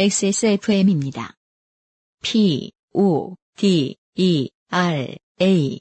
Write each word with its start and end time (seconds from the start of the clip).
XSFM입니다. 0.00 1.34
P, 2.22 2.70
O, 2.94 3.34
D, 3.56 3.96
E, 4.14 4.48
R, 4.70 5.16
A. 5.42 5.80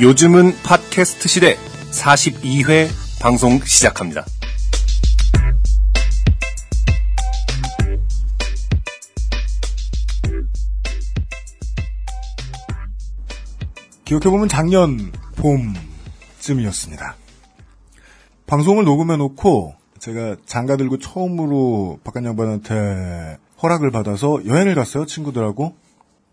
요즘은 0.00 0.52
팟캐스트 0.62 1.26
시대 1.26 1.56
42회 1.90 2.88
방송 3.20 3.58
시작합니다. 3.58 4.24
기억해보면 14.04 14.48
작년 14.48 15.10
봄쯤이었습니다. 15.36 17.16
방송을 18.46 18.84
녹음해놓고 18.84 19.74
제가 19.98 20.36
장가 20.46 20.76
들고 20.76 20.98
처음으로 20.98 21.98
박한 22.04 22.24
양반한테 22.24 23.38
허락을 23.62 23.90
받아서 23.90 24.44
여행을 24.46 24.74
갔어요, 24.74 25.06
친구들하고. 25.06 25.74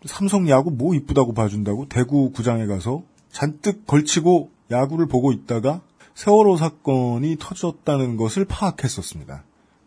삼성 0.06 0.50
야구 0.50 0.70
뭐 0.70 0.94
이쁘다고 0.94 1.34
봐준다고 1.34 1.88
대구 1.88 2.32
구장에 2.32 2.66
가서 2.66 3.04
잔뜩 3.32 3.88
걸치고 3.88 4.52
야구를 4.70 5.08
보고 5.08 5.32
있다가 5.32 5.82
세월호 6.14 6.58
사건이 6.58 7.38
터졌다는 7.40 8.18
것을 8.18 8.46
파악했었습니다. 8.46 9.44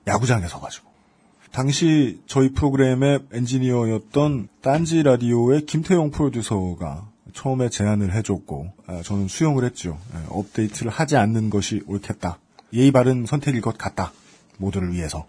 야구장에서 0.06 0.60
가지고. 0.60 0.90
당시 1.52 2.20
저희 2.26 2.52
프로그램의 2.52 3.20
엔지니어였던 3.32 4.48
딴지 4.62 5.02
라디오의 5.02 5.66
김태용 5.66 6.10
프로듀서가 6.10 7.08
처음에 7.36 7.68
제안을 7.68 8.14
해줬고 8.14 8.72
아, 8.86 9.02
저는 9.02 9.28
수용을 9.28 9.64
했죠. 9.64 9.98
예, 10.14 10.18
업데이트를 10.30 10.90
하지 10.90 11.16
않는 11.16 11.50
것이 11.50 11.82
옳겠다. 11.86 12.38
예의 12.72 12.90
바른 12.90 13.26
선택일 13.26 13.60
것 13.60 13.76
같다. 13.78 14.12
모두를 14.58 14.92
위해서. 14.92 15.26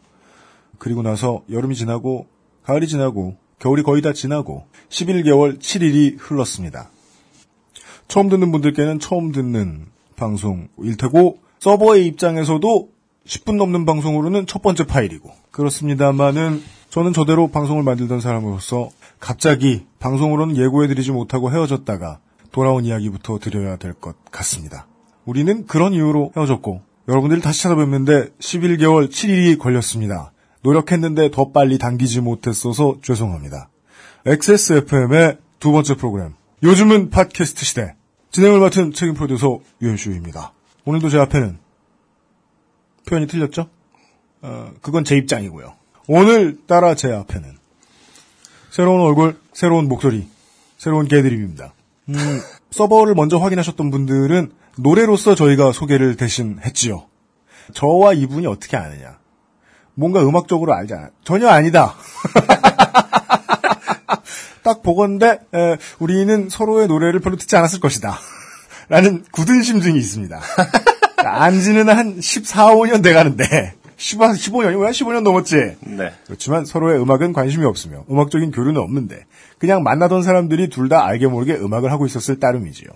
그리고 0.79 1.01
나서 1.03 1.43
여름이 1.51 1.75
지나고 1.75 2.27
가을이 2.63 2.87
지나고 2.87 3.35
겨울이 3.59 3.83
거의 3.83 4.01
다 4.01 4.13
지나고 4.13 4.65
11개월 4.89 5.59
7일이 5.59 6.15
흘렀습니다. 6.17 6.89
처음 8.07 8.29
듣는 8.29 8.51
분들께는 8.51 8.99
처음 8.99 9.31
듣는 9.31 9.87
방송일 10.15 10.95
테고 10.97 11.39
서버의 11.59 12.05
입장에서도 12.07 12.89
10분 13.25 13.57
넘는 13.57 13.85
방송으로는 13.85 14.47
첫 14.47 14.61
번째 14.61 14.85
파일이고 14.85 15.29
그렇습니다만은 15.51 16.63
저는 16.89 17.11
저대로 17.11 17.49
방송을 17.49 17.83
만들던 17.83 18.21
사람으로서 18.21 18.91
갑자기 19.19 19.85
방송으로는 19.99 20.57
예고해드리지 20.57 21.11
못하고 21.11 21.51
헤어졌다가 21.51 22.19
돌아온 22.51 22.85
이야기부터 22.85 23.39
드려야 23.39 23.77
될 23.77 23.93
것 23.93 24.15
같습니다. 24.31 24.87
우리는 25.25 25.65
그런 25.67 25.93
이유로 25.93 26.33
헤어졌고 26.35 26.81
여러분들을 27.07 27.41
다시 27.41 27.63
찾아뵙는데 27.63 28.29
11개월 28.39 29.09
7일이 29.09 29.57
걸렸습니다. 29.59 30.31
노력했는데 30.63 31.31
더 31.31 31.51
빨리 31.51 31.77
당기지 31.77 32.21
못했어서 32.21 32.97
죄송합니다. 33.01 33.69
XSFM의 34.25 35.37
두 35.59 35.71
번째 35.71 35.95
프로그램 35.95 36.33
요즘은 36.63 37.09
팟캐스트 37.09 37.65
시대 37.65 37.95
진행을 38.31 38.59
맡은 38.59 38.91
책임 38.93 39.13
프로듀서 39.15 39.59
유현수입니다. 39.81 40.53
오늘도 40.85 41.09
제 41.09 41.17
앞에는 41.19 41.57
표현이 43.07 43.27
틀렸죠? 43.27 43.69
어, 44.41 44.71
그건 44.81 45.03
제 45.03 45.15
입장이고요. 45.17 45.73
오늘 46.07 46.57
따라 46.67 46.95
제 46.95 47.11
앞에는 47.11 47.56
새로운 48.77 49.01
얼굴, 49.01 49.35
새로운 49.53 49.87
목소리, 49.87 50.29
새로운 50.77 51.07
개드립입니다. 51.07 51.73
음, 52.09 52.41
서버를 52.69 53.15
먼저 53.15 53.39
확인하셨던 53.39 53.89
분들은 53.89 54.51
노래로서 54.77 55.33
저희가 55.33 55.71
소개를 55.71 56.15
대신 56.15 56.59
했지요. 56.63 57.07
저와 57.73 58.13
이분이 58.13 58.45
어떻게 58.45 58.77
아느냐. 58.77 59.17
뭔가 59.95 60.21
음악적으로 60.21 60.75
알잖아. 60.75 61.09
전혀 61.23 61.47
아니다. 61.47 61.95
딱 64.61 64.83
보건데 64.83 65.39
에, 65.55 65.77
우리는 65.97 66.47
서로의 66.47 66.85
노래를 66.85 67.19
별로 67.19 67.35
듣지 67.35 67.55
않았을 67.55 67.79
것이다. 67.79 68.19
라는 68.89 69.25
굳은 69.31 69.63
심증이 69.63 69.97
있습니다. 69.97 70.39
안지는 71.25 71.89
한 71.89 72.21
14, 72.21 72.75
5년 72.75 73.01
돼가는데 73.01 73.73
15, 73.97 74.27
15년이 74.27 74.79
왜 74.81 74.91
15년 74.91 75.21
넘었지? 75.23 75.55
네. 75.81 76.13
그렇지만 76.27 76.65
서로의 76.65 77.01
음악은 77.01 77.33
관심이 77.33 77.65
없으며 77.65 78.05
음악적인 78.09 78.51
교류는 78.51 78.79
없는데 78.79 79.25
그냥 79.57 79.83
만나던 79.83 80.21
사람들이 80.23 80.69
둘 80.69 80.87
다 80.87 81.05
알게 81.05 81.27
모르게 81.27 81.55
음악을 81.55 81.91
하고 81.91 82.05
있었을 82.05 82.39
따름이지요. 82.39 82.89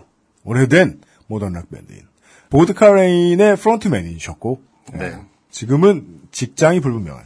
오래된 0.43 1.01
modern 1.27 1.53
rock 1.53 1.69
밴드인 1.71 2.01
보드카 2.49 2.91
레인의 2.93 3.57
frontman이셨고 3.57 4.61
네. 4.93 5.05
예, 5.05 5.17
지금은 5.49 6.05
직장이 6.31 6.79
불분명한 6.79 7.23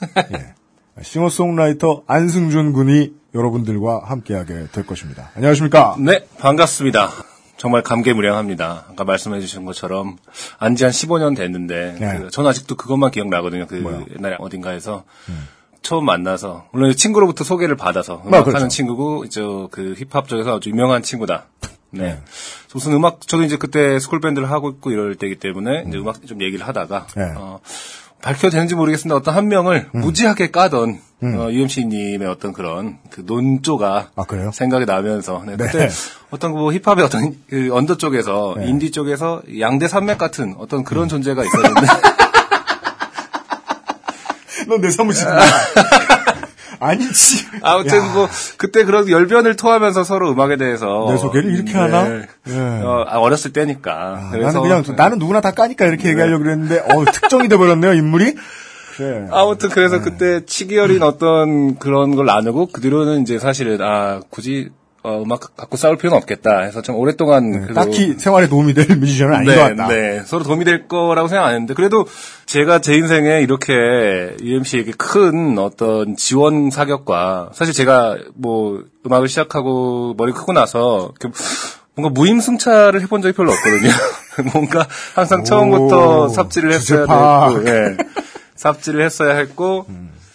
예, 0.34 0.54
싱어송라이터 1.02 2.02
안승준 2.06 2.72
군이 2.72 3.14
여러분들과 3.34 4.02
함께하게 4.04 4.68
될 4.72 4.86
것입니다. 4.86 5.30
안녕하십니까? 5.34 5.96
네, 5.98 6.26
반갑습니다. 6.38 7.10
정말 7.56 7.82
감개무량합니다. 7.82 8.86
아까 8.90 9.04
말씀해 9.04 9.40
주신 9.40 9.64
것처럼 9.64 10.18
안지 10.58 10.84
한 10.84 10.92
15년 10.92 11.36
됐는데 11.36 11.96
네. 11.98 12.18
그, 12.18 12.30
저는 12.30 12.50
아직도 12.50 12.76
그것만 12.76 13.10
기억나거든요. 13.10 13.66
그 13.66 13.74
뭐요? 13.76 13.98
음. 13.98 14.06
옛날에 14.16 14.36
어딘가에서 14.38 15.04
처음 15.82 16.04
만나서 16.04 16.66
물론 16.72 16.94
친구로부터 16.94 17.44
소개를 17.44 17.76
받아서 17.76 18.14
아, 18.24 18.26
음악하는 18.26 18.44
그렇죠. 18.44 18.68
친구고 18.68 19.28
저그 19.28 19.94
힙합 19.96 20.28
쪽에서 20.28 20.56
아주 20.56 20.70
유명한 20.70 21.02
친구다. 21.02 21.46
네. 21.90 22.02
네. 22.02 22.22
무슨 22.74 22.92
음악 22.92 23.26
저도 23.26 23.44
이제 23.44 23.56
그때 23.56 23.98
school 23.98 24.20
밴드를 24.20 24.50
하고 24.50 24.70
있고 24.70 24.90
이럴 24.90 25.14
때이기 25.14 25.36
때문에 25.36 25.84
이제 25.88 25.98
음악 25.98 26.26
좀 26.26 26.42
얘기를 26.42 26.66
하다가 26.66 27.06
네. 27.16 27.32
어, 27.36 27.60
밝혀도 28.20 28.50
되는지 28.50 28.74
모르겠습니다. 28.74 29.16
어떤 29.16 29.34
한 29.34 29.48
명을 29.48 29.90
음. 29.94 30.00
무지하게 30.00 30.50
까던 30.50 31.00
어, 31.22 31.48
UMC님의 31.50 32.28
어떤 32.28 32.52
그런 32.52 32.98
그 33.10 33.22
논조가 33.24 34.10
아, 34.14 34.24
그래요? 34.24 34.50
생각이 34.52 34.84
나면서 34.84 35.42
네, 35.46 35.56
네. 35.56 35.66
그때 35.66 35.88
어떤 36.30 36.52
그뭐 36.52 36.72
힙합의 36.72 37.04
어떤 37.04 37.34
그 37.48 37.70
언더 37.72 37.96
쪽에서 37.96 38.54
네. 38.58 38.68
인디 38.68 38.90
쪽에서 38.90 39.42
양대 39.58 39.88
산맥 39.88 40.18
같은 40.18 40.54
어떤 40.58 40.84
그런 40.84 41.08
존재가 41.08 41.42
있었는데 41.42 41.80
넌 44.68 44.80
내 44.80 44.90
사무실 44.90 45.26
아니지. 46.78 47.46
아무튼 47.62 47.98
야, 47.98 48.12
뭐 48.12 48.28
그때 48.58 48.84
그런 48.84 49.08
열변을 49.08 49.56
토하면서 49.56 50.04
서로 50.04 50.30
음악에 50.32 50.56
대해서 50.56 51.06
내 51.08 51.16
소개를 51.16 51.54
이렇게 51.54 51.72
네. 51.72 51.78
하나? 51.78 52.22
예. 52.48 52.58
어, 52.84 53.04
아, 53.08 53.18
어렸을 53.18 53.52
때니까 53.52 54.30
나는 54.32 54.60
그냥 54.60 54.84
나는 54.96 55.18
누구나 55.18 55.40
다 55.40 55.52
까니까 55.52 55.86
이렇게 55.86 56.10
얘기하려고 56.10 56.42
그랬는데 56.44 56.80
어 56.80 57.04
특정이 57.10 57.48
돼버렸네요 57.48 57.94
인물이. 57.94 58.34
그래. 58.96 59.26
아무튼 59.30 59.68
그래서 59.68 60.00
그때 60.00 60.44
치기 60.44 60.78
어린 60.78 61.02
어떤 61.02 61.78
그런 61.78 62.14
걸 62.16 62.26
나누고 62.26 62.68
그 62.72 62.80
뒤로는 62.80 63.22
이제 63.22 63.38
사실은 63.38 63.80
아 63.82 64.20
굳이 64.30 64.70
어, 65.06 65.22
음악 65.22 65.56
갖고 65.56 65.76
싸울 65.76 65.96
필요는 65.96 66.18
없겠다 66.18 66.62
해서 66.62 66.82
좀 66.82 66.96
오랫동안 66.96 67.68
네, 67.68 67.72
딱히 67.72 68.14
생활에 68.18 68.48
도움이 68.48 68.74
될 68.74 68.88
뮤지션은 68.96 69.34
아닌 69.36 69.54
것 69.54 69.54
네, 69.54 69.76
같다. 69.76 69.88
네. 69.88 70.22
서로 70.26 70.42
도움이 70.42 70.64
될 70.64 70.88
거라고 70.88 71.28
생각 71.28 71.44
안 71.44 71.52
했는데, 71.52 71.74
그래도 71.74 72.06
제가 72.46 72.80
제 72.80 72.96
인생에 72.96 73.40
이렇게 73.40 73.72
UMC에게 74.42 74.90
큰 74.98 75.58
어떤 75.58 76.16
지원 76.16 76.70
사격과, 76.70 77.50
사실 77.52 77.72
제가 77.72 78.16
뭐 78.34 78.82
음악을 79.06 79.28
시작하고 79.28 80.14
머리 80.18 80.32
크고 80.32 80.52
나서, 80.52 81.12
뭔가 81.94 82.12
무임승차를 82.12 83.00
해본 83.02 83.22
적이 83.22 83.34
별로 83.36 83.52
없거든요. 83.52 83.90
뭔가 84.52 84.88
항상 85.14 85.44
처음부터 85.44 86.24
오, 86.24 86.28
삽질을 86.28 86.72
했어야. 86.72 87.06
됐고, 87.52 87.68
예. 87.68 87.96
삽질을 88.56 89.04
했어야 89.04 89.36
했고, 89.36 89.86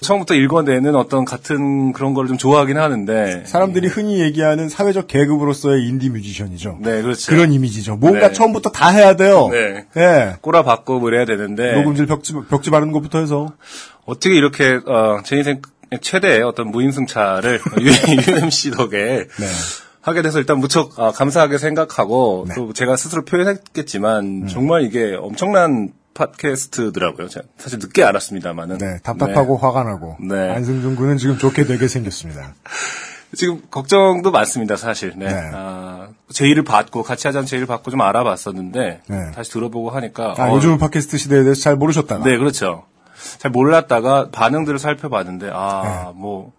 처음부터 0.02 0.34
읽어내는 0.34 0.96
어떤 0.96 1.26
같은 1.26 1.94
그런 1.94 2.14
걸 2.16 2.28
좀 2.28 2.38
좋아하긴 2.38 2.78
하는데, 2.78 3.44
사람들이 3.46 3.88
흔히 3.88 4.20
얘기하는 4.20 4.68
사회적 4.70 5.08
계급으로서의 5.08 5.86
인디 5.88 6.10
뮤지션이죠. 6.10 6.80
네, 6.82 7.02
그렇죠. 7.02 7.32
그런 7.32 7.52
이미지죠. 7.54 7.98
뭔가 7.98 8.30
네. 8.30 8.34
처음부터 8.34 8.72
다 8.72 8.90
해야 8.90 9.16
돼요. 9.16 9.50
네. 9.52 9.86
예. 9.98 10.36
꼬라박고 10.42 11.00
뭐 11.00 11.10
이래야 11.10 11.26
되는데, 11.26 11.74
녹음질 11.74 12.06
벽지, 12.08 12.34
벽지 12.50 12.70
바르는 12.72 12.92
것부터 12.94 13.20
해서. 13.20 13.54
어떻게 14.06 14.36
이렇게 14.36 14.80
어, 14.88 15.20
제 15.24 15.36
인생 15.38 15.62
최대의 16.02 16.42
어떤 16.42 16.72
무임승차를 16.72 17.60
UMC 17.80 18.72
덕에 18.78 18.98
네. 19.28 19.46
하게 20.02 20.22
돼서 20.24 20.40
일단 20.40 20.58
무척 20.58 20.98
아, 21.00 21.12
감사하게 21.12 21.58
생각하고 21.60 22.46
네. 22.48 22.56
또 22.56 22.74
제가 22.74 22.96
스스로 22.96 23.24
표현했겠지만 23.26 24.26
음. 24.44 24.48
정말 24.48 24.84
이게 24.84 25.16
엄청난 25.20 25.90
팟캐스트더라고요. 26.14 27.28
제가 27.30 27.46
사실 27.58 27.80
늦게 27.80 28.04
알았습니다만은 28.04 28.78
네. 28.78 29.00
답답하고 29.04 29.58
화가 29.58 29.84
나고. 29.84 30.18
네. 30.20 30.52
안승준 30.52 30.96
군은 30.96 31.18
지금 31.18 31.38
좋게 31.38 31.66
되게 31.66 31.88
생겼습니다. 31.88 32.54
지금 33.36 33.62
걱정도 33.72 34.30
많습니다, 34.32 34.76
사실. 34.76 35.14
네. 35.16 35.28
네. 35.28 35.52
아, 35.54 36.10
제의를 36.34 36.64
받고 36.64 37.04
같이 37.04 37.28
하자는 37.28 37.46
제의를 37.46 37.66
받고 37.66 37.90
좀 37.90 38.02
알아봤었는데 38.02 39.02
네. 39.08 39.32
다시 39.34 39.52
들어보고 39.52 39.90
하니까 39.92 40.36
아, 40.38 40.50
어, 40.50 40.56
요즘은 40.56 40.78
팟캐스트 40.80 41.18
시대에 41.18 41.44
대해서 41.44 41.62
잘 41.62 41.76
모르셨다가. 41.78 42.26
네, 42.26 42.38
그렇죠. 42.38 42.84
잘 43.38 43.52
몰랐다가 43.52 44.30
반응들을 44.32 44.80
살펴봤는데 44.80 45.50
아, 45.54 46.12
뭐 46.16 46.52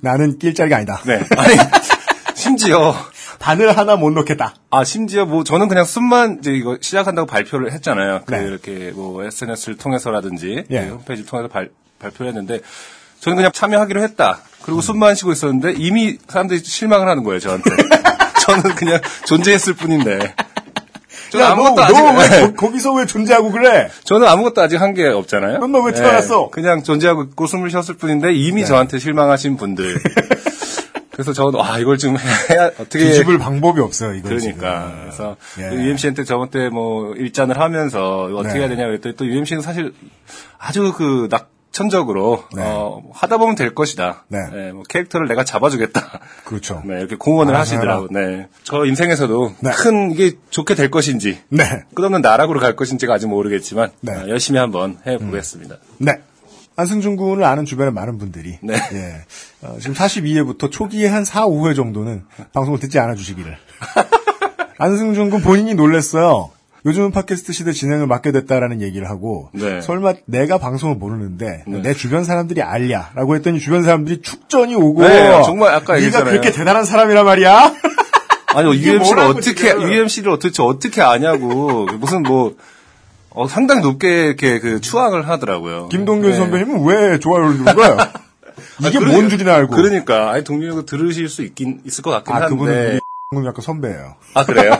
나는 0.00 0.38
낄 0.38 0.54
자리가 0.54 0.76
아니다. 0.76 1.00
네. 1.06 1.20
아니, 1.36 1.54
심지어, 2.34 2.94
바늘 3.38 3.76
하나 3.76 3.96
못 3.96 4.10
넣겠다. 4.10 4.54
아, 4.70 4.84
심지어 4.84 5.24
뭐, 5.24 5.44
저는 5.44 5.68
그냥 5.68 5.84
숨만, 5.84 6.38
이제 6.40 6.52
이거 6.52 6.76
시작한다고 6.80 7.26
발표를 7.26 7.72
했잖아요. 7.72 8.22
그 8.26 8.34
네. 8.34 8.44
이렇게 8.44 8.90
뭐, 8.94 9.24
SNS를 9.24 9.76
통해서라든지, 9.76 10.64
예. 10.70 10.80
그 10.86 10.94
홈페이지를 10.94 11.28
통해서 11.28 11.48
발, 11.48 11.70
발표를 11.98 12.28
했는데, 12.32 12.60
저는 13.20 13.36
그냥 13.36 13.52
참여하기로 13.52 14.02
했다. 14.02 14.40
그리고 14.62 14.80
숨만 14.80 15.14
쉬고 15.14 15.32
있었는데, 15.32 15.74
이미 15.78 16.18
사람들이 16.28 16.60
실망을 16.64 17.08
하는 17.08 17.22
거예요, 17.24 17.38
저한테. 17.40 17.70
저는 18.42 18.74
그냥 18.74 19.00
존재했을 19.26 19.74
뿐인데. 19.74 20.34
저는 21.30 21.44
야, 21.44 21.50
아무것도 21.52 21.74
너, 21.74 21.82
아직, 21.82 21.92
너 21.94 22.12
왜, 22.18 22.28
네. 22.28 22.40
거- 22.40 22.52
거기서 22.54 22.92
왜 22.94 23.04
존재하고 23.06 23.50
그래? 23.52 23.90
저는 24.04 24.26
아무것도 24.26 24.62
아직 24.62 24.80
한 24.80 24.94
게 24.94 25.06
없잖아요. 25.06 25.56
그럼 25.58 25.72
너왜 25.72 25.92
태어났어? 25.92 26.36
네, 26.44 26.48
그냥 26.52 26.82
존재하고 26.82 27.22
있고 27.24 27.46
숨을 27.46 27.70
쉬었을 27.70 27.96
뿐인데, 27.96 28.32
이미 28.32 28.64
저한테 28.64 28.98
실망하신 28.98 29.56
분들. 29.58 30.00
그래서 31.18 31.32
저는, 31.32 31.54
와, 31.58 31.78
이걸 31.80 31.98
좀 31.98 32.16
해야, 32.48 32.66
어떻게. 32.66 33.00
뒤집을 33.00 33.38
방법이 33.38 33.80
없어요, 33.80 34.14
이거 34.14 34.28
그러니까. 34.28 34.94
그래서 35.02 35.36
예. 35.58 35.72
UMC한테 35.74 36.22
저번 36.22 36.48
때 36.50 36.68
뭐 36.68 37.12
일잔을 37.14 37.58
하면서 37.58 38.24
어떻게 38.36 38.54
네. 38.54 38.60
해야 38.60 38.68
되냐 38.68 38.84
그랬더니 38.86 39.16
또 39.16 39.26
UMC는 39.26 39.62
사실 39.62 39.92
아주 40.58 40.92
그 40.96 41.26
낙천적으로 41.30 42.44
네. 42.54 42.62
어, 42.64 43.02
하다 43.14 43.38
보면 43.38 43.54
될 43.56 43.74
것이다. 43.74 44.26
네. 44.28 44.38
예, 44.54 44.72
뭐 44.72 44.82
캐릭터를 44.88 45.26
내가 45.26 45.42
잡아주겠다. 45.44 46.20
그렇죠. 46.44 46.82
네, 46.84 46.98
이렇게 47.00 47.16
공언을 47.16 47.54
알아서 47.54 47.74
하시더라고. 47.76 48.08
네. 48.12 48.46
저 48.62 48.84
인생에서도 48.84 49.54
네. 49.60 49.70
큰 49.72 50.12
이게 50.12 50.32
좋게 50.50 50.74
될 50.76 50.90
것인지 50.90 51.40
네. 51.48 51.64
끝없는 51.94 52.20
나락으로 52.20 52.60
갈 52.60 52.76
것인지가 52.76 53.14
아직 53.14 53.26
모르겠지만 53.26 53.90
네. 54.02 54.12
어, 54.12 54.28
열심히 54.28 54.60
한번 54.60 54.98
해보겠습니다. 55.06 55.76
네. 55.98 56.12
안승준 56.78 57.16
군을 57.16 57.42
아는 57.42 57.64
주변의 57.64 57.92
많은 57.92 58.18
분들이 58.18 58.56
네. 58.62 58.74
예. 58.92 59.66
어, 59.66 59.76
지금 59.80 59.94
42회부터 59.96 60.70
초기에 60.70 61.08
한 61.08 61.24
4, 61.24 61.46
5회 61.46 61.74
정도는 61.74 62.22
방송을 62.54 62.78
듣지 62.78 63.00
않아 63.00 63.16
주시기를. 63.16 63.56
안승준 64.78 65.30
군 65.30 65.42
본인이 65.42 65.74
놀랬어요. 65.74 66.50
요즘은 66.86 67.10
팟캐스트 67.10 67.52
시대 67.52 67.72
진행을 67.72 68.06
맡게 68.06 68.30
됐다라는 68.30 68.80
얘기를 68.80 69.10
하고 69.10 69.50
네. 69.52 69.80
설마 69.80 70.14
내가 70.26 70.58
방송을 70.58 70.94
모르는데 70.94 71.64
네. 71.66 71.82
내 71.82 71.94
주변 71.94 72.22
사람들이 72.22 72.62
알냐라고 72.62 73.34
했더니 73.34 73.58
주변 73.58 73.82
사람들이 73.82 74.22
축전이 74.22 74.76
오고 74.76 75.02
네, 75.02 75.42
정말 75.44 75.74
아까 75.74 75.94
네가 75.94 75.96
얘기했잖아요. 75.96 76.30
그렇게 76.30 76.52
대단한 76.52 76.84
사람이란 76.84 77.24
말이야. 77.24 77.74
아니, 78.54 78.68
UMC를 78.70 79.18
어떻게, 79.24 79.54
지금. 79.54 79.82
UMC를 79.82 80.30
어떻게, 80.30 80.62
어떻게 80.62 81.02
아냐고. 81.02 81.86
무슨 81.98 82.22
뭐, 82.22 82.54
어, 83.30 83.46
상당히 83.46 83.82
높게 83.82 84.26
이렇게 84.26 84.58
그 84.58 84.80
추앙을 84.80 85.28
하더라고요. 85.28 85.88
김동균 85.88 86.30
네. 86.30 86.36
선배님은 86.36 86.84
왜 86.84 87.18
좋아요를 87.18 87.58
누른 87.58 87.74
거예요? 87.74 87.96
이게 88.86 88.98
아, 88.98 89.00
뭔 89.00 89.26
그러니- 89.26 89.30
줄이나 89.30 89.54
알고. 89.54 89.74
그러니까. 89.76 90.30
아니, 90.30 90.44
동균이가 90.44 90.82
들으실 90.86 91.28
수 91.28 91.42
있긴, 91.42 91.80
있을 91.84 92.02
것 92.02 92.10
같긴 92.10 92.32
아, 92.34 92.36
한데. 92.40 92.48
그분은 92.50 93.00
우리 93.32 93.46
약간 93.46 93.62
선배예요. 93.62 94.14
아, 94.34 94.44
그래요? 94.44 94.72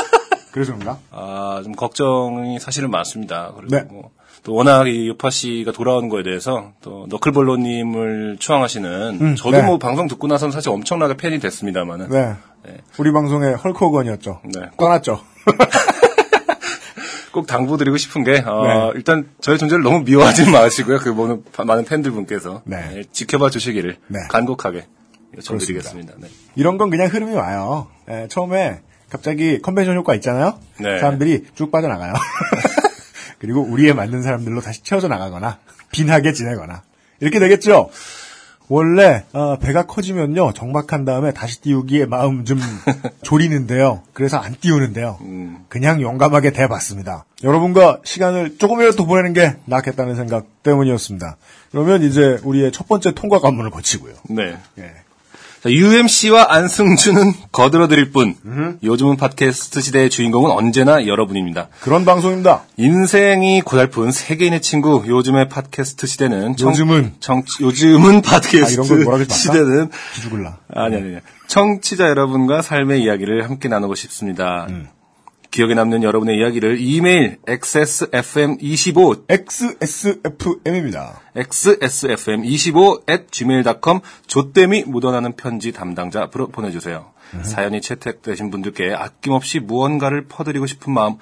그래서 0.52 0.72
그런가? 0.72 0.98
아, 1.10 1.60
좀 1.62 1.72
걱정이 1.74 2.58
사실은 2.60 2.90
많습니다. 2.90 3.52
그리고 3.56 3.76
네. 3.76 3.82
뭐, 3.90 4.10
또 4.42 4.54
워낙 4.54 4.86
이 4.88 5.08
요파 5.08 5.28
씨가 5.28 5.72
돌아오는 5.72 6.08
거에 6.08 6.22
대해서 6.22 6.70
또 6.80 7.06
너클볼로님을 7.10 8.36
추앙하시는 8.38 9.36
저도 9.36 9.50
네. 9.50 9.62
뭐 9.62 9.78
방송 9.78 10.06
듣고 10.08 10.28
나서는 10.28 10.52
사실 10.52 10.70
엄청나게 10.70 11.16
팬이 11.18 11.40
됐습니다만은. 11.40 12.08
네. 12.08 12.36
우리 12.98 13.12
방송의 13.12 13.56
헐크호건이었죠. 13.56 14.40
네. 14.44 14.70
떠났죠. 14.78 15.20
꼭 17.36 17.46
당부드리고 17.46 17.98
싶은 17.98 18.24
게, 18.24 18.42
어, 18.46 18.62
네. 18.66 18.92
일단 18.94 19.28
저의 19.42 19.58
존재를 19.58 19.82
너무 19.82 20.00
미워하지 20.04 20.48
마시고요. 20.50 20.98
그 21.00 21.10
많은, 21.10 21.44
많은 21.66 21.84
팬들 21.84 22.10
분께서. 22.12 22.62
네. 22.64 23.04
지켜봐 23.12 23.50
주시기를 23.50 23.98
네. 24.08 24.20
간곡하게 24.30 24.86
요청드리겠습니다. 25.36 26.14
네. 26.16 26.28
이런 26.54 26.78
건 26.78 26.88
그냥 26.88 27.08
흐름이 27.08 27.34
와요. 27.34 27.88
예, 28.08 28.26
처음에 28.30 28.80
갑자기 29.10 29.60
컨벤션 29.60 29.96
효과 29.96 30.14
있잖아요. 30.14 30.58
네. 30.80 30.98
사람들이 30.98 31.44
쭉 31.54 31.70
빠져나가요. 31.70 32.14
그리고 33.38 33.60
우리에 33.60 33.92
맞는 33.92 34.22
사람들로 34.22 34.62
다시 34.62 34.82
채워져 34.82 35.08
나가거나 35.08 35.58
빈하게 35.92 36.32
지내거나 36.32 36.84
이렇게 37.20 37.38
되겠죠. 37.38 37.90
원래 38.68 39.24
어, 39.32 39.56
배가 39.58 39.86
커지면요 39.86 40.52
정박한 40.52 41.04
다음에 41.04 41.32
다시 41.32 41.60
띄우기에 41.60 42.06
마음 42.06 42.44
좀 42.44 42.58
졸이는데요. 43.22 44.02
그래서 44.12 44.38
안 44.38 44.54
띄우는데요. 44.60 45.18
음. 45.22 45.64
그냥 45.68 46.00
용감하게 46.00 46.50
대봤습니다. 46.50 47.24
여러분과 47.44 48.00
시간을 48.04 48.58
조금이라도 48.58 48.96
더 48.96 49.04
보내는 49.04 49.32
게 49.32 49.56
낫겠다는 49.66 50.16
생각 50.16 50.62
때문이었습니다. 50.62 51.36
그러면 51.70 52.02
이제 52.02 52.38
우리의 52.42 52.72
첫 52.72 52.88
번째 52.88 53.12
통과 53.12 53.38
관문을 53.40 53.70
거치고요. 53.70 54.14
네. 54.30 54.56
예. 54.78 54.92
자, 55.66 55.72
UMC와 55.72 56.46
안승준은 56.48 57.32
거들어드릴 57.50 58.12
뿐, 58.12 58.36
요즘은 58.84 59.16
팟캐스트 59.16 59.80
시대의 59.80 60.10
주인공은 60.10 60.52
언제나 60.52 61.06
여러분입니다. 61.08 61.68
그런 61.80 62.04
방송입니다. 62.04 62.62
인생이 62.76 63.62
고달픈 63.62 64.12
세계인의 64.12 64.62
친구, 64.62 65.02
요즘의 65.04 65.48
팟캐스트 65.48 66.06
시대는 66.06 66.56
청- 66.56 66.70
요즘은. 66.70 67.14
정치- 67.18 67.64
요즘은 67.64 68.18
아, 68.18 68.20
팟캐스트 68.22 68.92
말까? 68.92 69.34
시대는 69.34 69.90
기죽을라. 70.14 70.58
아니 70.72 70.96
아니 70.96 71.04
아니. 71.06 71.16
청취자 71.48 72.08
여러분과 72.10 72.62
삶의 72.62 73.02
이야기를 73.02 73.44
함께 73.44 73.68
나누고 73.68 73.96
싶습니다. 73.96 74.66
음. 74.68 74.86
기억에 75.56 75.72
남는 75.72 76.02
여러분의 76.02 76.36
이야기를 76.36 76.78
이메일 76.82 77.38
xsfm25 77.46 79.24
XSFM입니다. 79.26 81.22
xsfm25 81.34 83.08
at 83.08 83.28
gmail.com 83.30 84.00
조땜이 84.26 84.84
묻어나는 84.86 85.32
편지 85.32 85.72
담당자 85.72 86.20
앞으로 86.24 86.48
보내주세요. 86.48 87.10
음. 87.32 87.42
사연이 87.42 87.80
채택되신 87.80 88.50
분들께 88.50 88.92
아낌없이 88.92 89.60
무언가를 89.60 90.26
퍼드리고 90.28 90.66
싶은 90.66 90.92
마음 90.92 91.16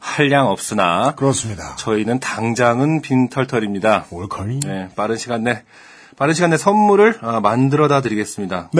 한량 0.00 0.48
없으나 0.48 1.14
그렇습니다. 1.14 1.76
저희는 1.76 2.18
당장은 2.18 3.02
빈털털입니다. 3.02 4.06
올커니? 4.10 4.60
네. 4.66 4.68
네, 4.68 4.88
빠른 4.96 5.16
시간 5.16 5.44
내 5.44 5.62
빠른 6.16 6.34
시간 6.34 6.50
내 6.50 6.56
선물을 6.56 7.18
아, 7.20 7.38
만들어다 7.38 8.00
드리겠습니다. 8.00 8.70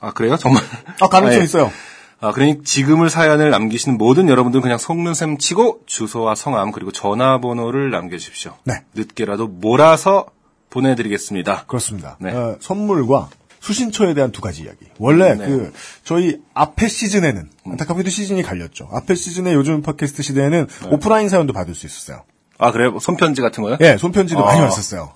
아 0.00 0.10
그래요? 0.10 0.36
정말? 0.36 0.64
네. 0.64 0.94
아, 1.00 1.06
가능성 1.06 1.38
예. 1.38 1.44
있어요. 1.44 1.70
아, 2.20 2.32
그러니 2.32 2.62
지금을 2.64 3.10
사연을 3.10 3.50
남기시는 3.50 3.98
모든 3.98 4.28
여러분들 4.28 4.60
그냥 4.60 4.78
속는 4.78 5.14
셈 5.14 5.38
치고 5.38 5.82
주소와 5.86 6.34
성함 6.34 6.72
그리고 6.72 6.90
전화번호를 6.90 7.90
남겨주십시오. 7.90 8.54
네. 8.64 8.82
늦게라도 8.94 9.48
몰아서 9.48 10.26
보내드리겠습니다. 10.70 11.64
그렇습니다. 11.66 12.16
네. 12.20 12.32
어, 12.32 12.56
선물과 12.60 13.28
수신처에 13.60 14.14
대한 14.14 14.32
두 14.32 14.40
가지 14.40 14.62
이야기. 14.62 14.86
원래 14.98 15.34
네. 15.34 15.46
그 15.46 15.72
저희 16.04 16.38
앞에 16.54 16.88
시즌에는 16.88 17.50
안타깝게도 17.66 18.10
시즌이 18.10 18.42
갈렸죠. 18.42 18.88
앞에 18.92 19.14
시즌에 19.14 19.54
요즘 19.54 19.82
팟캐스트 19.82 20.22
시대에는 20.22 20.66
네. 20.66 20.88
오프라인 20.90 21.28
사연도 21.28 21.52
받을 21.52 21.74
수 21.74 21.86
있었어요. 21.86 22.24
아 22.58 22.72
그래요? 22.72 22.98
손편지 23.00 23.42
같은 23.42 23.62
거요? 23.62 23.76
예, 23.80 23.98
손편지도 23.98 24.40
아. 24.40 24.46
많이 24.46 24.60
왔었어요. 24.62 25.12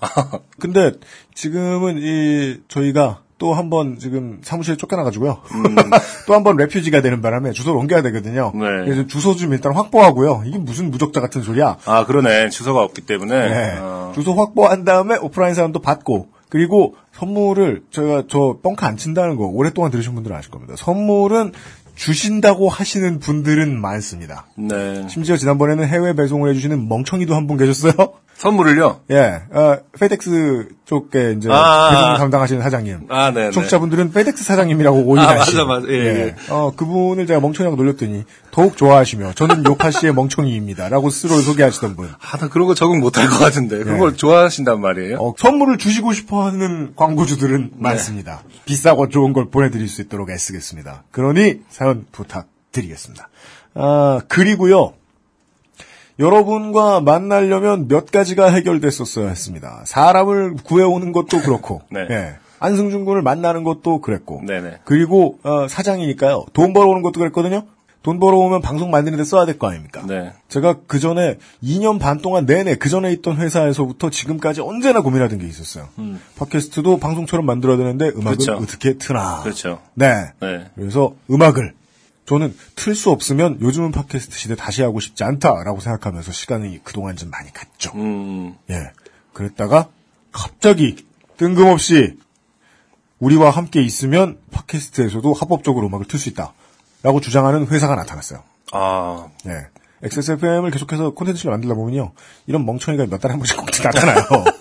근데 0.61 0.93
지금은 1.35 1.99
이 1.99 2.61
저희가 2.69 3.23
또 3.41 3.53
한 3.55 3.71
번 3.71 3.99
지금 3.99 4.39
사무실에 4.45 4.77
쫓겨나가지고요. 4.77 5.39
또한 6.29 6.45
번 6.45 6.57
레퓨지가 6.57 7.01
되는 7.03 7.21
바람에 7.23 7.53
주소를 7.53 7.79
옮겨야 7.81 8.03
되거든요. 8.03 8.53
음. 8.55 8.61
네. 8.61 8.85
그래서 8.85 9.07
주소 9.09 9.35
좀 9.35 9.53
일단 9.53 9.75
확보하고요. 9.75 10.43
이게 10.47 10.59
무슨 10.59 10.91
무적자 10.93 11.21
같은 11.21 11.43
소리야. 11.43 11.79
아 11.87 12.05
그러네 12.07 12.51
주소가 12.51 12.83
없기 12.83 13.01
때문에 13.03 13.49
네. 13.49 13.77
어, 13.81 14.13
주소 14.15 14.35
확보한 14.35 14.85
다음에 14.85 15.17
오프라인 15.17 15.55
사연도 15.55 15.81
받고 15.81 16.29
그리고 16.51 16.95
선물을 17.13 17.85
제가 17.91 18.25
저 18.29 18.59
뻥카 18.63 18.87
안 18.87 18.97
친다는 18.97 19.37
거 19.37 19.47
오랫동안 19.47 19.91
들으신 19.91 20.15
분들은 20.15 20.37
아실 20.37 20.51
겁니다. 20.51 20.75
선물은 20.77 21.53
주신다고 21.95 22.69
하시는 22.69 23.19
분들은 23.21 23.81
많습니다. 23.81 24.47
네. 24.57 25.07
심지어 25.09 25.37
지난번에는 25.37 25.87
해외 25.87 26.15
배송을 26.15 26.51
해주시는 26.51 26.89
멍청이도 26.89 27.35
한 27.35 27.47
분 27.47 27.57
계셨어요. 27.57 27.93
선물을요? 28.41 29.01
예, 29.11 29.43
어, 29.53 29.77
페덱스 29.99 30.69
쪽에 30.87 31.35
이제 31.37 31.51
아. 31.53 31.91
배송 31.91 32.17
담당하시는 32.17 32.63
사장님. 32.63 33.01
아 33.11 33.31
네. 33.33 33.45
네. 33.45 33.51
청취자분들은 33.51 34.13
페덱스 34.13 34.43
사장님이라고 34.45 34.99
오해하시죠. 34.99 35.61
아, 35.61 35.65
맞아, 35.67 35.81
맞아. 35.81 35.93
예, 35.93 35.95
예. 35.99 36.35
어, 36.49 36.73
그분을 36.75 37.27
제가 37.27 37.41
멍청이라고 37.41 37.77
놀렸더니 37.77 38.25
더욱 38.51 38.79
좋아하시며 38.79 39.35
저는 39.35 39.67
요파 39.67 39.91
씨의 39.91 40.15
멍청이입니다라고 40.15 41.11
스스로를 41.11 41.43
소개하시던 41.43 41.97
분. 41.97 42.09
아, 42.19 42.39
나 42.39 42.49
그런 42.49 42.67
거 42.67 42.75
적응 42.75 43.01
못할 43.01 43.29
것 43.29 43.39
같은데 43.39 43.77
그런 43.79 43.99
걸 43.99 44.17
좋아하신단 44.17 44.81
말이에요? 44.81 45.19
어, 45.19 45.35
선물을 45.37 45.77
주시고 45.77 46.15
싶어하는 46.15 46.95
광고주들은 46.97 47.73
많습니다. 47.77 48.43
비싸고 48.65 49.11
좋은 49.11 49.35
걸 49.35 49.51
보내드릴 49.51 49.87
수 49.87 50.01
있도록 50.01 50.31
애쓰겠습니다. 50.31 51.05
그러니 51.11 51.61
사연 51.69 52.07
부탁드리겠습니다. 52.11 53.29
아 53.75 54.21
그리고요. 54.29 54.95
여러분과 56.21 57.01
만나려면 57.01 57.89
몇 57.89 58.11
가지가 58.13 58.51
해결됐었어야 58.53 59.29
했습니다. 59.29 59.83
사람을 59.87 60.55
구해오는 60.65 61.13
것도 61.13 61.41
그렇고, 61.41 61.83
네. 61.91 62.07
예. 62.11 62.35
안승준 62.59 63.07
군을 63.07 63.23
만나는 63.23 63.65
것도 63.65 64.01
그랬고, 64.03 64.43
네네. 64.47 64.81
그리고 64.85 65.39
어, 65.43 65.67
사장이니까요. 65.67 66.45
돈 66.53 66.75
벌어오는 66.75 67.01
것도 67.03 67.19
그랬거든요. 67.19 67.63
돈 68.03 68.19
벌어오면 68.19 68.63
방송 68.63 68.91
만드는 68.91 69.19
데 69.19 69.25
써야 69.25 69.45
될 69.45 69.59
거 69.59 69.69
아닙니까? 69.69 70.03
네. 70.07 70.33
제가 70.49 70.77
그 70.87 70.99
전에 70.99 71.37
2년 71.63 71.99
반 72.01 72.19
동안 72.23 72.47
내내 72.47 72.77
그 72.77 72.89
전에 72.89 73.13
있던 73.13 73.37
회사에서부터 73.37 74.09
지금까지 74.09 74.63
언제나 74.63 75.03
고민하던 75.03 75.39
게 75.39 75.47
있었어요. 75.47 75.89
팟캐스트도 76.39 76.99
방송처럼 76.99 77.45
만들어야 77.45 77.77
되는데 77.77 78.09
음악은 78.09 78.39
그렇죠. 78.39 78.53
어떻게 78.55 78.97
트나. 78.97 79.43
그렇죠. 79.43 79.81
네. 79.95 80.33
네. 80.41 80.65
그래서 80.77 81.13
음악을 81.31 81.75
저는 82.31 82.57
틀 82.77 82.95
수 82.95 83.11
없으면 83.11 83.61
요즘은 83.61 83.91
팟캐스트 83.91 84.39
시대 84.39 84.55
다시 84.55 84.83
하고 84.83 85.01
싶지 85.01 85.25
않다라고 85.25 85.81
생각하면서 85.81 86.31
시간이 86.31 86.85
그동안 86.85 87.17
좀 87.17 87.29
많이 87.29 87.53
갔죠. 87.53 87.91
음, 87.97 88.55
예. 88.71 88.93
그랬다가 89.33 89.89
갑자기 90.31 91.05
뜬금없이 91.39 92.21
우리와 93.19 93.51
함께 93.51 93.83
있으면 93.83 94.39
팟캐스트에서도 94.53 95.33
합법적으로 95.33 95.89
음악을 95.89 96.07
틀 96.07 96.21
수 96.21 96.29
있다. 96.29 96.53
라고 97.03 97.21
주장하는 97.21 97.67
회사가 97.67 97.97
나타났어요. 97.97 98.45
아, 98.71 99.27
예. 99.47 99.67
XSFM을 100.05 100.71
계속해서 100.71 101.11
콘텐츠를 101.15 101.51
만들다 101.51 101.75
보면요. 101.75 102.13
이런 102.47 102.65
멍청이가 102.65 103.07
몇 103.07 103.19
달에 103.21 103.33
한 103.33 103.41
번씩 103.41 103.57
꼭 103.57 103.67
나타나요. 103.83 104.23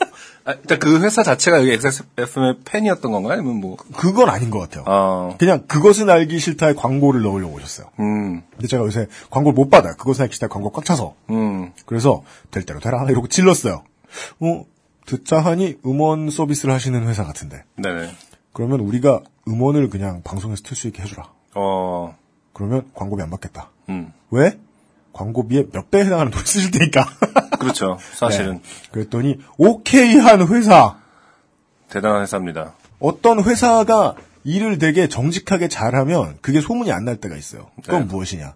아, 0.50 0.53
일단 0.53 0.79
그 0.79 1.00
회사 1.03 1.22
자체가 1.22 1.60
여기 1.60 1.72
XSFM의 1.74 2.56
팬이었던 2.65 3.12
건가요? 3.12 3.34
아니면 3.34 3.58
뭐, 3.62 3.77
그건 3.96 4.29
아닌 4.29 4.50
것 4.50 4.58
같아요. 4.60 4.84
아, 4.88 5.36
그냥 5.38 5.65
그것은 5.68 6.10
알기 6.10 6.39
싫다의 6.39 6.75
광고를 6.75 7.22
넣으려고 7.22 7.53
오셨어요. 7.56 7.88
음, 8.00 8.41
근데 8.51 8.68
제가 8.68 8.84
요새 8.84 9.08
광고를 9.29 9.53
못 9.53 9.70
받아요. 9.70 9.94
그것은 9.98 10.24
알기 10.24 10.34
싫다 10.34 10.48
광고 10.48 10.72
꽉 10.72 10.84
차서. 10.84 11.13
음, 11.29 11.72
그래서 11.86 12.24
될 12.50 12.65
대로 12.65 12.79
되라 12.79 13.06
이러고 13.10 13.27
찔렀어요. 13.27 13.84
어, 14.39 14.65
듣자 15.06 15.39
하니 15.39 15.77
음원 15.86 16.32
서비스를 16.32 16.74
하시는 16.74 17.08
회사 17.08 17.24
같은데. 17.24 17.63
네네. 17.75 18.10
그러면 18.53 18.79
우리가 18.79 19.22
음원을 19.48 19.89
그냥 19.91 20.22
방송에서 20.24 20.63
틀 20.63 20.75
수 20.75 20.88
있게 20.88 21.03
해주라. 21.03 21.29
어, 21.56 22.15
그러면 22.53 22.89
광고비 22.96 23.22
안 23.22 23.29
받겠다. 23.29 23.70
음, 23.89 24.12
왜? 24.32 24.58
광고비에 25.13 25.65
몇배 25.73 25.99
해당하는 25.99 26.31
돈 26.31 26.43
쓰실 26.45 26.71
테니까. 26.71 27.05
그렇죠. 27.59 27.97
사실은 28.15 28.53
네. 28.55 28.61
그랬더니 28.91 29.37
오케이 29.57 30.17
한 30.17 30.47
회사. 30.47 30.97
대단한 31.89 32.21
회사입니다. 32.21 32.73
어떤 32.99 33.43
회사가 33.43 34.15
일을 34.43 34.77
되게 34.77 35.07
정직하게 35.09 35.67
잘하면 35.67 36.37
그게 36.41 36.61
소문이 36.61 36.91
안 36.91 37.03
날 37.05 37.17
때가 37.17 37.35
있어요. 37.35 37.67
그건 37.83 38.01
네. 38.01 38.05
무엇이냐? 38.07 38.53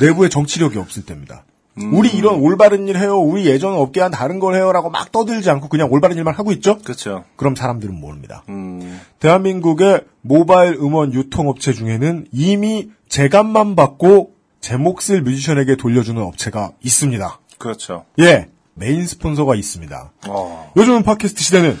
내부에 0.00 0.28
정치력이 0.28 0.78
없을 0.78 1.04
때입니다. 1.04 1.44
우리 1.90 2.10
이런 2.10 2.34
올바른 2.40 2.86
일 2.86 2.98
해요. 2.98 3.18
우리 3.18 3.46
예전 3.46 3.72
업계와 3.72 4.10
다른 4.10 4.38
걸 4.40 4.54
해요라고 4.54 4.90
막 4.90 5.10
떠들지 5.10 5.48
않고 5.48 5.68
그냥 5.68 5.90
올바른 5.90 6.18
일만 6.18 6.34
하고 6.34 6.52
있죠? 6.52 6.76
그렇죠. 6.78 7.24
그럼 7.36 7.54
사람들은 7.54 7.94
모릅니다. 7.98 8.42
음, 8.50 9.00
대한민국의 9.20 10.04
모바일 10.20 10.74
음원 10.74 11.14
유통업체 11.14 11.72
중에는 11.72 12.26
이미 12.30 12.90
제값만 13.08 13.74
받고 13.74 14.34
제 14.62 14.76
몫을 14.76 15.20
뮤지션에게 15.22 15.76
돌려주는 15.76 16.22
업체가 16.22 16.72
있습니다. 16.82 17.40
그렇죠. 17.58 18.06
예, 18.20 18.48
메인 18.74 19.06
스폰서가 19.06 19.54
있습니다. 19.54 20.12
어, 20.28 20.72
요즘은 20.76 21.02
팟캐스트 21.02 21.42
시대는 21.42 21.78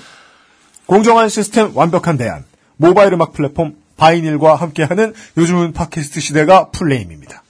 공정한 0.84 1.30
시스템 1.30 1.74
완벽한 1.74 2.18
대안 2.18 2.44
모바일 2.76 3.14
음악 3.14 3.32
플랫폼 3.32 3.76
바이닐과 3.96 4.56
함께하는 4.56 5.14
요즘은 5.38 5.72
팟캐스트 5.72 6.20
시대가 6.20 6.70
full 6.70 6.89
name입니다. 6.89 7.42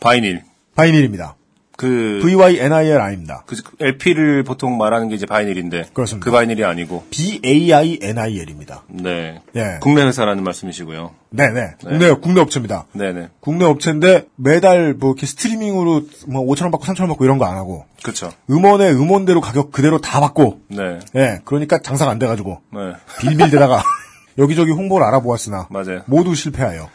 바이닐. 0.00 0.44
바이닐입니다. 0.76 1.34
그, 1.78 2.18
V-Y-N-I-L-I입니다. 2.24 3.44
그 3.46 3.54
LP를 3.78 4.42
보통 4.42 4.76
말하는 4.78 5.08
게 5.08 5.14
이제 5.14 5.26
vinyl인데. 5.26 5.90
그렇습니다. 5.94 6.24
그 6.24 6.32
vinyl이 6.32 6.64
아니고. 6.64 7.04
B-A-I-N-I-L입니다. 7.10 8.82
네. 8.88 9.40
예. 9.54 9.78
국내 9.80 10.02
회사라는 10.02 10.42
말씀이시고요. 10.42 11.12
네네. 11.30 11.74
국내, 11.80 12.12
국내 12.14 12.40
업체입니다. 12.40 12.86
네네. 12.94 13.28
국내 13.38 13.64
업체인데 13.64 14.26
매달 14.34 14.94
뭐 14.94 15.10
이렇게 15.10 15.26
스트리밍으로 15.26 16.02
뭐 16.26 16.44
5천 16.46 16.62
원 16.62 16.70
받고 16.72 16.84
3천 16.86 17.00
원 17.02 17.08
받고 17.10 17.24
이런 17.24 17.38
거 17.38 17.44
안 17.48 17.56
하고 17.56 17.84
그렇죠. 18.02 18.30
음원의 18.50 18.92
음원대로 18.94 19.40
가격 19.40 19.70
그대로 19.70 20.00
다 20.00 20.18
받고 20.20 20.60
네. 20.68 20.98
예, 21.14 21.40
그러니까 21.44 21.78
장사가 21.78 22.10
안 22.10 22.18
돼가지고 22.18 22.60
네. 22.74 22.80
빌빌대다가 23.20 23.82
여기저기 24.36 24.72
홍보를 24.72 25.06
알아보았으나 25.06 25.68
맞아요. 25.70 26.02
모두 26.06 26.34
실패하여. 26.34 26.88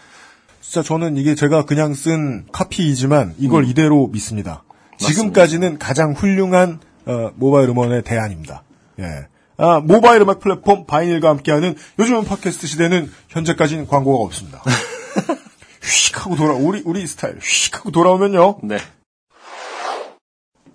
진짜 0.62 0.82
저는 0.86 1.16
이게 1.18 1.36
제가 1.36 1.64
그냥 1.66 1.94
쓴 1.94 2.46
카피이지만 2.52 3.36
이걸 3.38 3.66
이대로 3.68 4.08
믿습니다. 4.08 4.64
지금까지는 5.08 5.78
가장 5.80 6.14
훌륭한 6.14 6.80
어, 7.06 7.32
모바일 7.36 7.70
음원의 7.70 8.04
대안입니다. 8.04 8.64
예. 9.00 9.28
아, 9.58 9.80
모바일 9.80 10.22
음악 10.22 10.40
플랫폼 10.40 10.86
바이닐과 10.86 11.30
함께하는 11.30 11.76
요즘은 12.00 12.24
팟캐스트 12.26 12.66
시대는 12.68 13.12
현재까지는 13.30 13.88
광고가 13.88 14.24
없습니다. 14.26 14.62
휙 15.84 16.26
하고 16.26 16.36
돌아 16.36 16.54
우리 16.54 16.82
우리 16.86 17.06
스타일 17.06 17.38
휙 17.42 17.76
하고 17.78 17.92
돌아오면요 17.92 18.60
네. 18.64 18.78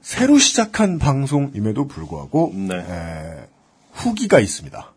새로 0.03 0.39
시작한 0.39 0.99
방송임에도 0.99 1.87
불구하고 1.89 2.53
네. 2.55 2.77
에, 2.77 3.47
후기가 3.93 4.39
있습니다. 4.39 4.93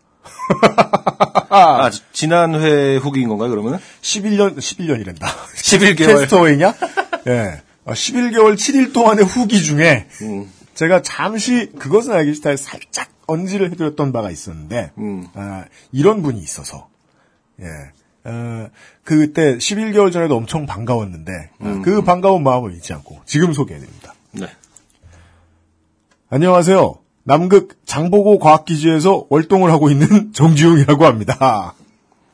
아, 1.49 1.89
지- 1.89 2.01
지난 2.13 2.55
회 2.55 2.97
후기인 2.97 3.27
건가요, 3.29 3.49
그러면? 3.49 3.79
11년 4.01 4.57
11년이란다. 4.57 5.25
11개월. 5.55 5.97
캐스터웨이냐? 6.19 6.73
예. 7.27 7.61
아, 7.85 7.93
11개월 7.93 8.55
7일 8.55 8.93
동안의 8.93 9.25
후기 9.25 9.63
중에 9.63 10.07
음. 10.21 10.51
제가 10.75 11.01
잠시 11.01 11.71
그것은 11.77 12.13
알기 12.13 12.33
싫다에 12.35 12.57
살짝 12.57 13.09
언지를 13.27 13.71
해드렸던 13.71 14.11
바가 14.11 14.29
있었는데 14.29 14.91
음. 14.97 15.27
아, 15.33 15.65
이런 15.91 16.21
분이 16.21 16.39
있어서 16.39 16.89
예. 17.59 17.65
어, 18.23 18.69
그때 19.03 19.57
11개월 19.57 20.11
전에도 20.11 20.35
엄청 20.35 20.65
반가웠는데 20.65 21.49
아, 21.59 21.65
음. 21.65 21.81
그 21.81 22.03
반가운 22.03 22.43
마음을 22.43 22.73
잊지 22.75 22.93
않고 22.93 23.21
지금 23.25 23.53
소개해드립니다. 23.53 24.13
네. 24.31 24.47
안녕하세요. 26.29 26.95
남극 27.23 27.85
장보고 27.85 28.39
과학기지에서 28.39 29.27
월동을 29.29 29.71
하고 29.71 29.89
있는 29.89 30.31
정지웅이라고 30.33 31.05
합니다. 31.05 31.75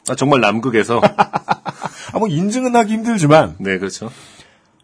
아, 0.09 0.15
정말 0.15 0.41
남극에서. 0.41 1.01
아, 2.13 2.19
뭐 2.19 2.27
인증은 2.27 2.75
하기 2.75 2.93
힘들지만 2.93 3.55
네, 3.59 3.77
그렇죠. 3.77 4.09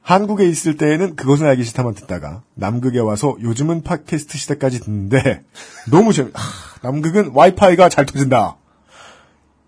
한국에 0.03 0.45
있을 0.45 0.75
때에는 0.75 1.15
그것은 1.15 1.47
알기 1.47 1.63
싫다만 1.63 1.95
듣다가 1.95 2.43
남극에 2.55 2.99
와서 2.99 3.37
요즘은 3.41 3.83
팟캐스트 3.83 4.37
시대까지 4.37 4.81
듣는데 4.81 5.43
너무 5.89 6.13
재미. 6.13 6.29
하, 6.33 6.41
남극은 6.81 7.31
와이파이가 7.33 7.89
잘 7.89 8.05
터진다. 8.05 8.57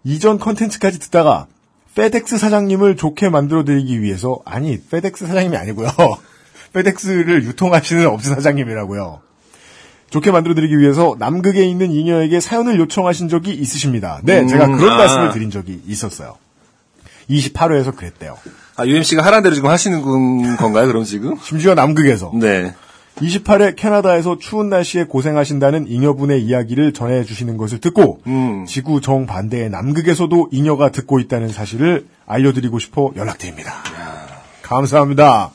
이전 0.03 0.37
컨텐츠까지 0.37 0.99
듣다가 0.99 1.47
페덱스 1.95 2.37
사장님을 2.37 2.97
좋게 2.97 3.29
만들어드리기 3.29 4.01
위해서 4.01 4.41
아니 4.45 4.79
페덱스 4.79 5.25
사장님이 5.25 5.55
아니고요. 5.55 5.87
페덱스를 6.73 7.45
유통하시는 7.45 8.05
업체 8.05 8.29
사장님이라고요. 8.29 9.21
좋게 10.09 10.31
만들어드리기 10.31 10.77
위해서 10.77 11.15
남극에 11.17 11.63
있는 11.63 11.91
잉여에게 11.91 12.41
사연을 12.41 12.77
요청하신 12.79 13.29
적이 13.29 13.53
있으십니다. 13.53 14.19
네, 14.23 14.41
음, 14.41 14.47
제가 14.47 14.67
그런 14.67 14.91
아. 14.91 14.97
말씀을 14.97 15.31
드린 15.31 15.49
적이 15.49 15.81
있었어요. 15.87 16.37
28회에서 17.29 17.95
그랬대요. 17.95 18.37
아, 18.77 18.85
UMC가 18.85 19.23
하라는 19.25 19.43
대로 19.43 19.55
지금 19.55 19.69
하시는 19.69 20.01
건- 20.01 20.57
건가요, 20.57 20.87
그럼 20.87 21.03
지금? 21.03 21.35
심지어 21.41 21.75
남극에서. 21.75 22.31
네. 22.35 22.73
28회 23.15 23.77
캐나다에서 23.77 24.37
추운 24.39 24.67
날씨에 24.69 25.05
고생하신다는 25.05 25.87
잉여분의 25.87 26.43
이야기를 26.43 26.91
전해주시는 26.91 27.55
것을 27.55 27.79
듣고 27.79 28.19
음. 28.27 28.65
지구 28.67 28.99
정반대의 28.99 29.69
남극에서도 29.69 30.49
잉여가 30.51 30.91
듣고 30.91 31.19
있다는 31.19 31.47
사실을 31.47 32.07
알려드리고 32.25 32.77
싶어 32.79 33.11
연락드립니다. 33.15 33.71
감사합니다. 34.63 35.51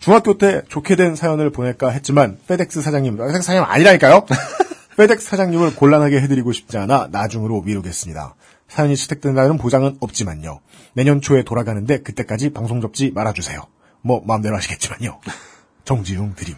중학교 0.00 0.36
때 0.36 0.60
좋게 0.68 0.96
된 0.96 1.16
사연을 1.16 1.50
보낼까 1.50 1.88
했지만 1.88 2.36
페덱스 2.46 2.82
사장님, 2.82 3.16
페덱스 3.16 3.40
사장님 3.40 3.64
아니라니까요. 3.64 4.26
페덱스 4.98 5.28
사장님을 5.28 5.76
곤란하게 5.76 6.20
해드리고 6.20 6.52
싶지 6.52 6.76
않아 6.76 7.08
나중으로 7.10 7.62
미루겠습니다. 7.62 8.34
사연이 8.68 8.96
채택된다는 8.96 9.56
보장은 9.58 9.96
없지만요. 10.00 10.60
내년 10.94 11.20
초에 11.20 11.42
돌아가는데 11.42 12.02
그때까지 12.02 12.50
방송 12.50 12.80
접지 12.80 13.10
말아주세요. 13.14 13.60
뭐 14.02 14.22
마음대로 14.26 14.56
하시겠지만요. 14.56 15.18
정지용 15.84 16.34
드림. 16.34 16.54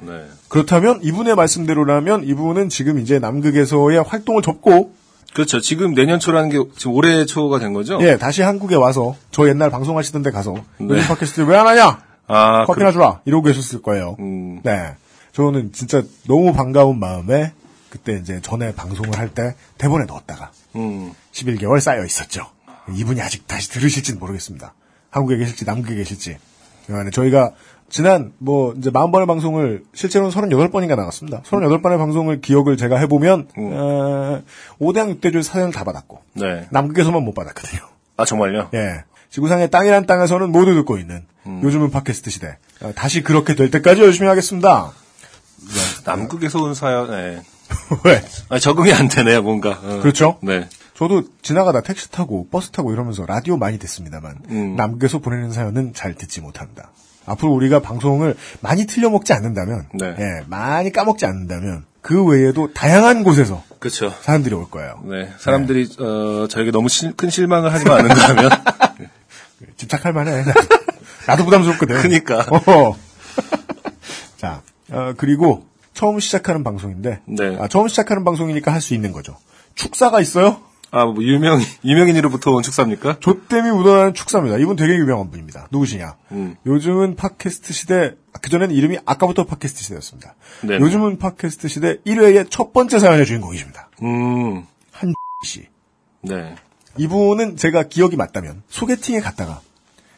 네. 0.00 0.26
그렇다면 0.48 1.00
이분의 1.02 1.34
말씀대로라면 1.34 2.24
이분은 2.24 2.68
지금 2.68 3.00
이제 3.00 3.18
남극에서의 3.18 4.02
활동을 4.04 4.42
접고 4.42 4.92
그렇죠. 5.34 5.60
지금 5.60 5.94
내년 5.94 6.20
초라는 6.20 6.48
게 6.50 6.58
지금 6.76 6.92
올해 6.94 7.26
초가 7.26 7.58
된 7.58 7.72
거죠? 7.72 7.98
예 8.02 8.16
다시 8.16 8.42
한국에 8.42 8.76
와서 8.76 9.16
저 9.32 9.48
옛날 9.48 9.70
방송하시던 9.70 10.22
데 10.22 10.30
가서 10.30 10.54
네. 10.78 10.86
요즘 10.88 11.08
팟캐스트 11.08 11.40
왜 11.42 11.56
안 11.56 11.66
하냐 11.66 12.00
아, 12.28 12.64
커피나 12.66 12.92
주라 12.92 13.20
이러고 13.24 13.42
계셨을 13.48 13.82
거예요. 13.82 14.16
음. 14.20 14.60
네 14.62 14.94
저는 15.32 15.72
진짜 15.72 16.02
너무 16.28 16.52
반가운 16.52 16.98
마음에 17.00 17.52
그때 17.90 18.14
이제 18.22 18.40
전에 18.40 18.72
방송을 18.74 19.18
할 19.18 19.28
때 19.30 19.54
대본에 19.78 20.04
넣었다가 20.06 20.50
음. 20.76 21.12
11개월 21.44 21.80
쌓여 21.80 22.04
있었죠. 22.04 22.46
이분이 22.92 23.20
아직 23.20 23.46
다시 23.46 23.70
들으실지는 23.70 24.18
모르겠습니다. 24.18 24.74
한국에 25.10 25.36
계실지 25.36 25.64
남극에 25.64 25.94
계실지. 25.94 26.38
그러니까 26.86 27.10
저희가 27.10 27.52
지난 27.90 28.32
뭐 28.38 28.74
이제 28.76 28.90
40번의 28.90 29.26
방송을 29.26 29.84
실제로는 29.94 30.32
38번인가 30.32 30.96
나갔습니다. 30.96 31.42
38번의 31.42 31.98
방송을 31.98 32.40
기억을 32.40 32.76
제가 32.76 32.98
해보면 32.98 33.48
음. 33.56 33.70
어, 33.72 34.42
5대양 34.80 35.20
6대줄 35.20 35.42
사연을 35.42 35.72
다 35.72 35.84
받았고 35.84 36.20
네. 36.34 36.66
남극에서만 36.70 37.22
못 37.22 37.34
받았거든요. 37.34 37.80
아, 38.16 38.24
정말요? 38.24 38.70
예. 38.74 39.04
지구상의 39.30 39.70
땅이란 39.70 40.06
땅에서는 40.06 40.50
모두 40.50 40.74
듣고 40.74 40.98
있는 40.98 41.24
요즘은 41.46 41.90
팟캐스트 41.90 42.30
시대. 42.30 42.58
어, 42.80 42.92
다시 42.94 43.22
그렇게 43.22 43.54
될 43.54 43.70
때까지 43.70 44.02
열심히 44.02 44.28
하겠습니다. 44.28 44.92
남극에서 46.04 46.62
온 46.62 46.74
사연, 46.74 47.10
네. 47.10 47.42
왜? 48.04 48.22
아, 48.48 48.58
적응이 48.58 48.92
안 48.92 49.08
되네요, 49.08 49.42
뭔가. 49.42 49.70
어. 49.82 50.00
그렇죠? 50.02 50.38
네. 50.42 50.68
저도 50.98 51.22
지나가다 51.42 51.82
택시 51.82 52.10
타고 52.10 52.48
버스 52.50 52.70
타고 52.70 52.92
이러면서 52.92 53.24
라디오 53.24 53.56
많이 53.56 53.78
듣습니다만 53.78 54.34
음. 54.48 54.74
남극에서 54.74 55.20
보내는 55.20 55.52
사연은 55.52 55.94
잘 55.94 56.14
듣지 56.14 56.40
못합니다. 56.40 56.90
앞으로 57.24 57.52
우리가 57.52 57.80
방송을 57.80 58.34
많이 58.62 58.84
틀려먹지 58.86 59.32
않는다면, 59.32 59.86
네. 59.94 60.16
예, 60.18 60.44
많이 60.48 60.90
까먹지 60.90 61.24
않는다면 61.24 61.84
그 62.00 62.24
외에도 62.24 62.72
다양한 62.72 63.22
곳에서 63.22 63.62
그렇죠. 63.78 64.12
사람들이 64.22 64.56
올 64.56 64.68
거예요. 64.70 65.00
네. 65.04 65.30
사람들이, 65.38 65.88
어, 66.00 66.48
저에게 66.48 66.72
너무 66.72 66.88
실- 66.88 67.12
큰 67.14 67.30
실망을 67.30 67.72
하지만 67.72 67.98
않는가 68.00 68.28
하면. 68.30 68.50
집착할 69.76 70.12
만해. 70.12 70.42
나도 71.28 71.44
부담스럽거든. 71.44 72.00
그니까. 72.02 72.44
자, 74.36 74.62
어, 74.90 75.12
그리고 75.16 75.64
처음 75.94 76.18
시작하는 76.18 76.64
방송인데, 76.64 77.20
네. 77.26 77.56
아, 77.60 77.68
처음 77.68 77.86
시작하는 77.86 78.24
방송이니까 78.24 78.72
할 78.72 78.80
수 78.80 78.94
있는 78.94 79.12
거죠. 79.12 79.36
축사가 79.76 80.20
있어요? 80.20 80.60
아, 80.90 81.04
뭐, 81.04 81.22
유명, 81.22 81.60
유명인으로부터 81.84 82.50
온 82.52 82.62
축사입니까? 82.62 83.18
조땜이 83.20 83.70
묻어나는 83.72 84.14
축사입니다. 84.14 84.56
이분 84.58 84.74
되게 84.76 84.94
유명한 84.94 85.30
분입니다. 85.30 85.68
누구시냐? 85.70 86.16
음. 86.32 86.56
요즘은 86.64 87.16
팟캐스트 87.16 87.72
시대, 87.74 88.14
그전에는 88.40 88.74
이름이 88.74 88.98
아까부터 89.04 89.44
팟캐스트 89.44 89.82
시대였습니다. 89.82 90.34
네. 90.62 90.76
요즘은 90.78 91.18
팟캐스트 91.18 91.68
시대 91.68 91.96
1회의 92.06 92.46
첫 92.50 92.72
번째 92.72 92.98
사연의 92.98 93.26
주인공이십니다. 93.26 93.90
음, 94.02 94.64
한 94.92 95.12
씨. 95.44 95.66
네. 96.22 96.54
이분은 96.96 97.56
제가 97.56 97.84
기억이 97.84 98.16
맞다면 98.16 98.62
소개팅에 98.70 99.20
갔다가 99.20 99.60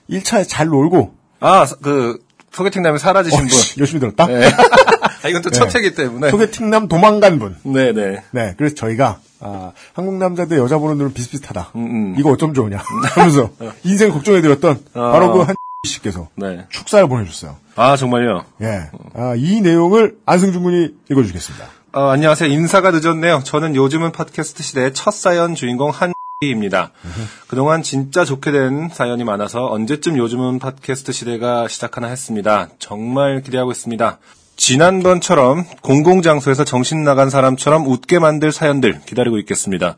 1차에 0.09 0.47
잘 0.49 0.67
놀고 0.69 1.15
아, 1.41 1.67
사- 1.67 1.77
그, 1.83 2.25
소개팅 2.53 2.83
남에 2.83 2.99
사라지신 2.99 3.39
어, 3.39 3.43
분. 3.43 3.49
씨, 3.49 3.79
열심히 3.81 4.00
들었다. 4.00 4.27
네. 4.27 4.49
아, 5.23 5.29
이건 5.29 5.43
또첫 5.43 5.71
네. 5.71 5.79
회기 5.79 5.95
때문에. 5.95 6.31
소개팅남 6.31 6.89
도망간 6.89 7.39
분. 7.39 7.57
네네. 7.62 8.23
네, 8.31 8.55
그래서 8.57 8.75
저희가 8.75 9.19
아, 9.41 9.73
한국 9.95 10.17
남자들 10.17 10.59
여자 10.59 10.79
보는 10.79 10.99
눈은 10.99 11.12
비슷비슷하다. 11.15 11.73
음, 11.77 11.81
음. 11.81 12.15
이거 12.19 12.31
어쩜 12.31 12.55
좋으냐 12.55 12.79
하면서 13.15 13.50
인생 13.85 14.11
걱정해드렸던 14.12 14.85
어. 14.95 15.12
바로 15.12 15.33
그 15.33 15.43
한 15.43 15.55
씨께서 15.87 16.29
네. 16.37 16.67
축사를 16.69 17.09
보내주셨어요. 17.09 17.57
아, 17.77 17.97
정말요? 17.97 18.45
예, 18.61 18.91
아, 19.15 19.35
이 19.37 19.62
내용을 19.62 20.19
안승준 20.27 20.62
군이 20.62 20.89
읽어주겠습니다. 21.11 21.67
어, 21.95 22.09
안녕하세요. 22.09 22.50
인사가 22.50 22.91
늦었네요. 22.91 23.41
저는 23.45 23.75
요즘은 23.75 24.12
팟캐스트 24.12 24.62
시대의 24.62 24.93
첫 24.93 25.12
사연 25.12 25.55
주인공 25.55 25.91
한 25.91 26.12
입니다. 26.43 26.93
그동안 27.49 27.83
진짜 27.83 28.25
좋게 28.25 28.50
된 28.50 28.89
사연이 28.91 29.25
많아서 29.25 29.67
언제쯤 29.71 30.17
요즘은 30.17 30.59
팟캐스트 30.59 31.12
시대가 31.12 31.69
시작하나 31.69 32.09
했습니다. 32.09 32.69
정말 32.79 33.43
기대하고 33.43 33.71
있습니다. 33.73 34.19
지난번처럼 34.61 35.64
공공장소에서 35.81 36.64
정신 36.64 37.02
나간 37.02 37.31
사람처럼 37.31 37.87
웃게 37.87 38.19
만들 38.19 38.52
사연들 38.52 39.00
기다리고 39.07 39.38
있겠습니다. 39.38 39.97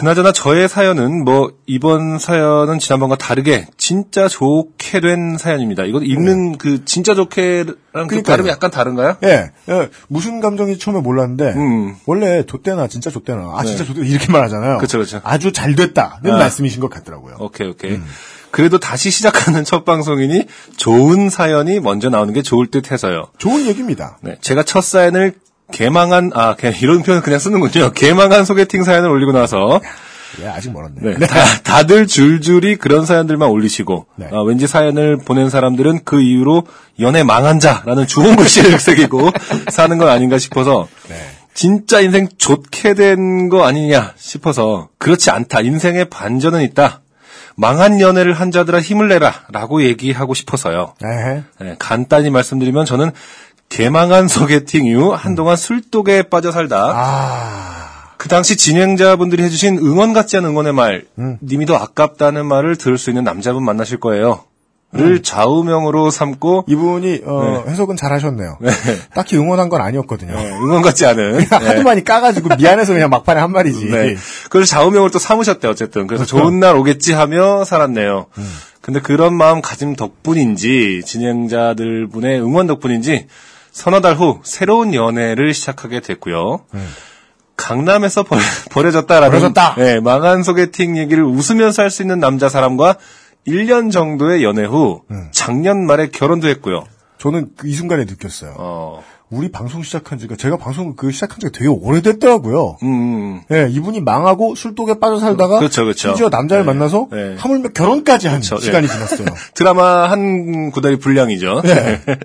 그나저나 0.00 0.32
저의 0.32 0.66
사연은 0.66 1.26
뭐 1.26 1.52
이번 1.66 2.18
사연은 2.18 2.78
지난번과 2.78 3.16
다르게 3.16 3.66
진짜 3.76 4.28
좋게 4.28 5.00
된 5.00 5.36
사연입니다. 5.36 5.84
이거 5.84 6.00
읽는 6.00 6.56
그 6.56 6.86
진짜 6.86 7.14
좋게랑 7.14 8.06
그. 8.08 8.22
발음이 8.22 8.48
약간 8.48 8.70
다른가요? 8.70 9.18
예, 9.24 9.50
예, 9.68 9.88
무슨 10.08 10.40
감정인지 10.40 10.80
처음에 10.80 11.02
몰랐는데 11.02 11.52
음. 11.54 11.96
원래 12.06 12.46
좆대나 12.46 12.88
진짜 12.88 13.10
좆대나 13.10 13.52
아 13.54 13.62
진짜 13.62 13.84
네. 13.84 13.88
좆대 13.88 14.08
이렇게 14.08 14.32
말하잖아요. 14.32 14.78
그쵸, 14.78 14.98
그쵸. 15.00 15.20
아주 15.22 15.52
잘 15.52 15.74
됐다는 15.74 16.32
아. 16.32 16.38
말씀이신 16.38 16.80
것 16.80 16.88
같더라고요. 16.88 17.36
오케이, 17.38 17.68
오케이. 17.68 18.00
그래도 18.52 18.78
다시 18.78 19.10
시작하는 19.10 19.64
첫 19.68 19.84
방송이니 19.84 20.46
좋은 20.78 21.28
사연이 21.28 21.78
먼저 21.78 22.08
나오는 22.08 22.32
게 22.32 22.40
좋을 22.40 22.68
듯 22.68 22.90
해서요. 22.90 23.26
좋은 23.36 23.66
얘기입니다. 23.66 24.16
네, 24.22 24.38
제가 24.40 24.62
첫 24.62 24.82
사연을 24.82 25.34
개망한, 25.70 26.30
아, 26.34 26.54
그냥 26.56 26.74
이런 26.80 27.02
표현 27.02 27.22
그냥 27.22 27.38
쓰는군요. 27.38 27.92
개망한 27.92 28.44
소개팅 28.44 28.82
사연을 28.84 29.08
올리고 29.10 29.32
나서, 29.32 29.80
예, 30.42 30.46
아직 30.46 30.72
멀었네. 30.72 31.16
네, 31.18 31.26
다, 31.64 31.82
들 31.84 32.06
줄줄이 32.06 32.76
그런 32.76 33.04
사연들만 33.04 33.48
올리시고, 33.48 34.06
네. 34.16 34.28
아, 34.32 34.42
왠지 34.42 34.66
사연을 34.66 35.18
보낸 35.18 35.50
사람들은 35.50 36.00
그 36.04 36.20
이후로 36.20 36.66
연애 37.00 37.22
망한 37.24 37.58
자라는 37.58 38.06
좋은 38.06 38.36
글씨를 38.36 38.78
새기고 38.80 39.30
사는 39.70 39.98
건 39.98 40.08
아닌가 40.08 40.38
싶어서, 40.38 40.86
네. 41.08 41.16
진짜 41.52 42.00
인생 42.00 42.28
좋게 42.38 42.94
된 42.94 43.48
거 43.48 43.64
아니냐 43.64 44.12
싶어서, 44.16 44.88
그렇지 44.98 45.30
않다. 45.30 45.60
인생에 45.62 46.04
반전은 46.04 46.62
있다. 46.62 47.00
망한 47.56 48.00
연애를 48.00 48.32
한 48.32 48.52
자들아 48.52 48.80
힘을 48.80 49.08
내라. 49.08 49.34
라고 49.52 49.82
얘기하고 49.82 50.32
싶어서요. 50.32 50.94
네, 51.02 51.74
간단히 51.78 52.30
말씀드리면 52.30 52.86
저는 52.86 53.10
개망한 53.70 54.28
소개팅 54.28 54.84
이후 54.84 55.14
한동안 55.14 55.56
술독에 55.56 56.24
빠져 56.24 56.52
살다 56.52 56.92
아, 56.94 58.14
그 58.18 58.28
당시 58.28 58.56
진행자분들이 58.56 59.42
해주신 59.44 59.78
응원 59.78 60.12
같지 60.12 60.36
않은 60.36 60.50
응원의 60.50 60.74
말 60.74 61.04
음. 61.18 61.38
님이 61.42 61.64
더 61.64 61.76
아깝다는 61.76 62.44
말을 62.44 62.76
들을 62.76 62.98
수 62.98 63.08
있는 63.10 63.24
남자분 63.24 63.64
만나실 63.64 63.98
거예요. 63.98 64.44
음. 64.92 64.98
를 64.98 65.22
좌우명으로 65.22 66.10
삼고 66.10 66.64
이분이 66.66 67.22
어, 67.24 67.64
해석은 67.68 67.96
잘 67.96 68.12
하셨네요. 68.12 68.58
딱히 69.14 69.36
응원한 69.36 69.68
건 69.68 69.80
아니었거든요. 69.82 70.34
네, 70.34 70.50
응원 70.50 70.82
같지 70.82 71.06
않은 71.06 71.44
하도 71.48 71.64
네. 71.64 71.82
많이 71.84 72.02
까가지고 72.02 72.56
미안해서 72.56 72.92
그냥 72.92 73.08
막판에 73.08 73.40
한 73.40 73.52
말이지. 73.52 73.84
네. 73.84 74.16
그래서 74.50 74.66
좌우명을 74.66 75.12
또 75.12 75.20
삼으셨대 75.20 75.68
어쨌든. 75.68 76.08
그래서 76.08 76.24
그렇죠. 76.24 76.42
좋은 76.42 76.58
날 76.58 76.74
오겠지 76.74 77.12
하며 77.12 77.64
살았네요. 77.64 78.26
음. 78.36 78.50
근데 78.80 79.00
그런 79.00 79.34
마음 79.34 79.60
가짐 79.62 79.94
덕분인지 79.94 81.02
진행자들 81.06 82.08
분의 82.08 82.40
응원 82.40 82.66
덕분인지 82.66 83.28
서너 83.72 84.00
달 84.00 84.14
후 84.16 84.40
새로운 84.42 84.94
연애를 84.94 85.54
시작하게 85.54 86.00
됐고요. 86.00 86.60
강남에서 87.56 88.22
벌, 88.22 88.38
버려졌다라는 88.70 89.28
음. 89.28 89.30
버려졌다. 89.30 89.74
네, 89.76 90.00
망한 90.00 90.42
소개팅 90.42 90.96
얘기를 90.96 91.22
웃으면서 91.24 91.82
할 91.82 91.90
수 91.90 92.02
있는 92.02 92.18
남자 92.20 92.48
사람과 92.48 92.96
1년 93.46 93.92
정도의 93.92 94.42
연애 94.44 94.64
후 94.64 95.02
음. 95.10 95.28
작년 95.32 95.86
말에 95.86 96.08
결혼도 96.08 96.48
했고요. 96.48 96.84
저는 97.18 97.50
그 97.56 97.68
이 97.68 97.72
순간에 97.74 98.04
느꼈어요. 98.04 98.54
어, 98.56 99.02
우리 99.28 99.50
방송 99.52 99.82
시작한 99.82 100.18
지가 100.18 100.36
제가 100.36 100.56
방송 100.56 100.96
그 100.96 101.12
시작한 101.12 101.38
지가 101.38 101.52
되게 101.52 101.68
오래됐더라고요. 101.68 102.78
음, 102.82 102.88
음. 102.88 103.40
예, 103.52 103.68
이분이 103.70 104.00
망하고 104.00 104.54
술독에 104.54 104.98
빠져 104.98 105.18
살다가 105.20 105.58
그렇죠, 105.58 105.84
그렇죠. 105.84 106.08
심지어 106.08 106.28
남자를 106.30 106.64
네, 106.64 106.72
만나서 106.72 107.08
네. 107.12 107.36
하물며 107.38 107.68
결혼까지 107.74 108.26
한 108.28 108.40
그렇죠, 108.40 108.58
시간이 108.58 108.86
네. 108.88 108.92
지났어요. 108.92 109.26
드라마 109.54 110.10
한 110.10 110.70
구달이 110.70 110.98
분량이죠. 110.98 111.60
네. 111.62 112.00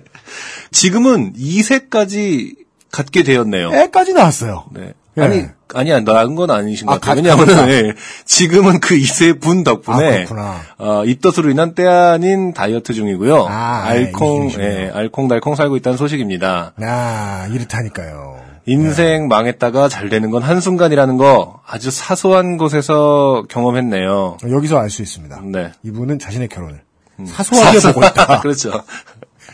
지금은 0.70 1.32
2세까지 1.34 2.56
갖게 2.90 3.22
되었네요. 3.22 3.70
애까지 3.74 4.12
나왔어요. 4.12 4.64
네. 4.72 4.92
예. 5.18 5.22
아니, 5.22 5.44
아니야, 5.74 6.00
나은 6.00 6.34
건 6.34 6.50
아니신 6.50 6.86
것 6.86 6.94
아, 6.94 6.98
같아요. 6.98 7.22
가- 7.36 7.42
왜냐하면. 7.42 7.68
예, 7.70 7.94
지금은 8.26 8.80
그 8.80 8.94
2세 8.96 9.40
분 9.40 9.60
아, 9.60 9.64
덕분에, 9.64 10.24
그렇구나. 10.26 10.60
어, 10.78 11.04
입덧으로 11.06 11.50
인한 11.50 11.74
때 11.74 11.86
아닌 11.86 12.52
다이어트 12.52 12.92
중이고요. 12.92 13.46
아, 13.48 13.84
알콩, 13.86 14.50
예, 14.58 14.90
알콩달콩 14.92 15.54
살고 15.56 15.76
있다는 15.78 15.96
소식입니다. 15.96 16.74
아, 16.82 17.48
이렇다니까요. 17.50 18.44
인생 18.66 19.28
망했다가 19.28 19.88
잘 19.88 20.08
되는 20.10 20.30
건 20.30 20.42
한순간이라는 20.42 21.16
거 21.16 21.60
아주 21.66 21.90
사소한 21.90 22.56
곳에서 22.58 23.44
경험했네요. 23.48 24.38
여기서 24.50 24.76
알 24.78 24.90
수 24.90 25.02
있습니다. 25.02 25.40
네. 25.46 25.70
이분은 25.84 26.18
자신의 26.18 26.48
결혼을 26.48 26.80
사소하게 27.26 27.78
보고 27.80 28.04
있다. 28.04 28.40
그렇죠. 28.42 28.82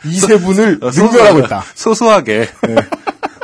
이 0.04 0.18
세 0.18 0.38
분을 0.38 0.78
어, 0.82 0.90
능멸하고 0.90 1.40
있다. 1.40 1.64
소소하게. 1.74 2.48
네. 2.68 2.74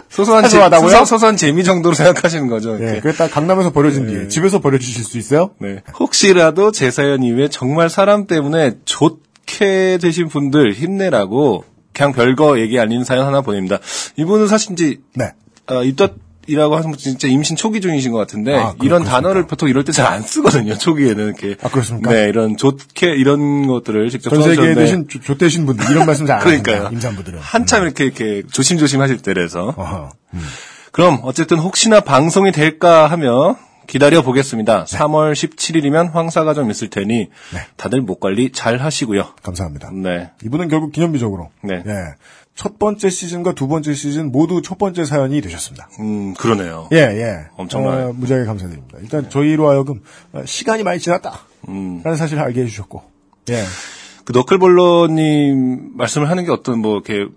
소소한 0.08 0.42
재, 0.44 0.48
사소하다고요? 0.50 0.90
소소, 0.90 1.04
소소한 1.04 1.36
재미 1.36 1.62
정도로 1.62 1.94
생각하시는 1.96 2.48
거죠. 2.48 2.74
예, 2.80 2.84
이렇게. 2.84 3.00
그랬다 3.00 3.28
강남에서 3.28 3.70
버려진 3.72 4.06
뒤에 4.06 4.28
집에서 4.28 4.60
버려주실 4.60 5.04
수 5.04 5.16
있어요? 5.18 5.50
네. 5.60 5.82
혹시라도 5.98 6.72
제 6.72 6.90
사연 6.90 7.22
이후에 7.22 7.48
정말 7.48 7.88
사람 7.88 8.26
때문에 8.26 8.78
좋게 8.84 9.98
되신 10.02 10.28
분들 10.28 10.72
힘내라고 10.72 11.64
그냥 11.92 12.12
별거 12.12 12.58
얘기 12.58 12.78
아닌 12.80 13.04
사연 13.04 13.26
하나 13.26 13.40
보냅니다. 13.42 13.78
이분은 14.16 14.48
사실 14.48 14.72
이제 14.72 14.96
네. 15.14 15.32
어, 15.68 15.84
입덧 15.84 16.14
이라고 16.48 16.76
하는 16.76 16.90
분 16.90 16.98
진짜 16.98 17.28
임신 17.28 17.56
초기 17.56 17.80
중이신 17.80 18.10
것 18.10 18.18
같은데 18.18 18.56
아, 18.56 18.74
그- 18.78 18.84
이런? 18.86 19.04
단어를 19.04 19.46
보통 19.46 19.68
이럴 19.68 19.84
때 19.84 19.92
잘 19.92 20.06
안 20.06 20.22
쓰거든요. 20.22 20.76
초기에는 20.78 21.26
이렇게. 21.26 21.56
아, 21.62 21.68
그렇습니까? 21.68 22.10
네, 22.10 22.28
이런 22.28 22.56
좋게 22.56 23.14
이런 23.14 23.66
것들을 23.66 24.08
직접 24.10 24.30
전 24.30 24.74
계신 24.74 25.06
조- 25.08 25.20
조태신 25.20 25.66
분들 25.66 25.90
이런 25.90 26.06
말씀 26.06 26.26
잘 26.26 26.38
안. 26.38 26.44
그러니까요. 26.44 26.88
임산부들은. 26.92 27.38
한참 27.40 27.82
이렇게 27.84 28.04
이렇게 28.04 28.42
조심조심 28.50 29.00
하실 29.00 29.18
때라서. 29.18 29.74
어허. 29.76 30.10
그럼 30.92 31.20
어쨌든 31.22 31.58
혹시나 31.58 32.00
방송이 32.00 32.50
될까 32.52 33.06
하며 33.06 33.56
기다려 33.88 34.22
보겠습니다. 34.22 34.84
네. 34.84 34.98
3월 34.98 35.32
17일이면 35.32 36.12
황사가 36.12 36.54
좀 36.54 36.70
있을 36.70 36.90
테니 36.90 37.30
다들 37.76 38.02
목 38.02 38.20
관리 38.20 38.52
잘 38.52 38.78
하시고요. 38.78 39.28
감사합니다. 39.42 39.90
네. 39.92 40.30
이분은 40.44 40.68
결국 40.68 40.92
기념비적으로 40.92 41.48
네. 41.64 41.82
예. 41.84 41.92
첫 42.54 42.78
번째 42.78 43.08
시즌과 43.08 43.54
두 43.54 43.66
번째 43.66 43.94
시즌 43.94 44.30
모두 44.30 44.60
첫 44.62 44.78
번째 44.78 45.04
사연이 45.04 45.40
되셨습니다. 45.40 45.88
음, 46.00 46.34
그러네요. 46.34 46.88
예, 46.92 46.98
예. 46.98 47.46
엄청나요. 47.56 48.08
어, 48.08 48.12
무지하게 48.12 48.44
감사드립니다. 48.44 48.98
일단 49.00 49.30
저희로 49.30 49.70
하여금 49.70 50.02
어, 50.32 50.42
시간이 50.44 50.82
많이 50.82 50.98
지났다. 50.98 51.40
음. 51.68 52.02
라는 52.04 52.16
사실을 52.16 52.42
알게 52.42 52.60
해주셨고. 52.62 53.02
예. 53.50 53.62
그 54.24 54.32
너클볼러님 54.32 55.92
말씀을 55.96 56.28
하는 56.28 56.44
게 56.44 56.50
어떤 56.50 56.80
뭐 56.80 56.94
이렇게 56.94 57.32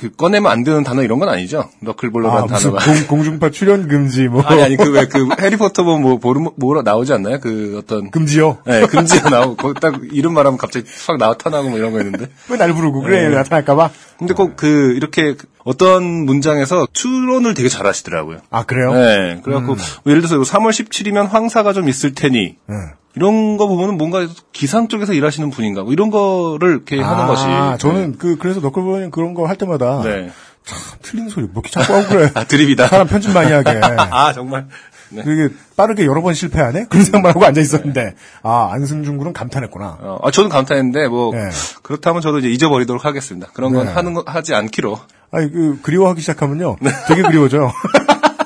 그 0.00 0.10
꺼내면 0.16 0.50
안 0.50 0.64
되는 0.64 0.82
단어 0.82 1.02
이런 1.02 1.18
건 1.18 1.28
아니죠? 1.28 1.60
아, 1.60 1.68
너클볼러라는 1.80 2.46
무슨 2.48 2.70
단어가. 2.70 2.84
공, 2.92 3.06
공중파 3.06 3.50
출연 3.50 3.86
금지 3.86 4.28
뭐. 4.28 4.40
아니 4.42 4.62
아니 4.62 4.76
그 4.76 4.90
왜 4.90 5.04
그 5.06 5.28
해리포터 5.38 5.82
보면 5.84 6.00
뭐 6.00 6.18
보름 6.18 6.48
뭐라 6.56 6.80
나오지 6.80 7.12
않나요? 7.12 7.38
그 7.38 7.76
어떤 7.82 8.10
금지요. 8.10 8.58
네, 8.66 8.86
금지가 8.86 9.28
나오고 9.28 9.74
딱 9.74 10.00
이름 10.10 10.32
말하면 10.32 10.56
갑자기 10.56 10.86
확 11.06 11.18
나타나고 11.18 11.68
뭐 11.68 11.78
이런 11.78 11.92
거 11.92 11.98
있는데. 12.00 12.28
왜 12.48 12.56
날 12.56 12.72
부르고 12.72 13.02
그래 13.02 13.28
네. 13.28 13.34
나타날까봐. 13.34 13.90
근데 14.18 14.32
꼭 14.34 14.56
그 14.56 14.94
이렇게 14.96 15.36
어떤 15.64 16.02
문장에서 16.24 16.86
추론을 16.92 17.52
되게 17.54 17.68
잘하시더라고요. 17.68 18.38
아 18.50 18.64
그래요? 18.64 18.92
네, 18.94 19.40
그래갖고 19.44 19.76
예를 20.06 20.22
들어서 20.22 20.50
3월 20.58 20.70
17일이면 20.70 21.28
황사가 21.28 21.74
좀 21.74 21.88
있을 21.88 22.14
테니 22.14 22.56
네. 22.66 22.74
이런 23.14 23.56
거 23.56 23.66
보면은 23.66 23.96
뭔가 23.98 24.26
기상 24.52 24.88
쪽에서 24.88 25.12
일하시는 25.12 25.50
분인가 25.50 25.82
뭐 25.82 25.92
이런 25.92 26.10
거를 26.10 26.70
이렇게 26.70 27.00
하는 27.00 27.26
것이. 27.26 27.44
아, 27.46 27.76
저는 27.76 28.18
그 28.18 28.36
그래서 28.38 28.60
너클볼러님 28.60 29.10
그런 29.10 29.34
거 29.34 29.46
할 29.46 29.56
때마다 29.56 30.02
네. 30.04 30.30
참 30.64 30.78
틀린 31.02 31.28
소리 31.28 31.46
뭐 31.46 31.62
이렇게 31.64 31.70
자꾸 31.70 31.94
하고 31.94 32.08
그래. 32.08 32.30
아 32.34 32.44
드립이다. 32.44 32.86
사람 32.86 33.06
편집 33.08 33.32
많이 33.32 33.50
하게. 33.52 33.80
아 33.82 34.32
정말. 34.32 34.68
네. 35.12 35.24
그게 35.24 35.52
빠르게 35.76 36.06
여러 36.06 36.22
번 36.22 36.34
실패하네? 36.34 36.86
그런 36.88 37.02
생각만 37.04 37.30
하고 37.30 37.44
앉아 37.44 37.60
있었는데, 37.60 38.14
아, 38.44 38.68
안승준 38.70 39.18
군은 39.18 39.32
감탄했구나. 39.32 39.98
어, 40.00 40.18
아, 40.22 40.30
저는 40.30 40.48
감탄했는데 40.50 41.08
뭐 41.08 41.34
네. 41.34 41.50
그렇다면 41.82 42.22
저도 42.22 42.38
이제 42.38 42.48
잊어버리도록 42.48 43.04
하겠습니다. 43.04 43.48
그런 43.52 43.72
건 43.74 43.86
네. 43.86 43.92
하는 43.92 44.14
거 44.14 44.22
하지 44.24 44.54
않기로. 44.54 45.00
아니, 45.32 45.50
그, 45.50 45.80
그리워하기 45.82 46.20
시작하면요. 46.20 46.76
네. 46.80 46.90
되게 47.08 47.22
그리워져요. 47.22 47.72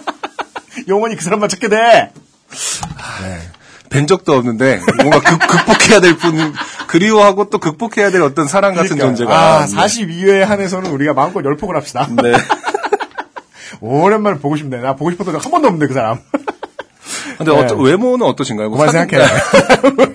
영원히 0.88 1.16
그 1.16 1.22
사람만 1.22 1.50
찾게 1.50 1.68
돼! 1.68 1.77
네. 1.77 3.38
뵌 3.94 4.07
적도 4.07 4.33
없는데 4.35 4.80
뭔가 4.98 5.20
극, 5.20 5.38
극복해야 5.46 6.00
될 6.00 6.16
뿐, 6.16 6.52
그리워하고 6.88 7.48
또 7.50 7.59
극복해야 7.59 8.11
될 8.11 8.22
어떤 8.22 8.46
사랑 8.46 8.74
같은 8.74 8.96
그러니까, 8.96 9.07
존재가. 9.07 9.59
아, 9.62 9.66
42회에 9.66 10.40
한해서는 10.40 10.90
우리가 10.90 11.14
마음껏 11.14 11.44
열폭을 11.44 11.76
합시다. 11.76 12.09
네. 12.22 12.33
오랜만에 13.80 14.38
보고 14.38 14.57
싶네. 14.57 14.78
나 14.78 14.94
보고 14.96 15.11
싶었던 15.11 15.35
적 15.35 15.44
한 15.44 15.50
번도 15.50 15.68
없는데, 15.68 15.87
그 15.88 15.94
사람. 15.94 16.18
근데 17.38 17.52
네. 17.52 17.59
어떠- 17.64 17.76
외모는 17.76 18.26
어떠신가요? 18.26 18.68
뭐 18.70 18.78
그만 18.78 18.92
사진- 18.92 19.09
생각해. 19.18 20.12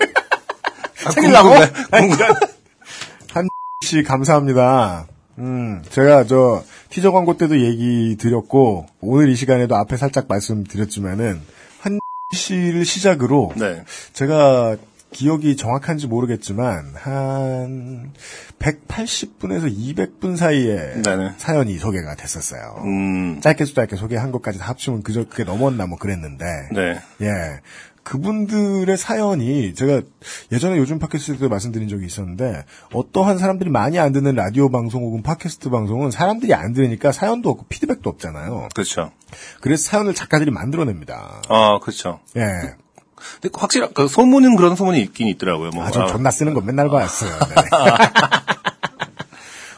아, 1.06 1.10
생일나고? 1.12 1.48
궁금해. 1.50 1.70
궁금해. 1.90 2.28
씨, 3.82 4.02
감사합니다. 4.02 5.06
음, 5.38 5.82
제가 5.90 6.24
저, 6.24 6.62
티저 6.90 7.12
광고 7.12 7.36
때도 7.38 7.58
얘기 7.60 8.16
드렸고, 8.20 8.86
오늘 9.00 9.30
이 9.30 9.36
시간에도 9.36 9.74
앞에 9.76 9.96
살짝 9.96 10.26
말씀드렸지만은, 10.28 11.26
한 11.28 11.40
씨를 12.32 12.84
시작으로, 12.84 13.52
네. 13.56 13.82
제가 14.12 14.76
기억이 15.12 15.56
정확한지 15.56 16.06
모르겠지만, 16.06 16.92
한, 16.94 18.12
180분에서 18.60 19.74
200분 19.74 20.36
사이에 20.36 21.02
네네. 21.02 21.32
사연이 21.38 21.76
소개가 21.78 22.14
됐었어요. 22.14 22.82
음, 22.84 23.40
짧게 23.40 23.64
짧게 23.64 23.96
소개한 23.96 24.30
것까지 24.30 24.58
다 24.58 24.68
합치면 24.68 25.02
그저 25.02 25.24
그게 25.28 25.44
넘었나 25.44 25.86
뭐 25.86 25.98
그랬는데, 25.98 26.44
네. 26.72 27.00
예. 27.22 27.60
그분들의 28.02 28.96
사연이 28.96 29.74
제가 29.74 30.02
예전에 30.52 30.78
요즘 30.78 30.98
팟캐스트 30.98 31.34
때도 31.34 31.48
말씀드린 31.48 31.88
적이 31.88 32.06
있었는데 32.06 32.64
어떠한 32.92 33.38
사람들이 33.38 33.70
많이 33.70 33.98
안 33.98 34.12
듣는 34.12 34.34
라디오 34.34 34.70
방송 34.70 35.02
혹은 35.02 35.22
팟캐스트 35.22 35.70
방송은 35.70 36.10
사람들이 36.10 36.54
안 36.54 36.72
들으니까 36.72 37.12
사연도 37.12 37.50
없고 37.50 37.66
피드백도 37.68 38.08
없잖아요. 38.10 38.68
그렇죠. 38.74 39.10
그래서 39.60 39.84
사연을 39.84 40.14
작가들이 40.14 40.50
만들어냅니다. 40.50 41.42
아, 41.48 41.78
그렇죠. 41.80 42.20
예. 42.36 42.74
근데 43.40 43.50
확실히 43.54 43.88
그 43.92 44.08
소문은 44.08 44.56
그런 44.56 44.76
소문이 44.76 45.00
있긴 45.02 45.28
있더라고요. 45.28 45.70
뭐, 45.70 45.84
아주 45.84 46.00
아, 46.00 46.06
존나 46.06 46.30
쓰는 46.30 46.54
거 46.54 46.60
맨날 46.60 46.88
봤어요. 46.88 47.30
네. 47.48 47.54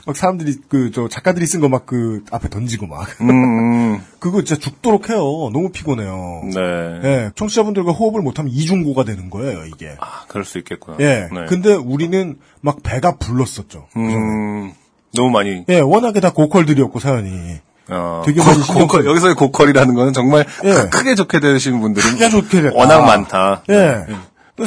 막 0.06 0.16
사람들이 0.16 0.56
그 0.68 0.90
저 0.92 1.08
작가들이 1.08 1.46
쓴 1.46 1.60
거 1.60 1.68
막 1.68 1.86
그 1.86 2.24
앞에 2.30 2.48
던지고 2.48 2.86
막 2.86 3.08
음, 3.20 3.30
음, 3.30 4.00
그거 4.18 4.42
진짜 4.42 4.60
죽도록 4.60 5.08
해요. 5.10 5.18
너무 5.52 5.70
피곤해요. 5.70 6.42
네. 6.54 7.00
예, 7.04 7.30
청취자분들과 7.36 7.92
호흡을 7.92 8.20
못하면 8.22 8.50
이중고가 8.52 9.04
되는 9.04 9.30
거예요, 9.30 9.64
이게. 9.66 9.94
아, 10.00 10.24
그럴 10.28 10.44
수 10.44 10.58
있겠구나. 10.58 10.96
예. 11.00 11.28
네. 11.32 11.46
근데 11.48 11.74
우리는 11.74 12.36
막 12.60 12.82
배가 12.82 13.16
불렀었죠. 13.16 13.86
음, 13.96 14.72
너무 15.14 15.30
많이. 15.30 15.64
예, 15.68 15.80
워낙에 15.80 16.20
다 16.20 16.32
고퀄들이었고, 16.32 16.98
사연이. 16.98 17.58
어, 17.88 18.22
되게 18.24 18.40
고, 18.40 18.46
많이 18.46 18.62
고퀄, 18.62 18.98
써요. 19.02 19.10
여기서의 19.10 19.34
고퀄이라는 19.34 19.94
거는 19.94 20.12
정말 20.12 20.46
예. 20.64 20.72
크- 20.72 20.90
크게 20.90 21.14
좋게 21.16 21.40
되시는 21.40 21.80
분들이 21.80 22.04
크게 22.06 22.28
좋게 22.30 22.62
됐다. 22.62 22.76
워낙 22.76 23.02
많다. 23.04 23.62
예. 23.70 24.06
또 24.08 24.14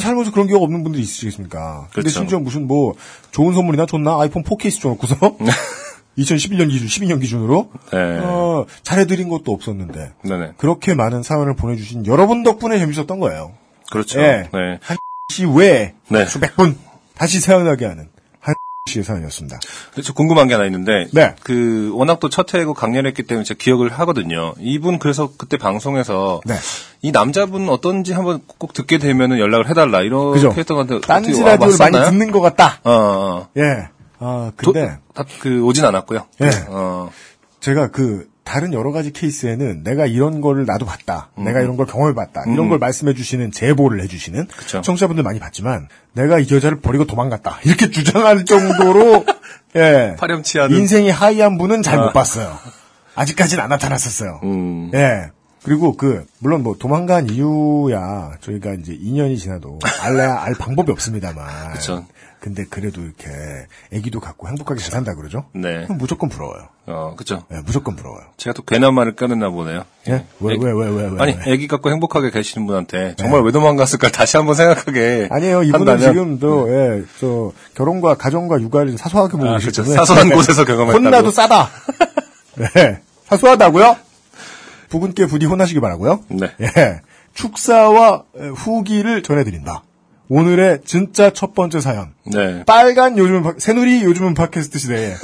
살면서 0.00 0.32
그런 0.32 0.46
기억 0.46 0.62
없는 0.62 0.82
분들이 0.82 1.02
있으시겠습니까? 1.02 1.88
근데 1.92 2.02
그렇죠. 2.02 2.10
심지어 2.10 2.38
무슨 2.38 2.66
뭐, 2.66 2.94
좋은 3.30 3.54
선물이나 3.54 3.86
줬나? 3.86 4.20
아이폰 4.20 4.42
4 4.42 4.56
케이스 4.58 4.80
줘놓고서? 4.80 5.16
2011년 6.18 6.70
기준, 6.70 6.88
12년 6.88 7.20
기준으로? 7.20 7.70
네. 7.92 8.18
어, 8.22 8.64
잘해드린 8.82 9.28
것도 9.28 9.52
없었는데. 9.52 10.12
네네. 10.22 10.52
그렇게 10.56 10.94
많은 10.94 11.22
사연을 11.22 11.54
보내주신 11.56 12.06
여러분 12.06 12.42
덕분에 12.42 12.78
재밌었던 12.78 13.20
거예요. 13.20 13.52
그렇죠. 13.90 14.20
예. 14.20 14.48
네. 14.52 14.78
씨 15.32 15.44
외에 15.44 15.94
네. 16.08 16.24
수백 16.24 16.56
분 16.56 16.78
다시 17.14 17.44
태어나게 17.44 17.84
하는 17.84 18.08
한 18.08 18.15
씨의 18.96 19.04
사연이었습니다. 19.04 19.58
저 20.02 20.12
궁금한 20.12 20.48
게 20.48 20.54
하나 20.54 20.64
있는데, 20.66 21.06
네. 21.12 21.34
그 21.42 21.90
워낙 21.94 22.18
또 22.20 22.28
첫 22.28 22.52
해고 22.54 22.74
강렬했기 22.74 23.22
때문에 23.24 23.44
제가 23.44 23.58
기억을 23.58 23.90
하거든요. 23.92 24.54
이분 24.58 24.98
그래서 24.98 25.30
그때 25.36 25.56
방송에서 25.56 26.40
네. 26.44 26.54
이 27.02 27.12
남자분 27.12 27.68
어떤지 27.68 28.12
한번 28.12 28.40
꼭 28.58 28.72
듣게 28.72 28.98
되면은 28.98 29.38
연락을 29.38 29.68
해달라 29.68 30.02
그죠? 30.32 30.52
했던 30.56 30.76
것 30.76 30.82
같은데 30.86 31.06
딴지 31.06 31.42
라디오를 31.42 31.76
많이? 31.78 32.10
듣는 32.10 32.30
것 32.32 32.40
같다. 32.40 32.80
어, 32.84 32.90
어. 32.92 33.48
예. 33.56 33.88
아, 34.18 34.50
도- 34.62 34.72
근데 34.72 34.98
다, 35.14 35.24
그 35.40 35.62
오진 35.62 35.84
않았고요. 35.84 36.26
예. 36.42 36.50
어, 36.68 37.10
제가 37.60 37.88
그 37.88 38.26
다른 38.46 38.72
여러 38.72 38.92
가지 38.92 39.12
케이스에는 39.12 39.82
내가 39.82 40.06
이런 40.06 40.40
거를 40.40 40.66
나도 40.66 40.86
봤다. 40.86 41.30
내가 41.36 41.60
이런 41.60 41.76
걸 41.76 41.84
경험해 41.84 42.14
봤다. 42.14 42.44
이런 42.46 42.68
걸 42.68 42.78
말씀해 42.78 43.12
주시는 43.12 43.50
제보를 43.50 44.00
해 44.00 44.06
주시는 44.06 44.40
음. 44.40 44.46
그쵸. 44.56 44.80
청취자분들 44.82 45.24
많이 45.24 45.40
봤지만 45.40 45.88
내가 46.12 46.38
이 46.38 46.46
여자를 46.48 46.80
버리고 46.80 47.06
도망갔다. 47.06 47.58
이렇게 47.64 47.90
주장할 47.90 48.44
정도로 48.44 49.24
예 49.74 50.14
파렴치하는. 50.16 50.76
인생이 50.78 51.10
하이한 51.10 51.58
분은 51.58 51.82
잘못 51.82 52.10
아. 52.10 52.12
봤어요. 52.12 52.56
아직까지는 53.16 53.64
안 53.64 53.68
나타났었어요. 53.68 54.40
음. 54.44 54.92
예. 54.94 55.30
그리고 55.64 55.96
그 55.96 56.24
물론 56.38 56.62
뭐 56.62 56.76
도망간 56.78 57.28
이유야 57.28 58.34
저희가 58.40 58.74
이제 58.74 58.96
2년이 58.96 59.38
지나도 59.38 59.80
알래야 60.02 60.40
알 60.40 60.54
방법이 60.54 60.92
없습니다만. 60.92 61.72
그쵸. 61.72 62.06
근데 62.40 62.64
그래도 62.68 63.00
이렇게 63.02 63.28
아기도 63.92 64.20
갖고 64.20 64.46
행복하게 64.48 64.80
잘 64.80 64.90
산다 64.92 65.14
그러죠? 65.14 65.46
네. 65.52 65.86
무조건 65.88 66.28
부러워요. 66.28 66.68
어, 66.86 67.14
그죠. 67.16 67.42
예, 67.52 67.56
무조건 67.64 67.96
부러워요. 67.96 68.22
제가 68.36 68.54
또 68.54 68.62
괜한 68.62 68.94
말을 68.94 69.16
꺼냈나 69.16 69.48
보네요. 69.50 69.82
예? 70.08 70.24
왜, 70.40 70.54
애기- 70.54 70.64
왜, 70.64 70.72
왜, 70.72 70.88
왜, 70.88 71.08
왜? 71.10 71.22
아니, 71.22 71.32
왜? 71.44 71.52
애기 71.52 71.66
갖고 71.66 71.90
행복하게 71.90 72.30
계시는 72.30 72.66
분한테 72.66 73.14
정말 73.16 73.42
왜 73.42 73.50
도망갔을까 73.50 74.10
다시 74.12 74.36
한번 74.36 74.54
생각하게. 74.54 75.28
아니에요. 75.30 75.64
이분은 75.64 75.86
한다면- 75.94 76.12
지금 76.12 76.38
또, 76.38 76.68
예, 76.72 77.02
저, 77.18 77.52
결혼과 77.74 78.14
가정과 78.14 78.60
육아를 78.60 78.96
사소하게 78.96 79.32
보고 79.32 79.48
아. 79.48 79.58
때문에. 79.58 79.94
사소한 79.96 80.30
곳에서 80.30 80.64
경험했다고. 80.64 81.04
혼나도 81.04 81.30
싸다. 81.32 81.68
네. 82.74 83.00
사소하다고요? 83.24 83.96
부분께 84.88 85.26
부디 85.26 85.46
혼나시기 85.46 85.80
바라고요 85.80 86.20
네. 86.28 86.52
예. 86.60 87.00
축사와 87.34 88.22
에, 88.38 88.46
후기를 88.48 89.22
전해드린다. 89.24 89.82
오늘의 90.28 90.80
진짜 90.84 91.30
첫 91.32 91.54
번째 91.54 91.80
사연. 91.80 92.12
네. 92.24 92.64
빨간 92.64 93.16
요즘은, 93.16 93.42
팟- 93.42 93.54
새누리 93.58 94.02
요즘은 94.02 94.34
팟캐스트 94.34 94.78
시대에 94.78 95.14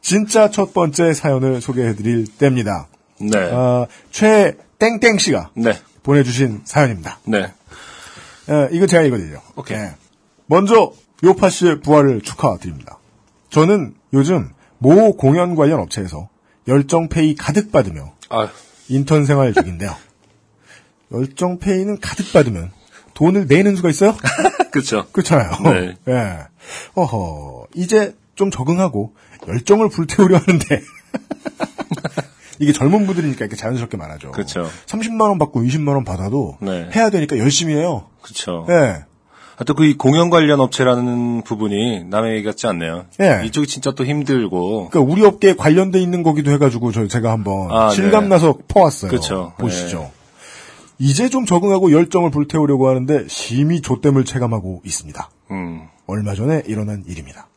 진짜 0.00 0.50
첫 0.50 0.72
번째 0.72 1.12
사연을 1.12 1.60
소개해드릴 1.60 2.26
때입니다. 2.38 2.88
네. 3.20 3.38
어, 3.50 3.86
최 4.10 4.56
땡땡 4.78 5.18
씨가 5.18 5.50
네. 5.54 5.72
보내주신 6.02 6.62
사연입니다. 6.64 7.18
네. 7.24 7.52
예, 8.48 8.68
이거 8.72 8.86
제가 8.86 9.02
읽어드리죠. 9.02 9.42
오케이. 9.56 9.76
예. 9.78 9.94
먼저 10.46 10.92
요파 11.24 11.50
씨의 11.50 11.80
부활을 11.80 12.20
축하드립니다. 12.20 12.98
저는 13.50 13.94
요즘 14.12 14.50
모 14.78 15.16
공연 15.16 15.54
관련 15.56 15.80
업체에서 15.80 16.28
열정페이 16.68 17.34
가득 17.34 17.72
받으며 17.72 18.12
아, 18.28 18.48
인턴 18.88 19.24
생활 19.26 19.52
중인데요. 19.52 19.94
열정페이는 21.12 21.98
가득 22.00 22.32
받으면 22.32 22.70
돈을 23.16 23.46
내는 23.48 23.74
수가 23.76 23.88
있어요? 23.88 24.14
그쵸. 24.70 25.06
그렇잖아요. 25.10 25.50
네. 25.64 25.96
예. 26.12 26.38
어허, 26.94 27.66
이제 27.74 28.14
좀 28.34 28.50
적응하고 28.50 29.14
열정을 29.48 29.88
불태우려 29.88 30.36
하는데 30.36 30.82
이게 32.60 32.72
젊은 32.72 33.06
분들이니까 33.06 33.44
이렇게 33.46 33.56
자연스럽게 33.56 33.96
말하죠. 33.96 34.32
그쵸. 34.32 34.68
30만 34.86 35.22
원 35.22 35.38
받고 35.38 35.62
20만 35.62 35.88
원 35.88 36.04
받아도 36.04 36.58
네. 36.60 36.88
해야 36.94 37.10
되니까 37.10 37.38
열심히 37.38 37.74
해요. 37.74 38.06
그쵸. 38.22 38.66
예. 38.68 39.04
하여튼 39.56 39.74
그 39.74 39.96
공연 39.96 40.28
관련 40.28 40.60
업체라는 40.60 41.42
부분이 41.42 42.04
남의 42.04 42.34
얘기 42.34 42.44
같지 42.44 42.66
않네요. 42.66 43.06
예. 43.22 43.42
이쪽이 43.46 43.66
진짜 43.66 43.92
또 43.92 44.04
힘들고. 44.04 44.90
그러니까 44.90 45.10
우리 45.10 45.24
업계에 45.24 45.54
관련돼 45.54 45.98
있는 45.98 46.22
거기도 46.22 46.50
해가지고 46.50 46.92
저 46.92 47.06
제가 47.06 47.30
한번 47.30 47.70
아, 47.70 47.88
실감나서 47.88 48.58
퍼왔어요. 48.68 49.10
그쵸. 49.10 49.54
보시죠. 49.58 49.98
네. 50.00 50.10
이제 50.98 51.28
좀 51.28 51.44
적응하고 51.44 51.92
열정을 51.92 52.30
불태우려고 52.30 52.88
하는데 52.88 53.26
심히 53.28 53.80
조땜을 53.82 54.24
체감하고 54.24 54.82
있습니다. 54.84 55.30
음. 55.50 55.88
얼마 56.06 56.34
전에 56.34 56.62
일어난 56.66 57.04
일입니다. 57.06 57.48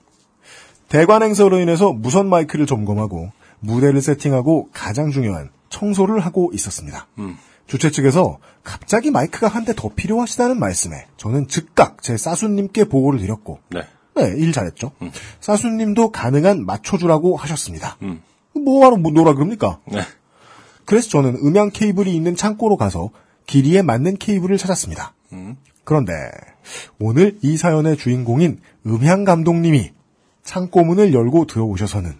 대관 0.89 1.23
행사로 1.23 1.59
인해서 1.59 1.93
무선 1.93 2.29
마이크를 2.29 2.65
점검하고 2.65 3.31
무대를 3.59 4.01
세팅하고 4.01 4.69
가장 4.73 5.11
중요한 5.11 5.49
청소를 5.69 6.19
하고 6.19 6.51
있었습니다. 6.53 7.07
음. 7.19 7.37
주최 7.67 7.91
측에서 7.91 8.39
갑자기 8.63 9.11
마이크가 9.11 9.47
한 9.47 9.63
대 9.63 9.73
더 9.75 9.89
필요하시다는 9.95 10.59
말씀에 10.59 11.05
저는 11.17 11.47
즉각 11.47 12.01
제 12.01 12.17
사수님께 12.17 12.85
보고를 12.85 13.19
드렸고 13.19 13.59
네. 13.69 13.81
네, 14.15 14.33
일 14.35 14.51
잘했죠. 14.51 14.91
사수님도 15.39 16.11
가능한 16.11 16.65
맞춰주라고 16.65 17.37
하셨습니다. 17.37 17.97
음. 18.01 18.21
뭐하러 18.55 18.97
뭐 18.97 19.11
놀아 19.11 19.33
그럽니까? 19.33 19.79
네. 19.85 20.01
그래서 20.85 21.07
저는 21.09 21.35
음향 21.43 21.69
케이블이 21.71 22.13
있는 22.15 22.35
창고로 22.35 22.75
가서 22.75 23.11
길이에 23.49 23.81
맞는 23.81 24.17
케이블을 24.17 24.57
찾았습니다. 24.57 25.13
음. 25.33 25.57
그런데 25.83 26.13
오늘 26.99 27.39
이 27.41 27.57
사연의 27.57 27.97
주인공인 27.97 28.61
음향 28.85 29.23
감독님이 29.23 29.91
창고 30.43 30.83
문을 30.83 31.13
열고 31.15 31.45
들어오셔서는 31.45 32.13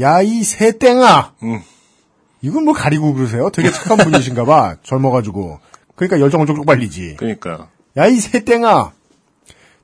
야 0.00 0.22
이 0.22 0.44
새땡아 0.44 1.34
음. 1.42 1.60
이건 2.40 2.64
뭐 2.64 2.72
가리고 2.72 3.14
그러세요? 3.14 3.50
되게 3.50 3.72
착한 3.72 3.96
분이신가 3.96 4.44
봐 4.44 4.76
젊어가지고 4.84 5.58
그러니까 5.96 6.20
열정을 6.20 6.46
쪽쪽 6.46 6.66
발리지 6.66 7.16
그러니까. 7.18 7.68
야 7.96 8.06
이 8.06 8.20
새땡아 8.20 8.92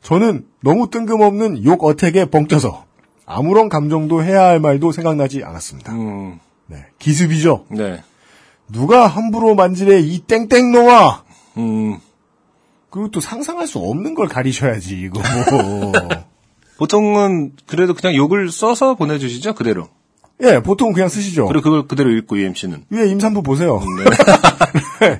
저는 0.02 0.46
너무 0.62 0.88
뜬금없는 0.90 1.64
욕 1.64 1.82
어택에 1.82 2.26
벙쪄서 2.26 2.84
아무런 3.26 3.68
감정도 3.68 4.22
해야 4.22 4.44
할 4.44 4.60
말도 4.60 4.92
생각나지 4.92 5.42
않았습니다. 5.42 5.92
음. 5.94 6.38
네, 6.66 6.86
기습이죠. 7.00 7.66
네. 7.70 8.02
누가 8.72 9.06
함부로 9.06 9.54
만지래 9.54 10.00
이 10.00 10.18
땡땡놈아. 10.20 11.24
음. 11.58 11.98
그리고 12.90 13.10
또 13.10 13.20
상상할 13.20 13.66
수 13.66 13.78
없는 13.78 14.14
걸 14.14 14.28
가리셔야지 14.28 14.98
이거 15.00 15.20
뭐. 15.20 15.92
보통은 16.78 17.52
그래도 17.66 17.94
그냥 17.94 18.16
욕을 18.16 18.50
써서 18.50 18.94
보내주시죠 18.94 19.54
그대로. 19.54 19.88
예, 20.42 20.60
보통 20.60 20.92
그냥 20.92 21.08
쓰시죠. 21.08 21.46
그리고 21.46 21.62
그걸 21.62 21.86
그대로 21.86 22.10
읽고 22.10 22.38
UMC는. 22.38 22.86
위에 22.90 23.08
임산부 23.08 23.42
보세요. 23.42 23.80
네. 24.98 25.18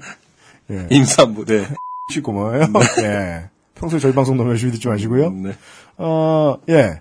임산부. 0.91 1.45
네. 1.45 1.67
쉽고 2.11 2.33
뭐예요. 2.33 2.67
예. 3.03 3.51
평소에 3.75 4.01
저희 4.01 4.13
방송 4.13 4.37
너무 4.37 4.51
열심히 4.51 4.73
듣지 4.73 4.89
마시고요. 4.89 5.31
네. 5.31 5.53
어, 5.99 6.59
예. 6.69 7.01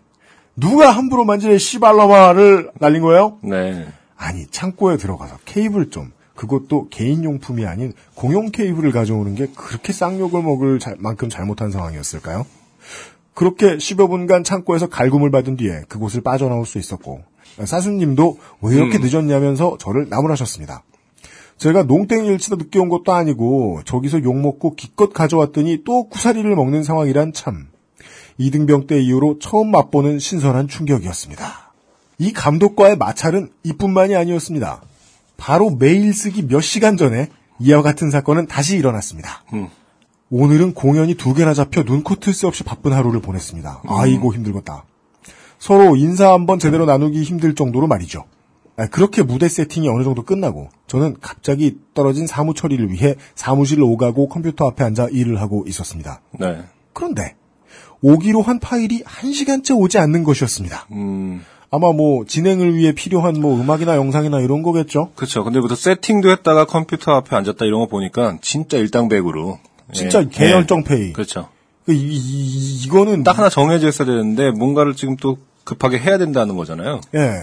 누가 0.56 0.92
함부로 0.92 1.26
만지래 1.26 1.58
씨발로마를 1.58 2.72
날린 2.80 3.02
거예요? 3.02 3.40
네. 3.42 3.88
아니, 4.16 4.46
창고에 4.48 4.98
들어가서 4.98 5.38
케이블 5.46 5.90
좀, 5.90 6.12
그것도 6.36 6.88
개인용품이 6.90 7.66
아닌 7.66 7.94
공용 8.16 8.52
케이블을 8.52 8.92
가져오는 8.92 9.36
게 9.36 9.48
그렇게 9.56 9.94
쌍욕을 9.94 10.42
먹을 10.42 10.80
자- 10.80 10.96
만큼 10.98 11.30
잘못한 11.30 11.72
상황이었을까요? 11.72 12.46
그렇게 13.34 13.78
10여 13.78 14.10
분간 14.10 14.44
창고에서 14.44 14.88
갈굼을 14.90 15.32
받은 15.32 15.56
뒤에 15.58 15.84
그곳을 15.88 16.22
빠져나올 16.22 16.66
수 16.66 16.78
있었고, 16.80 17.22
사수님도 17.64 18.38
왜 18.62 18.76
이렇게 18.76 18.98
늦었냐면서 18.98 19.78
저를 19.80 20.08
나무라셨습니다. 20.10 20.84
제가 21.58 21.84
농땡이를 21.84 22.40
치다 22.40 22.56
늦게 22.56 22.80
온 22.80 22.90
것도 22.90 23.14
아니고, 23.14 23.82
저기서 23.86 24.24
욕먹고 24.24 24.76
기껏 24.76 25.14
가져왔더니 25.14 25.84
또 25.86 26.10
구사리를 26.10 26.54
먹는 26.56 26.84
상황이란 26.84 27.34
참. 27.34 27.68
이등병 28.38 28.88
때 28.88 29.00
이후로 29.00 29.38
처음 29.40 29.70
맛보는 29.72 30.18
신선한 30.20 30.68
충격이었습니다. 30.68 31.72
이 32.18 32.34
감독과의 32.34 32.98
마찰은 32.98 33.50
이뿐만이 33.64 34.16
아니었습니다. 34.16 34.82
바로 35.42 35.72
메일 35.72 36.14
쓰기 36.14 36.46
몇 36.46 36.62
시간 36.62 36.98
전에 36.98 37.28
이와 37.58 37.82
같은 37.82 38.12
사건은 38.12 38.46
다시 38.46 38.78
일어났습니다. 38.78 39.44
음. 39.54 39.70
오늘은 40.30 40.76
공연이 40.76 41.16
두 41.16 41.34
개나 41.34 41.56
잡혀 41.56 41.82
눈코 41.82 42.16
뜰새 42.16 42.46
없이 42.46 42.64
바쁜 42.64 42.94
하루를 42.94 43.22
보냈습니다. 43.22 43.82
아이고 43.88 44.36
힘들겠다. 44.36 44.86
서로 45.58 45.96
인사 45.96 46.32
한번 46.32 46.60
제대로 46.60 46.86
나누기 46.86 47.24
힘들 47.24 47.56
정도로 47.56 47.88
말이죠. 47.88 48.26
아, 48.78 48.86
그렇게 48.86 49.24
무대 49.24 49.50
세팅이 49.50 49.90
어느 49.90 50.04
정도 50.04 50.22
끝나고 50.22 50.70
저는 50.86 51.16
갑자기 51.22 51.80
떨어진 51.96 52.28
사무 52.28 52.54
처리를 52.54 52.92
위해 52.92 53.16
사무실을 53.34 53.82
오가고 53.82 54.30
컴퓨터 54.30 54.68
앞에 54.68 54.84
앉아 54.84 55.08
일을 55.12 55.42
하고 55.42 55.66
있었습니다. 55.68 56.22
네. 56.40 56.62
그런데 56.94 57.36
오기로 58.04 58.44
한 58.44 58.60
파일이 58.60 59.02
한 59.06 59.34
시간째 59.34 59.74
오지 59.74 59.98
않는 59.98 60.24
것이었습니다. 60.24 60.86
음. 60.92 61.42
아마 61.74 61.94
뭐 61.94 62.26
진행을 62.26 62.76
위해 62.76 62.92
필요한 62.92 63.40
뭐 63.40 63.56
음악이나 63.60 63.96
영상이나 63.96 64.42
이런 64.42 64.62
거겠죠. 64.62 65.12
그렇죠. 65.16 65.44
근데 65.46 65.62
그 65.62 65.74
세팅도 65.74 66.30
했다가 66.30 66.66
컴퓨터 66.66 67.14
앞에 67.14 67.34
앉았다 67.36 67.66
이런 67.66 67.80
거 67.80 67.86
보니까 67.88 68.38
진짜 68.42 68.78
일당백으로. 68.78 69.58
진짜 69.94 70.22
예. 70.22 70.28
개열정 70.30 70.84
페이. 70.84 71.08
예. 71.10 71.12
그렇죠. 71.14 71.48
이, 71.88 71.94
이, 71.94 72.84
이 72.84 72.88
거는 72.90 73.24
딱 73.24 73.38
하나 73.38 73.50
정해져 73.50 73.88
있어야 73.88 74.06
되는데 74.06 74.52
뭔가를 74.52 74.96
지금 74.96 75.16
또 75.16 75.38
급하게 75.64 75.98
해야 75.98 76.18
된다는 76.18 76.58
거잖아요. 76.58 77.00
예. 77.16 77.40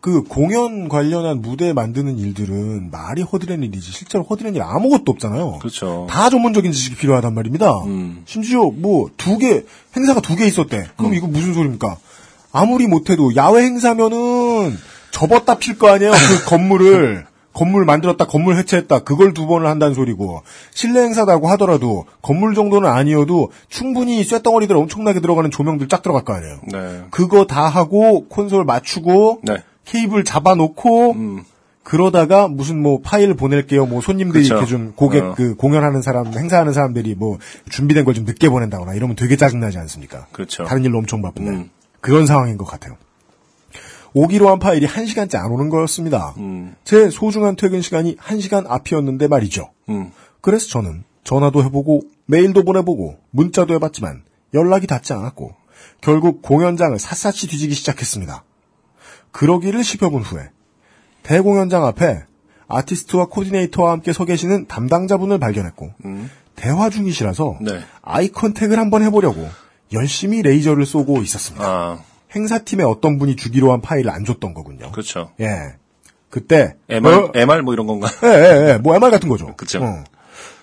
그 0.00 0.22
공연 0.24 0.88
관련한 0.88 1.40
무대 1.42 1.72
만드는 1.74 2.18
일들은 2.18 2.90
말이 2.90 3.22
허드렛 3.22 3.62
일이지 3.62 3.92
실제로 3.92 4.24
허드렛 4.24 4.54
일 4.56 4.62
아무것도 4.62 5.04
없잖아요. 5.12 5.58
그렇죠. 5.58 6.06
다 6.08 6.28
전문적인 6.30 6.72
지식이 6.72 6.96
필요하단 6.96 7.34
말입니다. 7.34 7.70
음. 7.84 8.22
심지어 8.26 8.64
뭐 8.70 9.08
두 9.16 9.38
개 9.38 9.64
행사가 9.96 10.20
두 10.20 10.36
개 10.36 10.46
있었대. 10.46 10.86
그럼 10.96 11.14
이거 11.14 11.26
무슨 11.26 11.52
소리입니까? 11.54 11.96
아무리 12.52 12.86
못해도 12.86 13.36
야외 13.36 13.62
행사면은 13.64 14.76
접었다 15.10 15.58
필 15.58 15.78
거 15.78 15.88
아니에요. 15.90 16.12
그 16.12 16.44
건물을 16.50 17.26
건물 17.52 17.84
만들었다 17.84 18.26
건물 18.26 18.56
해체했다 18.56 19.00
그걸 19.00 19.34
두 19.34 19.46
번을 19.46 19.66
한다는 19.66 19.92
소리고 19.94 20.42
실내 20.72 21.00
행사다고 21.00 21.48
하더라도 21.50 22.06
건물 22.22 22.54
정도는 22.54 22.88
아니어도 22.88 23.50
충분히 23.68 24.22
쇳덩어리들 24.22 24.76
엄청나게 24.76 25.18
들어가는 25.20 25.50
조명들 25.50 25.88
쫙 25.88 26.00
들어갈 26.02 26.24
거 26.24 26.32
아니에요. 26.32 26.60
네. 26.70 27.02
그거 27.10 27.46
다 27.46 27.66
하고 27.68 28.26
콘솔 28.28 28.64
맞추고 28.64 29.40
네. 29.42 29.56
케이블 29.84 30.22
잡아놓고 30.24 31.12
음. 31.12 31.42
그러다가 31.82 32.46
무슨 32.46 32.80
뭐 32.80 33.00
파일 33.02 33.34
보낼게요. 33.34 33.86
뭐 33.86 34.00
손님들이 34.00 34.44
그쵸. 34.44 34.54
이렇게 34.54 34.68
좀 34.68 34.92
고객 34.94 35.24
어. 35.24 35.34
그 35.34 35.56
공연하는 35.56 36.02
사람 36.02 36.26
행사하는 36.32 36.72
사람들이 36.72 37.16
뭐 37.16 37.38
준비된 37.68 38.04
걸 38.04 38.14
좀 38.14 38.24
늦게 38.26 38.48
보낸다거나 38.48 38.94
이러면 38.94 39.16
되게 39.16 39.36
짜증나지 39.36 39.78
않습니까? 39.78 40.26
그렇죠. 40.30 40.64
다른 40.64 40.84
일로 40.84 40.98
엄청 40.98 41.20
바쁜데 41.20 41.50
음. 41.50 41.70
그런 42.00 42.26
상황인 42.26 42.56
것 42.56 42.64
같아요. 42.64 42.96
오기로 44.12 44.48
한 44.48 44.58
파일이 44.58 44.86
한 44.86 45.06
시간째 45.06 45.38
안 45.38 45.50
오는 45.52 45.68
거였습니다. 45.68 46.34
음. 46.38 46.74
제 46.84 47.10
소중한 47.10 47.56
퇴근 47.56 47.80
시간이 47.80 48.16
한 48.18 48.40
시간 48.40 48.66
앞이었는데 48.66 49.28
말이죠. 49.28 49.70
음. 49.88 50.10
그래서 50.40 50.68
저는 50.68 51.04
전화도 51.22 51.62
해보고 51.64 52.02
메일도 52.26 52.64
보내보고 52.64 53.18
문자도 53.30 53.74
해봤지만 53.74 54.22
연락이 54.54 54.86
닿지 54.86 55.12
않았고 55.12 55.54
결국 56.00 56.42
공연장을 56.42 56.98
샅샅이 56.98 57.46
뒤지기 57.46 57.74
시작했습니다. 57.74 58.44
그러기를 59.32 59.80
10여 59.80 60.10
분 60.10 60.22
후에 60.22 60.50
대공연장 61.22 61.84
앞에 61.84 62.24
아티스트와 62.66 63.26
코디네이터와 63.26 63.92
함께 63.92 64.12
서 64.12 64.24
계시는 64.24 64.66
담당자분을 64.66 65.38
발견했고 65.38 65.92
음. 66.04 66.30
대화 66.56 66.90
중이시라서 66.90 67.58
네. 67.60 67.80
아이 68.02 68.28
컨택을 68.28 68.78
한번 68.78 69.02
해보려고 69.02 69.48
열심히 69.92 70.42
레이저를 70.42 70.86
쏘고 70.86 71.22
있었습니다. 71.22 71.66
아, 71.66 72.02
행사팀의 72.34 72.86
어떤 72.86 73.18
분이 73.18 73.36
주기로 73.36 73.72
한 73.72 73.80
파일을 73.80 74.10
안 74.10 74.24
줬던 74.24 74.54
거군요. 74.54 74.92
그렇죠. 74.92 75.32
예. 75.40 75.74
그때 76.28 76.76
MR, 76.88 77.14
어, 77.14 77.32
MR 77.34 77.62
뭐 77.62 77.74
이런 77.74 77.86
건가? 77.86 78.08
예, 78.22 78.28
예, 78.28 78.72
예. 78.72 78.78
뭐 78.78 78.94
MR 78.94 79.10
같은 79.10 79.28
거죠. 79.28 79.54
그쵸. 79.56 79.82
어. 79.82 80.04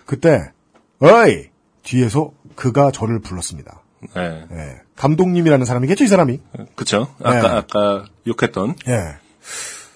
그때 0.05 0.51
어이 0.99 1.47
뒤에서 1.83 2.31
그가 2.55 2.91
저를 2.91 3.19
불렀습니다. 3.19 3.81
네. 4.15 4.45
예. 4.51 4.81
감독님이라는 4.95 5.65
사람이겠죠, 5.65 6.05
이 6.05 6.07
사람이. 6.07 6.39
그쵸. 6.75 7.13
아까, 7.21 7.41
네. 7.41 7.47
아까 7.47 8.05
욕했던. 8.25 8.75
예. 8.87 9.15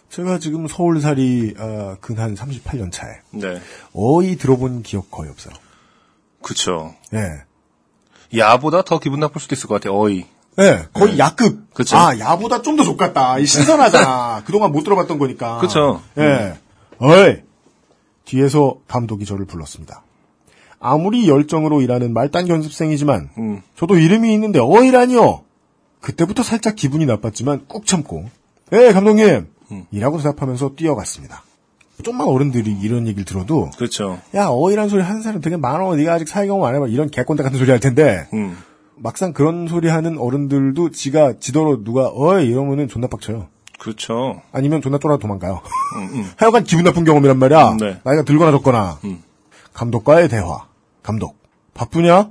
제가 0.09 0.39
지금 0.39 0.67
서울살이 0.67 1.55
어, 1.57 1.95
근한 2.01 2.35
38년 2.35 2.91
차에 2.91 3.11
네. 3.31 3.61
어이 3.93 4.35
들어본 4.35 4.83
기억 4.83 5.09
거의 5.09 5.29
없어요. 5.29 5.53
그쵸. 6.41 6.93
예. 7.13 7.43
야보다 8.37 8.83
더 8.83 8.99
기분 8.99 9.19
나쁠 9.19 9.41
수도 9.41 9.55
있을 9.55 9.67
것 9.67 9.75
같아요. 9.75 9.99
어이. 9.99 10.25
예, 10.59 10.87
거의 10.93 11.17
야급. 11.17 11.73
그쵸. 11.73 11.97
아, 11.97 12.17
야보다 12.17 12.61
좀더 12.61 12.83
족같다. 12.83 13.39
이 13.39 13.45
신선하잖아. 13.45 14.43
그동안 14.45 14.71
못 14.71 14.83
들어봤던 14.83 15.17
거니까. 15.17 15.59
그쵸. 15.59 16.01
예. 16.17 16.57
어이! 16.99 17.37
뒤에서 18.25 18.75
감독이 18.87 19.25
저를 19.25 19.45
불렀습니다. 19.45 20.03
아무리 20.79 21.29
열정으로 21.29 21.81
일하는 21.81 22.13
말단 22.13 22.47
연습생이지만, 22.47 23.29
음. 23.37 23.61
저도 23.75 23.97
이름이 23.97 24.33
있는데 24.33 24.59
어이라니요! 24.59 25.43
그때부터 26.01 26.43
살짝 26.43 26.75
기분이 26.75 27.05
나빴지만 27.05 27.65
꾹 27.67 27.85
참고, 27.85 28.25
예, 28.73 28.91
감독님! 28.91 29.47
음. 29.71 29.85
이라고 29.91 30.17
대답하면서 30.17 30.71
뛰어갔습니다. 30.75 31.43
좀만 32.01 32.27
어른들이 32.27 32.71
이런 32.81 33.07
얘기를 33.07 33.25
들어도 33.25 33.69
그렇죠. 33.77 34.19
야 34.35 34.47
어이란 34.49 34.89
소리 34.89 35.01
하는 35.01 35.21
사람 35.21 35.41
되게 35.41 35.57
많어. 35.57 35.95
네가 35.95 36.13
아직 36.13 36.27
사회 36.27 36.47
경험 36.47 36.67
안 36.67 36.75
해봐. 36.75 36.87
이런 36.87 37.09
개꼰대 37.09 37.43
같은 37.43 37.57
소리 37.57 37.71
할 37.71 37.79
텐데 37.79 38.27
음. 38.33 38.57
막상 38.95 39.33
그런 39.33 39.67
소리 39.67 39.87
하는 39.89 40.17
어른들도 40.17 40.91
지가 40.91 41.39
지더러 41.39 41.83
누가 41.83 42.09
어이 42.13 42.47
이러면은 42.47 42.87
존나 42.87 43.07
빡쳐요. 43.07 43.47
그렇죠. 43.79 44.41
아니면 44.51 44.81
존나 44.81 44.99
쫄아 44.99 45.17
도망가요. 45.17 45.61
음, 45.97 46.19
음. 46.19 46.31
하여간 46.37 46.65
기분 46.65 46.83
나쁜 46.85 47.03
경험이란 47.03 47.39
말이야. 47.39 47.77
네. 47.79 47.99
나이가 48.03 48.21
들거나 48.23 48.51
적거나. 48.51 48.99
음. 49.05 49.23
감독과의 49.73 50.29
대화. 50.29 50.67
감독. 51.01 51.37
바쁘냐? 51.73 52.29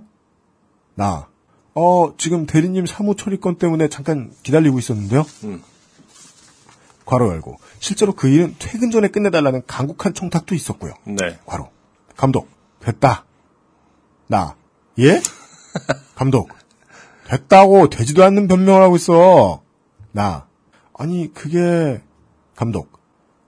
나. 0.94 1.26
어, 1.74 2.12
지금 2.18 2.46
대리님 2.46 2.87
사무 2.87 3.16
처리 3.16 3.40
건 3.40 3.56
때문에 3.56 3.88
잠깐 3.88 4.30
기다리고 4.44 4.78
있었는데요. 4.78 5.24
음. 5.44 5.62
괄호 7.11 7.29
열고. 7.33 7.57
실제로 7.81 8.12
그 8.12 8.29
일은 8.29 8.55
퇴근 8.61 8.92
전에 8.92 9.09
끝내달라는 9.09 9.62
강국한 9.66 10.14
청탁도 10.14 10.55
있었고요. 10.55 10.94
네. 11.05 11.38
괄호. 11.44 11.68
감독. 12.16 12.49
됐다. 12.79 13.25
나. 14.29 14.55
예? 15.01 15.20
감독. 16.14 16.51
됐다고 17.27 17.90
되지도 17.90 18.23
않는 18.25 18.46
변명을 18.46 18.81
하고 18.81 18.94
있어. 18.94 19.62
나. 20.12 20.46
아니, 20.96 21.35
그게, 21.35 22.01
감독. 22.55 23.01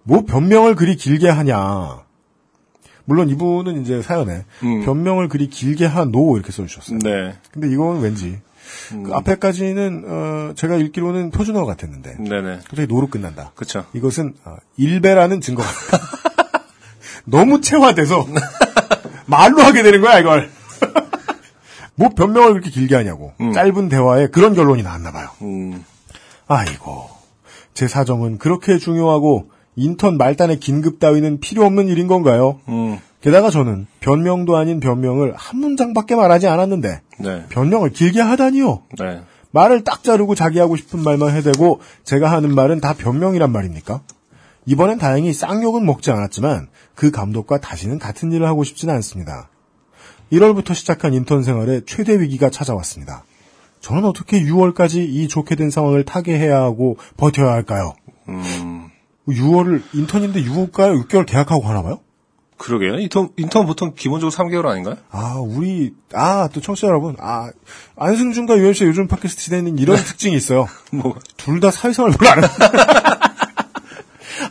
뭐 0.03 0.25
변명을 0.25 0.75
그리 0.75 0.97
길게 0.97 1.29
하냐. 1.29 2.05
물론 3.05 3.29
이분은 3.29 3.83
이제 3.83 4.03
사연에 4.03 4.45
음. 4.65 4.85
변명을 4.85 5.29
그리 5.29 5.49
길게 5.49 5.87
하노 5.87 6.37
이렇게 6.37 6.51
써주셨어요. 6.51 6.99
네. 7.01 7.37
근데 7.53 7.69
이건 7.69 8.01
왠지 8.01 8.41
음. 8.93 9.03
그 9.05 9.15
앞에까지는 9.15 10.05
어, 10.07 10.53
제가 10.55 10.77
읽기로는 10.77 11.31
표준어 11.31 11.65
같았는데 11.65 12.17
네네. 12.19 12.59
갑자기 12.67 12.87
노로 12.87 13.09
끝난다. 13.09 13.53
그쵸. 13.55 13.85
이것은 13.93 14.35
어, 14.45 14.57
일배라는 14.77 15.41
증거가 15.41 15.69
너무 17.25 17.61
체화돼서 17.61 18.27
말로 19.27 19.63
하게 19.63 19.83
되는 19.83 20.01
거야 20.01 20.19
이걸. 20.19 20.51
뭐 21.95 22.09
변명을 22.11 22.53
그렇게 22.53 22.71
길게 22.71 22.95
하냐고 22.95 23.33
음. 23.41 23.53
짧은 23.53 23.89
대화에 23.89 24.29
그런 24.29 24.55
결론이 24.55 24.83
나왔나 24.83 25.13
봐요. 25.13 25.29
음. 25.43 25.85
아이고 26.49 27.09
제 27.75 27.89
사정은 27.89 28.39
그렇게 28.39 28.79
중요하고 28.79 29.51
인턴 29.77 30.19
말단의 30.19 30.61
긴급 30.61 30.99
따위는 30.99 31.41
필요 31.41 31.65
없는 31.65 31.89
일인 31.89 32.07
건가요? 32.07 32.61
음. 32.69 32.99
게다가 33.23 33.51
저는 33.51 33.87
변명도 34.01 34.57
아닌 34.57 34.81
변명을 34.81 35.33
한 35.37 35.61
문장밖에 35.61 36.17
말하지 36.17 36.49
않았는데 36.49 37.01
네. 37.23 37.47
변명을 37.49 37.91
길게 37.91 38.21
하다니요. 38.21 38.83
네. 38.99 39.23
말을 39.53 39.85
딱 39.85 40.03
자르고 40.03 40.35
자기 40.35 40.59
하고 40.59 40.77
싶은 40.77 41.03
말만 41.03 41.35
해대고 41.37 41.81
제가 42.05 42.31
하는 42.31 42.55
말은 42.55 42.81
다 42.81 42.95
변명이란 42.95 43.53
말입니까? 43.53 44.01
이번엔 44.67 44.99
다행히 44.99 45.33
쌍욕은 45.33 45.85
먹지 45.85 46.11
않았지만 46.11 46.69
그 46.95 47.11
감독과 47.11 47.61
다시는 47.61 47.99
같은 47.99 48.33
일을 48.33 48.47
하고 48.47 48.65
싶지는 48.65 48.95
않습니다. 48.95 49.49
1월부터 50.33 50.75
시작한 50.75 51.13
인턴 51.13 51.43
생활에 51.43 51.83
최대 51.87 52.19
위기가 52.19 52.49
찾아왔습니다. 52.49 53.25
저는 53.81 54.05
어떻게 54.05 54.43
6월까지 54.43 55.07
이 55.09 55.29
좋게 55.29 55.57
된 55.57 55.69
상황을 55.69 56.05
타개해야 56.05 56.57
하고 56.57 56.97
버텨야 57.17 57.51
할까요? 57.53 57.93
음. 58.29 58.89
6월을 59.29 59.83
인턴인데 59.93 60.43
6월까요? 60.45 61.05
6개월 61.05 61.27
계약하고 61.27 61.61
가나 61.63 61.83
봐요? 61.83 62.01
그러게요. 62.63 62.99
인턴, 63.01 63.31
인턴 63.37 63.67
보통 63.67 63.93
기본적으로 63.97 64.31
3개월 64.31 64.67
아닌가요? 64.67 64.97
아, 65.11 65.35
우리, 65.39 65.93
아, 66.15 66.49
또 66.53 66.61
청취자 66.61 66.87
여러분, 66.87 67.17
아, 67.21 67.51
안승준과 67.97 68.57
유현씨의 68.59 68.89
요즘 68.89 69.09
팟캐스트 69.09 69.43
시대에는 69.43 69.79
이런 69.79 69.97
특징이 69.99 70.37
있어요. 70.37 70.69
뭐, 70.93 71.17
둘 71.37 71.59
다 71.61 71.71
사회생활 71.73 72.13
별로 72.13 72.31
안 72.31 72.45
해. 72.45 72.49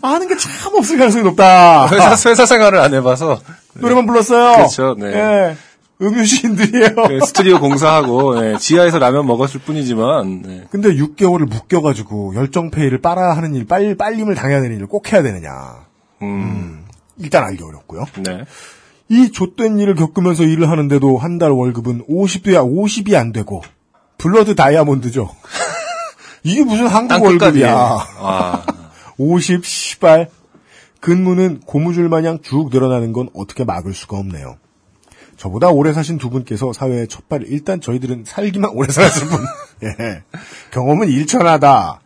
아는 0.02 0.28
게 0.28 0.36
참 0.38 0.74
없을 0.76 0.98
가능성이 0.98 1.24
높다. 1.26 1.88
회사, 1.90 2.30
회사 2.30 2.46
생활을 2.46 2.80
안 2.80 2.94
해봐서. 2.94 3.40
노래만 3.76 4.06
불렀어요. 4.06 4.56
그렇죠, 4.58 4.96
네. 4.98 5.08
예. 5.14 5.58
음유시인들이에요. 6.02 7.08
네, 7.10 7.20
스튜디오 7.26 7.60
공사하고, 7.60 8.40
네, 8.42 8.58
지하에서 8.58 8.98
라면 8.98 9.28
먹었을 9.28 9.60
뿐이지만, 9.62 10.42
네. 10.42 10.64
근데 10.72 10.96
6개월을 10.96 11.48
묶여가지고 11.48 12.34
열정페이를 12.36 13.02
빨아 13.02 13.38
하는 13.38 13.54
일, 13.54 13.66
빨, 13.68 13.94
빨림을 13.96 14.34
당해야 14.34 14.62
되는 14.62 14.76
일을 14.78 14.88
꼭 14.88 15.12
해야 15.14 15.22
되느냐. 15.22 15.52
음, 16.24 16.86
일단 17.22 17.44
알기 17.44 17.64
어렵고요. 17.64 18.06
네. 18.24 18.44
이 19.10 19.32
좆된 19.32 19.78
일을 19.80 19.96
겪으면서 19.96 20.44
일을 20.44 20.70
하는데도 20.70 21.18
한 21.18 21.38
달 21.38 21.52
월급은 21.52 22.06
50이야 22.08 22.64
50이 22.66 23.16
안 23.16 23.32
되고 23.32 23.62
블러드 24.18 24.56
다이아몬드죠. 24.56 25.30
이게 26.44 26.64
무슨 26.64 26.88
한국. 26.88 27.24
월급이야. 27.24 27.70
아, 28.20 28.66
50 29.18 29.66
시발. 29.66 30.30
근무는 31.00 31.60
고무줄 31.66 32.10
마냥 32.10 32.40
쭉 32.44 32.70
늘어나는 32.72 33.12
건 33.12 33.30
어떻게 33.34 33.64
막을 33.64 33.94
수가 33.94 34.18
없네요. 34.18 34.58
저보다 35.36 35.70
오래 35.70 35.92
사신 35.94 36.20
두 36.20 36.30
분께서 36.30 36.72
사회에 36.74 37.08
첫 37.08 37.28
발, 37.28 37.42
일단 37.48 37.82
저희들은 37.82 38.26
살기만 38.28 38.70
오래 38.76 38.92
살았을 38.92 39.28
뿐. 39.28 39.40
예. 39.84 40.22
경험은 40.70 41.10
일천하다. 41.10 42.01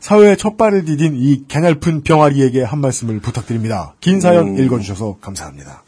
사회에 0.00 0.36
첫 0.36 0.56
발을 0.56 0.84
디딘 0.84 1.14
이 1.16 1.44
갱알픈 1.46 2.02
병아리에게 2.02 2.62
한 2.62 2.80
말씀을 2.80 3.20
부탁드립니다. 3.20 3.94
긴 4.00 4.20
사연 4.20 4.48
음. 4.48 4.58
읽어주셔서 4.58 5.18
감사합니다. 5.20 5.82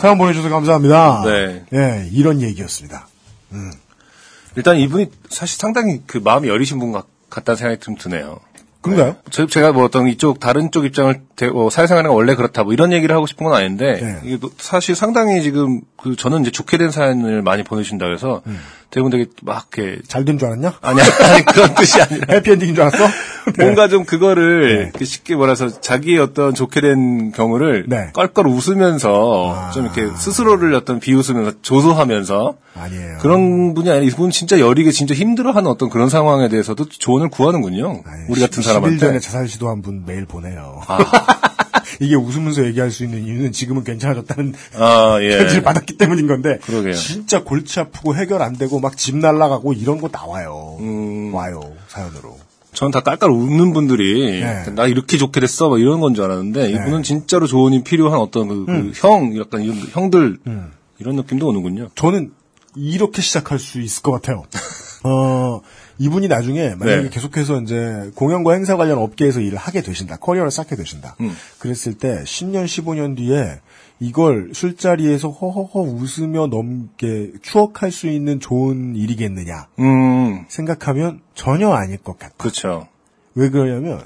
사연 0.00 0.18
보내주셔서 0.18 0.48
감사합니다. 0.54 1.22
네. 1.24 1.64
예, 1.72 2.08
이런 2.12 2.42
얘기였습니다. 2.42 3.08
일단 4.56 4.76
이분이 4.76 5.10
사실 5.30 5.58
상당히 5.58 6.02
그 6.06 6.18
마음이 6.18 6.48
여리신 6.48 6.78
분 6.78 6.92
같, 6.92 7.06
같다는 7.30 7.56
생각이 7.56 7.80
좀 7.80 7.96
드네요. 7.96 8.38
그런가요? 8.82 9.16
저- 9.30 9.46
제가 9.46 9.72
뭐 9.72 9.84
어떤 9.84 10.08
이쪽 10.08 10.40
다른 10.40 10.70
쪽 10.70 10.84
입장을 10.84 11.20
대, 11.36 11.48
어, 11.52 11.70
사회생활은 11.70 12.10
원래 12.10 12.34
그렇다 12.34 12.64
뭐 12.64 12.72
이런 12.72 12.92
얘기를 12.92 13.14
하고 13.14 13.26
싶은 13.26 13.46
건 13.46 13.54
아닌데 13.54 13.98
네. 14.00 14.20
이게 14.24 14.38
또 14.38 14.50
사실 14.58 14.94
상당히 14.94 15.40
지금 15.42 15.80
그 15.96 16.16
저는 16.16 16.42
이제 16.42 16.50
좋게 16.50 16.78
된 16.78 16.90
사연을 16.90 17.42
많이 17.42 17.62
보내준다 17.62 18.06
그래서 18.06 18.42
음. 18.46 18.58
대부분 18.90 19.10
되게 19.10 19.26
막 19.42 19.68
이렇게 19.76 20.00
잘 20.08 20.24
된 20.24 20.38
줄 20.38 20.48
알았냐? 20.48 20.74
아니 20.82 21.00
아니 21.00 21.44
그런 21.44 21.74
뜻이 21.74 22.02
아니라 22.02 22.26
해피엔딩인 22.34 22.74
줄 22.74 22.82
알았어? 22.82 23.04
네. 23.56 23.64
뭔가 23.64 23.88
좀 23.88 24.04
그거를 24.04 24.76
네. 24.76 24.82
이렇게 24.84 25.04
쉽게 25.04 25.36
말해서 25.36 25.80
자기의 25.80 26.18
어떤 26.18 26.54
좋게 26.54 26.80
된 26.80 27.32
경우를 27.32 27.84
네. 27.88 28.10
껄껄 28.12 28.46
웃으면서 28.46 29.54
아. 29.56 29.70
좀 29.72 29.84
이렇게 29.84 30.08
스스로를 30.16 30.74
어떤 30.74 31.00
비웃으면서 31.00 31.52
조소하면서 31.62 32.54
아니에요. 32.74 33.18
그런 33.20 33.74
분이 33.74 33.90
아니라 33.90 34.04
이분 34.06 34.30
진짜 34.30 34.58
여리게 34.60 34.90
진짜 34.92 35.14
힘들어하는 35.14 35.70
어떤 35.70 35.90
그런 35.90 36.08
상황에 36.08 36.48
대해서도 36.48 36.88
조언을 36.88 37.28
구하는군요. 37.28 38.02
아니, 38.06 38.24
우리 38.28 38.40
같은 38.40 38.62
10일 38.62 38.64
전에 38.64 38.80
사람한테. 38.98 39.18
자살 39.20 39.48
시도한 39.48 39.82
분 39.82 40.04
메일 40.06 40.24
보내요. 40.26 40.80
아, 40.86 40.98
이게 42.00 42.14
웃으면서 42.14 42.64
얘기할 42.64 42.90
수 42.90 43.04
있는 43.04 43.22
이유는 43.24 43.52
지금은 43.52 43.84
괜찮아졌다는 43.84 44.54
아, 44.78 45.18
예. 45.22 45.38
편지를 45.38 45.62
받았기 45.62 45.98
때문인 45.98 46.26
건데 46.26 46.58
그러게요. 46.64 46.94
진짜 46.94 47.42
골치 47.44 47.78
아프고 47.80 48.14
해결 48.16 48.40
안 48.42 48.56
되고 48.56 48.80
막 48.80 48.96
집 48.96 49.16
날라가고 49.16 49.72
이런 49.72 50.00
거 50.00 50.08
나와요. 50.12 50.76
음. 50.80 51.34
와요 51.34 51.60
사연으로. 51.88 52.36
저는 52.74 52.90
다 52.90 53.00
깔깔 53.00 53.30
웃는 53.30 53.72
분들이 53.74 54.40
네. 54.40 54.64
나 54.74 54.86
이렇게 54.86 55.18
좋게 55.18 55.40
됐어 55.40 55.68
막 55.68 55.78
이런 55.80 56.00
건 56.00 56.14
줄 56.14 56.24
알았는데 56.24 56.70
이분은 56.70 57.02
진짜로 57.02 57.46
조언이 57.46 57.84
필요한 57.84 58.18
어떤 58.20 58.48
그, 58.48 58.64
그 58.66 58.72
음. 58.72 58.92
형, 58.94 59.38
약간 59.38 59.62
이런 59.62 59.76
형들 59.90 60.38
이런 60.98 61.16
느낌도 61.16 61.46
오는군요. 61.48 61.88
저는 61.94 62.32
이렇게 62.74 63.20
시작할 63.20 63.58
수 63.58 63.80
있을 63.80 64.02
것 64.02 64.12
같아요. 64.12 64.44
어, 65.04 65.60
이분이 65.98 66.28
나중에 66.28 66.74
만약에 66.76 67.02
네. 67.02 67.08
계속해서 67.10 67.60
이제 67.62 68.10
공연과 68.14 68.54
행사 68.54 68.76
관련 68.76 68.98
업계에서 68.98 69.40
일을 69.40 69.58
하게 69.58 69.82
되신다. 69.82 70.16
커리어를 70.16 70.50
쌓게 70.50 70.76
되신다. 70.76 71.16
음. 71.20 71.34
그랬을 71.58 71.94
때 71.94 72.22
10년, 72.24 72.64
15년 72.64 73.16
뒤에 73.16 73.60
이걸 74.02 74.50
술자리에서 74.52 75.30
허허허 75.30 75.78
웃으며 75.80 76.48
넘게 76.48 77.34
추억할 77.40 77.92
수 77.92 78.08
있는 78.08 78.40
좋은 78.40 78.96
일이겠느냐 78.96 79.68
음, 79.78 80.44
생각하면 80.48 81.20
전혀 81.36 81.70
아닐 81.70 81.98
것 81.98 82.18
같다. 82.18 82.34
그렇죠. 82.36 82.88
왜 83.36 83.48
그러냐면 83.48 84.02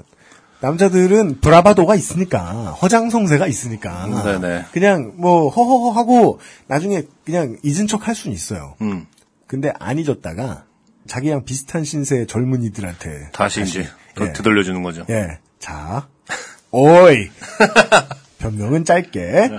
남자들은 0.59 1.39
브라바도가 1.41 1.95
있으니까 1.95 2.73
허장성세가 2.79 3.47
있으니까 3.47 4.23
네네. 4.23 4.65
그냥 4.71 5.13
뭐 5.15 5.49
허허허 5.49 5.99
하고 5.99 6.39
나중에 6.67 7.01
그냥 7.25 7.57
잊은 7.63 7.87
척 7.87 8.07
할 8.07 8.13
수는 8.13 8.35
있어요. 8.35 8.75
음, 8.81 9.07
근데 9.47 9.73
안 9.79 9.97
잊었다가 9.97 10.65
자기랑 11.07 11.43
비슷한 11.43 11.83
신세의 11.83 12.27
젊은이들한테 12.27 13.29
다시, 13.33 13.63
이제 13.63 13.87
더 14.13 14.27
예. 14.27 14.33
되돌려주는 14.33 14.83
거죠. 14.83 15.05
예. 15.09 15.39
자, 15.57 16.07
오이 16.69 17.29
변명은 18.37 18.85
짧게 18.85 19.49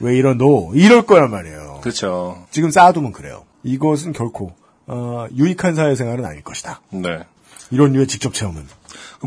왜 0.00 0.16
이러노 0.16 0.72
이럴 0.74 1.02
거란 1.06 1.30
말이에요. 1.30 1.78
그렇죠. 1.82 2.44
지금 2.50 2.70
쌓아두면 2.70 3.12
그래요. 3.12 3.44
이것은 3.62 4.12
결코 4.12 4.52
어, 4.86 5.26
유익한 5.36 5.74
사회생활은 5.74 6.24
아닐 6.24 6.42
것이다. 6.42 6.80
네. 6.90 7.20
이런 7.70 7.92
류의 7.92 8.06
직접 8.08 8.34
체험은 8.34 8.66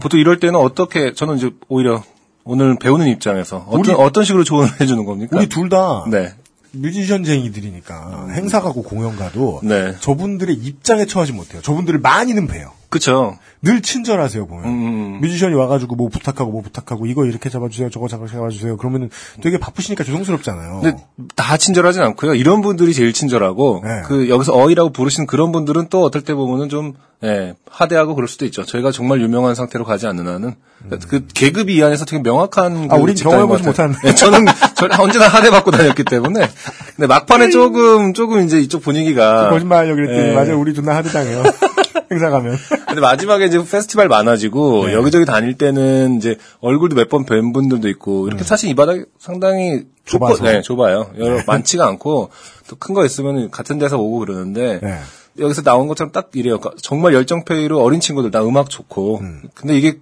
보통 0.01 0.19
이럴 0.19 0.39
때는 0.39 0.59
어떻게 0.59 1.13
저는 1.13 1.38
이제 1.38 1.51
오히려 1.69 2.03
오늘 2.43 2.78
배우는 2.78 3.07
입장에서 3.07 3.65
어떤 3.69 3.80
우리- 3.80 3.91
어떤 3.93 4.24
식으로 4.26 4.43
조언을 4.43 4.69
해주는 4.82 5.05
겁니까? 5.05 5.38
우리 5.38 5.47
둘다 5.47 6.05
네. 6.09 6.34
뮤지션쟁이들이니까 6.71 8.28
행사 8.32 8.61
가고 8.61 8.82
공연 8.84 9.15
가도 9.15 9.59
네. 9.63 9.95
저분들의 9.99 10.55
입장에 10.55 11.05
처하지 11.05 11.32
못해요. 11.32 11.61
저분들을 11.61 11.99
많이는 11.99 12.47
봬요. 12.47 12.71
그쵸. 12.94 13.39
늘 13.64 13.82
친절하세요 13.82 14.46
보면. 14.46 14.66
음. 14.66 15.20
뮤지션이 15.20 15.56
와가지고 15.56 15.96
뭐 15.96 16.10
부탁하고 16.10 16.52
뭐 16.52 16.62
부탁하고 16.62 17.08
이거 17.08 17.26
이렇게 17.26 17.50
잡아주세요 17.50 17.89
저거 17.89 18.08
잡아주세요 18.08 18.78
그러면은 18.78 19.10
되게 19.41 19.58
바쁘시니까 19.58 20.04
죄송스럽잖아요. 20.04 20.82
근데 20.82 21.04
다 21.36 21.58
친절하진 21.58 22.04
않고요. 22.04 22.36
이런 22.36 22.62
분들이 22.62 22.94
제일 22.94 23.14
친절하고 23.14 23.82
네. 23.84 24.04
그 24.06 24.30
여기서 24.30 24.56
어이라고 24.56 24.91
부르시는 24.91 25.26
그런 25.26 25.52
분들은 25.52 25.88
또 25.89 26.04
어떨 26.04 26.22
때 26.22 26.36
보면은 26.36 26.70
좀 26.70 26.94
예, 27.24 27.56
하대하고 27.72 28.14
그럴 28.14 28.28
수도 28.28 28.46
있죠. 28.46 28.64
저희가 28.64 28.91
정말 28.91 29.22
유명한 29.22 29.56
상태로 29.56 29.86
가지 29.86 30.06
않는 30.06 30.28
한은 30.28 30.54
그러니까 30.86 31.08
그 31.10 31.26
계급이 31.34 31.76
이 31.76 31.84
안에서 31.84 32.06
되게 32.06 32.22
명확한 32.22 32.76
음. 32.76 32.88
아, 32.91 32.98
그 32.98 33.02
우린 33.02 33.16
집단인 33.16 33.48
경험해보지. 33.48 33.68
못하는데. 33.68 34.08
예, 34.10 34.14
저는 34.14 34.46
저 34.76 34.88
언제나 35.02 35.30
하대받고 35.30 35.72
다녔기 35.72 36.04
때문에 36.04 36.48
근데 36.96 37.08
막판에 37.08 37.50
조금 37.50 38.14
조금 38.14 38.46
이제 38.46 38.60
이쪽 38.60 38.84
분위기가 38.84 39.50
거짓말하려고 39.50 39.96
그랬더니 39.96 40.30
예. 40.30 40.34
맞아요 40.36 40.60
우리 40.60 40.74
존나 40.76 40.96
하드당해요. 40.98 41.44
행사 42.12 42.30
가면. 42.30 42.56
근데 42.88 43.01
마지막에 43.01 43.45
이제 43.45 43.58
페스티벌 43.64 44.08
많아지고 44.08 44.88
네. 44.88 44.93
여기저기 44.93 45.26
다닐 45.26 45.58
때는 45.58 46.18
이제 46.18 46.38
얼굴도 46.62 46.95
몇 46.95 47.10
번 47.10 47.26
뵌 47.26 47.54
분들도 47.54 47.88
있고 47.89 48.28
이렇게 48.28 48.43
사실 48.43 48.70
이 48.70 48.76
바닥 48.76 48.97
상당히 49.20 49.72
음. 49.74 49.89
좁아서. 50.06 50.43
네, 50.43 50.62
좁아요. 50.62 51.12
여러 51.18 51.41
많지가 51.47 51.88
않고 51.88 52.30
또 52.68 52.76
큰 52.78 52.93
거 52.93 53.06
있으면 53.06 53.49
같은 53.51 53.78
데서 53.80 53.97
오고 53.97 54.20
그러는데 54.20 54.80
네. 54.82 54.99
여기서 55.39 55.62
나온 55.64 55.88
것처럼 55.88 56.12
딱 56.12 56.30
이래요. 56.34 56.60
그러니까 56.60 56.80
정말 56.82 57.14
열정페이로 57.14 57.82
어린 57.82 57.99
친구들 57.99 58.30
나 58.32 58.43
음악 58.43 58.70
좋고 58.70 59.20
음. 59.22 59.41
근데 59.56 59.78
이게 59.78 59.99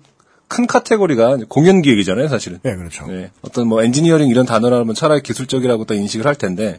큰 0.52 0.68
카테고리가 0.68 1.38
공연 1.48 1.82
기획이잖아요, 1.82 2.28
사실은. 2.28 2.60
네 2.62 2.76
그렇죠. 2.76 3.06
네. 3.08 3.14
네. 3.14 3.32
어떤 3.42 3.68
뭐 3.70 3.82
엔지니어링 3.84 4.28
이런 4.28 4.46
단어라면 4.46 4.96
차라리 4.96 5.22
기술적이라고 5.22 5.86
또 5.86 5.94
인식을 5.94 6.26
할 6.26 6.36
텐데 6.36 6.78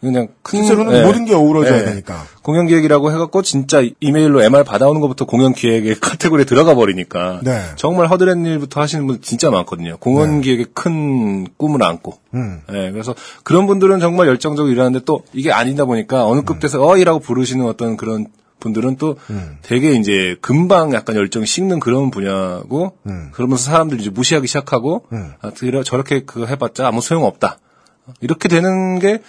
그냥 0.00 0.28
큰 0.42 0.62
실제로는 0.62 0.92
네. 0.92 1.04
모든 1.04 1.26
게 1.26 1.34
어우러져야 1.34 1.80
네. 1.80 1.84
되니까. 1.84 2.24
공연 2.42 2.66
기획이라고 2.66 3.12
해갖고 3.12 3.42
진짜 3.42 3.82
이메일로 4.00 4.42
MR 4.42 4.64
받아오는 4.64 5.02
것부터 5.02 5.26
공연 5.26 5.52
기획의 5.52 5.96
카테고리에 6.00 6.46
들어가 6.46 6.74
버리니까 6.74 7.40
네. 7.44 7.60
정말 7.76 8.06
허드렛 8.06 8.38
일부터 8.38 8.80
하시는 8.80 9.06
분들 9.06 9.20
진짜 9.20 9.50
많거든요. 9.50 9.98
공연 9.98 10.40
기획의 10.40 10.68
큰 10.72 11.46
꿈을 11.58 11.82
안고. 11.82 12.14
음. 12.32 12.62
네, 12.72 12.90
그래서 12.90 13.14
그런 13.44 13.66
분들은 13.66 14.00
정말 14.00 14.28
열정적으로 14.28 14.72
일하는데 14.72 15.00
또 15.04 15.24
이게 15.34 15.52
아니다 15.52 15.84
보니까 15.84 16.26
어느 16.26 16.40
급에서 16.40 16.82
어이라고 16.82 17.18
부르시는 17.18 17.66
어떤 17.66 17.98
그런 17.98 18.28
분들은 18.60 18.96
또 18.96 19.16
음. 19.30 19.58
되게 19.62 19.92
이제 19.94 20.36
금방 20.40 20.92
약간 20.92 21.16
열정이 21.16 21.46
식는 21.46 21.80
그런 21.80 22.10
분야고 22.10 22.96
음. 23.06 23.30
그러면서 23.32 23.64
사람들이 23.64 24.00
이제 24.02 24.10
무시하기 24.10 24.46
시작하고 24.46 25.06
아, 25.40 25.50
그래, 25.56 25.82
저렇게 25.82 26.24
그거 26.24 26.46
해봤자 26.46 26.86
아무 26.86 27.00
소용 27.00 27.24
없다. 27.24 27.58
이렇게 28.20 28.48
되는 28.48 28.98
게 28.98 29.20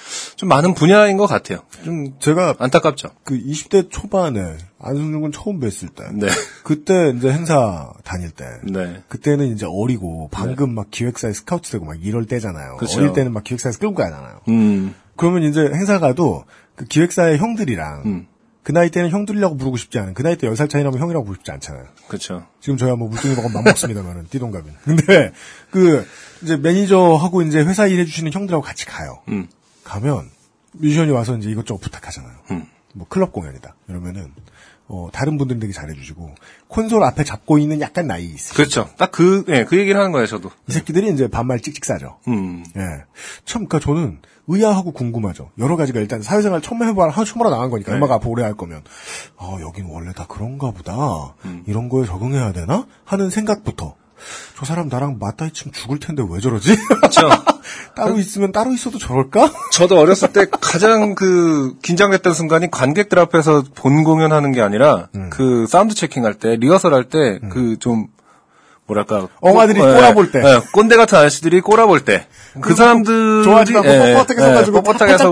좀 0.42 0.50
많은 0.50 0.74
분야인 0.74 1.18
것 1.18 1.28
같아요. 1.28 1.60
좀 1.84 2.18
제가 2.18 2.56
안타깝죠. 2.58 3.10
그 3.24 3.38
20대 3.38 3.92
초반에 3.92 4.58
안승준 4.80 5.22
군 5.22 5.32
처음 5.32 5.60
뵀을 5.60 5.94
때. 5.94 6.06
네. 6.14 6.28
그때 6.64 7.14
이제 7.16 7.32
행사 7.32 7.94
다닐 8.04 8.32
때. 8.32 8.46
네. 8.64 9.04
그때는 9.08 9.54
이제 9.54 9.68
어리고 9.70 10.30
방금 10.32 10.74
막 10.74 10.90
기획사에 10.90 11.32
스카우트 11.32 11.70
되고 11.70 11.86
막 11.86 12.04
이럴 12.04 12.26
때잖아요. 12.26 12.78
그쵸. 12.78 12.98
어릴 13.00 13.14
때는 13.14 13.34
막 13.34 13.44
기획사에서 13.44 13.78
끌고 13.78 13.94
가잖아요. 13.94 14.40
음, 14.48 14.96
그러면 15.16 15.44
이제 15.44 15.62
행사 15.62 16.00
가도 16.00 16.44
그 16.76 16.86
기획사의 16.86 17.38
형들이랑 17.38 18.02
음. 18.08 18.28
그 18.64 18.72
나이 18.72 18.90
때는 18.92 19.10
형들이라고 19.10 19.58
부르고 19.58 19.78
싶지 19.78 19.98
않은 20.00 20.14
그 20.14 20.22
나이 20.22 20.36
때 20.36 20.48
10살 20.48 20.70
차이 20.70 20.84
나면 20.84 21.00
형이라고 21.00 21.26
부르고 21.26 21.40
싶지 21.40 21.52
않잖아요. 21.52 21.86
그렇죠. 22.08 22.46
지금 22.60 22.78
저야 22.78 22.96
뭐 22.96 23.10
물뚱이 23.10 23.36
먹으면 23.36 23.54
맘먹습니다만은 23.54 24.28
띠동갑은. 24.30 24.74
근데 24.84 25.34
그 25.72 26.06
이제 26.44 26.58
매니저하고 26.58 27.42
이제 27.44 27.60
회사 27.60 27.88
일해 27.88 28.06
주시는 28.06 28.32
형들하고 28.32 28.64
같이 28.64 28.86
가요. 28.86 29.22
음. 29.30 29.48
가면 29.84 30.30
뮤지션이 30.74 31.12
와서 31.12 31.36
이제 31.38 31.50
이것저것 31.50 31.80
부탁하잖아요. 31.82 32.34
음. 32.52 32.66
뭐 32.94 33.08
클럽 33.08 33.32
공연이다. 33.32 33.76
이러면은 33.88 34.32
어 34.94 35.08
다른 35.14 35.38
분들은 35.38 35.62
되게 35.62 35.72
잘해주시고 35.72 36.36
콘솔 36.68 37.02
앞에 37.02 37.24
잡고 37.24 37.60
있는 37.60 37.80
약간 37.80 38.08
나이 38.08 38.26
있어. 38.26 38.54
그렇죠. 38.54 38.90
딱 38.98 39.10
그, 39.12 39.46
예, 39.48 39.64
그 39.64 39.78
얘기를 39.78 39.98
하는 39.98 40.12
거예요, 40.12 40.28
저도. 40.28 40.52
이 40.68 40.72
새끼들이 40.74 41.10
이제 41.14 41.30
반말 41.30 41.62
찍찍 41.62 41.86
싸죠. 41.86 42.18
음, 42.28 42.66
예. 42.76 42.82
참, 43.46 43.68
그니까 43.68 43.80
저는 43.80 44.20
의아하고 44.48 44.92
궁금하죠. 44.92 45.52
여러 45.60 45.78
가지가 45.78 46.02
일단 46.02 46.22
사회생활 46.22 46.62
처음 46.62 46.84
해봐, 46.84 47.10
하 47.10 47.24
처음으로 47.24 47.50
나간 47.50 47.70
거니까. 47.70 47.92
네. 47.94 47.98
음악 47.98 48.12
앞으로 48.12 48.32
오래 48.32 48.44
할 48.44 48.56
거면. 48.56 48.84
아, 49.38 49.58
여긴 49.62 49.86
원래 49.86 50.12
다 50.12 50.26
그런가 50.28 50.72
보다. 50.72 51.36
음. 51.46 51.64
이런 51.68 51.88
거에 51.88 52.06
적응해야 52.06 52.52
되나? 52.52 52.86
하는 53.06 53.30
생각부터. 53.30 53.96
저 54.58 54.66
사람 54.66 54.88
나랑 54.90 55.18
맞다 55.20 55.46
이치면 55.46 55.74
죽을 55.74 56.00
텐데 56.00 56.24
왜 56.30 56.40
저러지? 56.40 56.76
그렇죠. 56.76 57.22
따로 57.96 58.18
있으면 58.18 58.52
따로 58.52 58.72
있어도 58.74 58.98
저럴까? 58.98 59.52
저도 59.72 59.98
어렸을 60.00 60.32
때 60.34 60.46
가장 60.50 61.16
그 61.16 61.76
긴장됐던 61.82 62.34
순간이 62.34 62.70
관객들 62.72 63.20
앞에서 63.20 63.64
본 63.76 64.04
공연하는 64.04 64.52
게 64.52 64.62
아니라 64.62 65.08
음. 65.16 65.30
그 65.32 65.66
사운드 65.68 65.96
체킹 65.96 66.26
할 66.26 66.34
때, 66.36 66.56
리허설 66.56 66.94
할 66.94 67.06
때 67.06 67.40
그좀 67.50 68.08
뭐랄까 68.88 69.28
엉아들이 69.40 69.80
예, 69.80 69.84
꼬라볼 69.84 70.32
때. 70.32 70.40
예, 70.44 70.62
꼰대 70.74 70.98
같은 70.98 71.18
아저씨들이 71.18 71.62
꼬라볼 71.62 72.04
때. 72.04 72.28
그 72.60 72.76
사람들 72.76 73.44
좋아하지도 73.44 73.80
않고 73.80 73.90
뻣뻣하게 73.90 74.40
서가지고 74.40 74.84
뻣뻣하게 74.84 75.08
해서. 75.10 75.32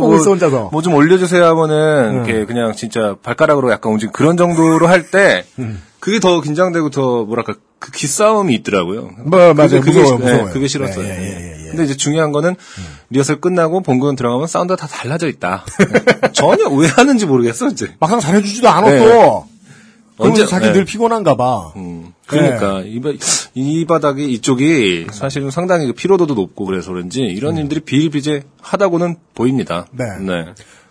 뭐좀 0.71 0.93
올려주세요 0.93 1.43
하면은 1.45 2.13
이렇게 2.15 2.45
그냥 2.45 2.73
진짜 2.73 3.15
발가락으로 3.21 3.69
약간 3.71 3.91
움직 3.91 4.13
그런 4.13 4.37
정도로 4.37 4.87
할때 4.87 5.43
음. 5.59 5.81
그게 6.09 6.19
더 6.19 6.41
긴장되고 6.41 6.89
더 6.89 7.23
뭐랄까 7.23 7.53
그 7.77 7.91
기싸움이 7.91 8.55
있더라고요. 8.55 9.11
뭐, 9.25 9.53
맞아요. 9.53 9.79
그게, 9.79 9.91
무서워요, 9.99 10.17
그게, 10.17 10.31
무서워요. 10.31 10.53
그게 10.53 10.67
싫었어요. 10.67 11.05
예, 11.05 11.09
예, 11.09 11.21
예, 11.21 11.65
예. 11.65 11.69
근데 11.69 11.83
이제 11.83 11.95
중요한 11.95 12.31
거는 12.31 12.55
리허설 13.11 13.39
끝나고 13.39 13.81
본공연 13.81 14.15
들어가면 14.15 14.47
사운드가 14.47 14.75
다 14.75 14.87
달라져 14.87 15.27
있다. 15.27 15.65
전혀 16.33 16.67
왜 16.67 16.87
하는지 16.87 17.27
모르겠어 17.27 17.67
이제. 17.67 17.93
막상 17.99 18.19
잘해주지도 18.19 18.67
않아, 18.67 18.89
네. 18.89 19.43
언제- 20.17 20.47
자기 20.47 20.65
네. 20.65 20.73
늘 20.73 20.85
피곤한가 20.85 21.35
봐. 21.37 21.73
음, 21.75 22.11
그러니까 22.25 22.81
이, 22.81 22.99
바, 22.99 23.09
이 23.53 23.85
바닥이 23.85 24.31
이쪽이 24.31 25.07
사실은 25.11 25.51
상당히 25.51 25.85
그 25.85 25.93
피로도도 25.93 26.33
높고 26.33 26.65
그래서 26.65 26.91
그런지 26.91 27.21
이런 27.21 27.55
일들이 27.57 27.81
비일비재하다고는 27.81 29.15
보입니다. 29.35 29.85
네. 29.91 30.05
네. 30.21 30.45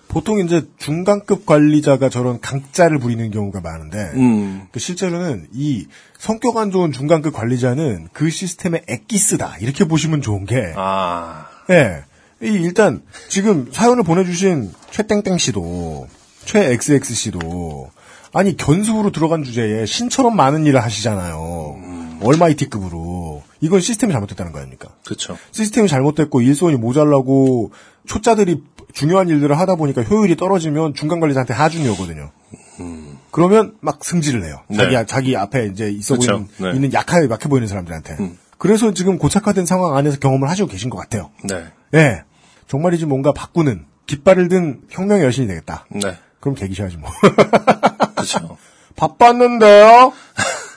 보통 0.08 0.40
이제 0.40 0.66
중간급 0.78 1.46
관리자가 1.46 2.08
저런 2.08 2.40
강짜를 2.40 2.98
부리는 2.98 3.30
경우가 3.30 3.60
많은데, 3.60 4.10
음. 4.14 4.66
그 4.72 4.80
실제로는 4.80 5.48
이 5.52 5.86
성격 6.18 6.56
안 6.56 6.70
좋은 6.70 6.92
중간급 6.92 7.34
관리자는 7.34 8.08
그 8.12 8.30
시스템의 8.30 8.84
엑기스다. 8.88 9.58
이렇게 9.60 9.84
보시면 9.84 10.22
좋은 10.22 10.46
게, 10.46 10.72
아. 10.76 11.46
예. 11.70 12.04
이 12.40 12.46
일단 12.46 13.02
지금 13.28 13.68
사연을 13.70 14.02
보내주신 14.02 14.72
최땡땡 14.90 15.38
씨도, 15.38 16.08
최XX 16.44 17.14
씨도, 17.14 17.90
아니 18.32 18.56
견습으로 18.56 19.10
들어간 19.12 19.42
주제에 19.42 19.86
신처럼 19.86 20.36
많은 20.36 20.66
일을 20.66 20.82
하시잖아요. 20.82 22.18
얼마이티급으로. 22.22 23.42
이건 23.60 23.80
시스템이 23.80 24.12
잘못됐다는 24.12 24.52
거 24.52 24.58
아닙니까? 24.58 24.88
그렇죠. 25.04 25.36
시스템이 25.50 25.88
잘못됐고 25.88 26.42
일손이 26.42 26.76
모자라고 26.76 27.72
초짜들이 28.06 28.62
중요한 28.92 29.28
일들을 29.28 29.58
하다 29.58 29.76
보니까 29.76 30.02
효율이 30.02 30.36
떨어지면 30.36 30.94
중간 30.94 31.20
관리자한테 31.20 31.54
하준이 31.54 31.88
오거든요. 31.90 32.30
그러면 33.30 33.74
막 33.80 34.04
승질을 34.04 34.40
내요. 34.40 34.62
자기 34.74 34.96
네. 34.96 35.06
자기 35.06 35.36
앞에 35.36 35.66
이제 35.66 35.90
있어 35.90 36.16
그쵸. 36.16 36.32
보이는 36.32 36.48
네. 36.58 36.70
있는 36.76 36.92
약하게 36.92 37.28
약해 37.30 37.48
보이는 37.48 37.68
사람들한테. 37.68 38.16
그래서 38.56 38.92
지금 38.92 39.18
고착화된 39.18 39.66
상황 39.66 39.96
안에서 39.96 40.18
경험을 40.18 40.48
하시고 40.48 40.68
계신 40.68 40.90
것 40.90 40.98
같아요. 40.98 41.30
네. 41.44 41.64
예. 41.94 42.24
정말이지 42.66 43.06
뭔가 43.06 43.32
바꾸는 43.32 43.86
깃발을 44.06 44.48
든 44.48 44.80
혁명의 44.90 45.24
여신이 45.24 45.46
되겠다. 45.46 45.86
네. 45.90 46.16
그럼 46.40 46.54
계기셔야지 46.54 46.96
뭐. 46.96 47.10
그렇죠. 48.14 48.56
바빴는데요. 48.96 50.12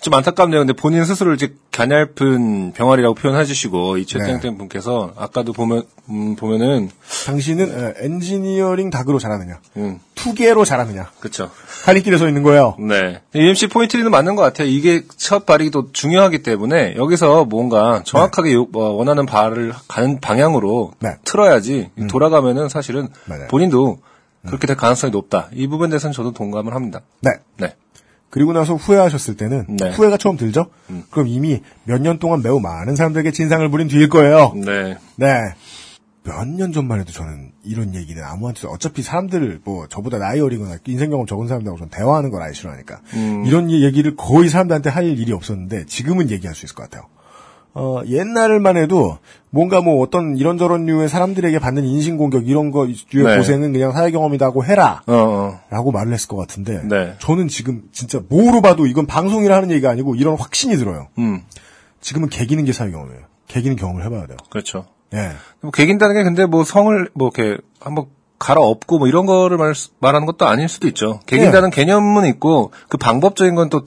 좀 0.00 0.14
안타깝네요. 0.14 0.60
근데 0.60 0.72
본인 0.72 1.04
스스로 1.04 1.34
이제 1.34 1.54
가냘픈 1.72 2.72
병아리라고 2.72 3.14
표현해 3.14 3.44
주시고 3.44 3.96
네. 3.96 4.00
이 4.00 4.06
최땡땡 4.06 4.56
분께서 4.56 5.12
아까도 5.16 5.52
보면 5.52 5.82
음, 6.08 6.36
보면은 6.36 6.88
당신은 7.26 7.70
에, 7.70 7.94
엔지니어링 8.04 8.90
닭으로 8.90 9.18
잘하느냐, 9.18 9.58
음, 9.76 9.98
투개로 10.14 10.64
잘하느냐, 10.64 11.10
그렇죠. 11.18 11.50
할리길에 11.84 12.16
서 12.16 12.28
있는 12.28 12.42
거예요. 12.44 12.76
네. 12.78 13.20
UMC 13.34 13.66
포인트는 13.68 14.10
맞는 14.10 14.36
것 14.36 14.42
같아요. 14.42 14.68
이게 14.68 15.02
첫 15.16 15.46
발이 15.46 15.70
또 15.70 15.90
중요하기 15.92 16.42
때문에 16.44 16.94
여기서 16.96 17.44
뭔가 17.44 18.02
정확하게 18.04 18.54
요- 18.54 18.66
뭐 18.70 18.90
원하는 18.90 19.26
발을 19.26 19.72
가는 19.88 20.20
방향으로 20.20 20.92
네. 21.00 21.10
틀어야지 21.24 21.90
돌아가면은 22.08 22.68
사실은 22.68 23.08
맞아요. 23.26 23.48
본인도 23.48 23.98
그렇게 24.46 24.66
될 24.68 24.76
가능성이 24.76 25.10
높다. 25.10 25.48
이 25.52 25.66
부분에 25.66 25.90
대해서는 25.90 26.12
저도 26.14 26.32
동감을 26.32 26.74
합니다. 26.74 27.00
네. 27.20 27.32
네. 27.58 27.74
그리고 28.30 28.52
나서 28.52 28.74
후회하셨을 28.74 29.36
때는 29.36 29.64
네. 29.68 29.86
음. 29.86 29.92
후회가 29.92 30.16
처음 30.18 30.36
들죠. 30.36 30.66
그럼 31.10 31.28
이미 31.28 31.62
몇 31.84 32.00
년 32.00 32.18
동안 32.18 32.42
매우 32.42 32.60
많은 32.60 32.94
사람들에게 32.96 33.30
진상을 33.32 33.68
부린 33.70 33.88
뒤일 33.88 34.08
거예요. 34.08 34.52
네. 34.54 34.96
네. 35.16 35.54
몇 36.24 36.44
년 36.46 36.72
전만 36.72 37.00
해도 37.00 37.10
저는 37.10 37.52
이런 37.64 37.94
얘기는 37.94 38.22
아무한테도 38.22 38.68
어차피 38.68 39.00
사람들 39.02 39.60
뭐 39.64 39.86
저보다 39.88 40.18
나이 40.18 40.40
어리거나 40.40 40.76
인생 40.86 41.08
경험 41.08 41.26
적은 41.26 41.48
사람들하고 41.48 41.78
좀 41.78 41.88
대화하는 41.90 42.30
걸 42.30 42.42
아예 42.42 42.52
싫어하니까 42.52 43.00
음. 43.14 43.44
이런 43.46 43.70
얘기를 43.70 44.14
거의 44.14 44.50
사람들한테 44.50 44.90
할 44.90 45.06
일이 45.06 45.32
없었는데 45.32 45.86
지금은 45.86 46.30
얘기할 46.30 46.54
수 46.54 46.66
있을 46.66 46.74
것 46.74 46.82
같아요. 46.82 47.06
어, 47.72 48.02
옛날만 48.06 48.76
해도 48.76 49.18
뭔가 49.50 49.80
뭐 49.80 50.02
어떤 50.02 50.36
이런저런 50.36 50.86
류의 50.86 51.08
사람들에게 51.08 51.58
받는 51.58 51.84
인신공격 51.84 52.48
이런 52.48 52.70
거 52.70 52.84
류의 52.84 53.26
네. 53.26 53.36
고생은 53.36 53.72
그냥 53.72 53.92
사회 53.92 54.10
경험이다고 54.10 54.64
해라. 54.64 55.02
어, 55.06 55.14
어. 55.14 55.60
라고 55.70 55.90
말을 55.90 56.12
했을 56.12 56.28
것 56.28 56.36
같은데 56.36 56.82
네. 56.84 57.14
저는 57.18 57.48
지금 57.48 57.82
진짜 57.92 58.20
뭐로 58.28 58.60
봐도 58.60 58.86
이건 58.86 59.06
방송이라 59.06 59.56
하는 59.56 59.70
얘기가 59.70 59.90
아니고 59.90 60.14
이런 60.14 60.36
확신이 60.36 60.76
들어요. 60.76 61.08
음, 61.18 61.42
지금은 62.00 62.28
개기는 62.28 62.64
게 62.64 62.72
사회 62.72 62.90
경험이에요. 62.90 63.22
개기는 63.46 63.76
경험을 63.76 64.04
해봐야 64.04 64.26
돼요. 64.26 64.36
그렇죠. 64.50 64.86
예. 65.14 65.32
뭐 65.60 65.70
개긴다는 65.70 66.14
게 66.14 66.22
근데 66.22 66.44
뭐 66.44 66.64
성을 66.64 67.08
뭐 67.14 67.30
이렇게 67.34 67.58
한번 67.80 68.06
갈아엎고 68.38 68.98
뭐 68.98 69.08
이런 69.08 69.26
거를 69.26 69.56
말, 69.56 69.72
말하는 70.00 70.26
것도 70.26 70.46
아닐 70.46 70.68
수도 70.68 70.86
있죠. 70.88 71.20
개긴다는 71.26 71.70
개념은 71.70 72.26
있고 72.26 72.72
그 72.88 72.98
방법적인 72.98 73.54
건 73.54 73.70
또 73.70 73.84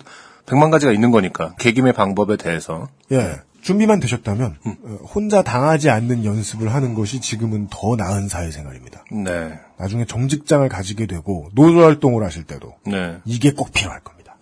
백만 0.51 0.69
가지가 0.69 0.91
있는 0.91 1.11
거니까 1.11 1.55
개김의 1.59 1.93
방법에 1.93 2.35
대해서 2.35 2.89
예. 3.11 3.35
준비만 3.61 3.99
되셨다면 3.99 4.55
음. 4.65 4.75
어, 4.83 5.05
혼자 5.05 5.43
당하지 5.43 5.89
않는 5.89 6.25
연습을 6.25 6.73
하는 6.73 6.93
것이 6.93 7.21
지금은 7.21 7.67
더 7.69 7.95
나은 7.95 8.27
사회생활입니다. 8.27 9.05
네, 9.11 9.59
나중에 9.77 10.05
정직장을 10.05 10.67
가지게 10.67 11.05
되고 11.05 11.49
노조 11.53 11.83
활동을 11.83 12.23
하실 12.23 12.43
때도 12.43 12.75
네. 12.85 13.17
이게 13.25 13.51
꼭 13.51 13.71
필요할 13.71 14.01
겁니다. 14.01 14.35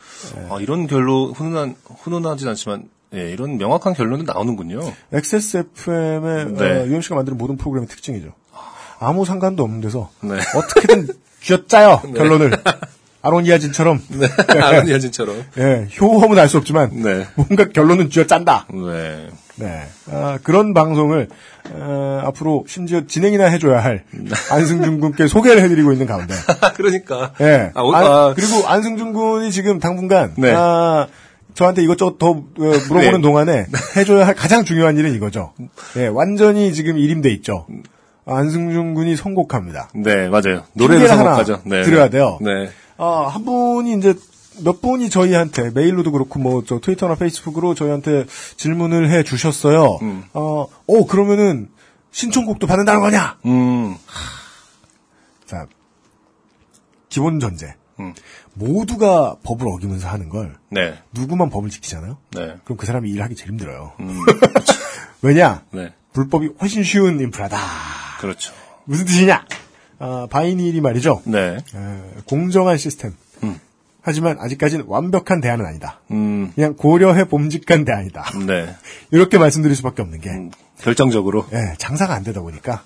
아, 0.49 0.57
이런 0.59 0.87
결론 0.87 1.31
훈훈한 1.31 1.75
훈훈하진 2.03 2.47
않지만 2.47 2.89
예, 3.13 3.31
이런 3.31 3.57
명확한 3.57 3.93
결론도 3.93 4.31
나오는군요. 4.31 4.81
XSFM의 5.11 6.53
네. 6.53 6.85
유엠 6.87 7.01
씨가 7.01 7.15
만드는 7.15 7.37
모든 7.37 7.57
프로그램의 7.57 7.87
특징이죠. 7.87 8.33
아무 8.99 9.25
상관도 9.25 9.63
없는 9.63 9.81
데서 9.81 10.09
네. 10.21 10.35
어떻게든 10.55 11.07
쥐어짜요 11.41 12.01
결론을 12.13 12.51
아로니아진처럼 13.21 14.01
네, 14.09 14.27
아는 14.61 14.89
여진처럼. 14.89 15.43
예, 15.57 15.87
효험은 15.99 16.37
알 16.39 16.47
수 16.47 16.57
없지만 16.57 16.89
네, 17.01 17.27
뭔가 17.35 17.65
결론은 17.67 18.09
쥐어 18.09 18.25
짠다. 18.27 18.67
네, 18.73 19.27
네. 19.57 19.83
아, 20.11 20.39
그런 20.43 20.73
방송을 20.73 21.27
어, 21.71 22.21
앞으로 22.25 22.63
심지어 22.67 23.05
진행이나 23.05 23.45
해줘야 23.45 23.83
할 23.83 24.03
안승준 24.51 24.99
군께 25.01 25.27
소개를 25.27 25.61
해드리고 25.63 25.91
있는 25.91 26.07
가운데. 26.07 26.33
그러니까. 26.75 27.33
예. 27.41 27.71
아, 27.75 27.81
오- 27.81 27.93
안- 27.93 28.05
아, 28.05 28.33
그리고 28.35 28.67
안승준 28.67 29.13
군이 29.13 29.51
지금 29.51 29.79
당분간 29.79 30.33
네. 30.37 30.53
아, 30.55 31.07
저한테 31.55 31.83
이것저것 31.83 32.17
더 32.19 32.29
어, 32.29 32.43
물어보는 32.55 33.11
네. 33.15 33.21
동안에 33.21 33.65
해줘야 33.97 34.25
할 34.25 34.33
가장 34.33 34.63
중요한 34.63 34.97
일은 34.97 35.13
이거죠. 35.13 35.53
예, 35.97 36.07
완전히 36.07 36.73
지금 36.73 36.97
일임돼 36.97 37.29
있죠. 37.33 37.65
안승준 38.25 38.93
군이 38.93 39.15
선곡합니다. 39.17 39.89
네, 39.95 40.29
맞아요. 40.29 40.63
노래를 40.73 41.07
선곡하죠. 41.07 41.61
네. 41.65 41.81
드려야 41.81 42.09
돼요. 42.09 42.37
네. 42.41 42.69
아, 42.99 43.27
한 43.33 43.45
분이 43.45 43.97
이제 43.97 44.13
몇 44.61 44.81
분이 44.81 45.09
저희한테 45.09 45.71
메일로도 45.71 46.11
그렇고 46.11 46.37
뭐 46.37 46.63
저 46.65 46.79
트위터나 46.79 47.15
페이스북으로 47.15 47.73
저희한테 47.75 48.25
질문을 48.57 49.09
해 49.09 49.23
주셨어요. 49.23 49.97
음. 50.01 50.25
어, 50.33 50.67
어 50.85 51.05
그러면은 51.07 51.69
신청곡도 52.11 52.67
받는다는 52.67 52.99
거냐? 53.01 53.37
음, 53.45 53.95
자, 55.45 55.67
기본 57.07 57.39
전제. 57.39 57.75
음. 57.99 58.13
모두가 58.53 59.35
법을 59.43 59.67
어기면서 59.67 60.07
하는 60.07 60.29
걸 60.29 60.55
네, 60.69 60.97
누구만 61.13 61.49
법을 61.49 61.69
지키잖아요. 61.69 62.17
네, 62.31 62.55
그럼 62.63 62.77
그 62.77 62.85
사람이 62.85 63.09
일하기 63.09 63.35
제일 63.35 63.51
힘들어요. 63.51 63.93
음, 63.99 64.19
왜냐? 65.21 65.63
네. 65.71 65.93
불법이 66.13 66.49
훨씬 66.61 66.83
쉬운 66.83 67.19
인프라다. 67.19 67.57
그렇죠. 68.19 68.53
무슨 68.85 69.05
뜻이냐? 69.05 69.45
아, 69.99 70.27
바이닐이 70.29 70.79
말이죠. 70.81 71.21
네, 71.25 71.57
에, 71.57 71.99
공정한 72.25 72.77
시스템. 72.77 73.13
음. 73.43 73.59
하지만 74.01 74.37
아직까지는 74.39 74.85
완벽한 74.87 75.41
대안은 75.41 75.65
아니다. 75.65 75.99
음, 76.11 76.51
그냥 76.55 76.73
고려해 76.75 77.25
봄직한 77.25 77.83
대안이다. 77.85 78.23
네. 78.47 78.73
이렇게 79.11 79.37
말씀드릴 79.37 79.75
수밖에 79.75 80.01
없는 80.01 80.21
게 80.21 80.29
음, 80.29 80.51
결정적으로. 80.79 81.45
예, 81.53 81.73
장사가 81.77 82.13
안 82.13 82.23
되다 82.23 82.41
보니까 82.41 82.81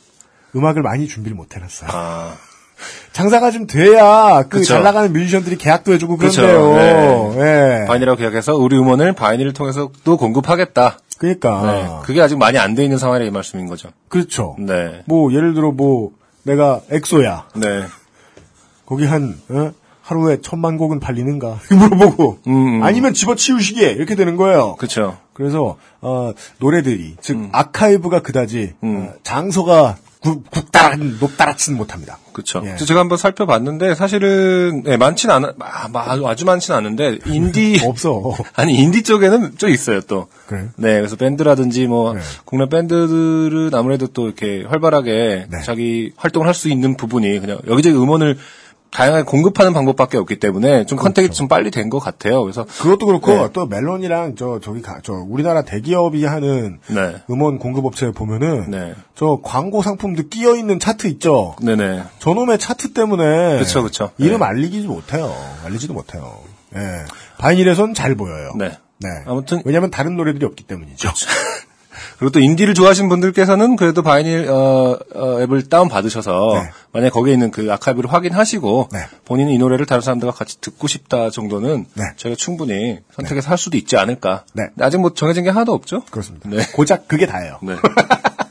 음악을 0.56 0.82
많이 0.82 1.08
준비를 1.08 1.36
못 1.38 1.56
해놨어요. 1.56 1.90
아, 1.94 2.34
장사가 3.14 3.52
좀 3.52 3.68
돼야 3.68 4.44
그. 4.50 4.64
잘 4.64 4.82
나가는 4.82 5.14
뮤지션들이 5.14 5.56
계약도 5.58 5.94
해주고. 5.94 6.18
그런데요. 6.18 7.36
예. 7.38 7.86
바이닐하고 7.88 8.18
계약해서 8.18 8.56
우리 8.58 8.76
음원을 8.78 9.14
바이닐을 9.14 9.54
통해서 9.54 9.92
또 10.04 10.18
공급하겠다. 10.18 10.98
그러니까 11.20 11.62
네. 11.72 11.90
그게 12.06 12.22
아직 12.22 12.38
많이 12.38 12.58
안 12.58 12.74
돼 12.76 12.84
있는 12.84 12.98
상황이 12.98 13.28
이 13.28 13.30
말씀인 13.30 13.68
거죠. 13.68 13.90
그렇죠. 14.10 14.56
네. 14.60 15.04
뭐 15.06 15.32
예를 15.32 15.54
들어 15.54 15.72
뭐 15.72 16.12
내가 16.44 16.82
엑소야. 16.90 17.48
네. 17.56 17.86
거기 18.86 19.06
한 19.06 19.40
어? 19.50 19.72
하루에 20.02 20.42
천만 20.42 20.78
곡은 20.78 21.00
팔리는가 21.00 21.60
물어보고 21.72 22.40
음, 22.48 22.54
음. 22.54 22.84
아니면 22.84 23.14
집어치우시게 23.14 23.92
이렇게 23.92 24.16
되는 24.16 24.36
거예요. 24.36 24.76
그쵸. 24.76 25.18
그래서 25.34 25.78
어, 26.02 26.34
노래들이 26.60 27.16
즉 27.22 27.38
음. 27.38 27.50
아카이브가 27.52 28.22
그다지 28.22 28.74
어, 28.82 29.14
장소가 29.24 29.98
국, 30.22 30.50
국따라 30.52 30.96
높따라치는 30.98 31.78
못합니다. 31.78 32.18
그쵸. 32.34 32.62
예. 32.66 32.76
제가 32.76 33.00
한번 33.00 33.18
살펴봤는데, 33.18 33.96
사실은, 33.96 34.84
네, 34.84 34.98
많진 34.98 35.30
않아, 35.30 35.54
아, 35.60 35.88
마- 35.88 36.06
아주 36.30 36.46
많진 36.46 36.74
않은데, 36.74 37.20
인디, 37.28 37.80
없어. 37.86 38.34
아니, 38.56 38.76
인디 38.76 39.04
쪽에는 39.04 39.58
좀 39.58 39.70
있어요, 39.70 40.02
또. 40.02 40.28
그래요? 40.48 40.70
네, 40.76 40.96
그래서 40.98 41.16
밴드라든지 41.16 41.88
뭐, 41.88 42.14
네. 42.14 42.20
국내 42.46 42.68
밴드들은 42.68 43.70
아무래도 43.74 44.08
또 44.08 44.26
이렇게 44.26 44.64
활발하게 44.68 45.48
네. 45.50 45.62
자기 45.64 46.12
활동을 46.18 46.48
할 46.48 46.54
수 46.54 46.70
있는 46.70 46.96
부분이 46.98 47.40
그냥 47.40 47.58
여기저기 47.68 47.96
음원을 47.98 48.38
다양하게 48.94 49.24
공급하는 49.24 49.74
방법밖에 49.74 50.18
없기 50.18 50.40
때문에 50.40 50.86
좀 50.86 50.98
컨택이 50.98 51.30
좀 51.30 51.48
빨리 51.48 51.72
된 51.72 51.90
것 51.90 52.00
같아요. 52.00 52.42
그래서, 52.44 52.66
그것도 52.66 53.06
그렇고 53.06 53.32
네. 53.34 53.50
또 53.54 53.66
멜론이랑 53.66 54.36
저 54.36 54.60
저기 54.62 54.82
가, 54.82 55.00
저 55.04 55.14
우리나라 55.14 55.64
대기업이 55.64 56.24
하는 56.26 56.80
네. 56.88 57.16
음원 57.30 57.60
공급 57.60 57.86
업체 57.86 58.12
보면은 58.12 58.70
네. 58.70 58.94
저 59.16 59.40
광고 59.44 59.82
상품들 59.82 60.30
끼어 60.30 60.56
있는 60.56 60.80
차트 60.80 61.08
있죠. 61.08 61.56
네네. 61.62 62.04
저놈의 62.20 62.60
차트 62.60 62.94
때문에 62.94 63.58
그쵸, 63.60 63.84
그쵸. 63.84 64.12
이름 64.18 64.40
네. 64.40 64.46
알리지 64.46 64.88
못해요. 64.88 65.34
알리지도 65.66 65.94
못해요. 65.94 66.40
예. 66.76 66.80
바이닐에선 67.38 67.94
잘 67.94 68.16
보여요. 68.16 68.54
네. 68.58 68.78
네. 69.00 69.10
아무튼 69.26 69.62
왜냐하면 69.66 69.92
다른 69.92 70.16
노래들이 70.16 70.46
없기 70.46 70.64
때문이죠. 70.64 71.10
그 71.10 71.26
리고 72.24 72.32
또 72.32 72.40
인디를 72.40 72.74
좋아하시는 72.74 73.10
분들께서는 73.10 73.76
그래도 73.76 74.02
바이닐 74.02 74.50
어, 74.50 74.98
어, 75.14 75.42
앱을 75.42 75.70
다운 75.70 75.90
받으셔서 75.90 76.62
네. 76.64 76.70
만약 76.92 77.08
에 77.08 77.10
거기에 77.10 77.34
있는 77.34 77.52
그 77.52 77.72
아카이브를 77.72 78.12
확인하시고 78.12 78.90
네. 78.92 79.00
본인이 79.26 79.54
이 79.56 79.58
노래를 79.58 79.86
다른 79.86 80.02
사람들과 80.02 80.34
같이 80.34 80.60
듣고 80.62 80.88
싶다 80.88 81.30
정도는 81.30 81.86
네. 81.94 82.04
저희가 82.16 82.36
충분히 82.38 83.00
선택해서 83.12 83.50
할 83.50 83.58
수도 83.58 83.78
있지 83.78 83.98
않을까. 83.98 84.46
네. 84.54 84.64
아직 84.80 84.98
뭐 84.98 85.14
정해진 85.14 85.44
게 85.44 85.50
하나도 85.50 85.74
없죠. 85.74 86.04
그렇습니다. 86.12 86.50
네. 86.50 86.66
고작 86.74 87.08
그게 87.08 87.26
다예요. 87.26 87.60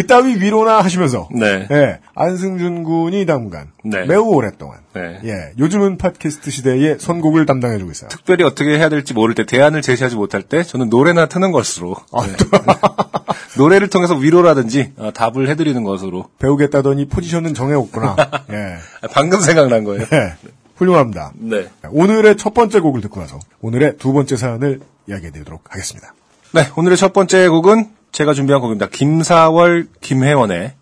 네. 0.00 0.02
그따위 0.02 0.36
위로나 0.36 0.80
하시면서 0.80 1.28
네. 1.32 1.66
예, 1.70 1.98
안승준 2.14 2.84
군이 2.84 3.26
당분간 3.26 3.68
네. 3.84 4.04
매우 4.04 4.24
오랫동안 4.24 4.78
네. 4.94 5.20
예, 5.24 5.52
요즘은 5.58 5.98
팟캐스트 5.98 6.50
시대의 6.50 6.98
선곡을 6.98 7.46
담당해주고 7.46 7.90
있어요. 7.90 8.08
특별히 8.08 8.44
어떻게 8.44 8.78
해야 8.78 8.88
될지 8.88 9.14
모를 9.14 9.34
때 9.34 9.44
대안을 9.44 9.82
제시하지 9.82 10.16
못할 10.16 10.42
때 10.42 10.62
저는 10.62 10.88
노래나 10.88 11.26
트는 11.26 11.52
것으로 11.52 11.96
아, 12.12 12.26
네. 12.26 12.32
노래를 13.58 13.88
통해서 13.88 14.14
위로라든지 14.14 14.92
어, 14.96 15.10
답을 15.12 15.48
해드리는 15.48 15.82
것으로 15.84 16.28
배우겠다더니 16.38 17.08
포지션은 17.08 17.54
정해왔구나. 17.54 18.16
예. 18.50 18.76
아, 19.02 19.08
방금 19.12 19.40
생각난 19.40 19.84
거예요. 19.84 20.06
예. 20.12 20.34
훌륭합니다. 20.76 21.32
네. 21.34 21.68
오늘의 21.90 22.36
첫 22.38 22.54
번째 22.54 22.80
곡을 22.80 23.02
듣고 23.02 23.20
나서 23.20 23.38
오늘의 23.60 23.98
두 23.98 24.14
번째 24.14 24.36
사연을 24.36 24.80
이야기해드리도록 25.08 25.64
하겠습니다. 25.68 26.14
네, 26.52 26.62
오늘의 26.74 26.96
첫 26.96 27.12
번째 27.12 27.48
곡은 27.48 27.99
제가 28.12 28.34
준비한 28.34 28.60
곡입니다. 28.60 28.88
김사월, 28.88 29.88
김혜원의 30.00 30.74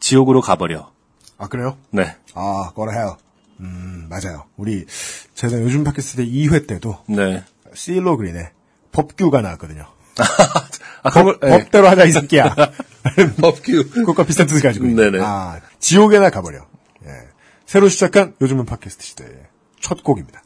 지옥으로 0.00 0.40
가버려. 0.40 0.90
아 1.38 1.48
그래요? 1.48 1.76
네, 1.90 2.16
아, 2.34 2.72
꺼라 2.74 2.92
해요. 2.92 3.16
음, 3.60 4.06
맞아요. 4.08 4.44
우리 4.56 4.86
제가 5.34 5.60
요즘 5.60 5.84
팟캐스트 5.84 6.24
2회 6.24 6.66
때도 6.66 6.98
네. 7.06 7.44
실로 7.74 8.16
그린의 8.16 8.50
법규가 8.92 9.40
나왔거든요. 9.42 9.86
아, 11.02 11.10
법, 11.10 11.40
네. 11.40 11.50
법대로 11.50 11.88
하자 11.88 12.04
이 12.04 12.12
새끼야. 12.12 12.54
법규. 13.40 13.90
그것과 13.90 14.24
비슷한 14.24 14.46
뜻을 14.46 14.62
가지고. 14.62 14.86
네네. 14.86 15.18
아, 15.22 15.60
지옥에나 15.78 16.30
가버려. 16.30 16.66
예. 17.06 17.10
새로 17.64 17.88
시작한 17.88 18.34
요즘은 18.40 18.66
팟캐스트 18.66 19.04
시대의 19.04 19.30
첫 19.80 20.02
곡입니다. 20.02 20.42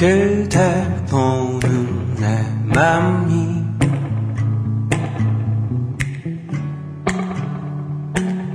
그댈 0.00 1.04
보는 1.10 2.14
내 2.14 2.42
맘이 2.74 3.62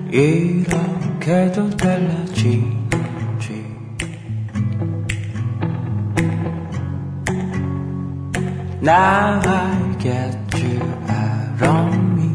이렇게도 0.09 1.69
달라지는지 1.77 2.75
out 11.07 11.63
of 11.63 11.93
me 12.17 12.31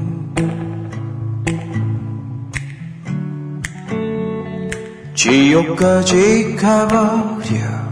지옥까지 5.17 6.55
가버려 6.55 7.90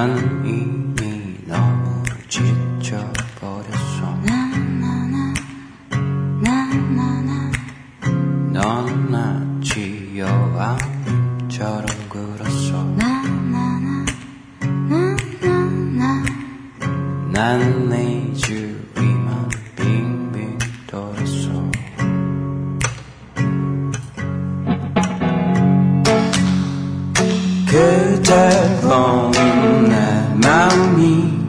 나는 0.00 0.46
이미 0.46 1.36
너무 1.44 2.02
지쳐버렸어. 2.26 4.18
넌나 8.50 9.44
지여왕처럼 9.62 10.88
굴었어. 12.08 12.82
나는 17.30 17.88
내 17.90 18.32
주위만 18.32 19.50
빙빙 19.76 20.58
돌았어. 20.86 21.70
그댈 27.66 28.80
보내 28.80 29.39
마음이 30.42 31.40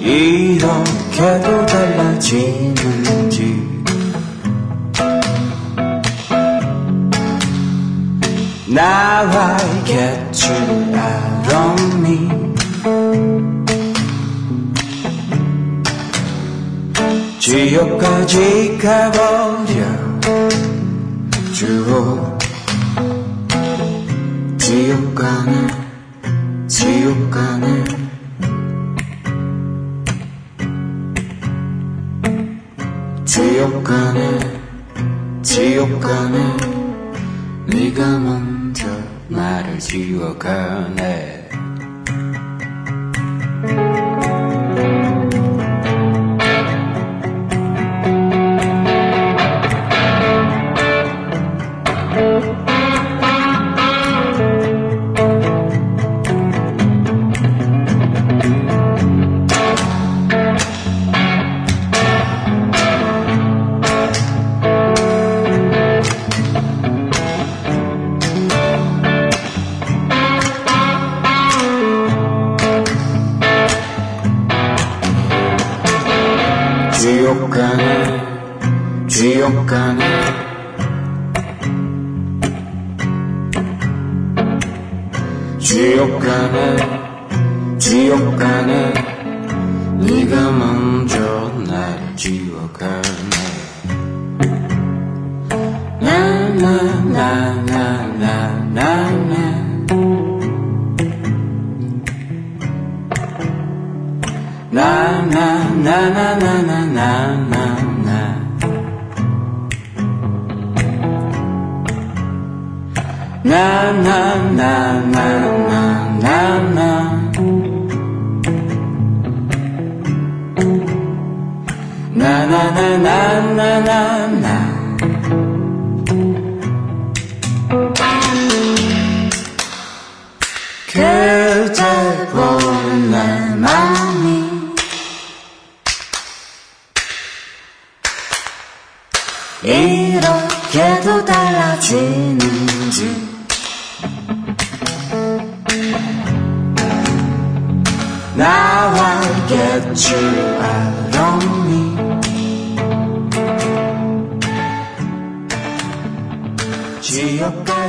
이렇게도 0.00 1.66
달라지는지. 1.66 3.42
나와 8.66 9.56
알겠지 9.56 10.48
아론니 10.94 12.28
지옥까지 17.38 18.78
가버려. 18.78 20.12
주오 21.52 22.31
지옥 24.72 25.14
가네 25.14 25.66
지옥 26.66 27.30
가네 27.30 27.84
지옥 33.26 33.84
가네 33.84 34.38
지옥 35.42 36.00
가네 36.00 36.56
네가 37.66 38.18
먼저 38.20 38.88
나를 39.28 39.78
지워가네 39.78 41.41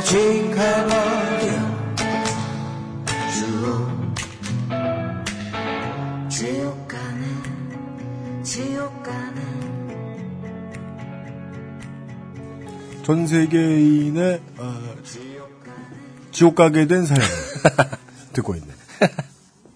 가버려 0.04 1.50
주로 3.32 3.88
지옥 6.28 6.86
가네 6.86 8.42
지옥 8.42 9.02
가네 9.02 9.40
전 13.02 13.26
세계인의 13.26 14.42
어, 14.58 14.94
지옥 16.32 16.54
가게 16.54 16.86
된 16.86 17.06
사연 17.06 17.22
듣고 18.34 18.54
있는. 18.56 18.74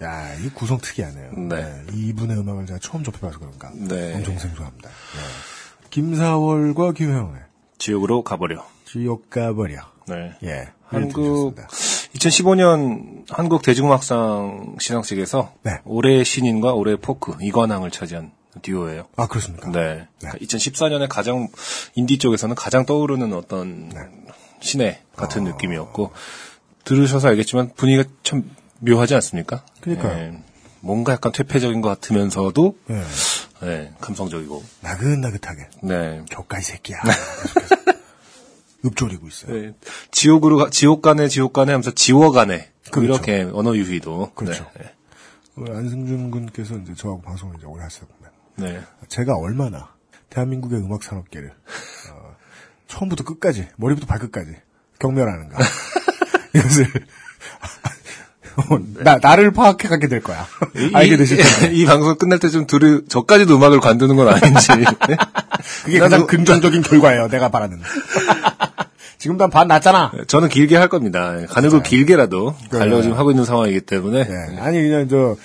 야, 0.03 0.35
이 0.35 0.51
구성 0.51 0.79
특이하네요. 0.79 1.33
네. 1.49 1.83
이분의 1.93 2.39
음악을 2.39 2.67
제가 2.67 2.79
처음 2.81 3.03
접해봐서 3.03 3.39
그런가. 3.39 3.71
네. 3.75 4.15
엄청 4.15 4.39
생소합니다. 4.39 4.89
네. 4.89 5.85
김사월과 5.91 6.93
김혜원의 6.93 7.43
지옥으로 7.79 8.23
가버려. 8.25 8.65
지옥 8.91 9.29
가버려. 9.29 9.81
네. 10.07 10.33
예. 10.45 10.69
한국 10.87 11.55
들으셨습니다. 11.55 11.69
2015년 12.15 13.25
한국 13.31 13.63
대중음악상 13.63 14.77
시상식에서 14.81 15.53
네. 15.63 15.73
올해의 15.85 16.25
신인과 16.25 16.73
올해의 16.73 16.97
포크 16.97 17.37
이관왕을 17.43 17.91
차지한 17.91 18.33
듀오예요. 18.63 19.07
아, 19.17 19.27
그렇습니까? 19.27 19.71
네. 19.71 20.09
네. 20.23 20.31
2014년에 20.41 21.07
가장 21.09 21.49
인디 21.95 22.17
쪽에서는 22.17 22.55
가장 22.55 22.87
떠오르는 22.87 23.35
어떤 23.35 23.91
네. 23.91 24.01
신의 24.61 24.99
같은 25.15 25.45
느낌이었고 25.45 26.13
들으셔서 26.85 27.29
알겠지만 27.29 27.73
분위기가 27.77 28.09
참 28.23 28.51
묘하지 28.81 29.15
않습니까? 29.17 29.65
그러니까요. 29.83 30.19
예, 30.19 30.43
뭔가 30.81 31.13
약간 31.13 31.31
퇴폐적인 31.33 31.83
것 31.83 31.89
같으면서도 31.91 32.77
예. 32.91 33.03
예, 33.65 33.93
감성적이고. 34.01 34.63
나긋나긋하게. 34.81 35.69
네. 35.83 36.23
격가이 36.31 36.63
새끼야. 36.63 37.01
읊조리고 38.85 39.27
있어요. 39.29 39.53
네. 39.61 39.75
지옥으로 40.13 40.57
가- 40.57 40.71
지옥 40.71 41.03
가네 41.03 41.29
지옥 41.29 41.53
가네 41.53 41.73
하면서 41.73 41.91
지워 41.91 42.31
가네 42.31 42.71
그렇죠. 42.91 43.03
이렇게 43.15 43.49
언어 43.53 43.75
유희도 43.77 44.33
그렇죠. 44.35 44.67
네. 44.79 44.95
오늘 45.57 45.75
안승준 45.77 46.31
군께서 46.31 46.77
이제 46.77 46.95
저하고 46.95 47.21
방송을 47.23 47.57
이제 47.59 47.67
오래 47.67 47.83
보면 47.83 48.33
네. 48.73 48.81
제가 49.09 49.35
얼마나 49.37 49.91
대한민국의 50.31 50.79
음악 50.81 51.03
산업계를 51.03 51.51
어, 52.13 52.37
처음부터 52.87 53.25
끝까지 53.25 53.69
머리부터 53.77 54.07
발끝까지 54.07 54.53
경멸하는가 55.01 55.59
이것을 56.55 56.87
어, 58.71 58.79
나 59.05 59.19
나를 59.19 59.53
파악해 59.53 59.87
가게 59.89 60.09
될 60.09 60.21
거야. 60.21 60.47
알게 60.93 61.17
되실 61.17 61.37
텐데. 61.39 61.75
이, 61.75 61.83
이 61.83 61.85
방송 61.87 62.17
끝날 62.17 62.39
때 62.41 62.49
좀 62.49 62.67
들으 62.67 63.05
저까지도 63.07 63.57
음악을 63.57 63.79
관두는 63.81 64.17
건 64.17 64.29
아닌지. 64.29 64.69
네? 65.59 65.85
그게 65.85 65.99
가장 65.99 66.27
긍정적인 66.27 66.83
결과예요. 66.83 67.29
내가 67.29 67.49
바라는. 67.51 67.81
지금도 69.19 69.45
한 69.45 69.51
반 69.51 69.67
났잖아. 69.69 70.13
저는 70.29 70.49
길게 70.49 70.77
할 70.77 70.89
겁니다. 70.89 71.37
가늘고 71.49 71.83
길게라도 71.83 72.55
그래. 72.71 72.79
가려고 72.79 73.03
지금 73.03 73.17
하고 73.19 73.31
있는 73.33 73.45
상황이기 73.45 73.81
때문에. 73.81 74.21
예. 74.21 74.61
아니 74.61 74.81
그냥 74.81 75.09
저 75.09 75.37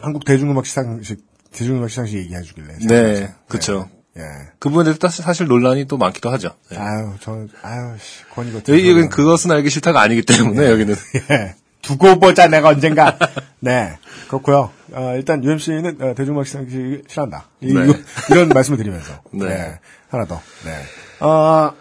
한국 0.00 0.24
대중음악 0.24 0.64
시상식 0.64 1.18
대중음악 1.52 1.90
시상식 1.90 2.18
얘기해 2.20 2.40
주길래. 2.42 2.68
네, 2.86 3.34
그쵸. 3.48 3.88
예. 4.16 4.22
그 4.58 4.70
부분에 4.70 4.84
대해서 4.84 5.08
사- 5.08 5.22
사실 5.22 5.46
논란이 5.46 5.84
또 5.86 5.98
많기도 5.98 6.30
하죠. 6.30 6.50
네. 6.70 6.78
아유, 6.78 7.12
저 7.20 7.32
아유 7.62 7.96
씨. 8.00 8.24
권이거 8.34 8.60
여기는 8.66 9.10
그것은 9.10 9.50
알기 9.50 9.68
싫다가 9.70 10.00
아니기 10.00 10.22
때문에 10.22 10.70
여기는. 10.70 10.94
예. 11.30 11.54
두고 11.88 12.20
보자 12.20 12.48
내가 12.48 12.68
언젠가. 12.68 13.16
네. 13.60 13.96
그렇고요. 14.28 14.70
어, 14.92 15.14
일단 15.16 15.42
UMC는 15.42 15.96
어, 16.02 16.14
대중음악 16.14 16.46
시상식 16.46 17.04
싫어한다. 17.08 17.46
이, 17.62 17.72
네. 17.72 17.86
런 18.34 18.50
말씀을 18.50 18.76
드리면서. 18.76 19.14
네. 19.30 19.46
네. 19.46 19.78
하나 20.10 20.26
더. 20.26 20.40
네. 20.66 20.72
어, 21.20 21.72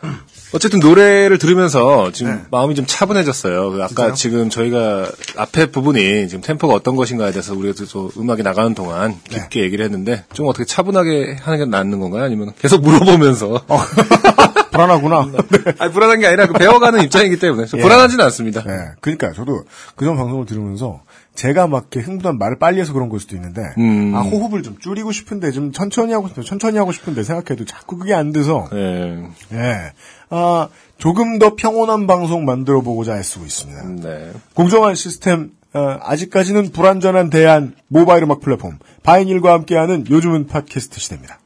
어쨌든 0.53 0.79
노래를 0.79 1.37
들으면서 1.37 2.11
지금 2.13 2.35
네. 2.35 2.41
마음이 2.51 2.73
좀 2.75 2.85
차분해졌어요. 2.87 3.71
그 3.71 3.83
아까 3.83 4.13
진짜요? 4.13 4.13
지금 4.15 4.49
저희가 4.49 5.11
앞에 5.35 5.71
부분이 5.71 6.29
지금 6.29 6.41
템포가 6.41 6.73
어떤 6.73 6.95
것인가에 6.95 7.31
대해서 7.31 7.53
우리가 7.53 7.73
또 7.91 8.09
음악이 8.17 8.43
나가는 8.43 8.73
동안 8.73 9.19
네. 9.29 9.39
깊게 9.41 9.61
얘기를 9.61 9.83
했는데 9.83 10.23
좀 10.31 10.47
어떻게 10.47 10.63
차분하게 10.63 11.37
하는 11.41 11.59
게 11.59 11.65
낫는 11.65 11.99
건가요? 11.99 12.23
아니면 12.23 12.53
계속 12.59 12.81
물어보면서 12.81 13.65
불안하구나. 14.77 15.31
네. 15.49 15.73
아니, 15.79 15.91
불안한 15.91 16.19
게 16.19 16.27
아니라 16.27 16.47
그 16.47 16.53
배워가는 16.53 17.01
입장이기 17.03 17.39
때문에 17.39 17.65
좀 17.65 17.79
예. 17.79 17.83
불안하지는 17.83 18.23
않습니다. 18.25 18.63
네. 18.63 18.91
그러니까 19.01 19.33
저도 19.33 19.63
그전 19.95 20.15
방송을 20.15 20.45
들으면서 20.45 21.01
제가 21.35 21.67
막 21.67 21.87
이렇게 21.91 21.99
흥분한 21.99 22.37
말을 22.37 22.57
빨리 22.57 22.79
해서 22.79 22.93
그런 22.93 23.09
걸 23.09 23.19
수도 23.19 23.35
있는데 23.35 23.61
음. 23.77 24.13
아 24.15 24.21
호흡을 24.21 24.63
좀 24.63 24.77
줄이고 24.79 25.11
싶은데 25.11 25.51
좀 25.51 25.71
천천히 25.71 26.13
하고 26.13 26.27
싶은데 26.27 26.47
천천히 26.47 26.77
하고 26.77 26.91
싶은데 26.91 27.23
생각해도 27.23 27.65
자꾸 27.65 27.97
그게 27.97 28.13
안 28.13 28.31
돼서 28.31 28.67
예. 28.73 29.23
예. 29.53 29.91
아 30.29 30.67
조금 30.97 31.37
더 31.37 31.55
평온한 31.55 32.07
방송 32.07 32.45
만들어 32.45 32.81
보고자 32.81 33.17
애쓰고 33.17 33.45
있습니다. 33.45 34.09
네. 34.09 34.31
공정한 34.55 34.95
시스템 34.95 35.51
어, 35.73 35.99
아직까지는 36.01 36.71
불완전한 36.71 37.29
대안 37.29 37.75
모바일 37.87 38.23
음악 38.23 38.41
플랫폼 38.41 38.79
바이닐과 39.03 39.53
함께하는 39.53 40.05
요즘은 40.09 40.47
팟캐스트 40.47 40.99
시대입니다. 40.99 41.39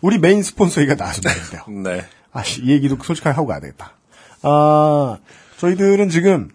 우리 0.00 0.18
메인 0.18 0.42
스폰서가 0.42 0.94
나와서 0.94 1.20
말인데요. 1.24 1.82
네. 1.82 2.04
아, 2.38 2.42
씨, 2.44 2.62
이 2.62 2.70
얘기도 2.70 2.96
솔직하게 3.02 3.34
하고 3.34 3.48
가야 3.48 3.58
되겠다. 3.58 3.94
아, 4.42 5.18
저희들은 5.56 6.08
지금 6.08 6.50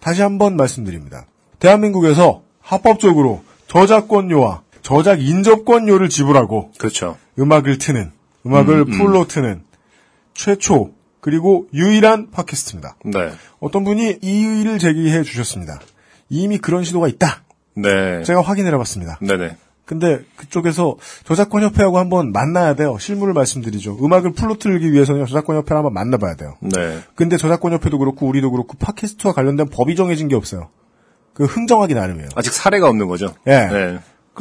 다시 0.00 0.22
한번 0.22 0.56
말씀드립니다. 0.56 1.26
대한민국에서 1.60 2.42
합법적으로 2.60 3.44
저작권료와 3.68 4.62
저작 4.82 5.22
인접권료를 5.22 6.08
지불하고 6.08 6.72
그렇죠. 6.78 7.16
음악을 7.38 7.78
트는, 7.78 8.10
음악을 8.44 8.86
풀로 8.86 9.28
트는 9.28 9.62
최초 10.34 10.92
그리고 11.20 11.68
유일한 11.72 12.32
팟캐스트입니다. 12.32 12.96
네. 13.04 13.30
어떤 13.60 13.84
분이 13.84 14.18
이의를 14.20 14.80
제기해 14.80 15.22
주셨습니다. 15.22 15.80
이미 16.28 16.58
그런 16.58 16.82
시도가 16.82 17.06
있다. 17.06 17.44
네. 17.76 18.24
제가 18.24 18.42
확인을 18.42 18.74
해봤습니다. 18.74 19.18
네네. 19.22 19.56
근데 19.84 20.20
그쪽에서 20.36 20.96
저작권 21.24 21.62
협회하고 21.62 21.98
한번 21.98 22.32
만나야 22.32 22.74
돼요. 22.74 22.96
실무를 22.98 23.34
말씀드리죠. 23.34 23.98
음악을 24.02 24.32
풀로 24.32 24.56
틀기 24.58 24.92
위해서는 24.92 25.26
저작권 25.26 25.56
협회를 25.56 25.76
한번 25.76 25.92
만나봐야 25.92 26.36
돼요. 26.36 26.54
네. 26.60 27.00
근데 27.14 27.36
저작권 27.36 27.72
협회도 27.74 27.98
그렇고 27.98 28.26
우리도 28.26 28.50
그렇고 28.50 28.76
팟캐스트와 28.78 29.34
관련된 29.34 29.68
법이 29.68 29.94
정해진 29.96 30.28
게 30.28 30.36
없어요. 30.36 30.70
그 31.34 31.44
흥정하기 31.44 31.94
나름이에요. 31.94 32.28
아직 32.36 32.52
사례가 32.54 32.88
없는 32.88 33.08
거죠. 33.08 33.34
예. 33.46 33.50
네. 33.66 33.98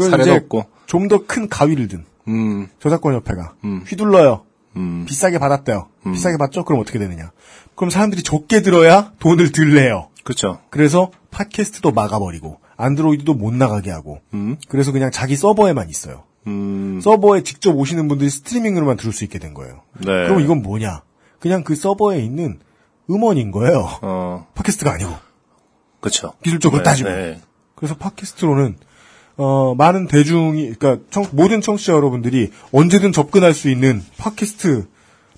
사례도 0.10 0.32
없고. 0.34 0.66
좀 0.86 1.08
더 1.08 1.26
큰 1.28 1.50
가위를 1.50 1.88
든 1.88 2.06
음. 2.28 2.68
저작권 2.80 3.14
협회가 3.16 3.54
휘둘러요. 3.88 4.44
음. 4.78 5.04
비싸게 5.08 5.39
받았대요. 5.39 5.88
비싸게 6.14 6.38
받죠? 6.38 6.64
그럼 6.64 6.82
어떻게 6.82 7.00
되느냐? 7.00 7.32
그럼 7.76 7.89
사람들이 7.89 8.24
적게 8.24 8.62
들어야 8.62 9.12
돈을 9.20 9.52
들 9.52 9.74
내요. 9.76 10.10
그렇죠. 10.24 10.60
그래서 10.70 11.12
팟캐스트도 11.32 11.91
막아버리고 11.91 12.60
안드로이드도 12.78 13.34
못 13.34 13.54
나가게 13.54 13.92
하고 13.92 14.20
음. 14.34 14.58
그래서 14.68 14.92
그냥 14.92 15.12
자기 15.12 15.36
서버에만 15.36 15.90
있어요. 15.90 16.24
음. 16.48 17.00
서버에 17.02 17.44
직접 17.44 17.76
오시는 17.76 18.08
분들이 18.08 18.30
스트리밍으로만 18.30 18.98
들을 18.98 19.12
수 19.14 19.24
있게 19.24 19.40
된 19.40 19.54
거예요. 19.54 19.82
네. 20.00 20.06
그럼 20.06 20.42
이건 20.42 20.62
뭐냐? 20.62 21.04
그냥 21.40 21.64
그 21.64 21.76
서버에 21.76 22.20
있는 22.20 22.60
음원인 23.10 23.52
거예요. 23.52 23.88
어. 24.02 24.48
팟캐스트가 24.56 24.92
아니고. 24.94 25.12
그렇죠. 26.00 26.34
기술적으로 26.44 26.82
네, 26.82 26.84
따지면. 26.84 27.14
네. 27.16 27.42
그래서 27.76 27.96
팟캐스트로는 27.96 28.76
어, 29.38 29.74
많은 29.76 30.08
대중이 30.08 30.74
그러니까 30.76 31.04
청- 31.10 31.26
모든 31.32 31.60
청취자 31.62 31.94
여러분들이 31.94 32.52
언제든 32.72 33.12
접근할 33.14 33.54
수 33.54 33.70
있는 33.70 34.04
팟캐스트 34.18 34.88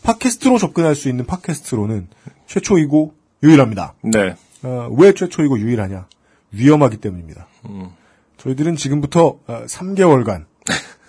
팟캐스트로 0.04 0.58
접근할 0.58 0.96
수 0.96 1.10
있는 1.10 1.26
팟캐스트로는 1.26 2.08
최초이고 2.48 3.14
유일합니다. 3.44 3.94
네. 4.02 4.36
어, 4.64 4.90
왜 4.98 5.14
최초이고 5.14 5.60
유일하냐? 5.60 6.08
위험하기 6.56 6.98
때문입니다. 6.98 7.48
저희들은 8.38 8.76
지금부터 8.76 9.40
어, 9.48 9.64
3개월간 9.68 10.46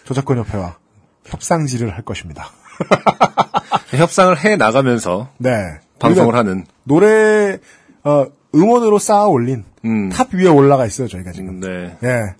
저작권협회와 0.04 0.76
협상질을 1.26 1.94
할 1.94 2.02
것입니다. 2.02 2.50
협상을 3.90 4.44
해 4.44 4.56
나가면서 4.56 5.30
네. 5.38 5.50
방송을 5.98 6.34
하는. 6.34 6.66
노래 6.84 7.58
어, 8.04 8.26
음원으로 8.54 8.98
쌓아 8.98 9.26
올린 9.26 9.64
음. 9.84 10.08
탑 10.10 10.32
위에 10.34 10.48
올라가 10.48 10.86
있어요 10.86 11.08
저희가 11.08 11.32
지금. 11.32 11.60
네. 11.60 11.96
예. 12.02 12.34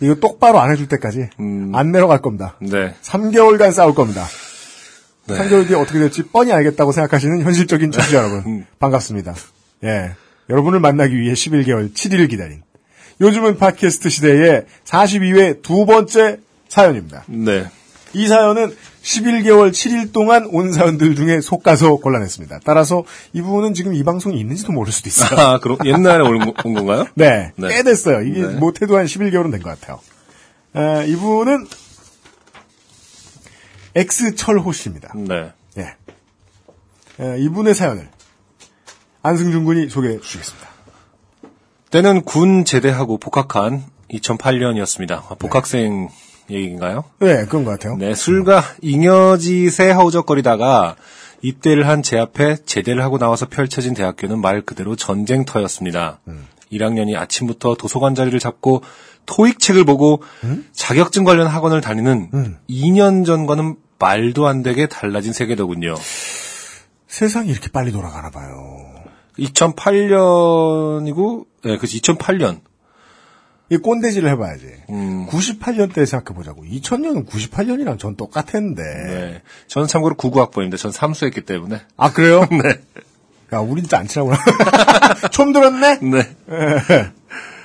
이거 0.00 0.14
똑바로 0.14 0.60
안 0.60 0.70
해줄 0.72 0.88
때까지 0.88 1.28
음. 1.40 1.72
안 1.74 1.92
내려갈 1.92 2.20
겁니다. 2.20 2.56
네. 2.60 2.94
3개월간 3.02 3.72
싸울 3.72 3.94
겁니다. 3.94 4.24
네. 5.26 5.34
3개월 5.36 5.66
뒤에 5.66 5.76
어떻게 5.76 5.98
될지 5.98 6.24
뻔히 6.24 6.52
알겠다고 6.52 6.92
생각하시는 6.92 7.42
현실적인 7.42 7.92
청취자 7.92 8.18
여러분 8.18 8.38
음. 8.46 8.66
반갑습니다. 8.78 9.34
예. 9.84 10.12
여러분을 10.50 10.80
만나기 10.80 11.16
위해 11.18 11.32
11개월 11.32 11.92
7일을 11.94 12.28
기다린 12.28 12.62
요즘은 13.20 13.58
팟캐스트 13.58 14.08
시대의 14.08 14.64
42회 14.84 15.62
두 15.62 15.86
번째 15.86 16.40
사연입니다. 16.68 17.24
네. 17.28 17.66
이 18.12 18.26
사연은 18.26 18.74
11개월 19.02 19.70
7일 19.70 20.12
동안 20.12 20.46
온 20.50 20.72
사연들 20.72 21.14
중에 21.14 21.40
속가서 21.40 21.96
골라냈습니다. 21.96 22.60
따라서 22.64 23.04
이 23.32 23.40
부분은 23.40 23.72
지금 23.74 23.94
이 23.94 24.02
방송이 24.02 24.38
있는지도 24.40 24.72
모를 24.72 24.92
수도 24.92 25.08
있어요. 25.08 25.38
아, 25.38 25.60
그럼 25.60 25.78
옛날에 25.84 26.22
온, 26.26 26.38
거- 26.40 26.52
온 26.64 26.74
건가요? 26.74 27.06
네, 27.14 27.52
네. 27.56 27.68
꽤 27.68 27.82
됐어요. 27.82 28.22
이게 28.22 28.40
네. 28.42 28.48
못해도 28.54 28.96
한 28.96 29.06
11개월은 29.06 29.52
된 29.52 29.62
것 29.62 29.78
같아요. 29.78 30.00
에, 30.76 31.06
이분은 31.08 31.66
X철호 33.94 34.72
씨입니다. 34.72 35.12
네. 35.16 35.52
예. 35.78 35.94
에, 37.20 37.38
이분의 37.40 37.74
사연을 37.74 38.08
안승준 39.22 39.64
군이 39.64 39.88
소개해 39.90 40.20
주시겠습니다. 40.20 40.68
때는 41.90 42.22
군 42.22 42.64
제대하고 42.64 43.18
복학한 43.18 43.84
2008년이었습니다. 44.10 45.38
복학생 45.38 46.08
얘기인가요? 46.48 47.04
네, 47.20 47.44
그런 47.46 47.64
것 47.64 47.72
같아요. 47.72 47.96
네, 47.96 48.14
술과 48.14 48.62
잉여짓에 48.82 49.90
허우적거리다가 49.92 50.96
입대를 51.42 51.86
한 51.88 52.02
제 52.02 52.18
앞에 52.18 52.56
제대를 52.64 53.02
하고 53.02 53.18
나와서 53.18 53.46
펼쳐진 53.48 53.94
대학교는 53.94 54.40
말 54.40 54.62
그대로 54.62 54.96
전쟁터였습니다. 54.96 56.20
1학년이 56.72 57.16
아침부터 57.16 57.74
도서관 57.76 58.14
자리를 58.14 58.38
잡고 58.38 58.82
토익 59.26 59.58
책을 59.58 59.84
보고 59.84 60.22
자격증 60.72 61.24
관련 61.24 61.46
학원을 61.46 61.80
다니는 61.80 62.58
2년 62.68 63.24
전과는 63.26 63.76
말도 63.98 64.46
안 64.46 64.62
되게 64.62 64.86
달라진 64.86 65.32
세계더군요. 65.32 65.94
세상이 67.06 67.50
이렇게 67.50 67.68
빨리 67.70 67.90
돌아가나 67.92 68.30
봐요. 68.30 68.89
2008년이고, 69.40 71.46
네, 71.64 71.76
그치, 71.78 72.00
2008년. 72.00 72.60
이 73.72 73.76
꼰대질을 73.76 74.28
해봐야지. 74.30 74.66
음. 74.90 75.28
98년 75.28 75.94
때 75.94 76.04
생각해보자고. 76.04 76.64
2000년은 76.64 77.28
98년이랑 77.28 78.00
전 78.00 78.16
똑같았는데. 78.16 78.82
네. 78.82 79.42
저는 79.68 79.86
참고로 79.86 80.16
99학번인데 80.16 80.76
전 80.76 80.90
삼수했기 80.90 81.42
때문에. 81.42 81.80
아, 81.96 82.12
그래요? 82.12 82.44
네. 82.50 82.80
야, 83.52 83.60
우린 83.60 83.84
진짜 83.84 83.98
안 83.98 84.08
친하구나. 84.08 84.38
처음 85.30 85.52
들었네? 85.52 85.98
네. 86.02 86.22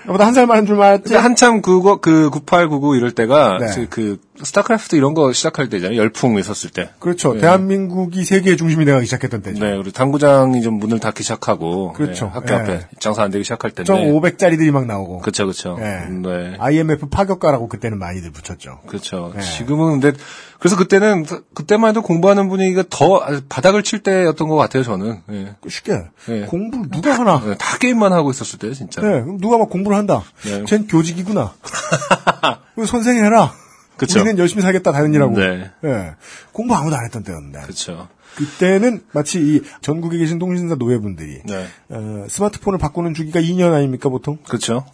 나보다 0.05 0.27
한 0.27 0.33
살 0.35 0.45
많은 0.45 0.67
줄 0.67 0.79
알았지? 0.79 1.15
한참 1.15 1.63
그거 1.63 1.97
그 1.97 2.29
98, 2.29 2.67
99 2.69 2.97
이럴 2.97 3.11
때가 3.11 3.57
네. 3.59 3.65
그, 3.73 3.87
그 3.89 4.21
스타크래프트 4.43 4.95
이런 4.95 5.13
거 5.13 5.31
시작할 5.31 5.69
때잖아요. 5.69 5.97
열풍 5.97 6.37
있었을 6.37 6.69
때. 6.69 6.89
그렇죠. 6.99 7.33
네. 7.33 7.41
대한민국이 7.41 8.25
세계의 8.25 8.57
중심이 8.57 8.85
되기 8.85 9.05
시작했던 9.05 9.41
때죠. 9.41 9.63
네, 9.63 9.71
그리고 9.71 9.91
당구장이 9.91 10.61
좀 10.61 10.75
문을 10.75 10.99
닫기 10.99 11.23
시작하고 11.23 11.93
그렇죠. 11.93 12.25
네, 12.25 12.31
학교 12.33 12.47
네. 12.47 12.53
앞에 12.55 12.87
장사 12.99 13.23
안 13.23 13.31
되기 13.31 13.43
시작할 13.43 13.71
때인데. 13.71 13.93
1.500짜리들이 13.93 14.71
막 14.71 14.85
나오고. 14.85 15.19
그렇죠, 15.19 15.45
그렇죠. 15.45 15.77
네. 15.79 16.05
네. 16.09 16.55
IMF 16.59 17.07
파격가라고 17.09 17.67
그때는 17.69 17.97
많이들 17.97 18.31
붙였죠. 18.31 18.81
그렇죠. 18.87 19.31
네. 19.35 19.41
지금은 19.41 19.99
근데 19.99 20.17
그래서 20.59 20.75
그때는 20.77 21.25
그때만 21.53 21.89
해도 21.89 22.01
공부하는 22.01 22.49
분위기가 22.49 22.83
더 22.89 23.25
바닥을 23.49 23.83
칠 23.83 23.99
때였던 23.99 24.47
것 24.47 24.55
같아요. 24.55 24.83
저는. 24.83 25.21
네. 25.27 25.55
쉽게. 25.67 26.01
네. 26.27 26.41
공부를 26.41 26.89
누가 26.89 27.13
하나. 27.13 27.41
네, 27.45 27.55
다 27.57 27.77
게임만 27.77 28.13
하고 28.13 28.31
있었을 28.31 28.59
때 28.59 28.73
진짜. 28.73 29.01
네, 29.01 29.23
누가 29.39 29.57
막 29.57 29.69
공부를 29.69 29.97
한다. 29.97 30.23
네. 30.43 30.63
쟨 30.65 30.87
교직이구나. 30.87 31.53
그 32.75 32.85
선생이 32.85 33.19
해라. 33.19 33.53
그쵸. 33.97 34.19
우리는 34.19 34.37
열심히 34.37 34.61
살겠다 34.61 34.91
다른 34.91 35.13
일하고. 35.13 35.37
네. 35.37 35.71
예. 35.83 36.15
공부 36.51 36.75
아무도 36.75 36.95
안 36.95 37.05
했던 37.05 37.23
때였는데. 37.23 37.61
그렇죠. 37.61 38.07
그때는 38.35 39.01
마치 39.13 39.39
이 39.39 39.61
전국에 39.81 40.17
계신 40.17 40.39
통신사 40.39 40.75
노예분들이 40.75 41.41
네. 41.45 41.67
어, 41.89 42.25
스마트폰을 42.27 42.77
바꾸는 42.79 43.13
주기가 43.13 43.39
2년 43.39 43.73
아닙니까 43.73 44.09
보통? 44.09 44.37
그렇죠. 44.45 44.85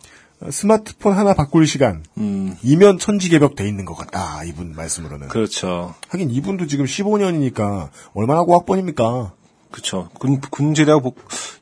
어, 0.41 0.51
스마트폰 0.51 1.13
하나 1.13 1.33
바꿀 1.33 1.65
시간 1.65 2.03
음, 2.17 2.55
이면 2.61 2.99
천지개벽 2.99 3.55
돼 3.55 3.67
있는 3.67 3.85
것 3.85 3.95
같다 3.95 4.43
이분 4.43 4.73
말씀으로는. 4.73 5.27
그렇죠. 5.29 5.95
하긴 6.09 6.29
이분도 6.29 6.67
지금 6.67 6.85
15년이니까 6.85 7.89
얼마나 8.13 8.43
고학번입니까? 8.43 9.33
그렇죠. 9.71 10.09
군, 10.19 10.39
군지대학 10.41 11.01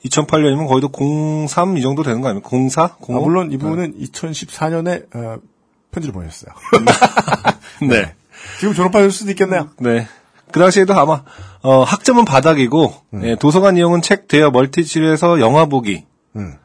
2008년이면 0.04 0.68
거의 0.68 0.82
도03 0.82 1.78
이 1.78 1.82
정도 1.82 2.04
되는 2.04 2.22
거 2.22 2.28
아닙니까? 2.30 2.50
04? 2.50 2.96
05? 3.00 3.16
아, 3.18 3.20
물론 3.22 3.52
이분은 3.52 4.00
2014년에 4.00 5.16
어, 5.16 5.38
편지를 5.92 6.14
보내셨어요. 6.14 6.54
네. 7.88 8.14
지금 8.60 8.74
졸업하실 8.74 9.12
수도 9.12 9.32
있겠네요. 9.32 9.70
네. 9.80 10.08
그 10.52 10.60
당시에도 10.60 10.94
아마 10.94 11.24
어, 11.62 11.84
학점은 11.84 12.26
바닥이고 12.26 12.94
예, 13.22 13.36
도서관 13.36 13.78
이용은 13.78 14.02
책 14.02 14.28
대여 14.28 14.50
멀티집에서 14.50 15.40
영화 15.40 15.66
보기 15.66 16.06
음. 16.36 16.56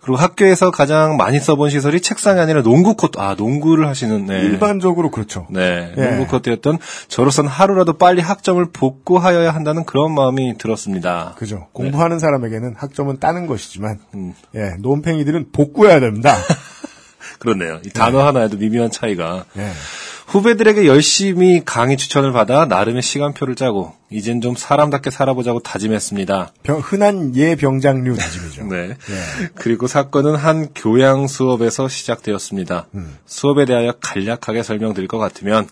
그리고 0.00 0.16
학교에서 0.16 0.70
가장 0.70 1.16
많이 1.16 1.38
써본 1.38 1.70
시설이 1.70 2.00
책상이 2.00 2.40
아니라 2.40 2.62
농구 2.62 2.94
코트 2.94 3.18
아 3.18 3.34
농구를 3.36 3.88
하시는 3.88 4.24
네. 4.26 4.40
일반적으로 4.40 5.10
그렇죠. 5.10 5.46
네, 5.50 5.92
예. 5.96 6.02
농구 6.02 6.26
코트였던 6.28 6.78
저로선 7.08 7.46
하루라도 7.46 7.98
빨리 7.98 8.22
학점을 8.22 8.64
복구하여야 8.72 9.50
한다는 9.50 9.84
그런 9.84 10.14
마음이 10.14 10.56
들었습니다. 10.56 11.34
그죠. 11.36 11.66
공부하는 11.72 12.18
사람에게는 12.20 12.76
학점은 12.78 13.18
따는 13.18 13.46
것이지만, 13.46 13.98
음. 14.14 14.34
예, 14.54 14.76
논팽이들은 14.78 15.50
복구해야 15.52 16.00
됩니다. 16.00 16.34
그렇네요. 17.38 17.80
이 17.84 17.90
단어 17.90 18.24
하나에도 18.26 18.56
미묘한 18.56 18.90
차이가. 18.90 19.44
예. 19.56 19.70
후배들에게 20.26 20.86
열심히 20.86 21.62
강의 21.64 21.96
추천을 21.96 22.32
받아 22.32 22.66
나름의 22.66 23.00
시간표를 23.00 23.54
짜고 23.54 23.94
이젠 24.10 24.42
좀 24.42 24.54
사람답게 24.54 25.10
살아보자고 25.10 25.60
다짐했습니다. 25.60 26.52
병- 26.62 26.80
흔한 26.80 27.34
예병장류 27.34 28.14
다짐이죠. 28.14 28.64
네. 28.66 28.76
예. 28.90 29.48
그리고 29.54 29.86
사건은 29.86 30.34
한 30.36 30.68
교양 30.74 31.26
수업에서 31.26 31.88
시작되었습니다. 31.88 32.88
수업에 33.24 33.64
대하여 33.64 33.92
간략하게 34.02 34.62
설명드릴 34.62 35.08
것 35.08 35.16
같으면 35.16 35.66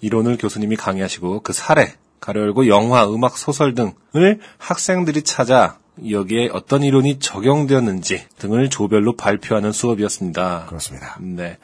이론을 0.00 0.38
교수님이 0.38 0.76
강의하시고 0.76 1.40
그 1.42 1.52
사례, 1.52 1.92
가로 2.20 2.40
열고 2.40 2.66
영화, 2.66 3.06
음악, 3.06 3.36
소설 3.36 3.74
등을 3.74 4.40
학생들이 4.56 5.20
찾아 5.22 5.76
여기에 6.08 6.50
어떤 6.52 6.82
이론이 6.82 7.18
적용되었는지 7.18 8.24
등을 8.38 8.70
조별로 8.70 9.16
발표하는 9.16 9.72
수업이었습니다. 9.72 10.66
그렇습니다. 10.68 11.16
네. 11.20 11.58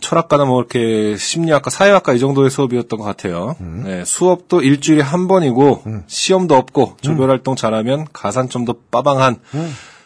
철학과나 0.00 0.44
뭐 0.44 0.60
이렇게 0.60 1.16
심리학과, 1.16 1.68
사회학과 1.70 2.14
이 2.14 2.18
정도의 2.20 2.48
수업이었던 2.48 2.98
것 2.98 3.04
같아요. 3.04 3.56
네, 3.58 4.04
수업도 4.04 4.62
일주일에 4.62 5.02
한 5.02 5.26
번이고 5.26 5.82
시험도 6.06 6.54
없고 6.54 6.96
조별 7.00 7.28
활동 7.28 7.56
잘하면 7.56 8.06
가산점도 8.12 8.82
빠방한 8.90 9.36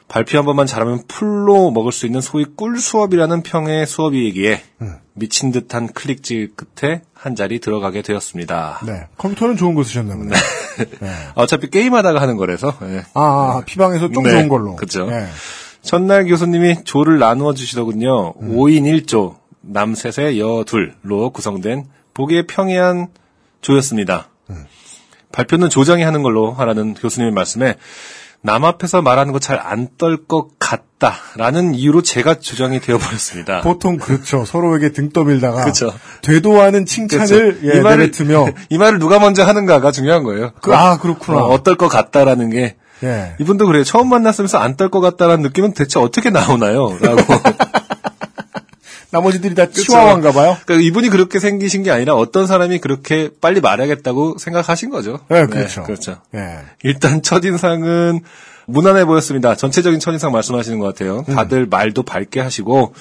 발표 0.08 0.38
한 0.38 0.46
번만 0.46 0.66
잘하면 0.66 1.02
풀로 1.06 1.70
먹을 1.70 1.92
수 1.92 2.06
있는 2.06 2.20
소위 2.20 2.46
꿀 2.56 2.78
수업이라는 2.78 3.42
평의 3.42 3.86
수업이기에 3.86 4.62
미친 5.14 5.52
듯한 5.52 5.88
클릭질 5.88 6.54
끝에 6.56 7.02
한 7.14 7.36
자리 7.36 7.60
들어가게 7.60 8.02
되었습니다. 8.02 8.80
네. 8.86 9.06
컴퓨터는 9.16 9.56
좋은 9.56 9.74
거 9.74 9.82
쓰셨나 9.84 10.16
보네. 10.16 10.30
네. 11.00 11.10
어차피 11.36 11.70
게임하다가 11.70 12.20
하는 12.20 12.36
거라서. 12.36 12.76
예. 12.82 13.04
아, 13.14 13.20
아, 13.58 13.62
피방에서 13.64 14.10
좀 14.10 14.24
네, 14.24 14.30
좋은 14.30 14.48
걸로. 14.48 14.74
그쵸. 14.76 15.08
예. 15.10 15.26
첫날 15.82 16.26
교수님이 16.26 16.84
조를 16.84 17.18
나누어 17.18 17.54
주시더군요. 17.54 18.34
5인 18.34 19.06
1조, 19.06 19.36
남 19.60 19.94
셋에 19.94 20.38
여 20.38 20.64
둘로 20.66 21.30
구성된 21.30 21.86
보기에 22.14 22.46
평이한 22.46 23.08
조였습니다. 23.60 24.28
발표는 25.30 25.68
조장이 25.68 26.02
하는 26.02 26.22
걸로 26.22 26.52
하라는 26.52 26.94
교수님의 26.94 27.32
말씀에 27.32 27.76
남 28.44 28.64
앞에서 28.64 29.00
말하는 29.02 29.32
거 29.32 29.38
잘 29.38 29.58
안 29.58 29.88
떨 29.96 30.26
것 30.26 30.48
같다라는 30.58 31.74
이유로 31.74 32.02
제가 32.02 32.34
조장이 32.40 32.78
되어버렸습니다. 32.80 33.62
보통 33.62 33.96
그렇죠. 33.96 34.44
서로에게 34.44 34.90
등 34.92 35.08
떠밀다가 35.10 35.64
그쵸. 35.64 35.92
되도 36.22 36.60
않은 36.60 36.84
칭찬을 36.86 37.26
그렇죠. 37.60 37.66
예, 37.66 37.80
내뱉으며 37.82 38.46
이 38.70 38.78
말을 38.78 38.98
누가 38.98 39.18
먼저 39.18 39.44
하는가가 39.44 39.90
중요한 39.92 40.22
거예요. 40.24 40.52
그, 40.60 40.74
아 40.74 40.98
그렇구나. 40.98 41.38
어, 41.44 41.62
떨 41.62 41.76
것 41.76 41.88
같다라는 41.88 42.50
게 42.50 42.76
예. 43.02 43.34
이분도 43.40 43.66
그래요. 43.66 43.82
처음 43.84 44.08
만났으면서 44.08 44.58
안 44.58 44.76
떨 44.76 44.90
것 44.90 45.00
같다라는 45.00 45.42
느낌은 45.42 45.72
대체 45.74 45.98
어떻게 45.98 46.30
나오나요? 46.30 46.96
라고. 47.00 47.22
나머지들이 49.14 49.54
다 49.54 49.66
치와와인가 49.70 50.32
봐요. 50.32 50.56
그러니까 50.66 50.86
이분이 50.86 51.08
그렇게 51.08 51.38
생기신 51.38 51.84
게 51.84 51.90
아니라 51.92 52.14
어떤 52.14 52.46
사람이 52.48 52.80
그렇게 52.80 53.30
빨리 53.40 53.60
말하겠다고 53.60 54.38
생각하신 54.38 54.90
거죠. 54.90 55.20
네, 55.28 55.46
그렇죠. 55.46 55.84
그렇죠. 55.84 56.16
예. 56.34 56.58
일단 56.82 57.22
첫인상은 57.22 58.20
무난해 58.66 59.04
보였습니다. 59.04 59.54
전체적인 59.56 60.00
첫인상 60.00 60.32
말씀하시는 60.32 60.78
것 60.80 60.86
같아요. 60.86 61.24
음. 61.28 61.34
다들 61.34 61.66
말도 61.66 62.02
밝게 62.02 62.40
하시고 62.40 62.92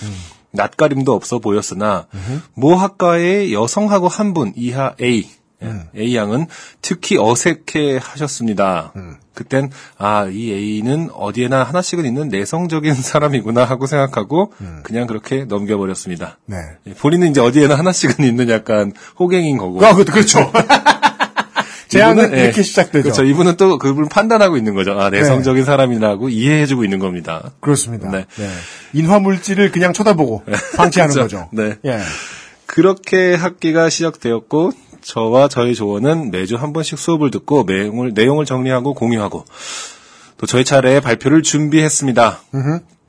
낯가림도 0.52 1.14
없어 1.14 1.40
보였으나 1.40 2.06
모 2.54 2.76
학과의 2.76 3.54
여성하고 3.54 4.08
한 4.08 4.34
분 4.34 4.54
이하 4.56 4.94
A 5.02 5.28
음. 5.64 5.84
A 5.96 6.16
양은 6.16 6.48
특히 6.82 7.18
어색해 7.18 8.00
하셨습니다. 8.02 8.92
음. 8.96 9.16
그땐 9.34 9.72
아 9.98 10.28
이 10.32 10.52
A는 10.52 11.10
어디에나 11.14 11.64
하나씩은 11.64 12.06
있는 12.06 12.30
내성적인 12.30 12.94
사람이구나 13.02 13.64
하고 13.64 13.88
생각하고 13.88 14.54
음. 14.62 14.82
그냥 14.84 15.08
그렇게 15.08 15.46
넘겨버렸습니다. 15.46 16.38
네. 16.46 16.58
예, 16.88 16.94
본인은 16.94 17.32
이제 17.32 17.42
어디에나 17.42 17.76
하나씩은 17.76 18.24
있는 18.26 18.50
약간 18.50 18.94
호갱인 19.20 19.58
거고. 19.58 19.84
아, 19.86 19.94
그, 19.94 20.06
그렇죠. 20.06 20.52
제안은 21.94 22.24
이분은, 22.26 22.40
예, 22.40 22.44
이렇게 22.46 22.64
시작되죠. 22.64 23.04
그렇죠. 23.04 23.24
이분은 23.24 23.58
또 23.58 23.78
그분 23.78 24.08
판단하고 24.10 24.58
있는 24.58 24.74
거죠. 24.74 25.00
아, 25.00 25.10
내성적인 25.12 25.64
사람이라고 25.64 26.30
이해해주고 26.30 26.84
있는 26.84 26.98
겁니다. 27.00 27.52
그렇습니다. 27.60 28.10
네. 28.10 28.26
네. 28.36 28.50
인화 28.94 29.20
물질을 29.20 29.72
그냥 29.72 29.94
쳐다보고 29.94 30.44
방치하는 30.76 31.14
그렇죠. 31.14 31.38
거죠. 31.38 31.50
네. 31.52 31.76
예. 31.86 32.00
그렇게 32.66 33.36
학기가 33.36 33.90
시작되었고, 33.90 34.72
저와 35.04 35.48
저희 35.48 35.76
조원은 35.76 36.32
매주 36.32 36.56
한 36.56 36.74
번씩 36.74 36.98
수업을 36.98 37.32
듣고 37.32 37.64
내용을, 37.68 38.14
내용을 38.14 38.46
정리하고 38.46 38.94
공유하고, 38.94 39.46
또 40.38 40.46
저희 40.46 40.66
차례에 40.66 41.00
발표를 41.00 41.44
준비했습니다. 41.44 42.42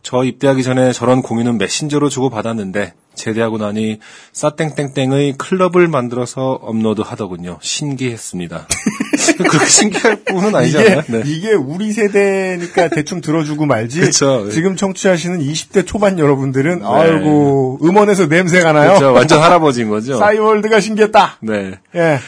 저 0.03 0.25
입대하기 0.25 0.63
전에 0.63 0.93
저런 0.93 1.23
공유는 1.23 1.59
메신저로 1.59 2.09
주고받았는데, 2.09 2.95
제대하고 3.15 3.59
나니 3.59 3.99
싸땡땡땡의 4.33 5.35
클럽을 5.39 5.89
만들어서 5.89 6.59
업로드 6.63 7.03
하더군요. 7.03 7.59
신기했습니다. 7.61 8.69
그렇게 9.39 9.67
신기할 9.67 10.25
뿐은 10.25 10.55
아니잖아요. 10.55 11.03
이게, 11.07 11.13
네. 11.13 11.23
이게 11.25 11.53
우리 11.53 11.93
세대니까 11.93 12.89
대충 12.89 13.21
들어주고 13.21 13.67
말지. 13.67 14.01
그쵸. 14.01 14.51
지금 14.51 14.77
청취하시는 14.77 15.41
20대 15.41 15.87
초반 15.87 16.19
여러분들은, 16.19 16.81
네. 16.81 16.85
아이고, 16.87 17.79
음원에서 17.83 18.27
냄새가 18.27 18.73
나요. 18.73 18.89
그렇죠. 18.95 19.13
완전 19.13 19.41
할아버지인 19.41 19.89
거죠. 19.89 20.17
싸이월드가 20.19 20.81
신기했다. 20.81 21.39
네. 21.41 21.79
예. 21.95 22.19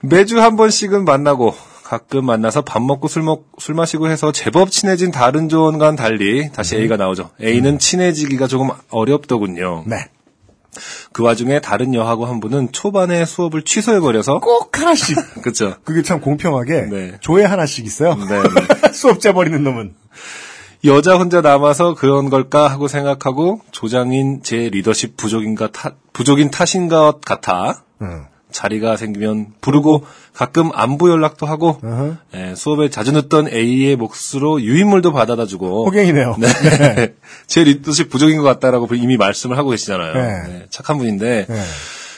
매주 0.00 0.40
한 0.40 0.56
번씩은 0.56 1.04
만나고 1.04 1.54
가끔 1.88 2.26
만나서 2.26 2.62
밥 2.62 2.82
먹고 2.82 3.08
술 3.08 3.22
먹, 3.22 3.46
술 3.58 3.74
마시고 3.74 4.10
해서 4.10 4.30
제법 4.30 4.70
친해진 4.70 5.10
다른 5.10 5.48
조원과는 5.48 5.96
달리 5.96 6.50
다시 6.52 6.76
A가 6.76 6.98
나오죠. 6.98 7.30
A는 7.42 7.78
친해지기가 7.78 8.46
조금 8.46 8.68
어렵더군요. 8.90 9.84
네. 9.86 9.96
그 11.12 11.22
와중에 11.22 11.60
다른 11.60 11.94
여하고 11.94 12.26
한 12.26 12.40
분은 12.40 12.72
초반에 12.72 13.24
수업을 13.24 13.62
취소해버려서 13.62 14.40
꼭 14.40 14.78
하나씩. 14.78 15.16
그쵸. 15.42 15.74
그게 15.84 16.02
참 16.02 16.20
공평하게 16.20 16.82
네. 16.90 17.18
조에 17.20 17.44
하나씩 17.44 17.86
있어요. 17.86 18.14
네, 18.14 18.42
네. 18.42 18.92
수업 18.92 19.20
재버리는 19.20 19.62
놈은. 19.62 19.94
여자 20.84 21.16
혼자 21.16 21.40
남아서 21.40 21.94
그런 21.94 22.30
걸까 22.30 22.68
하고 22.68 22.86
생각하고 22.86 23.60
조장인 23.72 24.42
제 24.44 24.68
리더십 24.68 25.16
부족인가 25.16 25.72
탓, 25.72 25.96
부족인 26.12 26.50
탓인 26.50 26.88
것 26.88 27.20
같아 27.20 27.82
음. 28.00 28.26
자리가 28.50 28.96
생기면 28.96 29.48
부르고 29.60 30.04
가끔 30.32 30.70
안부 30.72 31.10
연락도 31.10 31.46
하고. 31.46 31.78
예, 32.34 32.54
수업에 32.54 32.90
자주 32.90 33.12
늦던 33.12 33.48
A의 33.52 33.96
몫으로 33.96 34.60
유인물도 34.62 35.12
받아다 35.12 35.46
주고 35.46 35.86
호갱이네요. 35.86 36.36
네. 36.38 37.14
제 37.46 37.64
리더십 37.64 38.10
부족인 38.10 38.38
것 38.38 38.44
같다라고 38.44 38.94
이미 38.94 39.16
말씀을 39.16 39.58
하고 39.58 39.70
계시잖아요. 39.70 40.14
네. 40.14 40.42
네, 40.48 40.66
착한 40.70 40.98
분인데 40.98 41.46
네. 41.48 41.62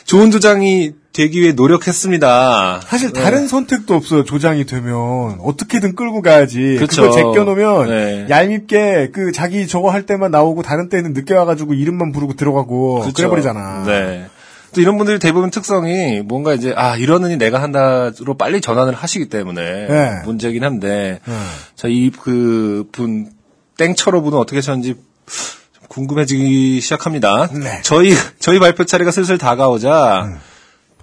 좋은 0.05 0.31
조장이 0.31 0.93
되기 1.13 1.41
위해 1.41 1.53
노력했습니다. 1.53 2.81
사실 2.85 3.13
네. 3.13 3.23
다른 3.23 3.49
선택도 3.49 3.95
없어요. 3.95 4.25
조장이 4.25 4.65
되면 4.65 5.39
어떻게든 5.41 5.95
끌고 5.95 6.23
가야지. 6.23 6.77
그쵸. 6.79 7.03
그거 7.03 7.15
제껴놓으면 7.15 7.89
네. 7.89 8.27
얄밉게 8.29 9.11
그 9.13 9.33
자기 9.33 9.67
저거 9.67 9.91
할 9.91 10.07
때만 10.07 10.31
나오고 10.31 10.63
다른 10.63 10.89
때는 10.89 11.13
늦게 11.13 11.35
와가지고 11.35 11.75
이름만 11.75 12.13
부르고 12.13 12.35
들어가고 12.35 13.01
그쵸. 13.01 13.13
그래버리잖아. 13.15 13.85
네. 13.87 14.27
또 14.75 14.81
이런 14.81 14.97
분들이 14.99 15.19
대부분 15.19 15.51
특성이 15.51 16.21
뭔가 16.21 16.55
이제 16.55 16.73
아 16.77 16.97
이러느니 16.97 17.37
내가 17.37 17.61
한다로 17.63 18.35
빨리 18.39 18.61
전환을 18.61 18.95
하시기 18.95 19.29
때문에 19.29 19.87
네. 19.89 20.23
문제긴 20.25 20.65
한데 20.65 21.21
네. 21.25 21.35
자이 21.77 22.11
그 22.11 22.85
분 22.93 23.31
땡처로 23.79 24.23
분은 24.23 24.39
어떻게 24.39 24.59
하셨는지 24.59 24.95
좀 24.95 25.83
궁금해지기 25.89 26.81
시작합니다. 26.81 27.49
네. 27.53 27.81
저희 27.83 28.13
저희 28.39 28.59
발표 28.59 28.85
차례가 28.85 29.11
슬슬 29.11 29.39
다가오자 29.39 30.39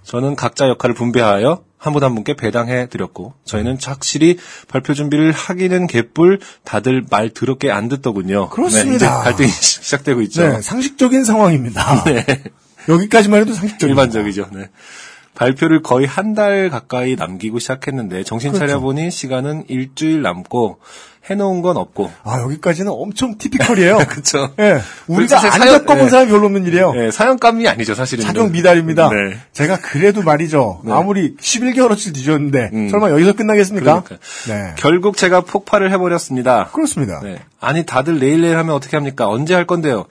저는 0.03 0.35
각자 0.35 0.67
역할을 0.69 0.93
분배하여 0.95 1.63
한분한 1.79 2.15
분께 2.15 2.35
배당해 2.35 2.87
드렸고 2.89 3.33
저희는 3.45 3.77
확실히 3.83 4.37
발표 4.67 4.93
준비를 4.93 5.31
하기는 5.31 5.87
개뿔 5.87 6.39
다들 6.63 7.03
말 7.09 7.29
더럽게 7.29 7.69
안 7.71 7.87
듣더군요. 7.89 8.49
그렇습니다. 8.49 9.17
네, 9.19 9.23
갈등이 9.23 9.49
시- 9.49 9.81
시작되고 9.83 10.21
있죠. 10.23 10.47
네, 10.47 10.61
상식적인 10.61 11.23
상황입니다. 11.23 12.03
네. 12.05 12.25
여기까지만 12.89 13.41
해도 13.41 13.53
상식적인 13.53 13.89
일반적이죠. 13.95 14.47
네. 14.53 14.69
발표를 15.35 15.83
거의 15.83 16.07
한 16.07 16.33
달 16.33 16.69
가까이 16.69 17.15
남기고 17.15 17.59
시작했는데 17.59 18.23
정신 18.23 18.53
차려 18.53 18.79
그렇죠. 18.79 18.81
보니 18.81 19.11
시간은 19.11 19.65
일주일 19.67 20.21
남고 20.23 20.79
해놓은 21.29 21.61
건 21.61 21.77
없고. 21.77 22.11
아, 22.23 22.39
여기까지는 22.41 22.91
엄청 22.91 23.37
티피컬이에요. 23.37 23.97
그렇죠. 24.09 24.53
예. 24.59 24.79
우리가 25.07 25.35
사실 25.39 25.51
안 25.51 25.59
사연- 25.59 25.79
겪어본 25.79 26.05
네. 26.05 26.09
사람이 26.09 26.31
별로 26.31 26.45
없는 26.45 26.65
일이에요. 26.65 26.93
네, 26.93 27.11
사연감이 27.11 27.67
아니죠, 27.67 27.93
사실은. 27.95 28.23
착용 28.23 28.51
미달입니다. 28.51 29.09
네. 29.09 29.37
제가 29.51 29.77
그래도 29.81 30.23
말이죠. 30.23 30.81
아무리 30.89 31.35
11개월어치 31.35 32.13
뒤졌는데 32.15 32.69
음. 32.73 32.89
설마 32.89 33.11
여기서 33.11 33.33
끝나겠습니까? 33.33 34.03
그러니까. 34.03 34.25
네. 34.47 34.73
결국 34.77 35.17
제가 35.17 35.41
폭발을 35.41 35.91
해버렸습니다. 35.91 36.69
그렇습니다. 36.73 37.19
네. 37.21 37.39
아니 37.59 37.85
다들 37.85 38.19
내일 38.19 38.41
내일 38.41 38.57
하면 38.57 38.73
어떻게 38.73 38.95
합니까? 38.97 39.27
언제 39.27 39.53
할 39.53 39.65
건데요? 39.67 40.05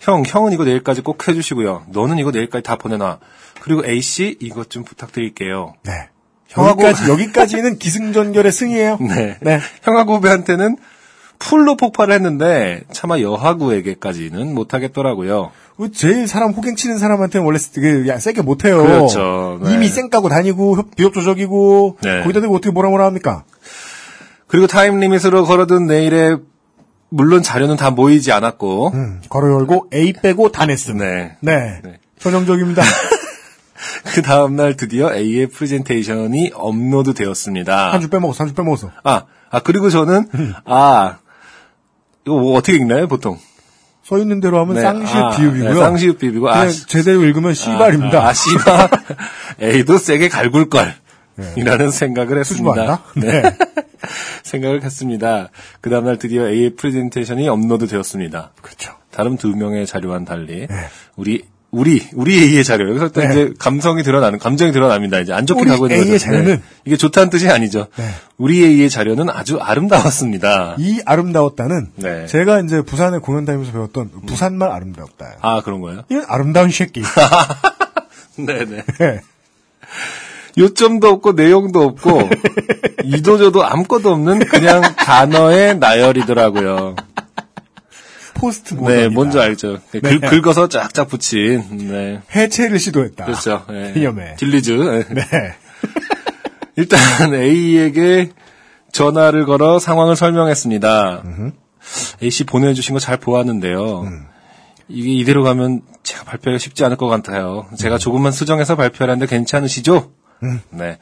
형, 0.00 0.22
형은 0.26 0.52
이거 0.52 0.64
내일까지 0.64 1.02
꼭 1.02 1.26
해주시고요. 1.28 1.84
너는 1.88 2.18
이거 2.18 2.30
내일까지 2.30 2.62
다 2.62 2.76
보내놔. 2.76 3.18
그리고 3.60 3.84
A 3.86 4.00
씨 4.00 4.36
이것 4.40 4.70
좀 4.70 4.82
부탁드릴게요. 4.84 5.74
네. 5.84 6.08
형하고- 6.48 6.82
여기까지 6.82 7.10
여기까지는 7.10 7.78
기승전결의 7.78 8.50
승이에요. 8.50 8.98
네. 9.06 9.36
네. 9.40 9.60
형하고 9.82 10.16
후배한테는 10.16 10.76
full로 11.38 11.76
폭발을 11.76 12.14
했는데 12.14 12.82
차마 12.92 13.20
여학우에게까지는 13.20 14.54
못하겠더라고요. 14.54 15.52
그 15.76 15.90
제일 15.92 16.26
사람 16.28 16.50
호갱 16.52 16.76
치는 16.76 16.98
사람한테는 16.98 17.46
원래 17.46 17.58
야, 18.08 18.18
세게 18.18 18.42
못해요. 18.42 18.82
그렇죠. 18.82 19.58
네. 19.62 19.74
이미 19.74 19.88
쌩 19.88 20.10
까고 20.10 20.28
다니고 20.28 20.76
협- 20.76 20.96
비협 20.96 21.14
조적이고 21.14 21.98
네. 22.02 22.22
거기다 22.22 22.40
대고 22.42 22.54
어떻게 22.56 22.70
뭐라 22.70 22.90
뭐라 22.90 23.06
합니까? 23.06 23.44
그리고 24.48 24.66
time 24.66 24.98
limit으로 24.98 25.44
걸어둔 25.44 25.86
내일에 25.86 26.36
물론 27.10 27.42
자료는 27.42 27.76
다 27.76 27.90
모이지 27.90 28.32
않았고 28.32 28.92
음, 28.94 29.20
걸어 29.28 29.52
열고 29.54 29.88
A 29.92 30.12
빼고 30.12 30.52
다 30.52 30.66
냈음. 30.66 30.98
네. 30.98 31.36
네. 31.40 31.80
네. 31.82 31.98
전형적입니다. 32.18 32.82
그 34.14 34.22
다음날 34.22 34.76
드디어 34.76 35.12
A의 35.14 35.46
프레젠테이션이 35.48 36.52
업로드 36.54 37.14
되었습니다. 37.14 37.92
한 37.92 38.00
주 38.00 38.08
빼먹었어, 38.08 38.44
한 38.44 38.48
주 38.48 38.54
빼먹었어. 38.54 38.90
아, 39.04 39.24
아, 39.50 39.60
그리고 39.60 39.90
저는, 39.90 40.26
아, 40.64 41.18
이거 42.26 42.36
뭐 42.38 42.56
어떻게 42.56 42.76
읽나요, 42.76 43.08
보통? 43.08 43.38
서 44.04 44.18
있는 44.18 44.40
대로 44.40 44.58
하면 44.60 44.74
네, 44.76 44.82
쌍시읒 44.82 45.16
아, 45.24 45.30
비읍이고요. 45.36 45.72
네, 45.74 45.78
쌍시읒 45.80 46.18
비읍이고, 46.18 46.50
아, 46.50 46.68
제대로 46.68 47.22
읽으면 47.24 47.54
씨발입니다. 47.54 48.20
아, 48.24 48.28
아, 48.28 48.32
씨발. 48.32 48.88
A도 49.62 49.98
세게 49.98 50.28
갈굴 50.28 50.68
걸. 50.68 50.94
이라는 51.56 51.90
생각을 51.90 52.38
했습니다. 52.38 53.02
네. 53.16 53.42
생각을 54.42 54.82
했습니다. 54.82 55.50
그 55.80 55.90
다음날 55.90 56.18
드디어 56.18 56.48
A의 56.48 56.74
프레젠테이션이 56.76 57.48
업로드 57.48 57.86
되었습니다. 57.86 58.52
그렇죠. 58.62 58.92
다른 59.10 59.36
두 59.36 59.48
명의 59.48 59.86
자료와는 59.86 60.24
달리, 60.24 60.66
우리, 61.16 61.44
우리, 61.70 62.04
우리 62.14 62.36
A의 62.38 62.64
자료. 62.64 62.88
여기서 62.88 63.10
또 63.10 63.20
네. 63.20 63.28
이제 63.30 63.54
감성이 63.58 64.02
드러나는, 64.02 64.38
감정이 64.38 64.72
드러납니다. 64.72 65.20
이제 65.20 65.32
안 65.32 65.46
좋게 65.46 65.64
가고 65.64 65.86
있는 65.86 65.98
A의 65.98 66.12
거죠. 66.18 66.26
네. 66.26 66.32
자료는? 66.32 66.62
이게 66.84 66.96
좋다는 66.96 67.30
뜻이 67.30 67.48
아니죠. 67.48 67.86
네. 67.96 68.04
우리 68.38 68.64
A의 68.64 68.90
자료는 68.90 69.30
아주 69.30 69.58
아름다웠습니다. 69.60 70.76
이 70.78 71.00
아름다웠다는 71.04 71.92
네. 71.96 72.26
제가 72.26 72.60
이제 72.60 72.82
부산에 72.82 73.18
공연 73.18 73.44
다니면서 73.44 73.72
배웠던 73.72 74.10
부산말 74.26 74.70
아름다웠다. 74.70 75.36
아, 75.40 75.62
그런 75.62 75.80
거예요? 75.80 76.02
이건 76.08 76.24
아름다운 76.28 76.70
새끼. 76.70 77.02
네네. 78.36 78.84
네. 80.60 80.64
요점도 80.64 81.08
없고 81.08 81.32
내용도 81.32 81.82
없고 81.82 82.28
이도저도 83.04 83.64
아무것도 83.64 84.10
없는 84.12 84.40
그냥 84.40 84.82
단어의 84.96 85.78
나열이더라고요. 85.78 86.96
포스트 88.34 88.74
모던. 88.74 88.96
네, 88.96 89.08
뭔지 89.08 89.38
알죠. 89.38 89.80
긁, 89.92 90.00
네. 90.02 90.18
긁어서 90.18 90.68
쫙쫙 90.68 91.08
붙인. 91.08 91.62
네. 91.90 92.20
해체를 92.34 92.78
시도했다. 92.78 93.26
그렇죠. 93.26 93.64
네. 93.68 93.92
기념해. 93.92 94.36
들뢰즈. 94.36 94.70
네. 94.72 95.04
네. 95.14 95.24
일단 96.76 96.98
A에게 97.34 98.30
전화를 98.92 99.44
걸어 99.44 99.78
상황을 99.78 100.16
설명했습니다. 100.16 101.22
A 102.22 102.30
씨 102.30 102.44
보내주신 102.44 102.94
거 102.94 102.98
잘 102.98 103.16
보았는데요. 103.18 104.02
음. 104.02 104.24
이게 104.88 105.12
이대로 105.12 105.42
가면 105.44 105.82
제가 106.02 106.24
발표하기가 106.24 106.58
쉽지 106.58 106.84
않을 106.84 106.96
것 106.96 107.08
같아요. 107.08 107.66
음. 107.70 107.76
제가 107.76 107.98
조금만 107.98 108.32
수정해서 108.32 108.74
발표하는데 108.74 109.26
괜찮으시죠? 109.26 110.10
네. 110.70 110.98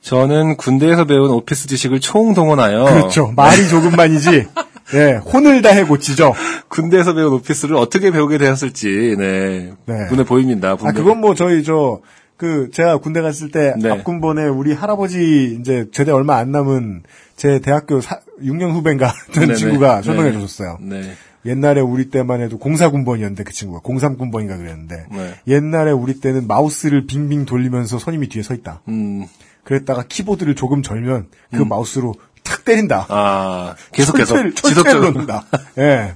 저는 0.00 0.56
군대에서 0.56 1.04
배운 1.04 1.30
오피스 1.30 1.68
지식을 1.68 2.00
총동원하여 2.00 2.84
그렇죠. 2.84 3.32
말이 3.36 3.68
조금만이지. 3.68 4.46
예, 4.94 5.12
혼을 5.32 5.62
다해 5.62 5.84
고치죠. 5.84 6.34
군대에서 6.68 7.14
배운 7.14 7.32
오피스를 7.34 7.76
어떻게 7.76 8.10
배우게 8.10 8.38
되었을지 8.38 9.14
네, 9.18 9.72
네. 9.86 10.08
눈에 10.10 10.24
보입니다. 10.24 10.70
아, 10.72 10.76
분명히. 10.76 10.98
그건 10.98 11.20
뭐 11.20 11.34
저희 11.34 11.62
저, 11.62 12.00
그, 12.36 12.68
제가 12.72 12.98
군대 12.98 13.20
갔을 13.22 13.50
때 13.50 13.74
네. 13.78 13.90
앞군번에 13.90 14.44
우리 14.46 14.72
할아버지 14.72 15.56
이제 15.60 15.86
제대 15.92 16.10
얼마 16.10 16.36
안 16.36 16.50
남은 16.50 17.04
제 17.36 17.60
대학교 17.60 18.00
사, 18.00 18.18
6년 18.42 18.72
후배인가 18.72 19.12
된 19.32 19.42
네네. 19.46 19.54
친구가 19.54 20.02
설명해 20.02 20.30
네. 20.32 20.40
줬었어요. 20.40 20.78
네. 20.80 21.12
옛날에 21.44 21.80
우리 21.80 22.08
때만 22.10 22.40
해도 22.40 22.58
공사군번이었는데 22.58 23.44
그 23.44 23.52
친구가 23.52 23.80
공삼군번인가 23.80 24.56
그랬는데 24.56 25.06
네. 25.10 25.34
옛날에 25.48 25.90
우리 25.90 26.20
때는 26.20 26.46
마우스를 26.46 27.06
빙빙 27.06 27.46
돌리면서 27.46 27.98
선임이 27.98 28.28
뒤에 28.28 28.42
서 28.42 28.54
있다. 28.54 28.82
음, 28.88 29.26
그랬다가 29.64 30.04
키보드를 30.08 30.54
조금 30.54 30.82
절면 30.82 31.28
그 31.52 31.62
마우스로 31.62 32.14
탁 32.44 32.64
때린다. 32.64 33.06
아, 33.08 33.74
계속해서 33.92 34.50
지속적으로. 34.50 35.10
놓는다. 35.10 35.44
예. 35.78 36.14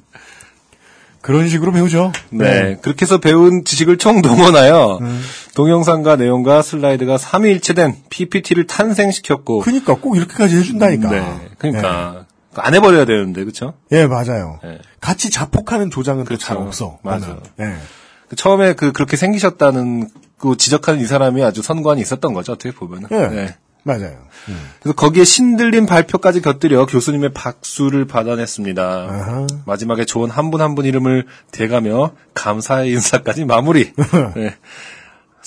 그런 1.20 1.48
식으로 1.48 1.72
배우죠. 1.72 2.12
네. 2.30 2.78
그렇게 2.82 3.02
해서 3.02 3.18
배운 3.18 3.64
지식을 3.64 3.98
총 3.98 4.22
동원하여 4.22 4.98
음. 5.00 5.20
동영상과 5.56 6.14
내용과 6.14 6.62
슬라이드가 6.62 7.18
삼위일체된 7.18 7.96
PPT를 8.10 8.68
탄생시켰고. 8.68 9.60
그니까 9.60 9.94
꼭 9.94 10.16
이렇게까지 10.16 10.56
해준다니까. 10.56 11.10
네. 11.10 11.48
그러니까 11.58 12.25
안 12.64 12.74
해버려야 12.74 13.04
되는데, 13.04 13.42
그렇죠? 13.44 13.74
예, 13.92 14.06
맞아요. 14.06 14.58
네. 14.62 14.78
같이 15.00 15.30
자폭하는 15.30 15.90
조장은 15.90 16.24
또 16.24 16.28
그렇죠. 16.28 16.46
잘 16.46 16.56
없어. 16.56 16.98
맞아요. 17.02 17.20
나는. 17.58 17.74
예. 17.74 18.36
처음에 18.36 18.74
그 18.74 18.92
그렇게 18.92 19.16
생기셨다는 19.16 20.08
그 20.38 20.56
지적하는 20.56 21.00
이 21.00 21.04
사람이 21.06 21.42
아주 21.44 21.62
선관이 21.62 22.00
있었던 22.00 22.34
거죠, 22.34 22.52
어떻게 22.52 22.72
보면은. 22.72 23.08
예. 23.12 23.26
네. 23.28 23.56
맞아요. 23.84 24.16
음. 24.48 24.60
그래서 24.82 24.96
거기에 24.96 25.22
신들린 25.22 25.86
발표까지 25.86 26.40
곁들여 26.42 26.86
교수님의 26.86 27.32
박수를 27.34 28.04
받아냈습니다. 28.06 28.82
아하. 28.82 29.46
마지막에 29.64 30.04
좋은 30.04 30.28
한 30.28 30.50
분 30.50 30.60
한 30.60 30.74
분 30.74 30.84
이름을 30.86 31.26
대가며 31.52 32.10
감사의 32.34 32.90
인사까지 32.90 33.44
마무리. 33.44 33.92
네. 34.34 34.56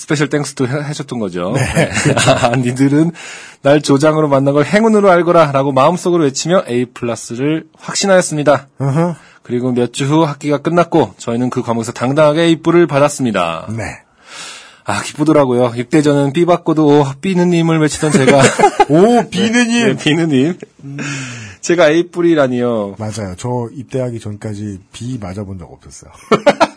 special 0.00 0.30
thanks도 0.30 0.66
해- 0.66 0.82
해줬던 0.88 1.18
거죠. 1.18 1.52
네. 1.54 1.90
아, 2.40 2.56
니들은 2.56 3.12
날 3.60 3.82
조장으로 3.82 4.28
만난 4.28 4.54
걸 4.54 4.64
행운으로 4.64 5.10
알거라 5.10 5.52
라고 5.52 5.72
마음속으로 5.72 6.24
외치며 6.24 6.64
A 6.68 6.86
플러스를 6.86 7.66
확신하였습니다. 7.78 8.68
그리고 9.42 9.72
몇 9.72 9.92
주 9.92 10.06
후 10.06 10.24
학기가 10.24 10.58
끝났고 10.58 11.12
저희는 11.18 11.50
그 11.50 11.60
과목에서 11.62 11.92
당당하게 11.92 12.44
A뿔을 12.44 12.86
받았습니다. 12.86 13.66
네. 13.76 13.84
아 14.86 15.02
기쁘더라고요. 15.02 15.74
입대전은 15.76 16.32
B 16.32 16.46
받고도 16.46 16.86
오 16.86 17.04
B느님을 17.20 17.78
외치던 17.80 18.10
제가 18.12 18.40
오, 18.88 19.28
비느님! 19.28 19.86
네, 19.86 19.96
비느님. 20.02 20.58
제가 21.60 21.90
A뿔이라니요. 21.90 22.94
맞아요. 22.98 23.34
저 23.36 23.68
입대하기 23.72 24.18
전까지 24.18 24.78
B 24.92 25.18
맞아본 25.20 25.58
적 25.58 25.70
없었어요. 25.70 26.10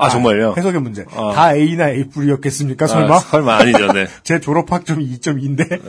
아 0.00 0.08
정말요? 0.08 0.54
해석의 0.56 0.80
문제. 0.80 1.04
아. 1.14 1.32
다 1.34 1.54
A나 1.54 1.90
A 1.90 2.04
뿌리였겠습니까? 2.08 2.86
설마? 2.86 3.16
아, 3.16 3.18
설마 3.18 3.56
아니죠. 3.56 3.92
네. 3.92 4.06
제 4.24 4.40
졸업 4.40 4.72
학점이 4.72 5.04
2.2인데. 5.18 5.80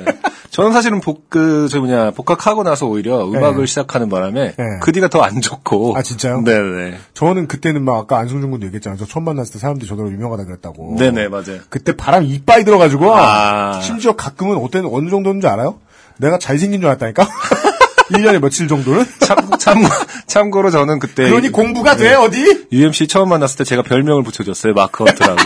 저는 0.50 0.74
사실은 0.74 1.00
복, 1.00 1.30
그, 1.30 1.70
저 1.72 1.80
뭐냐, 1.80 2.12
복학하고 2.12 2.64
나서 2.64 2.86
오히려 2.86 3.26
음악을 3.26 3.60
네. 3.62 3.66
시작하는 3.66 4.10
바람에 4.10 4.54
네. 4.58 4.66
그 4.82 4.92
뒤가 4.92 5.08
더 5.08 5.22
안 5.22 5.40
좋고. 5.40 5.96
아, 5.96 6.02
진짜요? 6.02 6.42
네네. 6.42 6.98
저는 7.14 7.48
그때는 7.48 7.84
막 7.86 7.96
아까 7.98 8.18
안승준 8.20 8.52
군도 8.52 8.66
얘기했잖아요. 8.66 8.98
저 9.00 9.06
처음 9.06 9.24
만났을 9.24 9.54
때 9.54 9.60
사람들이 9.60 9.88
저더러 9.88 10.10
유명하다 10.10 10.44
그랬다고. 10.46 10.96
네네, 11.00 11.30
맞아요. 11.30 11.60
그때 11.70 11.96
바람 11.96 12.24
이빠이 12.26 12.66
들어가지고 12.66 13.16
아. 13.16 13.80
심지어 13.82 14.16
가끔은 14.18 14.58
어때는 14.58 14.90
어느 14.92 15.10
정도인지 15.10 15.48
알아요? 15.48 15.80
내가 16.18 16.38
잘생긴 16.38 16.82
줄 16.82 16.90
알았다니까? 16.90 17.28
1년에 18.12 18.40
며칠 18.40 18.68
정도는? 18.68 19.06
참, 19.20 19.38
참, 19.60 19.84
참고로 20.28 20.70
저는 20.72 21.00
그때. 21.00 21.30
그러니 21.30 21.50
공부가 21.50 21.96
돼 21.96 22.14
어디? 22.14 22.68
UMC 22.72 23.08
처음 23.08 23.30
만났을 23.30 23.60
때 23.60 23.64
제가 23.64 23.82
별명을 23.84 24.24
붙여줬어요. 24.24 24.74
마크 24.74 25.04
헌트라고. 25.04 25.42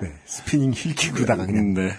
네, 0.00 0.12
spinning 0.26 0.72
heel 0.74 0.94
kick 0.94 1.14
그러다가 1.14 1.44
그냥 1.46 1.64
음, 1.64 1.74
네. 1.74 1.92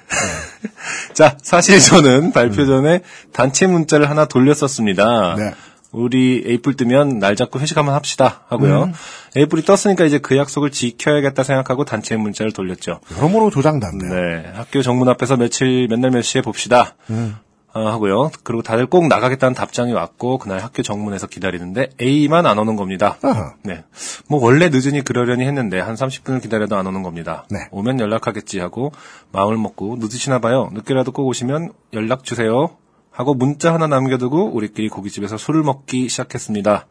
자, 1.14 1.38
사실 1.42 1.80
저는 1.80 2.32
발표 2.32 2.66
전에 2.66 3.02
단체 3.34 3.68
문자를 3.68 4.10
하나 4.10 4.26
돌렸었습니다. 4.26 5.36
네. 5.38 5.54
우리 5.92 6.44
에이플 6.46 6.76
뜨면 6.76 7.18
날 7.18 7.36
잡고 7.36 7.60
회식 7.60 7.76
한번 7.78 7.96
합시다 7.96 8.46
하고요. 8.48 8.92
에이플이 9.36 9.64
떴으니까 9.64 10.06
이제 10.06 10.20
그 10.20 10.38
약속을 10.38 10.70
지켜야겠다 10.72 11.44
생각하고 11.44 11.84
단체 11.84 12.16
문자를 12.16 12.52
돌렸죠. 12.52 13.00
여러모로 13.18 13.50
조장단네. 13.50 14.06
네, 14.08 14.52
학교 14.54 14.82
정문 14.84 15.10
앞에서 15.10 15.36
며칠 15.36 15.88
맨날 15.90 16.12
몇 16.12 16.22
시에 16.22 16.42
봅시다. 16.42 16.96
어, 17.10 17.34
하고요. 17.74 18.32
그리고 18.44 18.62
다들 18.62 18.88
꼭 18.88 19.08
나가겠다는 19.08 19.54
답장이 19.54 19.94
왔고 19.94 20.38
그날 20.38 20.60
학교 20.60 20.82
정문에서 20.82 21.28
기다리는데 21.28 21.90
A만 22.02 22.46
안 22.46 22.58
오는 22.58 22.76
겁니다. 22.76 23.18
아하. 23.22 23.54
네. 23.64 23.84
뭐 24.28 24.44
원래 24.44 24.70
늦으니 24.70 25.02
그러려니 25.02 25.46
했는데 25.46 25.80
한 25.80 25.96
30분을 25.96 26.42
기다려도 26.42 26.76
안 26.76 26.88
오는 26.88 27.04
겁니다. 27.04 27.46
네. 27.50 27.60
오면 27.72 28.00
연락하겠지 28.00 28.60
하고 28.60 28.92
마음을 29.32 29.58
먹고 29.58 29.98
늦으시나 30.00 30.40
봐요. 30.40 30.70
늦게라도 30.74 31.12
꼭 31.12 31.28
오시면 31.28 31.74
연락 31.94 32.24
주세요. 32.24 32.72
하고 33.12 33.34
문자 33.34 33.74
하나 33.74 33.88
남겨두고 33.88 34.52
우리끼리 34.54 34.90
고깃집에서 34.90 35.38
술을 35.38 35.64
먹기 35.64 36.10
시작했습니다. 36.10 36.88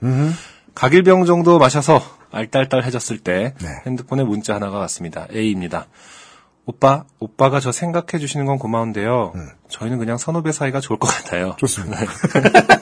각일병 0.75 1.25
정도 1.25 1.59
마셔서 1.59 2.01
알딸딸해졌을 2.31 3.19
때 3.19 3.55
네. 3.61 3.69
핸드폰에 3.87 4.23
문자 4.23 4.55
하나가 4.55 4.79
왔습니다. 4.79 5.27
A입니다. 5.33 5.87
오빠, 6.69 7.05
오빠가 7.19 7.61
저 7.61 7.73
생각해 7.73 8.19
주시는 8.21 8.45
건 8.45 8.59
고마운데요. 8.59 9.33
저희는 9.71 9.97
그냥 9.97 10.19
선후배 10.19 10.53
사이가 10.53 10.81
좋을 10.81 10.99
것 10.99 11.07
같아요. 11.07 11.57
좋습니다. 11.57 11.99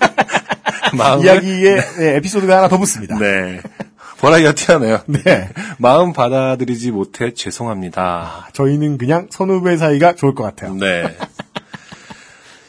마음을 0.93 1.25
이야기에 1.25 1.77
네, 1.99 2.17
에피소드가 2.17 2.57
하나 2.57 2.69
더 2.69 2.79
붙습니다. 2.79 3.17
네. 3.17 3.61
버라이어티하네요. 4.19 5.03
네. 5.07 5.51
마음 5.79 6.13
받아들이지 6.13 6.91
못해 6.91 7.33
죄송합니다. 7.33 8.49
저희는 8.55 8.99
그냥 8.99 9.29
선후배 9.31 9.77
사이가 9.77 10.17
좋을 10.17 10.35
것 10.35 10.43
같아요. 10.43 10.75
네. 10.75 11.17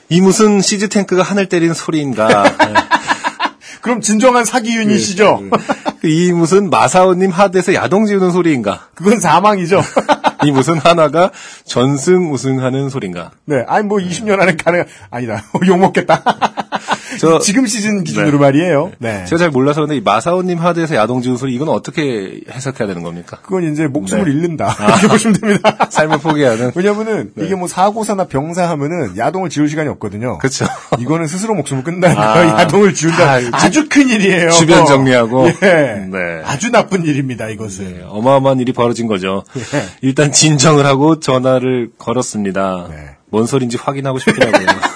이 0.10 0.22
무슨 0.22 0.62
시즈 0.62 0.88
탱크가 0.88 1.24
하늘 1.24 1.50
때리는 1.50 1.74
소리인가? 1.74 2.44
네. 2.64 2.74
그럼 3.82 4.02
진정한 4.02 4.46
사기윤이시죠? 4.46 5.50
이 6.04 6.32
무슨 6.32 6.70
마사오님 6.70 7.32
하드에서 7.32 7.74
야동 7.74 8.06
지우는 8.06 8.30
소리인가? 8.30 8.90
그건 8.94 9.20
사망이죠. 9.20 9.82
이 10.44 10.52
무슨 10.52 10.78
하나가 10.78 11.32
전승 11.66 12.32
우승하는 12.32 12.90
소리인가? 12.90 13.32
네. 13.46 13.64
아니, 13.68 13.86
뭐 13.86 13.98
20년 13.98 14.40
안에 14.40 14.56
가능, 14.56 14.86
아니다. 15.10 15.44
욕 15.68 15.78
먹겠다. 15.80 16.24
저- 17.18 17.40
지금 17.40 17.66
시즌 17.68 18.04
기준으로 18.04 18.32
네. 18.32 18.38
말이에요. 18.38 18.92
네. 19.00 19.26
제가 19.26 19.38
잘 19.40 19.50
몰라서 19.50 19.82
그런데 19.82 19.96
이 19.98 20.02
마사오님 20.02 20.58
하드에서 20.60 20.96
야동 20.96 21.22
지우는 21.22 21.38
소리 21.38 21.54
이건 21.56 21.70
어떻게 21.70 22.42
해석해야 22.52 22.88
되는 22.88 23.04
겁니까? 23.04 23.38
그건 23.42 23.72
이제 23.72 23.88
목숨을 23.88 24.26
네. 24.26 24.32
잃는다. 24.32 24.76
이렇게 24.88 25.08
보시면 25.08 25.40
됩니다. 25.40 25.78
삶을 25.90 26.20
포기하는. 26.20 26.72
왜냐면은 26.76 27.32
이게 27.38 27.56
뭐 27.56 27.68
사고사나 27.68 28.26
병사 28.26 28.70
하면은 28.70 29.18
야동을 29.18 29.50
지울 29.50 29.70
시간이 29.70 29.90
없거든요. 29.90 30.38
그렇죠. 30.38 30.66
이거는 31.00 31.28
스스로 31.28 31.54
목숨을 31.56 31.84
끊는다는 31.84 32.18
아. 32.18 32.62
야동을 32.62 32.94
지운다. 32.94 33.18
다 33.40 33.58
아주 33.58 33.88
큰 33.90 34.10
일이에요. 34.10 34.52
주변 34.52 34.86
정리하고. 34.86 35.48
예. 35.64 36.06
네. 36.10 36.18
아주 36.46 36.72
나쁜 36.72 37.04
일입니다. 37.04 37.50
이것은. 37.50 37.86
네, 37.86 38.04
어마어마한 38.08 38.60
일이 38.60 38.74
벌어진 38.74 39.08
거죠. 39.08 39.44
예. 39.58 39.84
일단 40.02 40.32
진정을 40.32 40.86
하고 40.86 41.20
전화를 41.20 41.90
걸었습니다. 41.98 42.88
네. 42.90 42.96
뭔 43.30 43.46
소리인지 43.46 43.78
확인하고 43.78 44.20
싶더라고요. 44.20 44.66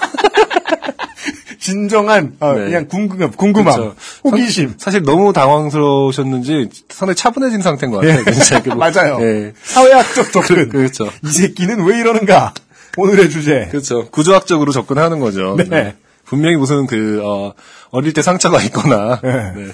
진정한 1.71 2.35
어, 2.39 2.53
네. 2.53 2.65
그냥 2.65 2.87
궁금, 2.87 3.31
궁금함, 3.31 3.73
그렇죠. 3.75 3.95
호기심. 4.23 4.75
사실 4.77 5.03
너무 5.03 5.33
당황스러우셨는지 5.33 6.69
상당히 6.89 7.15
차분해진 7.15 7.61
상태인 7.61 7.91
것 7.91 7.99
같아요. 7.99 8.19
예. 8.19 8.69
뭐- 8.69 8.75
맞아요. 8.77 9.17
예. 9.21 9.53
사회학적 9.63 10.31
접근. 10.31 10.69
그렇죠. 10.69 11.09
이 11.23 11.27
새끼는 11.29 11.83
왜 11.85 11.99
이러는가? 11.99 12.53
오늘의 12.97 13.29
주제. 13.29 13.67
그렇죠. 13.71 14.07
구조학적으로 14.09 14.71
접근하는 14.71 15.19
거죠. 15.19 15.55
네. 15.69 15.95
분명히 16.25 16.57
무슨 16.57 16.87
그, 16.87 17.21
어, 17.23 17.53
어릴 17.91 18.13
때 18.13 18.21
상처가 18.21 18.61
있거나. 18.63 19.19
네. 19.21 19.51
네. 19.55 19.67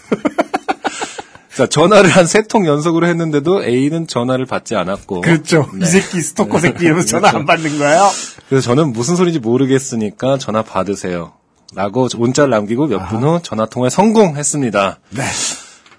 자, 1.55 1.65
전화를 1.65 2.11
한 2.11 2.25
세 2.27 2.43
통 2.47 2.67
연속으로 2.67 3.07
했는데도 3.07 3.63
A는 3.63 4.05
전화를 4.05 4.45
받지 4.45 4.75
않았고. 4.75 5.21
그렇죠. 5.21 5.67
이 5.81 5.85
새끼 5.85 6.21
스토커 6.21 6.59
새끼 6.59 6.85
이러면서 6.85 7.07
전화 7.19 7.29
안 7.35 7.45
받는 7.47 7.79
거예요. 7.79 8.07
그래서 8.47 8.65
저는 8.67 8.93
무슨 8.93 9.15
소리인지 9.15 9.39
모르겠으니까 9.39 10.37
전화 10.37 10.61
받으세요. 10.61 11.33
라고 11.77 12.07
문자를 12.17 12.49
남기고 12.49 12.87
몇 12.87 13.07
분 13.09 13.23
후 13.23 13.39
전화 13.43 13.67
통화에 13.67 13.89
성공했습니다. 13.91 14.99
네. 15.11 15.23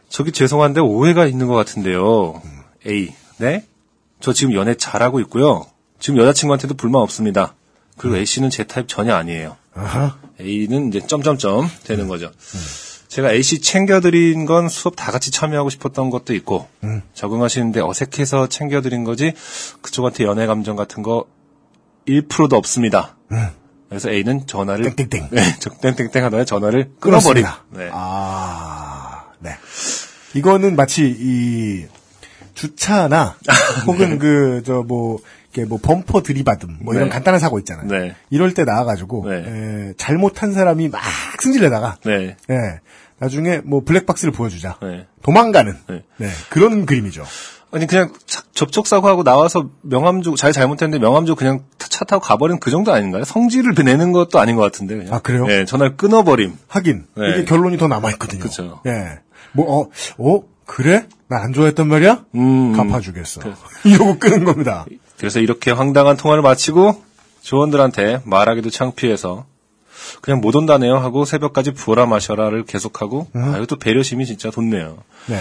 저기 0.09 0.33
죄송한데 0.33 0.81
오해가 0.81 1.25
있는 1.27 1.47
것 1.47 1.55
같은데요. 1.55 2.43
A. 2.87 3.15
네? 3.37 3.65
저 4.21 4.33
지금 4.33 4.55
연애 4.55 4.75
잘하고 4.75 5.21
있고요. 5.21 5.67
지금 6.01 6.19
여자친구한테도 6.19 6.75
불만 6.75 7.01
없습니다. 7.03 7.55
그리고 7.97 8.17
A 8.17 8.27
씨는 8.27 8.51
제 8.51 8.65
타입 8.65 8.89
전혀 8.89 9.15
아니에요. 9.15 9.57
아하. 9.75 10.19
A는 10.41 10.89
이제 10.89 11.01
점점점 11.07 11.69
되는 11.85 12.09
거죠. 12.09 12.33
제가 13.07 13.33
A 13.33 13.43
씨 13.43 13.61
챙겨드린 13.61 14.47
건 14.47 14.69
수업 14.69 14.97
다 14.97 15.13
같이 15.13 15.31
참여하고 15.31 15.71
싶었던 15.71 16.11
것도 16.11 16.35
있고 16.35 16.67
적응하시는데 17.15 17.81
어색해서 17.83 18.49
챙겨드린 18.49 19.05
거지 19.05 19.33
그쪽한테 19.81 20.25
연애 20.25 20.47
감정 20.47 20.75
같은 20.75 21.05
거 21.05 21.27
1%도 22.09 22.57
없습니다. 22.57 23.17
그래서 23.89 24.11
A는 24.11 24.47
전화를 24.47 24.95
땡땡땡. 24.97 25.29
네, 25.31 25.43
저 25.61 25.71
땡땡땡 25.71 26.25
하다가 26.25 26.45
전화를 26.45 26.91
끊어버린. 27.01 27.45
그렇습니다. 27.45 27.65
네. 27.71 27.89
아, 27.93 29.25
네. 29.41 29.51
이거는 30.35 30.77
마치 30.77 31.07
이 31.19 31.87
주차나 32.55 33.37
혹은 33.87 34.19
그저 34.19 34.83
뭐 34.87 35.19
이렇게 35.53 35.69
뭐 35.69 35.79
범퍼 35.81 36.23
들이받음 36.23 36.79
뭐 36.81 36.93
이런 36.95 37.09
네. 37.09 37.11
간단한 37.15 37.41
사고 37.41 37.59
있잖아요. 37.61 37.87
네. 37.87 38.15
이럴 38.31 38.53
때 38.53 38.65
나와가지고 38.65 39.29
네. 39.29 39.37
에, 39.47 39.93
잘못한 39.97 40.53
사람이 40.53 40.89
막 40.89 41.01
승질내다가 41.41 41.99
네. 42.05 42.37
예, 42.51 42.81
나중에 43.19 43.61
뭐 43.65 43.83
블랙박스를 43.85 44.33
보여주자 44.33 44.77
네. 44.83 45.07
도망가는 45.23 45.77
네. 45.89 46.03
네, 46.19 46.29
그런 46.51 46.85
그림이죠. 46.85 47.25
아니 47.71 47.87
그냥 47.87 48.13
차- 48.27 48.43
접촉 48.55 48.87
사고하고 48.87 49.25
나와서 49.25 49.69
명함 49.83 50.23
주고 50.23 50.37
잘 50.37 50.53
잘못했는데 50.53 51.01
명함 51.05 51.27
주고 51.27 51.37
그냥 51.37 51.65
타- 51.77 51.89
차 51.89 52.05
타고 52.05 52.23
가버린 52.23 52.59
그 52.61 52.71
정도 52.71 52.93
아닌가요? 52.93 53.25
성질을 53.25 53.75
내는 53.85 54.13
것도 54.13 54.39
아닌 54.39 54.57
것 54.57 54.63
같은데 54.63 54.97
그냥. 54.97 55.15
아, 55.15 55.19
그래요? 55.19 55.47
네, 55.47 55.65
전화를 55.67 55.97
끊어버림. 55.97 56.57
하긴 56.69 57.07
네. 57.17 57.29
이게 57.31 57.45
결론이 57.45 57.77
더 57.77 57.87
남아 57.89 58.11
있거든요. 58.13 58.41
그쵸. 58.41 58.81
예, 58.87 59.19
뭐 59.53 59.81
어, 59.83 59.89
어 60.19 60.43
그래? 60.65 61.07
나 61.29 61.37
안 61.39 61.53
좋아했단 61.53 61.87
말이야? 61.89 62.25
음. 62.37 62.73
갚아주겠어. 62.75 63.41
이러고 63.85 64.19
끄는 64.19 64.45
겁니다. 64.45 64.87
그래서 65.19 65.41
이렇게 65.41 65.71
황당한 65.71 66.17
통화를 66.17 66.43
마치고 66.43 67.03
조원들한테 67.43 68.23
말하기도 68.25 68.71
창피해서 68.71 69.45
그냥 70.23 70.41
못 70.41 70.55
온다네요 70.57 70.97
하고 70.97 71.25
새벽까지 71.25 71.73
부어라 71.73 72.07
마셔라를 72.07 72.65
계속하고 72.65 73.27
아 73.35 73.55
이것도 73.57 73.77
배려심이 73.77 74.25
진짜 74.27 74.51
돋네요. 74.51 74.97
네. 75.27 75.39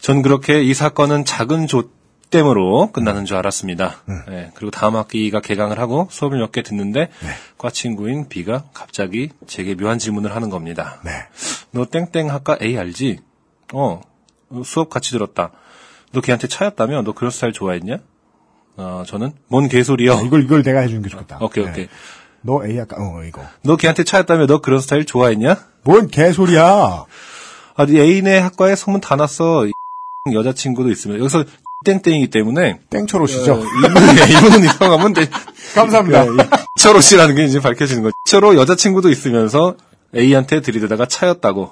전 0.00 0.22
그렇게 0.22 0.62
이 0.62 0.72
사건은 0.74 1.24
작은 1.24 1.66
조땜으로 1.66 2.92
끝나는 2.92 3.24
줄 3.24 3.36
알았습니다. 3.36 3.96
네, 4.28 4.50
그리고 4.54 4.70
다음 4.70 4.96
학기가 4.96 5.40
개강을 5.40 5.78
하고 5.78 6.08
수업을 6.10 6.38
몇 6.38 6.52
개 6.52 6.62
듣는데 6.62 7.08
과 7.58 7.70
친구인 7.70 8.28
B가 8.28 8.64
갑자기 8.72 9.30
제게 9.46 9.74
묘한 9.74 9.98
질문을 9.98 10.34
하는 10.34 10.50
겁니다. 10.50 11.00
네. 11.04 11.10
너 11.72 11.84
땡땡 11.86 12.30
학과 12.30 12.56
A 12.62 12.76
알지? 12.78 13.18
어, 13.72 14.00
수업 14.64 14.90
같이 14.90 15.10
들었다. 15.10 15.50
너 16.12 16.20
걔한테 16.20 16.46
차였다며? 16.48 17.02
너 17.02 17.12
그런 17.12 17.30
스타일 17.30 17.52
좋아했냐? 17.52 17.98
어, 18.76 19.02
저는 19.06 19.32
뭔 19.48 19.68
개소리야. 19.68 20.20
이걸 20.22 20.44
이걸 20.44 20.62
내가 20.62 20.80
해주는 20.80 21.02
게 21.02 21.08
좋겠다. 21.08 21.38
오케이, 21.42 21.64
네. 21.64 21.70
오케이. 21.70 21.88
너 22.42 22.64
A 22.64 22.78
아까 22.78 22.96
어 23.00 23.24
이거 23.24 23.42
너 23.62 23.76
걔한테 23.76 24.04
차였다며? 24.04 24.46
너 24.46 24.60
그런 24.60 24.78
스타일 24.80 25.04
좋아했냐? 25.04 25.56
뭔 25.82 26.06
개소리야? 26.08 27.04
아, 27.78 27.86
네 27.86 28.00
애인의 28.00 28.40
학과에 28.40 28.76
소문 28.76 29.00
다 29.00 29.16
났어. 29.16 29.66
이 30.28 30.34
여자친구도 30.34 30.90
있으면 30.90 31.18
여기서 31.18 31.44
땡땡이기 31.84 32.30
때문에 32.30 32.78
땡초로시죠? 32.90 33.52
어, 33.52 33.58
이분 33.58 34.02
예, 34.18 34.32
이분은 34.32 34.64
이상하면 34.64 35.12
돼. 35.12 35.28
감사합니다. 35.74 36.24
철호 36.80 37.00
씨라는 37.00 37.36
게 37.36 37.44
이제 37.44 37.60
밝혀지는 37.60 38.02
거죠. 38.02 38.12
철호 38.26 38.56
여자친구도 38.56 39.10
있으면서 39.10 39.76
A한테 40.16 40.60
들이대다가 40.62 41.06
차였다고. 41.06 41.70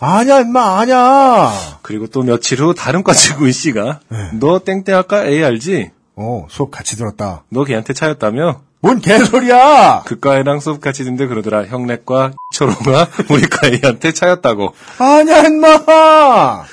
아니야 0.00 0.40
임마 0.40 0.80
아니야. 0.80 1.52
그리고 1.82 2.08
또 2.08 2.22
며칠 2.22 2.60
후 2.60 2.74
다른 2.74 3.04
과 3.04 3.12
친구인 3.12 3.52
씨가 3.52 4.00
너 4.40 4.58
땡땡 4.58 4.94
학과 4.96 5.24
A 5.26 5.44
알지? 5.44 5.90
어 6.16 6.46
수업 6.50 6.70
같이 6.70 6.96
들었다. 6.96 7.44
너 7.50 7.64
걔한테 7.64 7.92
차였다며? 7.92 8.62
뭔 8.80 9.00
개소리야? 9.00 10.02
그과애랑 10.06 10.58
수업 10.58 10.80
같이 10.80 11.04
듣는데 11.04 11.28
그러더라. 11.28 11.66
형네과 11.66 12.32
철호가 12.52 13.06
우리 13.30 13.42
과 13.42 13.68
A한테 13.68 14.12
차였다고. 14.12 14.74
아니야 14.98 15.44
임마. 15.44 16.64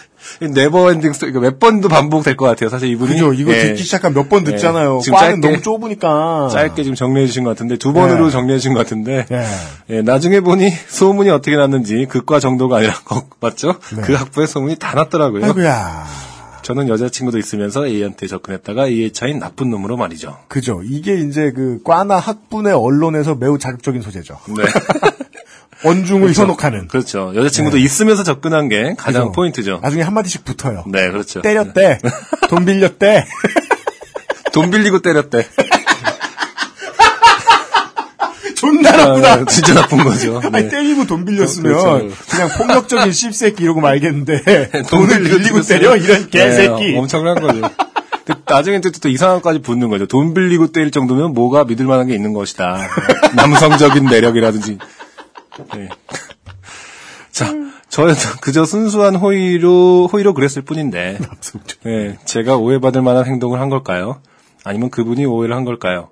never 0.41 0.74
ending 0.74 1.13
story 1.13 1.31
이거 1.31 1.39
몇 1.39 1.59
번도 1.59 1.89
반복될 1.89 2.35
것 2.37 2.45
같아요. 2.45 2.69
사실 2.69 2.89
이분이 2.89 3.13
그죠? 3.13 3.33
이거 3.33 3.51
예, 3.53 3.63
듣기 3.63 3.83
시작한 3.83 4.13
몇 4.13 4.29
번 4.29 4.43
듣잖아요. 4.43 4.97
예. 4.97 5.01
지금 5.01 5.17
짧게- 5.17 5.41
너무 5.41 5.61
좁으니까. 5.61 6.49
짧게 6.51 6.83
지금 6.83 6.95
정리해 6.95 7.25
주신 7.27 7.43
것 7.43 7.51
같은데 7.51 7.77
두 7.77 7.93
번으로 7.93 8.27
예. 8.27 8.31
정리해 8.31 8.59
주신 8.59 8.73
것 8.73 8.79
같은데 8.79 9.25
예. 9.31 9.45
예, 9.89 10.01
나중에 10.01 10.39
보니 10.41 10.69
소문이 10.69 11.29
어떻게 11.29 11.55
났는지 11.55 12.05
그과 12.09 12.39
정도가 12.39 12.77
아니라 12.77 12.93
어, 13.11 13.21
맞죠? 13.39 13.75
그 14.03 14.13
학부에 14.13 14.45
소문이 14.45 14.75
다 14.77 14.93
났더라고요. 14.95 15.39
네. 15.41 15.45
아이고야. 15.47 16.05
저는 16.61 16.87
여자친구도 16.89 17.39
있으면서 17.39 17.87
A한테 17.87 18.27
접근했다가 18.27 18.85
A에 18.87 19.11
차인 19.11 19.39
나쁜 19.39 19.71
놈으로 19.71 19.97
말이죠. 19.97 20.37
그죠. 20.49 20.81
이게 20.85 21.15
이제 21.15 21.51
그 21.55 21.79
과나 21.83 22.17
학분의 22.17 22.73
언론에서 22.73 23.33
매우 23.33 23.57
자극적인 23.57 24.01
소재죠. 24.03 24.37
네. 24.49 24.63
언중을 25.83 26.33
현혹하는. 26.33 26.87
그렇죠. 26.87 27.31
여자친구도 27.35 27.77
있으면서 27.77 28.23
접근한 28.23 28.69
게 28.69 28.95
가장 28.97 29.23
그죠. 29.23 29.31
포인트죠. 29.33 29.79
나중에 29.81 30.03
한마디씩 30.03 30.43
붙어요. 30.43 30.83
네, 30.87 31.09
그렇죠. 31.09 31.41
때렸대. 31.41 31.99
돈 32.49 32.65
빌렸대. 32.65 33.25
돈 34.51 34.71
빌리고 34.71 34.99
때렸대. 34.99 35.47
존나 38.55 38.89
아, 38.89 38.97
나쁘다. 38.97 39.35
네, 39.37 39.45
진짜 39.47 39.73
나쁜 39.73 40.03
거죠. 40.03 40.41
아니, 40.43 40.63
네. 40.63 40.69
때리고 40.69 41.07
돈 41.07 41.23
빌렸으면 41.23 41.71
그렇죠. 41.71 42.13
그냥 42.29 42.49
폭력적인 42.49 43.13
씹새끼 43.13 43.63
이러고 43.63 43.79
말겠는데 43.79 44.69
돈 44.89 45.07
돈을 45.07 45.23
빌리고 45.23 45.61
때려 45.61 45.95
이런 45.95 46.29
개새끼. 46.29 46.91
네, 46.91 46.97
엄청난 46.97 47.39
거죠. 47.39 47.61
나중에 48.45 48.81
또, 48.81 48.91
또 48.91 49.07
이상한까지 49.07 49.61
붙는 49.61 49.89
거죠. 49.89 50.07
돈 50.07 50.33
빌리고 50.33 50.73
때릴 50.73 50.91
정도면 50.91 51.33
뭐가 51.33 51.63
믿을 51.63 51.85
만한 51.85 52.07
게 52.07 52.15
있는 52.15 52.33
것이다. 52.33 52.89
남성적인 53.35 54.05
매력이라든지. 54.05 54.77
네. 55.75 55.89
자, 57.31 57.53
저는 57.89 58.15
그저 58.41 58.65
순수한 58.65 59.15
호의로, 59.15 60.09
호의로 60.11 60.33
그랬을 60.33 60.61
뿐인데. 60.63 61.19
네, 61.85 62.17
제가 62.25 62.57
오해받을 62.57 63.01
만한 63.01 63.25
행동을 63.25 63.59
한 63.59 63.69
걸까요? 63.69 64.21
아니면 64.63 64.89
그분이 64.89 65.25
오해를 65.25 65.55
한 65.55 65.63
걸까요? 65.63 66.09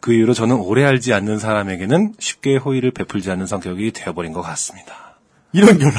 그 0.00 0.14
이후로 0.14 0.32
저는 0.34 0.56
오래 0.56 0.84
알지 0.84 1.12
않는 1.12 1.38
사람에게는 1.38 2.14
쉽게 2.18 2.56
호의를 2.56 2.90
베풀지 2.92 3.30
않는 3.30 3.46
성격이 3.46 3.92
되어버린 3.92 4.32
것 4.32 4.40
같습니다. 4.42 4.94
이런 5.52 5.78
결론. 5.78 5.94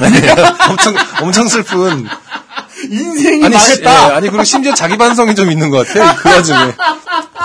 엄청, 0.70 0.96
엄청 1.22 1.48
슬픈. 1.48 2.08
인생이 2.90 3.46
아니, 3.46 3.58
시- 3.58 3.82
망했다. 3.84 4.10
예, 4.10 4.14
아니, 4.16 4.28
그리고 4.30 4.44
심지어 4.44 4.74
자기 4.74 4.98
반성이 4.98 5.36
좀 5.36 5.52
있는 5.52 5.70
것 5.70 5.86
같아요. 5.88 6.16
그 6.18 6.30
와중에. 6.30 6.74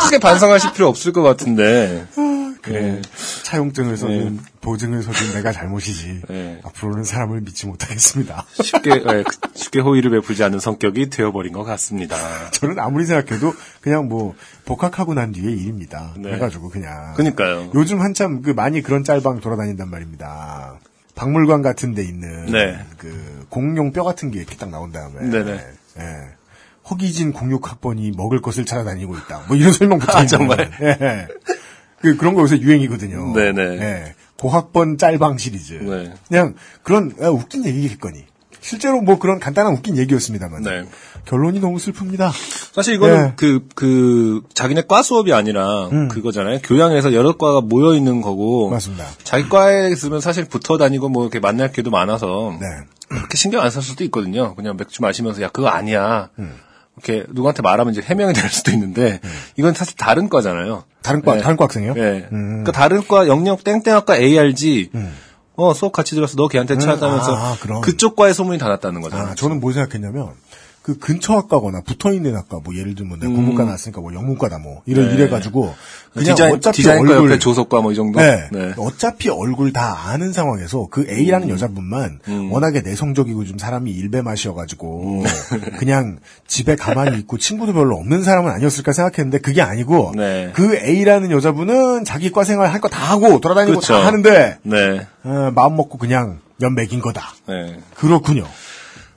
크게 0.04 0.18
반성하실 0.18 0.72
필요 0.72 0.88
없을 0.88 1.12
것 1.12 1.22
같은데. 1.22 2.06
예. 2.68 3.00
차용증을 3.44 3.96
써준 3.96 4.40
보증을 4.60 5.02
써준 5.02 5.32
내가 5.34 5.52
잘못이지. 5.52 6.22
네. 6.28 6.60
앞으로는 6.64 7.04
사람을 7.04 7.40
믿지 7.42 7.66
못하겠습니다. 7.66 8.44
쉽게, 8.62 8.90
예, 8.90 9.22
그- 9.22 9.24
쉽게 9.54 9.80
호의를 9.80 10.10
베풀지 10.10 10.42
않는 10.44 10.58
성격이 10.60 11.10
되어버린 11.10 11.52
것 11.52 11.64
같습니다. 11.64 12.16
저는 12.50 12.78
아무리 12.78 13.06
생각해도 13.06 13.54
그냥 13.80 14.08
뭐 14.08 14.34
복학하고 14.64 15.14
난 15.14 15.32
뒤의 15.32 15.56
일입니다. 15.56 16.14
네. 16.18 16.32
해가지고 16.34 16.68
그냥. 16.70 17.14
그니까요. 17.16 17.70
요즘 17.74 18.00
한참 18.00 18.42
그 18.42 18.50
많이 18.50 18.82
그런 18.82 19.04
짤방 19.04 19.40
돌아다닌단 19.40 19.88
말입니다. 19.90 20.78
박물관 21.14 21.62
같은 21.62 21.94
데 21.94 22.02
있는 22.04 22.46
네. 22.46 22.78
그 22.96 23.46
공룡 23.48 23.92
뼈 23.92 24.04
같은 24.04 24.30
게 24.30 24.38
이렇게 24.38 24.56
딱 24.56 24.68
나온 24.70 24.92
다음에 24.92 25.20
네네. 25.28 25.52
예. 25.98 26.04
허기진 26.90 27.32
공룡학번이 27.32 28.12
먹을 28.16 28.40
것을 28.40 28.64
찾아다니고 28.64 29.14
있다. 29.16 29.42
뭐 29.48 29.56
이런 29.56 29.72
설명 29.72 29.98
붙어 30.00 30.16
아, 30.18 30.26
정말? 30.26 30.70
예. 30.80 31.26
그 32.00 32.16
그런 32.16 32.34
거 32.34 32.42
요새 32.42 32.58
유행이거든요. 32.58 33.32
네네. 33.34 33.62
예. 33.62 34.14
고학번 34.38 34.98
짤방 34.98 35.38
시리즈. 35.38 35.74
네. 35.74 36.12
그냥 36.28 36.54
그런 36.82 37.12
아, 37.20 37.28
웃긴 37.28 37.64
얘기겠거니. 37.64 38.24
실제로 38.60 39.00
뭐 39.00 39.18
그런 39.18 39.38
간단한 39.38 39.72
웃긴 39.72 39.96
얘기였습니다만 39.96 40.62
네. 40.62 40.84
결론이 41.26 41.60
너무 41.60 41.78
슬픕니다. 41.78 42.30
사실 42.72 42.94
이거는 42.94 43.16
예. 43.28 43.32
그, 43.36 43.66
그, 43.74 44.42
자기네 44.52 44.82
과 44.82 45.02
수업이 45.02 45.32
아니라 45.32 45.88
그거잖아요. 46.10 46.58
교양에서 46.64 47.12
여러 47.14 47.36
과가 47.36 47.60
모여 47.60 47.94
있는 47.94 48.20
거고. 48.20 48.68
음. 48.68 48.72
맞습니다. 48.72 49.04
자기 49.22 49.48
과에 49.48 49.90
있으면 49.90 50.20
사실 50.20 50.44
붙어 50.44 50.76
다니고 50.76 51.08
뭐 51.08 51.22
이렇게 51.24 51.38
만날 51.40 51.72
기회도 51.72 51.90
많아서. 51.90 52.56
네. 52.60 52.66
그렇게 53.08 53.36
신경 53.36 53.62
안 53.62 53.70
쓸 53.70 53.80
수도 53.82 54.04
있거든요. 54.04 54.54
그냥 54.54 54.76
맥주 54.76 55.02
마시면서 55.02 55.40
야 55.42 55.48
그거 55.48 55.68
아니야. 55.68 56.28
음. 56.38 56.52
이렇게 57.04 57.24
누구한테 57.30 57.62
말하면 57.62 57.92
이제 57.92 58.02
해명이 58.02 58.32
될 58.34 58.50
수도 58.50 58.70
있는데 58.72 59.20
이건 59.56 59.74
사실 59.74 59.96
다른 59.96 60.28
과잖아요. 60.28 60.84
다른 61.02 61.22
과 61.22 61.34
네. 61.36 61.40
다른 61.40 61.56
과 61.56 61.64
학생이요? 61.64 61.94
예. 61.96 62.28
음. 62.32 62.64
그러니까 62.64 62.72
다른 62.72 63.06
과 63.06 63.28
영역 63.28 63.64
땡땡학과 63.64 64.16
ARG. 64.16 64.90
어 65.60 65.74
수업 65.74 65.92
같이 65.92 66.14
들어서 66.14 66.36
너 66.36 66.46
걔한테 66.46 66.78
찾아다면서 66.78 67.34
아, 67.34 67.56
그럼. 67.60 67.80
그쪽 67.80 68.14
과의 68.14 68.32
소문이 68.32 68.58
다 68.58 68.68
났다는 68.68 69.00
거잖아요. 69.00 69.30
아, 69.30 69.34
저는 69.34 69.58
뭐 69.58 69.72
생각했냐면, 69.72 70.30
그 70.88 70.96
근처 70.98 71.34
학과거나 71.36 71.82
붙어 71.82 72.14
있는 72.14 72.34
학과, 72.34 72.60
뭐 72.64 72.74
예를 72.74 72.94
들면 72.94 73.18
내가 73.20 73.30
공문과 73.30 73.64
나왔으니까 73.64 74.00
뭐 74.00 74.14
영문과다 74.14 74.56
뭐, 74.56 74.80
이래, 74.86 75.06
네. 75.06 75.12
이래 75.12 75.28
가지고, 75.28 75.74
그냥 76.14 76.34
디자인 76.34 76.54
어차피 76.54 76.76
디자인과 76.78 77.12
얼굴, 77.12 77.28
옆에 77.30 77.38
조속과 77.38 77.82
뭐 77.82 77.92
이 77.92 77.94
정도. 77.94 78.18
네, 78.20 78.48
네. 78.50 78.72
어차피 78.78 79.28
얼굴 79.28 79.74
다 79.74 80.08
아는 80.08 80.32
상황에서 80.32 80.86
그 80.90 81.06
A라는 81.06 81.50
여자분만 81.50 82.20
음. 82.28 82.50
워낙에 82.52 82.80
내성적이고 82.80 83.44
좀 83.44 83.58
사람이 83.58 83.90
일배 83.90 84.22
맛이어 84.22 84.54
가지고 84.54 85.22
그냥 85.78 86.20
집에 86.46 86.74
가만히 86.74 87.18
있고 87.18 87.36
친구도 87.36 87.74
별로 87.74 87.96
없는 87.96 88.22
사람은 88.22 88.50
아니었을까 88.50 88.92
생각했는데 88.92 89.40
그게 89.40 89.60
아니고 89.60 90.12
네. 90.16 90.52
그 90.54 90.74
A라는 90.74 91.30
여자분은 91.30 92.06
자기 92.06 92.32
과 92.32 92.44
생활 92.44 92.72
할 92.72 92.80
거 92.80 92.88
다 92.88 92.98
하고 93.12 93.40
돌아다니고 93.40 93.80
그렇죠. 93.80 93.92
다 93.92 94.06
하는데 94.06 94.56
네. 94.62 95.06
어, 95.24 95.52
마음 95.54 95.76
먹고 95.76 95.98
그냥 95.98 96.38
연 96.62 96.74
맥인 96.74 97.00
거다. 97.00 97.34
네. 97.46 97.76
그렇군요. 97.94 98.46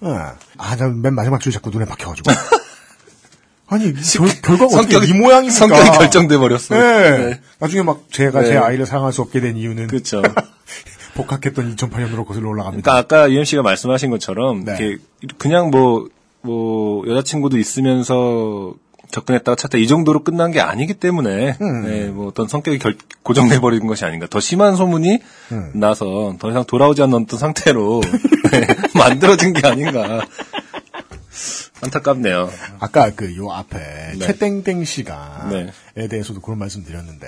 어. 0.01 0.33
아, 0.57 0.75
난맨 0.75 1.13
마지막 1.13 1.39
줄 1.41 1.51
자꾸 1.51 1.69
눈에 1.69 1.85
박혀가지고. 1.85 2.31
아니, 3.67 3.93
결, 3.93 4.41
결과가 4.41 4.77
어떻게 4.77 4.97
이 5.07 5.13
모양입니까? 5.13 5.55
성격이 5.55 5.97
결정돼 5.97 6.37
버렸어. 6.37 6.75
네. 6.75 7.17
네. 7.17 7.41
나중에 7.59 7.83
막 7.83 8.03
제가 8.11 8.43
제 8.43 8.51
네. 8.51 8.57
아이를 8.57 8.85
사랑할 8.85 9.13
수 9.13 9.21
없게 9.21 9.39
된 9.39 9.55
이유는 9.55 9.87
그렇죠. 9.87 10.21
복학했던 11.15 11.75
2008년으로 11.75 12.25
거슬러 12.25 12.49
올라갑니다. 12.49 12.91
그러니까 12.91 12.97
아까 12.97 13.31
유엠 13.31 13.45
씨가 13.45 13.61
말씀하신 13.61 14.09
것처럼 14.09 14.65
네. 14.65 14.75
이렇게 14.77 15.03
그냥 15.37 15.71
뭐 15.71 16.09
뭐 16.41 17.07
여자친구도 17.07 17.57
있으면서 17.57 18.73
접근했다가 19.11 19.55
찾다 19.55 19.77
이 19.77 19.87
정도로 19.87 20.23
끝난 20.23 20.51
게 20.51 20.59
아니기 20.61 20.93
때문에 20.95 21.57
음. 21.61 21.81
네, 21.83 22.07
뭐 22.07 22.27
어떤 22.27 22.47
성격이 22.47 22.79
결- 22.79 22.97
고정돼 23.23 23.59
버린 23.59 23.85
것이 23.87 24.05
아닌가. 24.05 24.27
더 24.29 24.39
심한 24.39 24.75
소문이 24.75 25.19
음. 25.51 25.71
나서 25.75 26.35
더 26.39 26.49
이상 26.49 26.63
돌아오지 26.65 27.01
않는 27.03 27.23
어떤 27.23 27.39
상태로 27.39 28.01
네, 28.51 28.67
만들어진 28.95 29.53
게 29.53 29.67
아닌가. 29.67 30.25
안타깝네요. 31.83 32.49
아까 32.79 33.09
그 33.15 33.35
요 33.37 33.51
앞에 33.51 33.77
네. 34.17 34.19
최땡땡 34.19 34.83
씨가 34.85 35.47
네. 35.51 35.71
에 35.97 36.07
대해서도 36.07 36.41
그런 36.41 36.59
말씀 36.59 36.83
드렸는데 36.83 37.27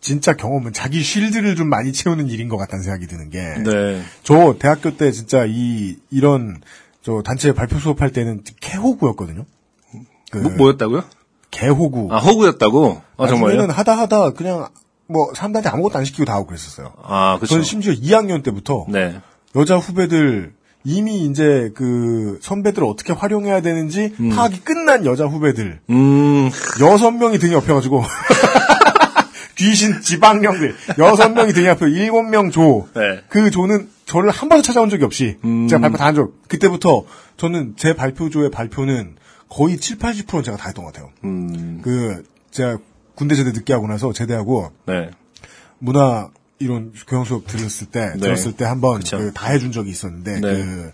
진짜 0.00 0.34
경험은 0.34 0.72
자기 0.72 1.02
쉴드를 1.02 1.56
좀 1.56 1.68
많이 1.68 1.92
채우는 1.92 2.28
일인 2.28 2.48
것 2.48 2.56
같다는 2.56 2.82
생각이 2.82 3.06
드는 3.06 3.30
게 3.30 3.40
네. 3.64 4.02
저 4.22 4.56
대학교 4.58 4.96
때 4.96 5.12
진짜 5.12 5.44
이 5.48 5.96
이런 6.10 6.60
저 7.02 7.22
단체 7.24 7.52
발표 7.52 7.78
수업할 7.78 8.10
때는 8.10 8.42
개호구였거든요. 8.60 9.44
그 10.34 10.38
뭐, 10.48 10.52
뭐였다고요? 10.56 11.04
개호구. 11.50 12.08
아 12.10 12.18
호구였다고? 12.18 13.00
아 13.16 13.26
정말요? 13.28 13.68
하다 13.70 13.96
하다 13.98 14.30
그냥 14.30 14.66
뭐 15.06 15.32
사람들한테 15.34 15.68
아무것도 15.68 15.98
안 15.98 16.04
시키고 16.04 16.24
다 16.24 16.34
하고 16.34 16.46
그랬었어요. 16.46 16.92
아 17.02 17.36
그렇죠. 17.36 17.50
저는 17.54 17.64
심지어 17.64 17.92
2학년 17.92 18.42
때부터 18.42 18.86
네. 18.88 19.20
여자 19.54 19.76
후배들 19.76 20.52
이미 20.84 21.24
이제 21.26 21.70
그 21.74 22.38
선배들을 22.42 22.86
어떻게 22.86 23.12
활용해야 23.12 23.62
되는지 23.62 24.14
파악이 24.34 24.60
끝난 24.60 25.06
여자 25.06 25.24
후배들 25.26 25.80
음. 25.90 26.50
여섯 26.80 27.10
명이 27.12 27.38
등에 27.38 27.54
업혀가지고 27.54 28.02
귀신 29.56 30.00
지방령들 30.00 30.74
여섯 30.98 31.28
명이 31.30 31.52
등에 31.52 31.68
업혀 31.68 31.86
일곱 31.86 32.22
명 32.24 32.50
조. 32.50 32.88
네. 32.94 33.20
그 33.28 33.50
조는 33.50 33.88
저를 34.04 34.30
한 34.30 34.48
번도 34.48 34.62
찾아온 34.62 34.90
적이 34.90 35.04
없이 35.04 35.36
음. 35.44 35.68
제가 35.68 35.80
발표 35.80 35.96
다 35.96 36.04
한 36.06 36.14
적. 36.14 36.32
그때부터 36.48 37.04
저는 37.36 37.74
제 37.76 37.94
발표조의 37.94 38.50
발표는 38.50 39.14
거의 39.48 39.76
7, 39.78 39.98
80%는 39.98 40.42
제가 40.42 40.56
다 40.56 40.68
했던 40.68 40.84
것 40.84 40.92
같아요. 40.92 41.10
음. 41.24 41.80
그 41.82 42.24
제가 42.50 42.78
군대 43.14 43.34
제대 43.34 43.52
늦게 43.52 43.72
하고 43.72 43.86
나서 43.86 44.12
제대하고 44.12 44.72
네. 44.86 45.10
문화 45.78 46.30
이론 46.58 46.92
교양 47.06 47.24
수업 47.24 47.46
들었을 47.46 47.88
때 47.88 48.12
네. 48.14 48.20
들었을 48.20 48.52
때 48.52 48.64
한번 48.64 48.98
그쵸. 48.98 49.18
그다 49.18 49.50
해준 49.50 49.72
적이 49.72 49.90
있었는데 49.90 50.34
네. 50.34 50.40
그 50.40 50.92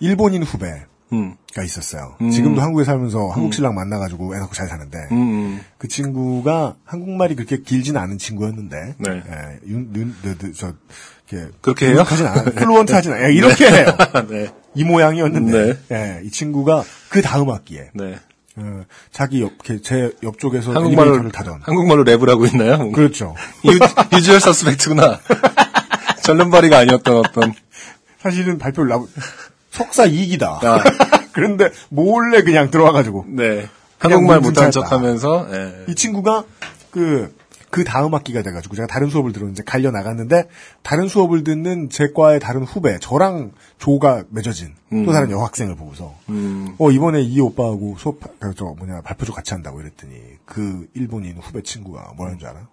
일본인 0.00 0.42
후배가 0.42 0.86
음. 1.12 1.34
있었어요. 1.64 2.16
음. 2.20 2.30
지금도 2.30 2.60
한국에 2.60 2.84
살면서 2.84 3.28
한국 3.28 3.52
신랑 3.52 3.74
만나가지고 3.74 4.36
애 4.36 4.38
낳고 4.38 4.54
잘 4.54 4.68
사는데 4.68 4.98
음. 5.12 5.60
그 5.78 5.88
친구가 5.88 6.76
한국말이 6.84 7.34
그렇게 7.34 7.60
길진 7.62 7.96
않은 7.96 8.18
친구였는데 8.18 8.94
네. 8.98 9.10
예, 9.10 9.58
윤, 9.66 9.90
윤, 9.94 10.14
네, 10.22 10.34
네, 10.36 10.52
저 10.54 10.72
이렇게 11.30 11.50
그렇게 11.60 11.88
해요? 11.88 12.02
하진 12.02 12.26
않아 12.26 12.44
fluent 12.52 12.92
하진 12.92 13.12
않아요. 13.12 13.28
예, 13.28 13.32
이렇게 13.34 13.66
해요. 13.66 13.86
네. 14.28 14.48
이 14.78 14.84
모양이었는데 14.84 15.78
네. 15.88 15.96
예, 15.96 16.20
이 16.24 16.30
친구가 16.30 16.84
그 17.08 17.20
다음 17.20 17.50
학기에 17.50 17.90
네. 17.94 18.16
어, 18.54 18.84
자기 19.10 19.42
옆, 19.42 19.52
제 19.82 20.12
옆쪽에서 20.22 20.72
한국말로 20.72 21.14
엘리베이터를 21.14 21.32
타던 21.32 21.60
한국말로 21.62 22.04
랩을 22.04 22.28
하고 22.28 22.46
있나요? 22.46 22.92
그렇죠. 22.92 23.34
유, 23.64 24.16
usual 24.16 24.40
suspect구나. 24.40 25.18
절름발이가 26.22 26.78
아니었던 26.78 27.16
어떤. 27.16 27.54
사실은 28.20 28.58
발표를 28.58 28.90
나 28.90 29.02
석사 29.72 30.06
2기다. 30.06 30.62
아. 30.64 30.82
그런데 31.32 31.70
몰래 31.88 32.42
그냥 32.42 32.70
들어와가지고 32.70 33.26
네. 33.28 33.68
한국말 33.98 34.40
못한. 34.40 34.70
척하면서. 34.70 35.48
예. 35.50 35.84
이 35.88 35.94
친구가 35.94 36.44
그, 36.90 37.34
그 37.70 37.84
다음 37.84 38.14
학기가 38.14 38.42
돼가지고 38.42 38.76
제가 38.76 38.86
다른 38.86 39.10
수업을 39.10 39.32
들었는데 39.32 39.62
갈려 39.64 39.90
나갔는데 39.90 40.48
다른 40.82 41.08
수업을 41.08 41.44
듣는 41.44 41.90
제 41.90 42.12
과의 42.14 42.40
다른 42.40 42.64
후배 42.64 42.98
저랑 42.98 43.52
조가 43.78 44.24
맺어진 44.30 44.74
또 45.04 45.12
다른 45.12 45.30
여학생을 45.30 45.76
보고서 45.76 46.14
음. 46.30 46.74
어 46.78 46.90
이번에 46.90 47.20
이 47.20 47.40
오빠하고 47.40 47.96
수업 47.98 48.20
그, 48.38 48.54
저 48.56 48.64
뭐냐 48.64 49.02
발표조 49.02 49.32
같이 49.32 49.52
한다고 49.52 49.80
이랬더니 49.80 50.14
그 50.46 50.88
일본인 50.94 51.36
후배 51.38 51.62
친구가 51.62 52.12
뭐라는 52.16 52.38
줄 52.38 52.48
알아? 52.48 52.66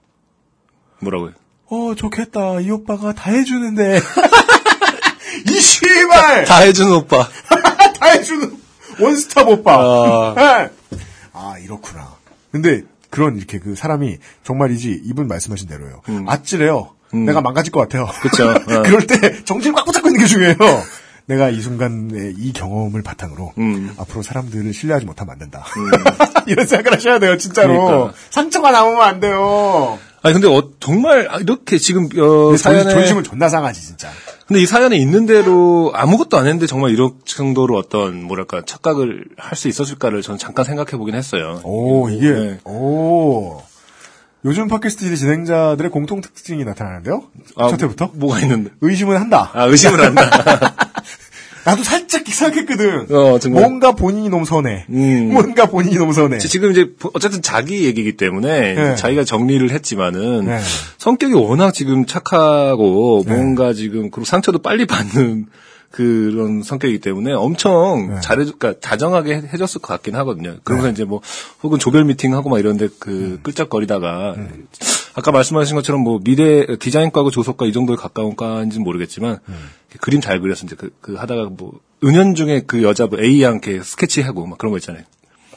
뭐라고요? 0.99 1.33
어, 1.67 1.95
좋겠다. 1.95 2.59
이 2.59 2.69
오빠가 2.69 3.13
다 3.13 3.31
해주는데. 3.31 3.99
이 5.49 5.59
씨발! 5.59 6.45
다 6.45 6.57
해주는 6.57 6.91
오빠. 6.91 7.27
다 7.99 8.07
해주는 8.07 8.57
원스톱 8.99 9.47
오빠. 9.49 9.75
아. 9.77 10.35
예. 10.37 10.97
아, 11.33 11.57
이렇구나. 11.59 12.15
근데 12.51 12.83
그런 13.15 13.37
이렇게 13.37 13.59
그 13.59 13.75
사람이 13.75 14.17
정말이지 14.43 15.01
이분 15.05 15.27
말씀하신 15.27 15.67
대로요. 15.69 16.01
아찔해요. 16.27 16.91
내가 17.13 17.39
망가질 17.41 17.71
것 17.71 17.79
같아요. 17.81 18.03
음. 18.03 18.73
어. 18.75 18.81
그럴 18.83 19.07
때 19.07 19.43
정신을 19.45 19.73
꽉 19.73 19.85
붙잡고 19.85 20.09
있는 20.09 20.19
게 20.19 20.27
중요해요. 20.27 20.57
내가 21.27 21.49
이 21.49 21.59
순간에 21.59 22.33
이 22.37 22.53
경험을 22.53 23.01
바탕으로 23.01 23.53
음. 23.57 23.93
앞으로 23.97 24.21
사람들을 24.21 24.73
신뢰하지 24.73 25.05
못하면 25.05 25.31
안 25.33 25.39
된다. 25.39 25.65
이런 26.45 26.67
생각을 26.67 26.97
하셔야 26.97 27.19
돼요, 27.19 27.37
진짜로. 27.37 27.85
그러니까. 27.85 28.13
상처가 28.29 28.71
남으면 28.71 29.01
안 29.01 29.19
돼요. 29.19 29.97
아니 30.25 30.33
근데 30.33 30.47
어, 30.47 30.71
정말 30.79 31.27
아, 31.29 31.37
이렇게 31.37 31.77
지금 31.77 32.09
어, 32.17 32.57
사연에 32.57 32.83
존- 32.83 32.93
존심은 32.93 33.23
존나 33.23 33.47
상하지, 33.47 33.79
진짜. 33.81 34.09
근데 34.47 34.61
이 34.61 34.65
사연에 34.65 34.97
있는 34.97 35.25
대로 35.27 35.91
아무것도 35.93 36.37
안 36.37 36.45
했는데 36.45 36.65
정말 36.67 36.91
이런 36.91 37.11
정도로 37.25 37.77
어떤 37.77 38.23
뭐랄까 38.23 38.63
착각을 38.65 39.25
할 39.37 39.55
수 39.55 39.67
있었을까를 39.67 40.21
저는 40.23 40.37
잠깐 40.39 40.65
생각해 40.65 40.91
보긴 40.97 41.13
했어요. 41.15 41.61
오, 41.63 42.09
이게, 42.09 42.31
네. 42.31 42.59
오. 42.65 43.61
요즘 44.45 44.67
팟캐스트 44.67 45.15
진행자들의 45.15 45.89
공통 45.91 46.21
특징이 46.21 46.63
나타나는데요? 46.65 47.23
아, 47.55 47.67
첫 47.69 47.81
회부터? 47.81 48.11
뭐가 48.13 48.39
있는데? 48.41 48.71
의심은 48.81 49.17
한다. 49.17 49.51
아 49.53 49.65
의심을 49.65 49.99
한다. 50.03 50.75
나도 51.65 51.83
살짝 51.83 52.27
생각했거든. 52.27 53.07
어, 53.15 53.39
정말. 53.39 53.61
뭔가 53.63 53.91
본인이 53.93 54.29
너무 54.29 54.45
선해. 54.45 54.85
음. 54.89 55.29
뭔가 55.33 55.65
본인이 55.65 55.97
너무 55.97 56.13
선해. 56.13 56.37
지금 56.37 56.71
이제 56.71 56.91
어쨌든 57.13 57.41
자기 57.41 57.85
얘기이기 57.85 58.17
때문에 58.17 58.73
네. 58.75 58.95
자기가 58.95 59.23
정리를 59.23 59.69
했지만은 59.71 60.45
네. 60.45 60.59
성격이 60.99 61.33
워낙 61.33 61.73
지금 61.73 62.05
착하고 62.05 63.23
네. 63.25 63.33
뭔가 63.35 63.73
지금 63.73 64.11
그리고 64.11 64.25
상처도 64.25 64.59
빨리 64.59 64.85
받는 64.87 65.47
그런 65.91 66.61
성격이기 66.61 66.99
때문에 66.99 67.31
엄청 67.33 68.09
네. 68.15 68.21
잘해, 68.21 68.43
그러니까 68.43 68.73
다정하게 68.79 69.35
해- 69.35 69.43
해줬을 69.53 69.81
것 69.81 69.87
같긴 69.93 70.15
하거든요. 70.17 70.57
그러면서 70.63 70.91
이제 70.91 71.03
뭐 71.05 71.21
혹은 71.63 71.79
조별 71.79 72.03
미팅하고 72.03 72.49
막 72.49 72.59
이런데 72.59 72.89
그 72.99 73.09
음. 73.11 73.39
끌적거리다가 73.43 74.35
아까 75.15 75.31
말씀하신 75.31 75.75
것처럼 75.75 76.01
뭐 76.01 76.19
미래 76.23 76.65
디자인과고 76.77 77.31
조속과 77.31 77.65
이 77.65 77.73
정도에 77.73 77.95
가까운 77.95 78.35
과인지는 78.35 78.83
모르겠지만 78.83 79.39
음. 79.47 79.55
그림 80.01 80.19
잘 80.21 80.41
이제 80.65 80.75
그, 80.77 80.91
그 81.01 81.15
하다가 81.15 81.49
뭐 81.57 81.79
은연중에 82.03 82.63
그 82.67 82.83
여자 82.83 83.07
뭐 83.07 83.17
A양 83.19 83.53
이렇게 83.63 83.81
스케치하고 83.81 84.45
막 84.45 84.57
그런 84.57 84.71
거 84.71 84.77
있잖아요. 84.77 85.03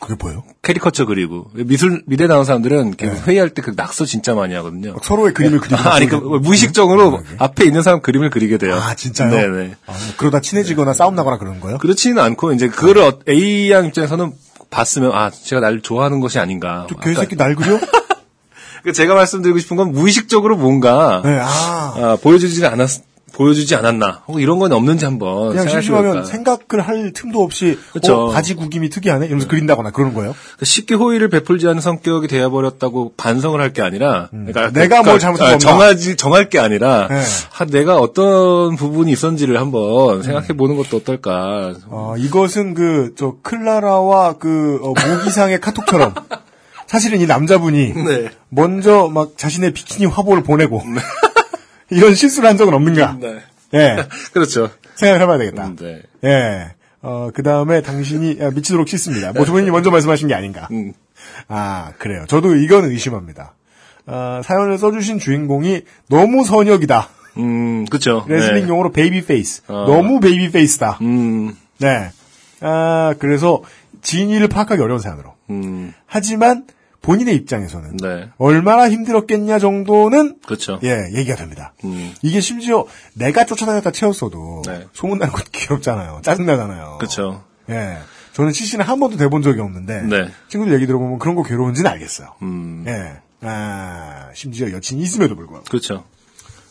그게 0.00 0.14
뭐예요? 0.20 0.44
캐리커처 0.62 1.06
그리고 1.06 1.50
미술 1.54 2.04
미대 2.06 2.28
나온 2.28 2.44
사람들은 2.44 2.92
계속 2.92 3.26
회의할 3.26 3.50
때 3.50 3.62
그 3.62 3.72
낙서 3.74 4.04
진짜 4.04 4.32
많이 4.32 4.54
하거든요. 4.54 4.86
네. 4.86 4.92
막 4.92 5.04
서로의 5.04 5.34
그림을 5.34 5.58
그리고. 5.58 5.76
아, 5.76 5.94
아니 5.96 6.06
그 6.06 6.14
무의식적으로 6.14 7.20
앞에 7.38 7.64
있는 7.64 7.82
사람 7.82 8.00
그림을 8.00 8.30
그리게 8.30 8.58
돼요. 8.58 8.76
아, 8.76 8.94
진짜요? 8.94 9.28
네네. 9.30 9.74
아, 9.86 9.92
뭐 9.92 9.98
그러다 10.18 10.40
친해지거나 10.40 10.92
싸움 10.94 11.16
나거나 11.16 11.36
그러는 11.38 11.58
거예요? 11.58 11.78
그렇지는 11.78 12.22
않고 12.22 12.52
이제 12.52 12.68
그거를 12.68 13.02
어- 13.02 13.18
A 13.28 13.72
양 13.72 13.86
입장에서는 13.86 14.32
봤으면 14.70 15.10
아 15.12 15.30
제가 15.30 15.60
날 15.60 15.80
좋아하는 15.80 16.20
것이 16.20 16.38
아닌가. 16.38 16.86
저 16.88 16.94
개새끼 16.94 17.34
날 17.34 17.56
그려? 17.56 17.80
그러니까 18.82 18.92
제가 18.92 19.14
말씀드리고 19.14 19.58
싶은 19.58 19.76
건 19.76 19.92
무의식적으로 19.92 20.56
뭔가 20.56 21.22
네, 21.24 21.38
아. 21.40 21.46
아, 21.96 22.18
보여주지 22.22 22.64
않았 22.66 23.00
보여주지 23.34 23.76
않았나. 23.76 24.22
혹은 24.26 24.40
이런 24.40 24.58
건 24.58 24.72
없는지 24.72 25.04
한번 25.04 25.50
그냥 25.50 25.68
심심하면. 25.68 26.24
생각을 26.24 26.80
할 26.84 27.12
틈도 27.12 27.40
없이 27.40 27.78
그쵸. 27.92 28.14
어, 28.14 28.32
바지 28.32 28.54
구김이 28.54 28.88
특이하네 28.90 29.26
이러면서 29.26 29.46
그린다거나 29.46 29.90
그러는 29.90 30.12
거예요. 30.14 30.32
그러니까 30.32 30.64
쉽게 30.64 30.96
호의를 30.96 31.28
베풀지 31.28 31.68
않는 31.68 31.80
성격이 31.80 32.26
되어버렸다고 32.26 33.12
반성을 33.16 33.60
할 33.60 33.72
게 33.72 33.82
아니라, 33.82 34.28
그러니까 34.30 34.68
음. 34.68 34.72
내가 34.72 35.02
뭘 35.04 35.20
잘못한 35.20 35.54
아? 35.54 35.58
정하지 35.58 36.16
정할 36.16 36.48
게 36.48 36.58
아니라, 36.58 37.06
네. 37.08 37.22
아, 37.58 37.64
내가 37.66 37.98
어떤 37.98 38.74
부분이 38.74 39.12
있었는지를 39.12 39.60
한번 39.60 40.22
생각해 40.22 40.48
보는 40.56 40.76
것도 40.76 40.96
어떨까. 40.96 41.74
어, 41.86 42.14
이것은 42.18 42.74
그, 42.74 43.12
저, 43.16 43.36
클라라와 43.42 44.38
그, 44.38 44.80
어, 44.82 44.88
모기상의 44.88 45.60
카톡처럼. 45.60 46.14
사실은 46.88 47.20
이 47.20 47.26
남자분이. 47.26 47.92
네. 47.92 48.30
먼저 48.48 49.08
막 49.12 49.36
자신의 49.36 49.72
비키니 49.72 50.06
화보를 50.06 50.42
보내고. 50.42 50.82
이런 51.90 52.14
실수를 52.14 52.48
한 52.48 52.56
적은 52.56 52.74
없는가. 52.74 53.18
네. 53.20 53.38
예. 53.74 53.96
그렇죠. 54.32 54.70
생각을 54.96 55.22
해봐야 55.22 55.38
되겠다. 55.38 55.66
음, 55.66 55.76
네. 55.76 56.02
예. 56.24 56.74
어, 57.02 57.30
그 57.32 57.42
다음에 57.42 57.82
당신이 57.82 58.38
아, 58.40 58.50
미치도록 58.50 58.88
싫습니다. 58.88 59.32
뭐, 59.32 59.44
본인이 59.44 59.70
먼저 59.70 59.90
말씀하신 59.90 60.28
게 60.28 60.34
아닌가. 60.34 60.66
음. 60.72 60.94
아, 61.46 61.92
그래요. 61.98 62.24
저도 62.26 62.56
이건 62.56 62.86
의심합니다. 62.86 63.54
아, 64.06 64.40
사연을 64.42 64.78
써주신 64.78 65.18
주인공이 65.18 65.82
너무 66.08 66.44
선역이다. 66.44 67.08
음, 67.36 67.84
그렇죠. 67.84 68.24
레슬링 68.26 68.64
네. 68.64 68.68
용어로 68.68 68.92
baby 68.92 69.26
face. 69.26 69.62
어. 69.68 69.84
너무 69.86 70.20
baby 70.20 70.50
face다. 70.50 70.98
음, 71.02 71.54
네. 71.78 72.10
아, 72.60 73.14
그래서 73.18 73.62
진위를 74.02 74.48
파악하기 74.48 74.80
어려운 74.80 74.98
사연으로. 74.98 75.34
음, 75.50 75.92
하지만 76.06 76.64
본인의 77.02 77.34
입장에서는 77.36 77.96
네. 77.98 78.30
얼마나 78.38 78.90
힘들었겠냐 78.90 79.58
정도는 79.58 80.36
그렇죠. 80.44 80.78
예, 80.82 81.08
얘기가 81.14 81.36
됩니다. 81.36 81.72
음, 81.84 82.14
이게 82.22 82.40
심지어 82.40 82.86
내가 83.14 83.44
쫓아다녔다 83.44 83.92
채웠어도 83.92 84.62
네. 84.66 84.86
소문나는 84.92 85.32
것도 85.32 85.46
귀엽잖아요. 85.52 86.20
짜증나잖아요. 86.22 86.96
그렇죠. 86.98 87.44
예. 87.70 87.98
저는 88.32 88.52
CC는 88.52 88.84
한 88.84 89.00
번도 89.00 89.16
돼본 89.16 89.42
적이 89.42 89.60
없는데 89.60 90.02
네. 90.02 90.28
친구들 90.48 90.74
얘기 90.74 90.86
들어보면 90.86 91.18
그런 91.18 91.34
거 91.34 91.42
괴로운지는 91.42 91.90
알겠어요. 91.90 92.34
음, 92.42 92.84
예. 92.86 93.20
아, 93.40 94.30
심지어 94.34 94.70
여친이 94.72 95.02
있음에도 95.02 95.36
불구하고. 95.36 95.64
그렇죠. 95.64 96.04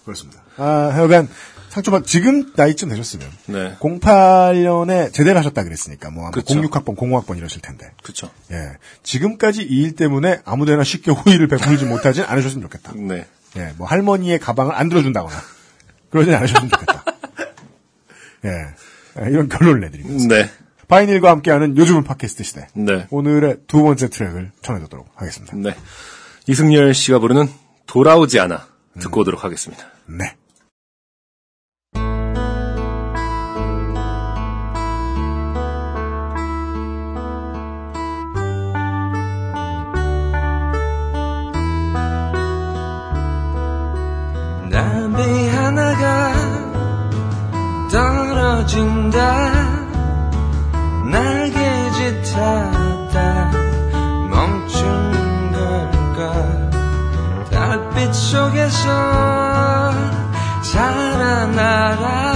그렇습니다. 0.03 0.41
아, 0.57 0.91
하여간 0.93 1.27
상처받, 1.69 2.05
지금 2.05 2.51
나이쯤 2.55 2.89
되셨으면. 2.89 3.27
네. 3.47 3.75
08년에 3.79 5.13
제대를 5.13 5.37
하셨다 5.39 5.63
그랬으니까, 5.63 6.09
뭐, 6.09 6.23
아마 6.23 6.31
그쵸. 6.31 6.55
06학번, 6.61 6.95
05학번 6.97 7.37
이러실 7.37 7.61
텐데. 7.61 7.91
그렇죠. 8.03 8.29
예. 8.51 8.57
지금까지 9.03 9.61
이 9.63 9.83
일 9.83 9.95
때문에 9.95 10.39
아무데나 10.45 10.83
쉽게 10.83 11.11
호의를 11.13 11.47
베풀지 11.47 11.85
못하진 11.85 12.23
않으셨으면 12.23 12.61
좋겠다. 12.63 12.93
네. 12.95 13.25
예. 13.57 13.73
뭐, 13.77 13.87
할머니의 13.87 14.39
가방을 14.39 14.73
안 14.75 14.89
들어준다거나. 14.89 15.35
그러진 16.09 16.33
않으셨으면 16.33 16.69
좋겠다. 16.69 17.03
예. 18.45 18.49
예, 19.25 19.29
이런 19.31 19.49
결론을 19.49 19.81
내드립니다. 19.81 20.35
네. 20.35 20.49
바이닐과 20.87 21.29
함께하는 21.31 21.75
요즘은 21.75 22.03
팟캐스트 22.05 22.43
시대. 22.43 22.67
네. 22.73 23.07
오늘의 23.09 23.57
두 23.67 23.81
번째 23.83 24.09
트랙을 24.09 24.51
전해드리도록 24.61 25.09
하겠습니다. 25.15 25.55
네. 25.57 25.75
이승열 26.47 26.93
씨가 26.93 27.19
부르는 27.19 27.49
돌아오지 27.87 28.39
않아 28.39 28.67
듣고 28.99 29.21
오도록 29.21 29.43
하겠습니다. 29.43 29.83
네. 30.05 30.33
떨어진다 49.11 49.77
날개짓 51.05 52.35
하다. 52.35 53.51
멈춘 54.29 55.51
걸까? 55.51 56.69
달빛 57.49 58.13
속에서 58.13 59.91
살아나라 60.61 62.26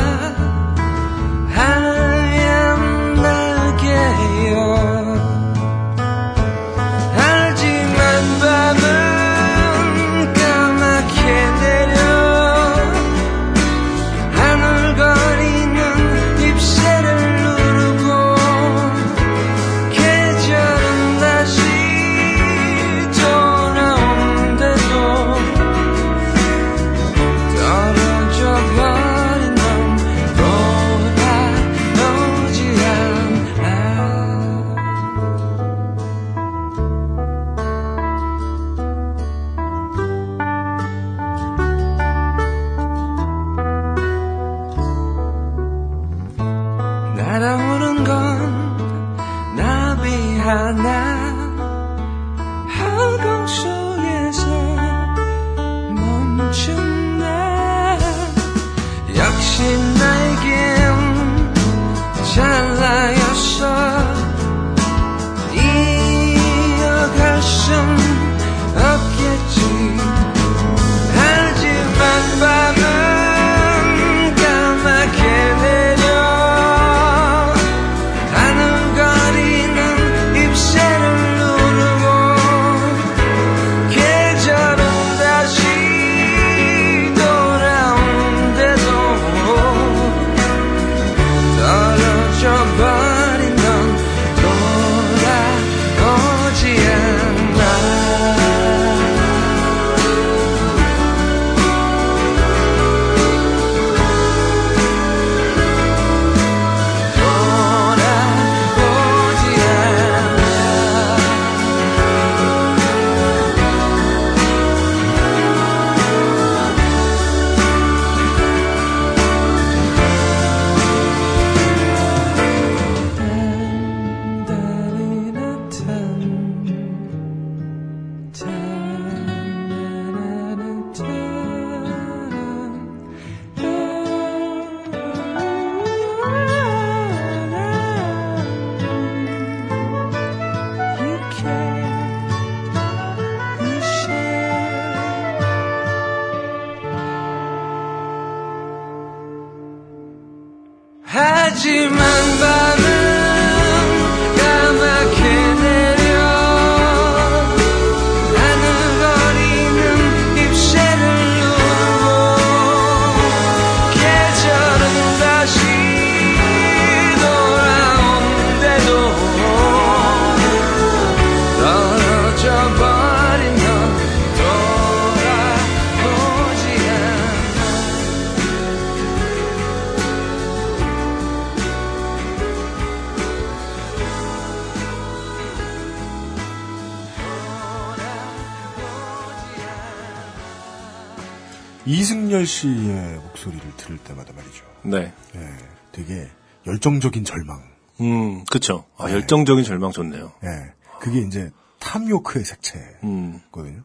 이승열 192.41 192.45
씨의 192.45 193.15
목소리를 193.17 193.61
들을 193.77 193.97
때마다 193.99 194.33
말이죠. 194.33 194.63
네. 194.83 195.13
예, 195.35 195.57
되게 195.91 196.27
열정적인 196.65 197.23
절망. 197.23 197.61
음, 198.01 198.43
그쵸. 198.45 198.85
아, 198.97 199.09
열정적인 199.11 199.63
절망 199.63 199.91
좋네요. 199.91 200.31
예, 200.43 200.73
그게 200.99 201.19
이제 201.19 201.51
탐요크의 201.79 202.45
색채거든요. 202.45 203.01
음, 203.03 203.83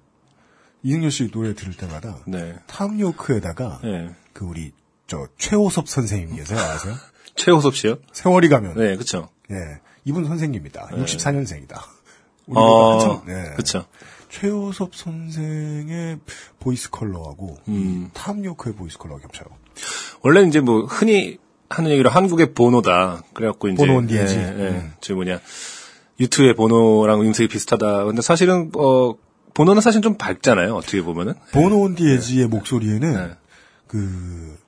이승열 0.82 1.10
씨 1.10 1.30
노래 1.30 1.54
들을 1.54 1.74
때마다 1.76 2.18
네. 2.26 2.54
탐요크에다가 2.66 3.80
네. 3.82 4.10
그 4.32 4.44
우리 4.44 4.72
저 5.06 5.26
최호섭 5.38 5.88
선생님 5.88 6.36
계세요 6.36 6.58
아세요? 6.60 6.94
최호섭 7.34 7.76
씨요? 7.76 7.96
세월이 8.12 8.48
가면 8.48 8.76
네, 8.76 8.96
그쵸. 8.96 9.28
예 9.50 9.56
이분 10.04 10.24
선생님이다. 10.24 10.88
64년생이다. 10.92 11.78
어, 12.54 12.92
한참 12.92 13.22
예. 13.28 13.54
그쵸. 13.56 13.84
최호섭 14.28 14.94
선생의 14.94 16.18
voice 16.58 16.90
color하고 16.90 17.58
음. 17.68 18.10
톰 18.12 18.31
요크의 18.31 18.74
voice 18.74 18.98
color가 18.98 19.20
겹쳐요. 19.22 19.46
원래 20.22 20.42
이제 20.42 20.60
뭐 20.60 20.84
흔히 20.84 21.38
하는 21.68 21.90
얘기로 21.90 22.10
한국의 22.10 22.54
보노다. 22.54 23.22
그래갖고 23.34 23.68
이제 23.68 23.76
보노 23.76 23.98
and 23.98 24.06
The 24.06 24.17
Edge. 24.17 24.36
예, 24.36 24.40
예. 24.40 24.68
음. 24.70 24.92
저 25.00 25.14
뭐냐 25.14 25.40
U2의 26.20 26.54
보노랑 26.54 27.20
음색이 27.20 27.48
비슷하다. 27.48 28.04
근데 28.04 28.22
사실은 28.22 28.70
어 28.76 29.14
보노는 29.54 29.80
사실 29.80 30.02
좀 30.02 30.16
밝잖아요. 30.16 30.74
어떻게 30.74 31.02
보면은. 31.02 31.34
보노 31.52 31.80
and 31.80 31.97
The 31.97 32.13
Edge의 32.13 32.46
목소리에는 32.48 33.12
네. 33.28 33.34
그 33.86 34.58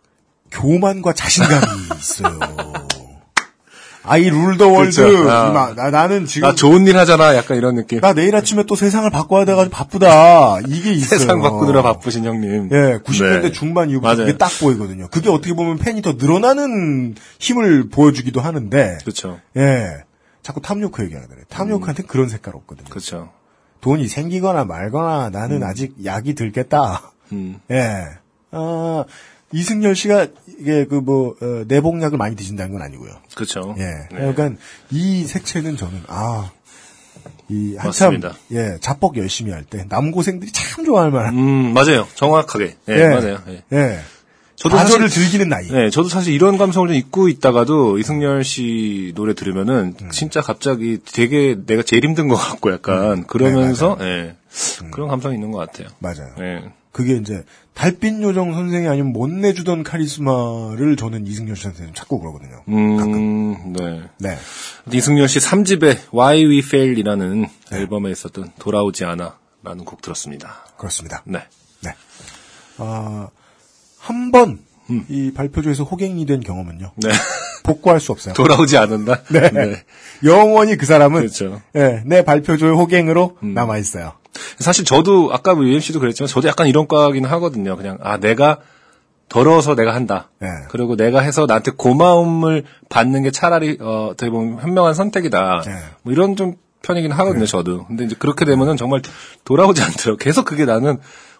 교만과 0.51 1.13
자신감이 1.13 1.63
있어요. 1.99 2.39
I 4.09 4.29
rule 4.29 4.51
the 4.51 4.69
world. 4.69 5.03
그렇죠. 5.03 5.31
아. 5.31 5.75
나, 5.75 5.91
나는 5.91 6.27
지금 6.27 6.49
나 6.49 6.55
좋은 6.55 6.87
일 6.87 6.97
하잖아. 6.99 7.37
약간 7.37 7.57
이런 7.57 7.75
느낌. 7.75 8.01
나 8.01 8.13
내일 8.13 8.35
아침에 8.35 8.65
또 8.65 8.75
세상을 8.75 9.09
바꿔야 9.11 9.45
돼가지고 9.45 9.75
바쁘다. 9.75 10.61
이게 10.67 10.93
있어요. 10.93 11.19
세상 11.19 11.41
바꾸느라 11.41 11.83
바쁘신 11.83 12.25
형님. 12.25 12.71
예, 12.73 12.99
90년대 12.99 13.43
네. 13.43 13.53
중반 13.53 13.91
이후부터 13.91 14.09
맞아요. 14.09 14.27
그게 14.27 14.39
딱 14.39 14.51
보이거든요. 14.61 15.09
그게 15.09 15.29
어떻게 15.29 15.55
보면 15.55 15.79
팬이 15.79 16.03
더 16.03 16.15
늘어나는 16.15 17.15
힘을 17.39 17.89
보여주기도 17.91 18.41
하는데, 18.41 18.99
그렇죠. 19.03 19.41
예. 19.57 20.05
자꾸 20.43 20.61
탐요크 20.61 21.03
얘기하잖아요. 21.05 21.45
탐요크한테 21.49 22.03
는 22.05 22.09
그런 22.09 22.29
색깔 22.29 22.55
없거든요. 22.57 22.89
그렇죠. 22.89 23.31
돈이 23.81 24.09
생기거나 24.09 24.65
말거나 24.65 25.31
나는 25.31 25.63
아직 25.63 25.95
약이 26.05 26.35
들겠다. 26.35 27.13
음. 27.33 27.61
예. 27.71 28.09
아, 28.51 29.05
이승열 29.53 29.95
씨가 29.97 30.27
이게 30.61 30.85
그 30.87 30.97
뭐, 30.97 31.35
어, 31.41 31.65
내복약을 31.66 32.19
많이 32.19 32.37
드신다는 32.37 32.73
건 32.73 32.83
아니고요. 32.83 33.12
그렇죠. 33.35 33.75
예. 33.79 33.83
네. 33.83 34.33
그러니까 34.33 34.51
이 34.91 35.25
색채는 35.25 35.77
저는, 35.77 36.03
아, 36.09 36.51
이 37.49 37.77
한참, 37.77 38.12
맞습니다. 38.20 38.35
예, 38.53 38.77
자뻑 38.81 39.16
열심히 39.16 39.53
할 39.53 39.65
때 39.65 39.85
남고생들이 39.89 40.53
참 40.53 40.85
좋아할 40.85 41.11
만한, 41.11 41.35
음, 41.37 41.73
맞아요. 41.73 42.07
정확하게. 42.15 42.77
예, 42.89 42.93
예. 42.95 43.09
맞아요. 43.09 43.39
예. 43.49 43.62
예. 43.73 44.01
저도 44.57 44.77
사실- 44.77 45.09
즐기는 45.09 45.49
나이. 45.49 45.69
네, 45.69 45.89
저도 45.89 46.09
사실 46.09 46.35
이런 46.35 46.59
감성을 46.59 46.89
좀 46.89 46.97
잊고 46.97 47.29
있다가도 47.29 47.99
이승열 47.99 48.43
씨 48.45 49.12
노래 49.15 49.33
들으면은 49.35 49.95
음. 50.03 50.11
진짜 50.11 50.41
갑자기 50.41 50.99
되게 51.05 51.57
내가 51.65 51.83
제일 51.83 52.05
힘든 52.05 52.27
것 52.29 52.35
같고 52.35 52.73
약간 52.73 53.25
그러면서 53.27 53.97
예, 54.01 54.35
그런 54.91 55.09
감성이 55.09 55.37
있는 55.37 55.53
것 55.53 55.59
같아요. 55.59 55.89
맞아요. 56.01 56.35
예. 56.41 56.65
그게 56.91 57.15
이제 57.15 57.45
달빛 57.79 58.21
요정 58.23 58.55
선생이 58.55 58.89
아니면 58.89 59.13
못 59.13 59.31
내주던 59.31 59.85
카리스마를 59.85 60.97
저는 60.97 61.29
이승열 61.29 61.55
씨한테 61.55 61.85
좀 61.85 61.95
찾고 61.95 62.19
그러거든요. 62.19 62.65
음, 62.67 63.73
네. 63.73 64.03
네. 64.19 64.37
이승열 64.93 65.29
씨 65.29 65.39
3집의 65.39 66.13
Why 66.13 66.45
We 66.45 66.59
Fail이라는 66.59 67.43
네. 67.71 67.77
앨범에 67.77 68.11
있었던 68.11 68.51
돌아오지 68.59 69.05
않아라는 69.05 69.85
곡 69.85 70.03
들었습니다. 70.03 70.65
그렇습니다. 70.77 71.23
네. 71.25 71.45
네. 71.85 71.95
아, 72.79 73.29
한 74.01 74.33
번, 74.33 74.59
음. 74.90 75.05
이 75.09 75.32
발표조에서 75.32 75.85
호갱이 75.85 76.24
된 76.27 76.40
경험은요. 76.40 76.93
네. 76.97 77.09
복구할 77.62 78.01
수 78.01 78.12
없어요. 78.12 78.35
돌아오지 78.35 78.78
않는다? 78.78 79.23
네. 79.31 79.82
영원히 80.24 80.77
그 80.77 80.86
사람은, 80.86 81.20
그렇죠. 81.20 81.60
예, 81.77 82.02
내 82.06 82.24
발표조의 82.24 82.74
호갱으로 82.74 83.36
음. 83.43 83.55
남아 83.55 83.78
있어요. 83.78 84.15
사실 84.59 84.85
저도 84.85 85.31
아까 85.32 85.55
뭐 85.55 85.65
UMC도 85.65 86.01
그랬지만 86.01 86.28
저도 86.28 86.48
약간 86.48 86.69
이런 86.69 86.86
과긴 86.86 87.24
하거든요. 87.24 87.77
그냥 87.77 87.98
아 88.02 88.19
내가 88.19 88.59
더러워서 89.28 89.74
내가 89.74 89.94
한다. 89.94 90.31
네. 90.40 90.48
그리고 90.70 90.97
내가 90.97 91.20
해서 91.20 91.47
나한테 91.47 91.73
고마움을 91.77 92.65
받는 92.89 93.23
게 93.23 93.31
차라리 93.31 93.77
어, 93.81 94.09
어떻게 94.12 94.31
보면 94.31 94.60
현명한 94.60 94.94
선택이다. 94.94 95.62
네. 95.66 95.73
뭐 96.02 96.12
이런 96.12 96.36
좀 96.36 96.55
편이긴 96.82 97.12
하거든요. 97.12 97.44
저도. 97.44 97.86
근데 97.86 98.05
이제 98.05 98.16
그렇게 98.19 98.44
되면은 98.44 98.77
정말 98.77 99.02
돌아오지 99.44 99.82
않더라고. 99.82 100.16
계속 100.16 100.44
그게 100.44 100.65
나는 100.65 100.98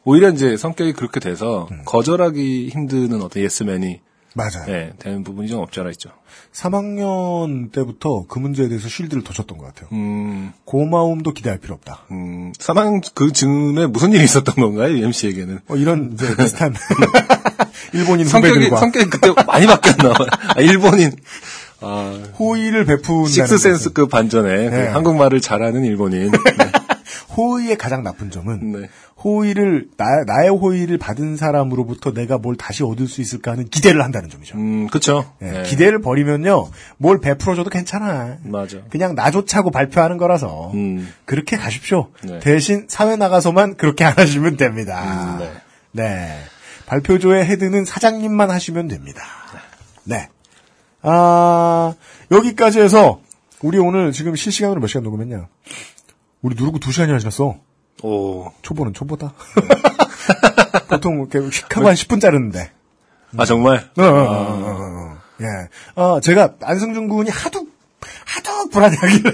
오히려 0.09 0.31
이제 0.31 0.57
성격이 0.57 0.95
그렇게 0.95 1.21
돼서 1.21 1.69
음. 1.71 1.83
거절하기 1.85 2.71
힘드는 2.71 3.21
어떤 3.21 3.43
예스맨이 3.43 4.01
맞아요. 4.35 4.65
예, 4.69 4.93
되는 4.99 5.23
부분이 5.23 5.49
좀 5.49 5.61
없지 5.61 5.81
않아 5.81 5.91
있죠. 5.91 6.09
3학년 6.55 7.71
때부터 7.73 8.25
그 8.27 8.39
문제에 8.39 8.69
대해서 8.69 8.89
쉴드를 8.89 9.23
뒀었던 9.23 9.59
것 9.59 9.67
같아요. 9.67 9.91
음, 9.93 10.53
고마움도 10.65 11.33
기대할 11.35 11.59
필요 11.59 11.75
없다. 11.75 12.07
음, 12.11 12.55
사망 12.59 13.03
그 13.15 13.33
즈음에 13.33 13.87
무슨 13.87 14.13
일이 14.13 14.25
있었던 14.25 14.55
건가요? 14.55 14.97
UMC에게는. 14.97 15.61
뭐 15.67 15.77
이런 15.77 16.13
이제 16.15 16.27
비슷한 16.37 16.75
일본인 17.93 18.27
성격이, 18.27 18.71
성격이 18.71 19.11
그때 19.11 19.31
많이 19.47 19.67
바뀌었나 19.67 20.15
봐요. 20.15 20.29
아, 20.57 20.61
일본인. 20.63 21.13
아, 21.83 22.19
호의를 22.39 22.87
베푼다는 22.87 23.27
식스센스 23.27 23.93
급 23.93 24.09
반전에 24.09 24.71
그 24.71 24.75
네. 24.75 24.87
한국말을 24.89 25.43
잘하는 25.43 25.85
일본인. 25.85 26.33
호의의 27.37 27.77
가장 27.77 28.03
나쁜 28.03 28.31
점은 28.31 28.73
네. 28.73 28.89
호의를 29.25 29.89
나, 29.97 30.05
나의 30.27 30.49
호의를 30.51 30.99
받은 30.99 31.37
사람으로부터 31.37 32.13
내가 32.13 32.39
뭘 32.39 32.57
다시 32.57 32.85
얻을 32.85 33.09
수 33.09 33.21
있을까 33.21 33.53
하는 33.53 33.69
기대를 33.69 34.03
한다는 34.03 34.29
점이죠. 34.31 34.57
음, 34.57 34.87
그쵸. 34.89 35.33
예, 35.43 35.51
네. 35.51 35.63
기대를 35.65 36.01
버리면요 36.01 36.69
뭘 36.99 37.21
베풀어줘도 37.21 37.69
괜찮아. 37.71 38.39
맞아. 38.45 38.79
그냥 38.91 39.15
나 39.15 39.31
좋자고 39.31 39.71
발표하는 39.71 40.19
거라서 40.19 40.71
음. 40.75 41.13
그렇게 41.25 41.57
가십시오. 41.57 42.11
네. 42.23 42.39
대신 42.39 42.87
사회 42.89 43.17
나가서만 43.17 43.77
그렇게 43.77 44.05
안 44.05 44.15
하시면 44.17 44.57
됩니다. 44.57 45.35
음, 45.35 45.39
네. 45.41 45.53
네. 45.93 46.39
발표조의 46.87 47.45
헤드는 47.45 47.85
사장님만 47.85 48.51
하시면 48.51 48.89
됩니다. 48.89 49.23
네. 50.05 50.29
아, 51.03 51.95
여기까지 52.31 52.81
해서, 52.81 53.21
우리 53.61 53.79
오늘 53.79 54.13
지금 54.13 54.35
실시간으로 54.35 54.81
몇 54.81 54.87
시간 54.87 55.03
녹음했냐? 55.03 55.49
우리 56.41 56.55
누르고 56.57 56.79
두 56.79 56.93
시간이나 56.93 57.19
지났어. 57.19 57.57
오. 58.03 58.51
초보는 58.63 58.95
초보다. 58.95 59.33
보통 60.89 61.27
이렇게 61.33 61.39
한 61.39 61.95
10분 61.95 62.21
자르는데. 62.21 62.71
아, 63.37 63.45
정말? 63.45 63.89
어, 63.99 64.03
어, 64.03 64.07
어, 64.07 64.13
어, 64.13 64.77
어. 64.81 65.19
예. 65.43 65.47
어, 65.95 66.21
제가 66.21 66.55
안승준 66.63 67.09
군이 67.09 67.31
하도, 67.31 67.67
하도 68.25 68.69
불안해하길래. 68.71 69.33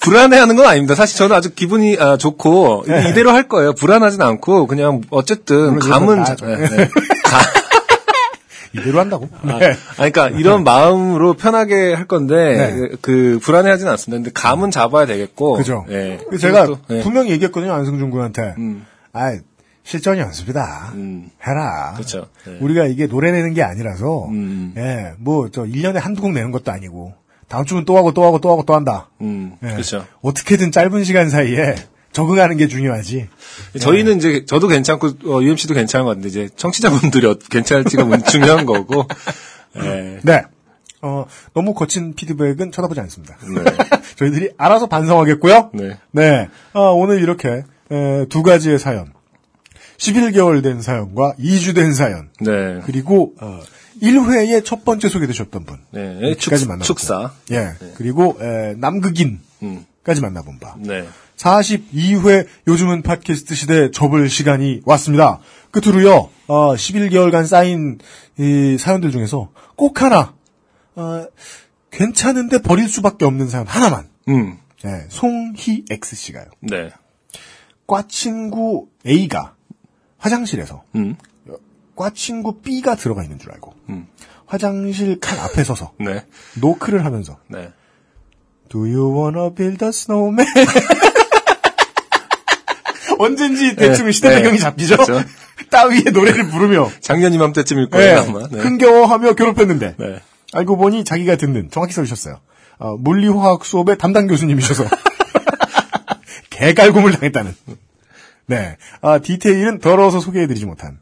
불안해하는 0.00 0.56
건 0.56 0.66
아닙니다. 0.66 0.94
사실 0.94 1.16
저는 1.18 1.34
아주 1.34 1.54
기분이 1.54 1.96
아, 1.98 2.16
좋고 2.16 2.84
네. 2.86 3.10
이대로 3.10 3.30
할 3.30 3.48
거예요. 3.48 3.72
불안하진 3.74 4.20
않고 4.22 4.66
그냥 4.66 5.00
어쨌든 5.10 5.78
감은 5.78 6.24
자-. 6.24 6.36
네, 6.36 6.56
네. 6.56 6.88
이대로 8.74 9.00
한다고? 9.00 9.28
아, 9.42 9.58
네. 9.58 9.66
아니, 9.98 10.12
그러니까 10.12 10.28
이런 10.30 10.64
마음으로 10.64 11.34
편하게 11.34 11.92
할 11.92 12.06
건데 12.06 12.56
네. 12.56 12.72
그, 12.72 12.98
그 13.00 13.38
불안해하진 13.42 13.86
않습니다. 13.88 14.18
근데 14.18 14.30
감은 14.32 14.70
잡아야 14.70 15.06
되겠고. 15.06 15.54
그죠? 15.54 15.84
예. 15.90 16.18
제가 16.40 16.66
또, 16.66 16.78
예. 16.90 17.02
분명히 17.02 17.30
얘기했거든요, 17.30 17.72
안승준 17.72 18.10
군한테. 18.10 18.54
음. 18.58 18.86
아, 19.12 19.36
실전이 19.84 20.20
연습이다. 20.20 20.92
음. 20.94 21.30
해라. 21.46 21.94
그쵸. 21.96 22.26
예. 22.48 22.58
우리가 22.60 22.86
이게 22.86 23.06
노래 23.06 23.30
내는 23.32 23.52
게 23.52 23.62
아니라서, 23.62 24.26
음. 24.28 24.74
예, 24.76 25.12
뭐, 25.18 25.50
저, 25.50 25.62
1년에 25.64 25.94
한두 25.94 26.22
곡 26.22 26.32
내는 26.32 26.50
것도 26.50 26.70
아니고, 26.70 27.14
다음 27.48 27.66
주는 27.66 27.84
또 27.84 27.98
하고 27.98 28.12
또 28.14 28.24
하고 28.24 28.38
또 28.38 28.50
하고 28.50 28.62
또 28.64 28.74
한다. 28.74 29.10
음, 29.20 29.56
예. 29.62 29.72
그렇죠. 29.72 30.06
어떻게든 30.22 30.72
짧은 30.72 31.04
시간 31.04 31.28
사이에 31.28 31.74
적응하는 32.12 32.56
게 32.56 32.68
중요하지. 32.68 33.28
저희는 33.80 34.18
이제 34.18 34.44
저도 34.44 34.68
괜찮고 34.68 35.06
어, 35.26 35.42
UMC도 35.42 35.74
괜찮은 35.74 36.04
것 36.04 36.10
같은데 36.10 36.28
이제 36.28 36.48
청취자분들이 36.56 37.26
어- 37.26 37.34
괜찮을지가 37.50 38.04
문- 38.04 38.22
중요한 38.24 38.66
거고. 38.66 39.06
예. 39.76 40.18
네. 40.22 40.42
어, 41.00 41.26
너무 41.54 41.74
거친 41.74 42.14
피드백은 42.14 42.70
쳐다보지 42.70 43.00
않습니다. 43.00 43.36
네. 43.54 43.64
저희들이 44.16 44.50
알아서 44.56 44.86
반성하겠고요. 44.88 45.70
네. 45.74 45.98
네. 46.12 46.48
아, 46.74 46.80
오늘 46.80 47.20
이렇게 47.20 47.64
에, 47.90 48.26
두 48.28 48.42
가지의 48.42 48.78
사연. 48.78 49.12
11개월 49.98 50.62
된 50.62 50.82
사연과 50.82 51.34
2주 51.38 51.74
된 51.74 51.94
사연. 51.94 52.28
네. 52.40 52.80
그리고 52.84 53.34
어, 53.40 53.60
1회에 54.02 54.64
첫 54.64 54.84
번째 54.84 55.08
소개되셨던 55.08 55.64
분. 55.64 55.78
네. 55.92 56.34
축. 56.36 56.52
축사. 56.82 57.32
예. 57.52 57.72
그리고 57.94 58.36
에, 58.40 58.74
남극인까지 58.76 59.40
음. 59.62 59.84
만나본 60.22 60.58
바. 60.60 60.74
네. 60.78 61.04
42회 61.42 62.46
요즘은 62.68 63.02
팟캐스트 63.02 63.54
시대 63.54 63.90
접을 63.90 64.28
시간이 64.28 64.82
왔습니다. 64.84 65.40
끝으로요, 65.72 66.30
어, 66.46 66.74
11개월간 66.74 67.46
쌓인 67.46 67.98
이 68.38 68.76
사연들 68.78 69.10
중에서 69.10 69.50
꼭 69.74 70.02
하나, 70.02 70.34
어, 70.94 71.26
괜찮은데 71.90 72.62
버릴 72.62 72.88
수밖에 72.88 73.24
없는 73.24 73.48
사연 73.48 73.66
하나만. 73.66 74.08
음. 74.28 74.58
네, 74.84 75.06
송희 75.08 75.84
X씨가요. 75.90 76.46
네. 76.60 76.90
과 77.86 78.04
친구 78.08 78.88
A가 79.06 79.54
화장실에서 80.18 80.84
음. 80.94 81.16
과 81.96 82.10
친구 82.10 82.60
B가 82.60 82.94
들어가 82.94 83.22
있는 83.22 83.38
줄 83.38 83.52
알고 83.52 83.74
음. 83.90 84.06
화장실 84.46 85.20
칸 85.20 85.38
앞에 85.38 85.62
서서 85.64 85.92
네. 85.98 86.24
노크를 86.60 87.04
하면서 87.04 87.38
네. 87.48 87.72
Do 88.68 88.80
you 88.80 89.14
wanna 89.14 89.54
build 89.54 89.84
a 89.84 89.88
snowman? 89.90 90.46
언젠지 93.18 93.76
대충 93.76 94.06
네, 94.06 94.12
시대 94.12 94.28
네. 94.30 94.36
배경이 94.36 94.58
잡히죠? 94.58 94.96
그렇죠. 94.96 95.24
따위의 95.70 96.04
노래를 96.12 96.48
부르며 96.48 96.90
작년 97.00 97.32
이맘때쯤일 97.32 97.88
네, 97.90 97.98
거예요, 97.98 98.20
아마. 98.20 98.48
네. 98.50 98.60
흥겨워하며 98.60 99.34
괴롭혔는데 99.34 99.94
네. 99.98 100.20
알고 100.52 100.76
보니 100.76 101.04
자기가 101.04 101.36
듣는 101.36 101.70
정확히 101.70 101.94
써주셨어요. 101.94 102.40
어, 102.78 102.96
물리화학 102.96 103.64
수업의 103.64 103.96
담당 103.98 104.26
교수님이셔서 104.26 104.84
개갈굼을 106.50 107.12
당했다는. 107.12 107.54
네, 108.46 108.76
아, 109.00 109.18
디테일은 109.18 109.78
더러워서 109.78 110.20
소개해드리지 110.20 110.66
못한 110.66 110.98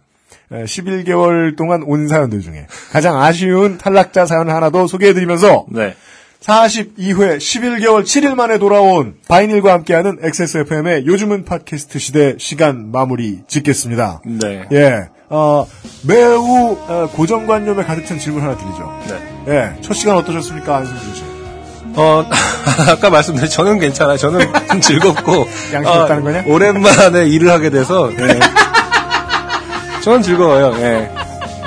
11개월 0.50 1.56
동안 1.56 1.82
온 1.84 2.08
사연들 2.08 2.40
중에 2.40 2.66
가장 2.92 3.20
아쉬운 3.20 3.78
탈락자 3.78 4.26
사연 4.26 4.50
하나 4.50 4.70
더 4.70 4.86
소개해드리면서 4.86 5.66
네. 5.70 5.96
42회 6.42 7.36
11개월 7.36 8.02
7일 8.02 8.34
만에 8.34 8.58
돌아온 8.58 9.14
바이닐과 9.28 9.72
함께하는 9.72 10.18
XSFM의 10.22 11.06
요즘은 11.06 11.44
팟캐스트 11.44 11.98
시대 11.98 12.34
시간 12.38 12.90
마무리 12.90 13.40
짓겠습니다. 13.46 14.22
네. 14.24 14.64
예, 14.72 15.08
어, 15.28 15.66
매우 16.06 16.76
어, 16.88 17.10
고정관념에 17.12 17.84
가득 17.84 18.06
찬 18.06 18.18
질문 18.18 18.42
하나 18.42 18.56
드리죠. 18.56 19.00
네. 19.08 19.52
예, 19.76 19.82
첫 19.82 19.92
시간 19.94 20.16
어떠셨습니까, 20.16 20.76
안승준 20.78 21.14
씨? 21.14 21.22
어, 21.96 22.24
아까 22.88 23.10
말씀드린 23.10 23.48
저는 23.50 23.78
괜찮아요. 23.78 24.16
저는 24.16 24.40
즐겁고. 24.80 25.46
양심 25.72 25.86
없다는 25.92 26.22
거냐? 26.24 26.44
오랜만에 26.46 27.26
일을 27.26 27.50
하게 27.50 27.68
돼서. 27.70 28.10
예. 28.12 28.38
저는 30.02 30.22
즐거워요. 30.22 30.72
예. 30.80 31.10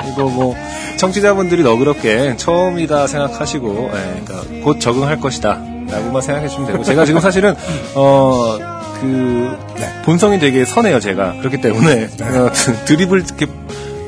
이거 0.10 0.24
뭐, 0.24 0.56
청취자분들이 0.98 1.64
너그럽게 1.64 2.36
처음이다 2.38 3.07
생각하시고, 3.07 3.91
예, 3.94 4.22
그러니까 4.26 4.64
곧 4.64 4.80
적응할 4.80 5.20
것이다. 5.20 5.61
라고만 5.90 6.22
생각해 6.22 6.48
주시면 6.48 6.72
되고. 6.72 6.84
제가 6.84 7.06
지금 7.06 7.20
사실은, 7.20 7.56
어, 7.95 8.57
그, 9.02 9.57
본성이 10.06 10.40
되게 10.40 10.65
선해요, 10.65 10.99
제가. 10.99 11.34
그렇기 11.40 11.61
때문에, 11.61 12.10
어, 12.22 12.52
드립을 12.86 13.24
이렇게, 13.26 13.45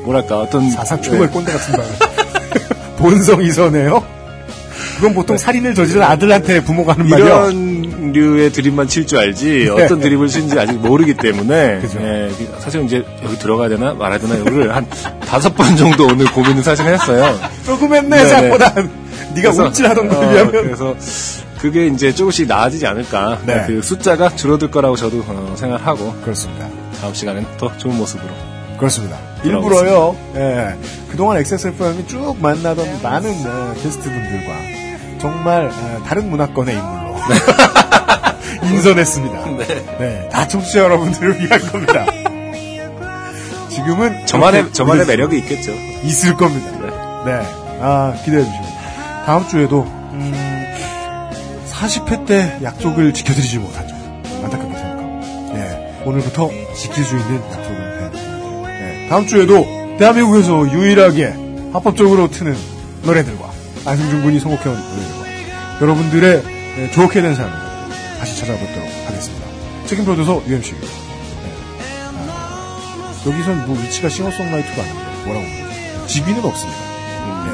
뭐랄까, 0.04 0.40
어떤. 0.40 0.70
사상 0.70 1.00
최고의 1.02 1.24
예. 1.24 1.26
꼰대 1.28 1.52
같은 1.52 1.74
말. 1.76 1.86
본성 2.96 3.42
이 3.42 3.50
선해요? 3.50 4.15
그건 4.96 5.14
보통 5.14 5.36
살인을 5.36 5.74
저지른 5.74 6.02
아들한테 6.02 6.62
부모가 6.64 6.94
하는 6.94 7.08
말이야. 7.08 7.26
이런 7.26 8.12
류의 8.12 8.50
드립만 8.52 8.88
칠 8.88 9.06
줄 9.06 9.18
알지 9.18 9.68
어떤 9.68 10.00
드립을 10.00 10.28
치는지 10.28 10.58
아직 10.58 10.74
모르기 10.80 11.14
때문에 11.14 11.80
그죠. 11.82 11.98
예, 12.00 12.30
사실 12.58 12.82
이제 12.84 13.04
여기 13.24 13.38
들어가야 13.38 13.68
되나 13.68 13.92
말아야 13.94 14.18
되나 14.18 14.34
이거를 14.36 14.74
한 14.74 14.86
다섯 15.26 15.54
번 15.54 15.76
정도 15.76 16.06
오늘 16.06 16.24
고민을 16.32 16.62
사실 16.62 16.86
했어요. 16.86 17.38
조금 17.64 17.94
했네, 17.94 18.16
네네. 18.16 18.28
생각보다. 18.28 18.74
네가 19.34 19.50
움찔하던 19.50 20.08
거에 20.08 20.18
어, 20.18 20.30
비하면. 20.30 20.50
그래서 20.52 20.94
그게 21.60 21.86
이제 21.88 22.12
조금씩 22.14 22.46
나아지지 22.48 22.86
않을까. 22.86 23.38
네. 23.44 23.64
그 23.66 23.82
숫자가 23.82 24.30
줄어들 24.36 24.70
거라고 24.70 24.96
저도 24.96 25.22
어, 25.26 25.54
생각하고 25.56 26.14
그렇습니다. 26.22 26.68
다음 27.00 27.12
시간엔 27.12 27.44
더 27.58 27.70
좋은 27.76 27.96
모습으로. 27.98 28.28
그렇습니다. 28.78 29.16
일부러요, 29.44 30.16
예. 30.36 30.74
그동안 31.10 31.38
XSFM이 31.38 32.06
쭉 32.06 32.34
만나던 32.40 33.02
많은 33.02 33.30
어, 33.46 33.74
게스트분들과 33.82 34.54
정말 35.18 35.66
어, 35.66 36.02
다른 36.06 36.30
문화권의 36.30 36.74
인물로 36.74 37.16
인선했습니다. 38.72 39.44
네. 39.98 40.28
다 40.30 40.46
청취자 40.48 40.80
여러분들을 40.80 41.40
위한 41.40 41.60
겁니다. 41.70 42.06
지금은 43.70 44.26
저만의 44.26 44.72
저만의 44.72 45.06
매력이 45.06 45.38
있겠죠. 45.38 45.72
있을 46.04 46.34
겁니다. 46.34 46.70
네. 47.24 47.42
아, 47.80 48.14
기대해 48.24 48.42
주시면. 48.42 48.64
다음 49.26 49.46
주에도, 49.48 49.82
음, 49.82 50.32
40회 51.70 52.26
때 52.26 52.58
약속을 52.62 53.12
지켜드리지 53.12 53.58
못하죠. 53.58 53.94
안타깝게 54.44 54.78
생각하고. 54.78 55.52
네. 55.54 56.02
오늘부터 56.06 56.50
지킬 56.74 57.04
수 57.04 57.16
있는 57.16 57.36
약속을 57.36 58.04
해드립니다. 58.04 58.68
네. 58.68 59.06
다음 59.10 59.26
주에도 59.26 59.66
대한민국에서 59.98 60.70
유일하게 60.72 61.34
합법적으로 61.72 62.30
트는 62.30 62.56
노래들과 63.02 63.45
안승준 63.86 64.22
군이 64.22 64.40
선곡해온 64.40 64.76
노래들과 64.76 65.80
여러분들의 65.80 66.42
네, 66.76 66.90
좋게 66.90 67.22
된 67.22 67.34
사연을 67.34 67.54
다시 68.18 68.38
찾아보도록 68.40 68.88
하겠습니다. 69.06 69.46
책임 69.86 70.04
프로듀서 70.04 70.42
UMC입니다. 70.46 70.92
여기선 73.26 73.66
뭐 73.66 73.76
위치가 73.80 74.08
싱어송라이트가 74.08 74.82
아닌데 74.82 75.00
뭐라고 75.24 75.46
부르죠? 75.46 76.06
지비는 76.06 76.44
없습니다. 76.44 76.80
네. 76.80 77.50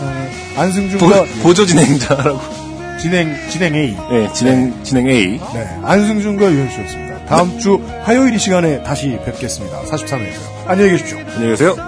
어, 0.00 0.60
안승준과 0.60 1.24
보, 1.24 1.42
보조 1.42 1.66
진행자라고. 1.66 2.40
진행 3.00 3.36
진행 3.48 3.74
A. 3.76 3.96
네, 4.10 4.32
진행 4.32 4.82
진행 4.82 5.08
A. 5.08 5.38
네, 5.54 5.78
안승준과 5.84 6.50
유현씨였습니다. 6.50 7.26
다음 7.26 7.58
주 7.58 7.80
화요일 8.02 8.34
이 8.34 8.38
시간에 8.38 8.82
다시 8.82 9.18
뵙겠습니다. 9.24 9.82
43회에서요. 9.82 10.66
안녕히 10.66 10.90
계십시오. 10.92 11.18
안녕히 11.18 11.50
계세요. 11.50 11.87